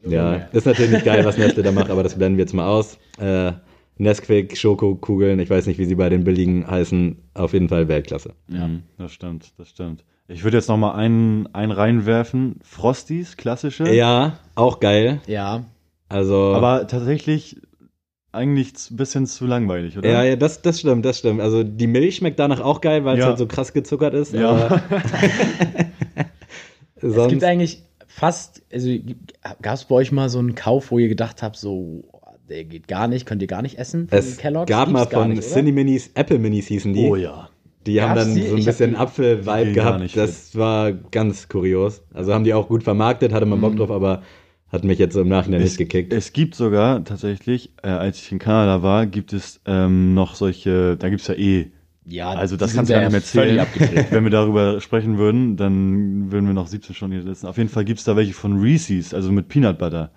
ja, 0.05 0.35
ist 0.51 0.65
natürlich 0.65 0.91
nicht 0.91 1.05
geil, 1.05 1.23
was 1.23 1.37
Nestle 1.37 1.63
da 1.63 1.71
macht, 1.71 1.89
aber 1.89 2.03
das 2.03 2.15
blenden 2.15 2.37
wir 2.37 2.43
jetzt 2.43 2.53
mal 2.53 2.67
aus. 2.67 2.97
Äh, 3.17 3.53
Nesquik, 3.97 4.57
Schokokugeln, 4.57 5.39
ich 5.39 5.49
weiß 5.49 5.67
nicht, 5.67 5.77
wie 5.79 5.85
sie 5.85 5.95
bei 5.95 6.09
den 6.09 6.23
billigen 6.23 6.69
heißen, 6.69 7.15
auf 7.33 7.53
jeden 7.53 7.69
Fall 7.69 7.87
Weltklasse. 7.87 8.33
Ja. 8.49 8.69
Das 8.97 9.11
stimmt, 9.13 9.53
das 9.57 9.69
stimmt. 9.69 10.03
Ich 10.27 10.43
würde 10.43 10.57
jetzt 10.57 10.67
noch 10.69 10.77
mal 10.77 10.93
einen, 10.95 11.47
einen 11.53 11.71
reinwerfen. 11.71 12.59
Frosties, 12.63 13.37
klassische. 13.37 13.87
Ja, 13.93 14.39
auch 14.55 14.79
geil. 14.79 15.21
ja, 15.27 15.63
Also, 16.09 16.53
Aber 16.55 16.87
tatsächlich 16.87 17.61
eigentlich 18.31 18.73
ein 18.91 18.97
bisschen 18.97 19.27
zu 19.27 19.45
langweilig, 19.45 19.97
oder? 19.97 20.09
ja, 20.09 20.23
ja, 20.23 20.35
das, 20.35 20.61
das 20.61 20.79
stimmt, 20.81 21.05
das 21.05 21.19
stimmt. 21.19 21.39
Also 21.39 21.63
die 21.63 21.87
Milch 21.87 22.17
schmeckt 22.17 22.37
danach 22.39 22.59
auch 22.59 22.81
geil, 22.81 23.05
weil 23.05 23.13
es 23.17 23.21
Ja. 23.21 23.27
halt 23.27 23.37
so 23.37 23.47
krass 23.47 23.71
gezuckert 23.71 24.13
ist. 24.13 24.33
Ja. 24.33 24.49
Aber 24.49 24.81
Es 26.95 27.13
sonst, 27.13 27.29
gibt 27.29 27.43
eigentlich 27.43 27.83
fast, 28.07 28.61
also 28.73 28.89
gab 29.61 29.75
es 29.75 29.85
bei 29.85 29.95
euch 29.95 30.11
mal 30.11 30.29
so 30.29 30.39
einen 30.39 30.55
Kauf, 30.55 30.91
wo 30.91 30.97
ihr 30.99 31.07
gedacht 31.09 31.43
habt, 31.43 31.55
so, 31.57 32.03
der 32.49 32.63
geht 32.65 32.87
gar 32.87 33.07
nicht, 33.07 33.25
könnt 33.25 33.41
ihr 33.41 33.47
gar 33.47 33.61
nicht 33.61 33.77
essen 33.77 34.07
von 34.07 34.17
es 34.17 34.37
Kellogg's? 34.37 34.69
gab 34.69 34.89
mal 34.89 35.05
gar 35.05 35.21
von 35.21 35.29
nicht, 35.31 35.39
oder? 35.43 35.47
Cine 35.47 35.71
Minis, 35.71 36.11
Apple 36.13 36.39
Minis 36.39 36.67
hießen 36.67 36.93
die. 36.93 37.05
Oh 37.05 37.15
ja. 37.15 37.49
Die 37.85 38.01
haben 38.01 38.15
dann 38.15 38.33
die? 38.33 38.43
so 38.47 38.53
ein 38.55 38.57
Ich 38.59 38.65
bisschen 38.65 38.95
Apfel-Vibe 38.95 39.73
gar 39.73 39.73
gehabt. 39.73 39.99
nicht 39.99 40.17
Das 40.17 40.55
war 40.55 40.91
ganz 40.91 41.47
kurios. 41.49 42.01
Also 42.13 42.33
haben 42.33 42.43
die 42.43 42.53
auch 42.53 42.67
gut 42.67 42.83
vermarktet, 42.83 43.31
hatte 43.33 43.45
man 43.45 43.59
Mhm. 43.59 43.61
Bock 43.61 43.75
drauf, 43.77 43.91
aber 43.91 44.23
hat 44.71 44.83
mich 44.83 44.97
jetzt 44.99 45.13
so 45.13 45.21
im 45.21 45.27
Nachhinein 45.29 45.61
Es, 45.61 45.69
nicht 45.69 45.77
gekickt. 45.77 46.11
es 46.11 46.33
gibt 46.33 46.55
sogar 46.55 47.03
tatsächlich, 47.03 47.71
äh, 47.83 47.87
als 47.89 48.17
ich 48.19 48.31
in 48.31 48.39
Kanada 48.39 48.81
war, 48.81 49.05
gibt 49.05 49.33
es 49.33 49.61
ähm, 49.65 50.13
noch 50.15 50.35
solche, 50.35 50.97
da 50.97 51.09
gibt's 51.09 51.27
ja 51.27 51.35
eh 51.35 51.71
Ja, 52.07 52.29
Also 52.31 52.55
die 52.55 52.59
das 52.59 52.73
kannst 52.73 52.89
du 52.89 52.95
ja 52.95 53.01
ja 53.01 53.09
nicht 53.09 53.11
mehr 53.11 53.21
erzählen. 53.21 53.67
Wenn 54.11 54.23
wir 54.23 54.31
darüber 54.31 54.81
sprechen 54.81 55.17
würden, 55.19 55.55
dann 55.55 56.31
würden 56.31 56.47
wir 56.47 56.53
noch 56.53 56.67
17 56.67 56.95
Stunden 56.95 57.13
hier 57.15 57.23
sitzen. 57.23 57.45
Auf 57.47 57.57
jeden 57.57 57.69
Fall 57.69 57.85
gibt's 57.85 58.03
da 58.03 58.15
welche 58.15 58.33
von 58.33 58.59
Reese's, 58.59 59.13
also 59.13 59.31
mit 59.31 59.47
Peanut 59.47 59.77
Butter. 59.77 60.11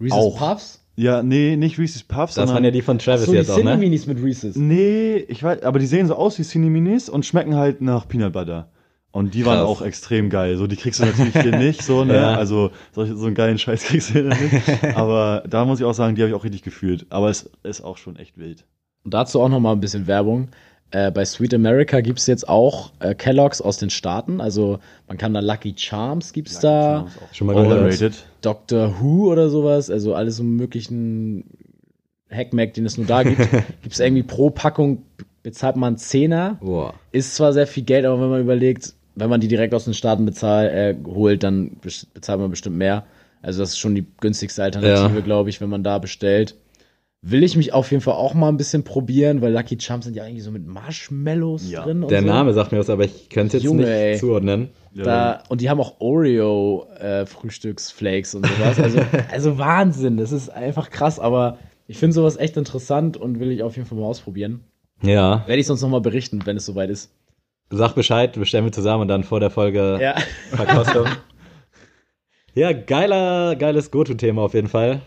Reese's 0.00 0.16
Auch. 0.16 0.38
Puffs? 0.38 0.81
Ja, 0.94 1.22
nee, 1.22 1.56
nicht 1.56 1.78
Reese's 1.78 2.02
Puffs, 2.02 2.34
Das 2.34 2.50
waren 2.50 2.64
ja 2.64 2.70
die 2.70 2.82
von 2.82 2.98
Travis 2.98 3.24
So, 3.26 3.32
die 3.32 3.38
jetzt 3.38 3.50
auch, 3.50 3.62
ne? 3.62 3.76
Minis 3.76 4.06
mit 4.06 4.22
Reese's. 4.22 4.56
nee, 4.56 5.16
ich 5.16 5.42
weiß, 5.42 5.62
aber 5.62 5.78
die 5.78 5.86
sehen 5.86 6.06
so 6.06 6.14
aus 6.14 6.38
wie 6.38 6.42
Cine 6.42 6.68
Minis 6.68 7.08
und 7.08 7.24
schmecken 7.24 7.54
halt 7.56 7.80
nach 7.80 8.06
Peanut 8.06 8.32
Butter. 8.34 8.68
Und 9.10 9.34
die 9.34 9.44
waren 9.44 9.58
Krass. 9.58 9.68
auch 9.68 9.82
extrem 9.82 10.30
geil. 10.30 10.56
So, 10.56 10.66
die 10.66 10.76
kriegst 10.76 11.00
du 11.00 11.04
natürlich 11.04 11.34
hier 11.38 11.58
nicht, 11.58 11.82
so, 11.82 12.04
ne? 12.04 12.14
Ja. 12.14 12.34
Also, 12.34 12.70
solche, 12.92 13.14
so 13.14 13.26
einen 13.26 13.34
geilen 13.34 13.58
Scheiß 13.58 13.84
kriegst 13.84 14.10
du 14.10 14.12
hier 14.14 14.22
nicht. 14.24 14.40
Aber 14.96 15.44
da 15.48 15.64
muss 15.66 15.80
ich 15.80 15.84
auch 15.84 15.92
sagen, 15.92 16.14
die 16.14 16.22
habe 16.22 16.30
ich 16.30 16.34
auch 16.34 16.44
richtig 16.44 16.62
gefühlt. 16.62 17.06
Aber 17.10 17.28
es 17.28 17.50
ist 17.62 17.82
auch 17.82 17.98
schon 17.98 18.16
echt 18.16 18.38
wild. 18.38 18.64
Und 19.04 19.12
dazu 19.12 19.40
auch 19.40 19.48
noch 19.50 19.60
mal 19.60 19.72
ein 19.72 19.80
bisschen 19.80 20.06
Werbung. 20.06 20.48
Äh, 20.92 21.10
bei 21.10 21.24
Sweet 21.24 21.54
America 21.54 22.00
gibt's 22.02 22.26
jetzt 22.26 22.48
auch 22.48 22.92
äh, 23.00 23.14
Kellogg's 23.14 23.60
aus 23.60 23.78
den 23.78 23.90
Staaten. 23.90 24.40
Also 24.40 24.78
man 25.08 25.16
kann 25.18 25.32
da 25.34 25.40
Lucky 25.40 25.74
Charms 25.76 26.32
gibt's 26.32 26.60
da, 26.60 27.08
Schon 27.32 27.46
mal. 27.46 27.56
Underrated. 27.56 28.12
Doctor 28.42 29.00
Who 29.00 29.30
oder 29.32 29.48
sowas. 29.48 29.90
Also 29.90 30.14
alles 30.14 30.36
so 30.36 30.42
möglichen 30.44 31.44
Hackmack, 32.30 32.74
den 32.74 32.86
es 32.86 32.98
nur 32.98 33.06
da 33.06 33.22
gibt. 33.22 33.40
gibt's 33.82 34.00
irgendwie 34.00 34.22
pro 34.22 34.50
Packung 34.50 35.02
bezahlt 35.42 35.76
man 35.76 35.96
Zehner. 35.96 36.58
Boah. 36.60 36.94
Ist 37.10 37.34
zwar 37.34 37.52
sehr 37.52 37.66
viel 37.66 37.82
Geld, 37.84 38.04
aber 38.04 38.20
wenn 38.20 38.30
man 38.30 38.40
überlegt, 38.42 38.94
wenn 39.14 39.28
man 39.30 39.40
die 39.40 39.48
direkt 39.48 39.74
aus 39.74 39.84
den 39.84 39.94
Staaten 39.94 40.24
bezahlt, 40.24 40.72
äh, 40.72 40.94
holt, 41.06 41.42
dann 41.42 41.76
bezahlt 42.14 42.38
man 42.40 42.50
bestimmt 42.50 42.76
mehr. 42.76 43.04
Also 43.40 43.60
das 43.60 43.70
ist 43.70 43.78
schon 43.78 43.94
die 43.94 44.06
günstigste 44.20 44.62
Alternative, 44.62 45.14
Ja. 45.16 45.20
glaube 45.20 45.50
ich, 45.50 45.60
wenn 45.60 45.68
man 45.68 45.82
da 45.82 45.98
bestellt. 45.98 46.54
Will 47.24 47.44
ich 47.44 47.56
mich 47.56 47.72
auf 47.72 47.88
jeden 47.92 48.00
Fall 48.02 48.14
auch 48.14 48.34
mal 48.34 48.48
ein 48.48 48.56
bisschen 48.56 48.82
probieren, 48.82 49.42
weil 49.42 49.52
Lucky 49.52 49.78
Charms 49.80 50.06
sind 50.06 50.16
ja 50.16 50.24
eigentlich 50.24 50.42
so 50.42 50.50
mit 50.50 50.66
Marshmallows 50.66 51.70
Ja. 51.70 51.84
drin. 51.84 52.02
Und 52.02 52.10
Der 52.10 52.20
so. 52.20 52.26
Name 52.26 52.52
sagt 52.52 52.72
mir 52.72 52.78
was, 52.80 52.90
aber 52.90 53.04
ich 53.04 53.28
könnte 53.30 53.46
es 53.58 53.62
jetzt 53.62 53.62
Junge, 53.62 53.82
nicht 53.82 53.90
ey. 53.90 54.18
zuordnen. 54.18 54.70
Da, 54.92 55.42
und 55.48 55.60
die 55.60 55.70
haben 55.70 55.80
auch 55.80 56.00
Oreo 56.00 56.86
äh, 56.98 57.24
Frühstücksflakes 57.24 58.34
und 58.34 58.44
sowas. 58.46 58.80
Also, 58.80 58.98
also 59.32 59.56
Wahnsinn, 59.56 60.16
das 60.16 60.32
ist 60.32 60.48
einfach 60.50 60.90
krass, 60.90 61.20
aber 61.20 61.58
ich 61.86 61.96
finde 61.96 62.14
sowas 62.14 62.36
echt 62.36 62.56
interessant 62.56 63.16
und 63.16 63.38
will 63.38 63.52
ich 63.52 63.62
auf 63.62 63.76
jeden 63.76 63.86
Fall 63.88 63.98
mal 63.98 64.04
ausprobieren. 64.06 64.64
Ja. 65.00 65.44
Werde 65.46 65.60
ich 65.60 65.66
sonst 65.68 65.82
noch 65.82 65.88
mal 65.90 66.00
berichten, 66.00 66.40
wenn 66.44 66.56
es 66.56 66.66
soweit 66.66 66.90
ist. 66.90 67.12
Sag 67.70 67.94
Bescheid, 67.94 68.32
bestellen 68.32 68.64
wir 68.64 68.72
zusammen 68.72 69.02
und 69.02 69.08
dann 69.08 69.22
vor 69.22 69.38
der 69.38 69.50
Folge 69.50 69.98
Ja. 70.02 70.16
Verkostung. 70.50 71.06
ja, 72.54 72.72
geiler, 72.72 73.54
geiles 73.56 73.90
Go-To-Thema 73.92 74.42
auf 74.42 74.54
jeden 74.54 74.68
Fall. 74.68 75.02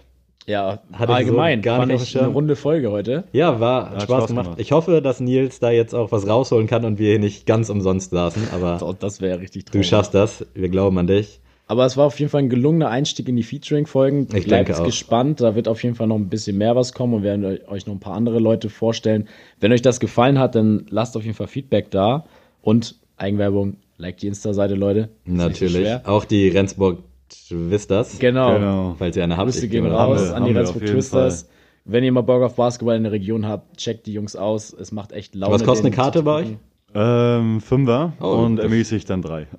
Ja, 0.48 0.80
Hatte 0.93 1.12
ich 1.12 1.18
allgemein. 1.18 1.60
so 1.60 1.64
gar 1.64 1.86
nicht 1.86 2.16
eine 2.18 2.28
runde 2.28 2.56
Folge 2.56 2.91
heute. 2.91 3.24
Ja, 3.32 3.60
war, 3.60 3.89
hat 3.89 4.04
Spaß, 4.04 4.04
Spaß 4.04 4.28
gemacht. 4.28 4.43
gemacht. 4.46 4.60
Ich 4.62 4.72
hoffe, 4.72 5.02
dass 5.02 5.20
Nils 5.20 5.60
da 5.60 5.72
jetzt 5.72 5.96
auch 5.96 6.12
was 6.12 6.28
rausholen 6.28 6.68
kann 6.68 6.86
und 6.86 7.00
wir 7.00 7.10
hier 7.12 7.20
nicht 7.20 7.46
ganz 7.48 7.70
umsonst 7.70 8.12
saßen, 8.12 8.50
aber 8.54 8.78
das 9.00 9.22
wäre 9.22 9.39
richtig 9.39 9.66
du 9.66 9.72
traurig. 9.72 9.88
schaffst 9.88 10.14
das. 10.14 10.46
Wir 10.54 10.70
glauben 10.70 10.98
an 11.00 11.08
dich. 11.08 11.39
Aber 11.68 11.84
es 11.88 11.98
war 11.98 12.06
auf 12.06 12.20
jeden 12.20 12.30
Fall 12.30 12.43
ein 12.43 12.50
gelungener 12.50 12.89
Einstieg 12.89 13.28
in 13.28 13.36
die 13.38 13.41
Featuring-Folgen. 13.41 14.28
Ich 14.36 14.46
Bleibt 14.46 14.68
denke 14.68 14.80
auch. 14.80 14.86
gespannt, 14.86 15.41
da 15.41 15.56
wird 15.56 15.68
auf 15.68 15.82
jeden 15.82 15.96
Fall 15.96 16.06
noch 16.06 16.16
ein 16.18 16.30
bisschen 16.30 16.60
mehr 16.60 16.76
was 16.76 16.93
kommen 16.93 17.16
und 17.16 17.24
werden 17.24 17.43
euch 17.68 17.88
noch 17.88 17.96
ein 17.96 18.00
paar 18.00 18.14
andere 18.14 18.38
Leute 18.38 18.70
vorstellen. 18.70 19.28
Wenn 19.60 19.72
euch 19.72 19.82
das 19.82 20.00
gefallen 20.00 20.38
hat, 20.38 20.54
dann 20.54 20.86
lasst 20.91 21.18
auf 21.18 21.24
jeden 21.24 21.36
Fall 21.36 21.48
Feedback 21.48 21.89
da 21.89 22.26
und 22.62 22.96
Eigenwerbung, 23.18 23.78
liked 23.98 24.22
die 24.22 24.28
Insta-Seite, 24.28 24.76
Leute. 24.76 25.10
Ist 25.26 25.34
Natürlich. 25.34 25.88
Auch 26.06 26.26
die 26.26 26.50
Rendsburg 26.50 27.00
Twisters. 27.30 28.19
Genau. 28.19 28.53
Genau. 28.53 28.95
Falls 28.97 29.15
ihr 29.17 29.23
eine 29.23 29.38
habt. 29.38 29.51
Grüße 29.51 29.67
gehen 29.67 29.86
raus 29.88 30.32
an 30.32 30.45
die 30.45 30.51
Rendsburg 30.51 30.86
Twisters. 30.86 31.47
Wenn 31.86 32.03
ihr 32.03 32.11
mal 32.11 32.21
Bock 32.21 32.41
auf 32.41 32.55
Basketball 32.55 32.95
in 32.95 33.03
der 33.03 33.11
Region 33.11 33.45
habt, 33.47 33.78
checkt 33.78 34.07
die 34.07 34.13
Jungs 34.13 34.36
aus. 34.36 34.73
Es 34.73 34.91
macht 34.91 35.11
echt 35.11 35.36
Laune. 35.36 35.53
Was 35.53 35.63
kostet 35.63 35.86
eine 35.86 35.95
Karte 35.95 36.23
bei 36.23 36.43
zuzugucken. 36.43 36.76
Ähm, 36.95 37.61
Fünfer 37.61 38.13
Oh, 38.21 38.28
und 38.45 38.59
ermäßigt 38.59 39.09
dann 39.09 39.21
drei. 39.21 39.47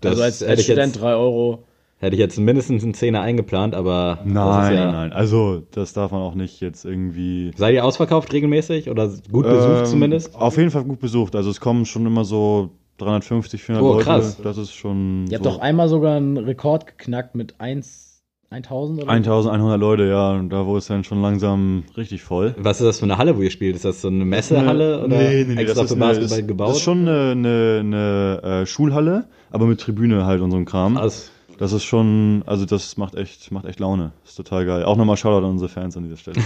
Das 0.00 0.12
also 0.12 0.22
als, 0.22 0.40
hätte 0.40 0.50
als 0.50 0.60
ich 0.60 0.66
jetzt- 0.68 0.76
Student 0.76 1.00
3 1.00 1.14
Euro. 1.14 1.64
Hätte 1.98 2.16
ich 2.16 2.20
jetzt 2.20 2.38
mindestens 2.38 2.82
einen 2.82 2.92
Zehner 2.92 3.22
eingeplant, 3.22 3.74
aber 3.74 4.18
das 4.22 4.32
Nein, 4.34 4.72
ist 4.72 4.78
ja, 4.78 4.84
nein, 4.84 4.92
nein. 4.94 5.12
Also, 5.14 5.62
das 5.70 5.94
darf 5.94 6.10
man 6.10 6.20
auch 6.20 6.34
nicht 6.34 6.60
jetzt 6.60 6.84
irgendwie. 6.84 7.52
Seid 7.56 7.72
ihr 7.74 7.82
ausverkauft 7.84 8.30
regelmäßig 8.32 8.90
oder 8.90 9.08
gut 9.32 9.44
besucht 9.46 9.78
Ähm, 9.78 9.84
zumindest? 9.86 10.34
Auf 10.34 10.58
jeden 10.58 10.70
Fall 10.70 10.84
gut 10.84 11.00
besucht. 11.00 11.34
Also, 11.36 11.48
es 11.48 11.60
kommen 11.60 11.86
schon 11.86 12.04
immer 12.04 12.24
so 12.26 12.70
350, 12.98 13.62
400 13.62 13.82
Oh, 13.84 13.92
Leute. 13.94 14.04
krass. 14.04 14.38
Das 14.42 14.56
ist 14.58 14.72
schon. 14.72 15.26
Ihr 15.28 15.36
habt 15.36 15.44
so 15.44 15.50
doch 15.50 15.58
einmal 15.60 15.88
sogar 15.88 16.16
einen 16.16 16.36
Rekord 16.36 16.86
geknackt 16.86 17.34
mit 17.34 17.60
1, 17.60 18.22
1000 18.50 18.98
oder 18.98 19.06
so? 19.06 19.10
1100 19.10 19.80
Leute, 19.80 20.04
ja. 20.06 20.32
Und 20.32 20.50
da 20.50 20.64
wurde 20.66 20.78
es 20.78 20.86
dann 20.86 21.02
schon 21.04 21.20
langsam 21.20 21.84
richtig 21.96 22.22
voll. 22.22 22.54
Was 22.58 22.80
ist 22.80 22.86
das 22.86 22.98
für 23.00 23.04
eine 23.04 23.18
Halle, 23.18 23.36
wo 23.36 23.42
ihr 23.42 23.50
spielt? 23.50 23.74
Ist 23.76 23.84
das 23.84 24.00
so 24.00 24.08
eine 24.08 24.24
Messehalle 24.24 25.04
oder 25.04 25.20
extra 25.20 25.64
das 25.64 25.74
für 25.74 25.82
ist 25.94 25.98
Basketball 25.98 26.38
eine, 26.38 26.46
gebaut? 26.46 26.68
Das 26.68 26.76
ist 26.76 26.82
schon 26.82 27.08
eine, 27.08 27.30
eine, 27.32 27.78
eine 27.80 28.60
äh, 28.62 28.66
Schulhalle, 28.66 29.26
aber 29.50 29.66
mit 29.66 29.80
Tribüne 29.80 30.24
halt 30.26 30.40
und 30.40 30.50
so 30.52 30.56
ein 30.56 30.64
Kram. 30.64 30.94
Krass. 30.94 31.30
Das 31.58 31.72
ist 31.72 31.84
schon, 31.84 32.42
also 32.46 32.64
das 32.64 32.96
macht 32.96 33.14
echt, 33.14 33.50
macht 33.52 33.64
echt 33.64 33.80
Laune. 33.80 34.12
Ist 34.24 34.34
total 34.36 34.66
geil. 34.66 34.84
Auch 34.84 34.96
nochmal 34.96 35.16
Shoutout 35.16 35.44
an 35.44 35.52
unsere 35.52 35.68
Fans 35.68 35.96
an 35.96 36.04
dieser 36.04 36.16
Stelle. 36.16 36.36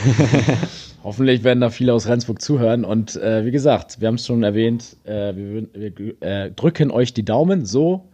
Hoffentlich 1.04 1.44
werden 1.44 1.60
da 1.60 1.70
viele 1.70 1.94
aus 1.94 2.06
Rendsburg 2.06 2.42
zuhören. 2.42 2.84
Und 2.84 3.16
äh, 3.16 3.44
wie 3.44 3.50
gesagt, 3.50 4.00
wir 4.00 4.08
haben 4.08 4.16
es 4.16 4.26
schon 4.26 4.42
erwähnt, 4.42 4.96
äh, 5.04 5.34
wir, 5.34 5.66
wir 5.72 6.22
äh, 6.22 6.50
drücken 6.50 6.90
euch 6.90 7.14
die 7.14 7.24
Daumen 7.24 7.64
so. 7.64 8.08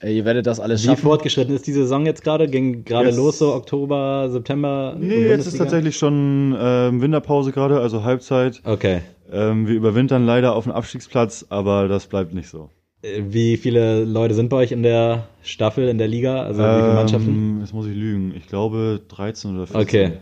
Äh, 0.00 0.16
ihr 0.16 0.24
werdet 0.24 0.46
das 0.46 0.60
alles 0.60 0.82
Wie 0.82 0.86
schaffen. 0.86 1.02
fortgeschritten 1.02 1.54
ist 1.54 1.66
die 1.66 1.72
Saison 1.72 2.06
jetzt 2.06 2.22
gerade? 2.22 2.48
Ging 2.48 2.84
gerade 2.84 3.10
los, 3.10 3.38
so 3.38 3.52
Oktober, 3.52 4.28
September? 4.30 4.96
Nee, 4.98 5.28
jetzt 5.28 5.46
ist 5.46 5.58
tatsächlich 5.58 5.96
schon 5.96 6.56
ähm, 6.58 7.02
Winterpause 7.02 7.52
gerade, 7.52 7.80
also 7.80 8.04
Halbzeit. 8.04 8.60
Okay. 8.64 9.00
Ähm, 9.30 9.66
wir 9.66 9.74
überwintern 9.74 10.24
leider 10.24 10.54
auf 10.54 10.64
dem 10.64 10.72
Abstiegsplatz, 10.72 11.46
aber 11.48 11.88
das 11.88 12.06
bleibt 12.06 12.32
nicht 12.32 12.48
so. 12.48 12.70
Äh, 13.02 13.22
Wie 13.28 13.56
viele 13.56 14.04
Leute 14.04 14.34
sind 14.34 14.48
bei 14.48 14.56
euch 14.58 14.72
in 14.72 14.82
der 14.82 15.28
Staffel, 15.42 15.88
in 15.88 15.98
der 15.98 16.08
Liga? 16.08 16.42
Also 16.42 16.62
wie 16.62 16.80
viele 16.80 16.94
Mannschaften? 16.94 17.28
Ähm, 17.30 17.60
jetzt 17.60 17.72
muss 17.72 17.86
ich 17.86 17.94
lügen. 17.94 18.34
Ich 18.36 18.46
glaube 18.46 19.00
13 19.08 19.56
oder 19.56 19.66
14. 19.66 19.80
Okay. 19.82 20.12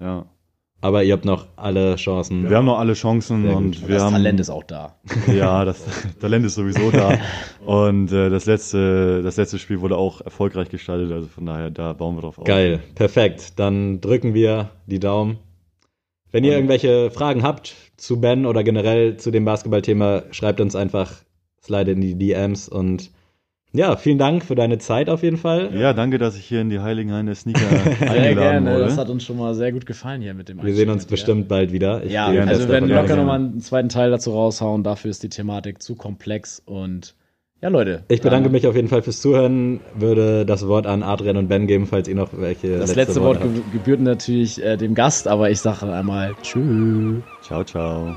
Ja. 0.00 0.26
Aber 0.82 1.02
ihr 1.02 1.14
habt 1.14 1.24
noch 1.24 1.46
alle 1.56 1.96
Chancen. 1.96 2.48
Wir 2.48 2.58
haben 2.58 2.66
noch 2.66 2.78
alle 2.78 2.92
Chancen 2.92 3.42
Sehr 3.42 3.54
gut. 3.54 3.62
und 3.62 3.88
wir 3.88 3.94
das 3.94 4.04
haben 4.04 4.12
Talent 4.12 4.40
ist 4.40 4.50
auch 4.50 4.62
da. 4.62 4.96
Ja, 5.34 5.64
das 5.64 5.82
Talent 6.20 6.44
ist 6.44 6.54
sowieso 6.54 6.90
da. 6.90 7.18
Und 7.64 8.12
äh, 8.12 8.28
das 8.28 8.44
letzte, 8.44 9.22
das 9.22 9.36
letzte 9.36 9.58
Spiel 9.58 9.80
wurde 9.80 9.96
auch 9.96 10.20
erfolgreich 10.20 10.68
gestaltet, 10.68 11.10
also 11.12 11.28
von 11.28 11.46
daher, 11.46 11.70
da 11.70 11.94
bauen 11.94 12.16
wir 12.16 12.20
drauf 12.20 12.38
auf. 12.38 12.44
Geil, 12.44 12.80
perfekt. 12.94 13.58
Dann 13.58 14.00
drücken 14.02 14.34
wir 14.34 14.70
die 14.86 15.00
Daumen. 15.00 15.38
Wenn 16.30 16.44
ihr 16.44 16.52
irgendwelche 16.52 17.10
Fragen 17.10 17.42
habt 17.42 17.74
zu 17.96 18.20
Ben 18.20 18.44
oder 18.44 18.62
generell 18.62 19.16
zu 19.16 19.30
dem 19.30 19.46
Basketballthema, 19.46 20.24
schreibt 20.30 20.60
uns 20.60 20.76
einfach, 20.76 21.10
slide 21.66 21.90
in 21.90 22.00
die 22.00 22.14
DMs 22.16 22.68
und 22.68 23.10
ja, 23.72 23.96
vielen 23.96 24.16
Dank 24.16 24.42
für 24.42 24.54
deine 24.54 24.78
Zeit 24.78 25.10
auf 25.10 25.22
jeden 25.22 25.36
Fall. 25.36 25.70
Ja, 25.76 25.92
danke, 25.92 26.16
dass 26.16 26.34
ich 26.38 26.46
hier 26.46 26.62
in 26.62 26.70
die 26.70 26.78
Heiligen 26.80 27.12
Hain 27.12 27.26
der 27.26 27.34
Sneaker 27.34 27.60
Sehr 27.98 28.10
eingeladen 28.10 28.34
gerne. 28.64 28.70
wurde. 28.72 28.84
Das 28.84 28.96
hat 28.96 29.10
uns 29.10 29.22
schon 29.24 29.36
mal 29.36 29.54
sehr 29.54 29.70
gut 29.72 29.84
gefallen 29.84 30.22
hier 30.22 30.32
mit 30.32 30.48
dem 30.48 30.62
Wir 30.62 30.74
sehen 30.74 30.88
uns 30.88 31.04
bestimmt 31.04 31.46
bald 31.48 31.72
wieder. 31.72 32.02
Ich 32.02 32.12
Ja, 32.12 32.26
also 32.26 32.40
fest 32.46 32.60
wir 32.62 32.68
werden 32.70 32.88
davon 32.88 33.02
locker 33.02 33.12
aus. 33.14 33.18
nochmal 33.18 33.38
einen 33.40 33.60
zweiten 33.60 33.88
Teil 33.90 34.10
dazu 34.10 34.30
raushauen. 34.32 34.82
Dafür 34.82 35.10
ist 35.10 35.22
die 35.24 35.28
Thematik 35.28 35.82
zu 35.82 35.94
komplex. 35.94 36.62
Und 36.64 37.16
ja, 37.60 37.68
Leute. 37.68 38.04
Ich 38.08 38.22
bedanke 38.22 38.44
dann- 38.44 38.52
mich 38.52 38.66
auf 38.66 38.76
jeden 38.76 38.88
Fall 38.88 39.02
fürs 39.02 39.20
Zuhören, 39.20 39.80
würde 39.94 40.46
das 40.46 40.66
Wort 40.66 40.86
an 40.86 41.02
Adrian 41.02 41.36
und 41.36 41.48
Ben 41.48 41.66
geben, 41.66 41.86
falls 41.86 42.08
ihr 42.08 42.14
noch 42.14 42.30
welche 42.38 42.78
Das 42.78 42.94
letzte 42.94 43.20
Wort 43.20 43.40
habt. 43.40 43.52
ge- 43.52 43.62
gebührt 43.74 44.00
natürlich 44.00 44.62
äh, 44.64 44.78
dem 44.78 44.94
Gast, 44.94 45.28
aber 45.28 45.50
ich 45.50 45.60
sage 45.60 45.92
einmal 45.92 46.34
Tschüss. 46.40 47.22
Ciao, 47.42 47.62
ciao. 47.62 48.16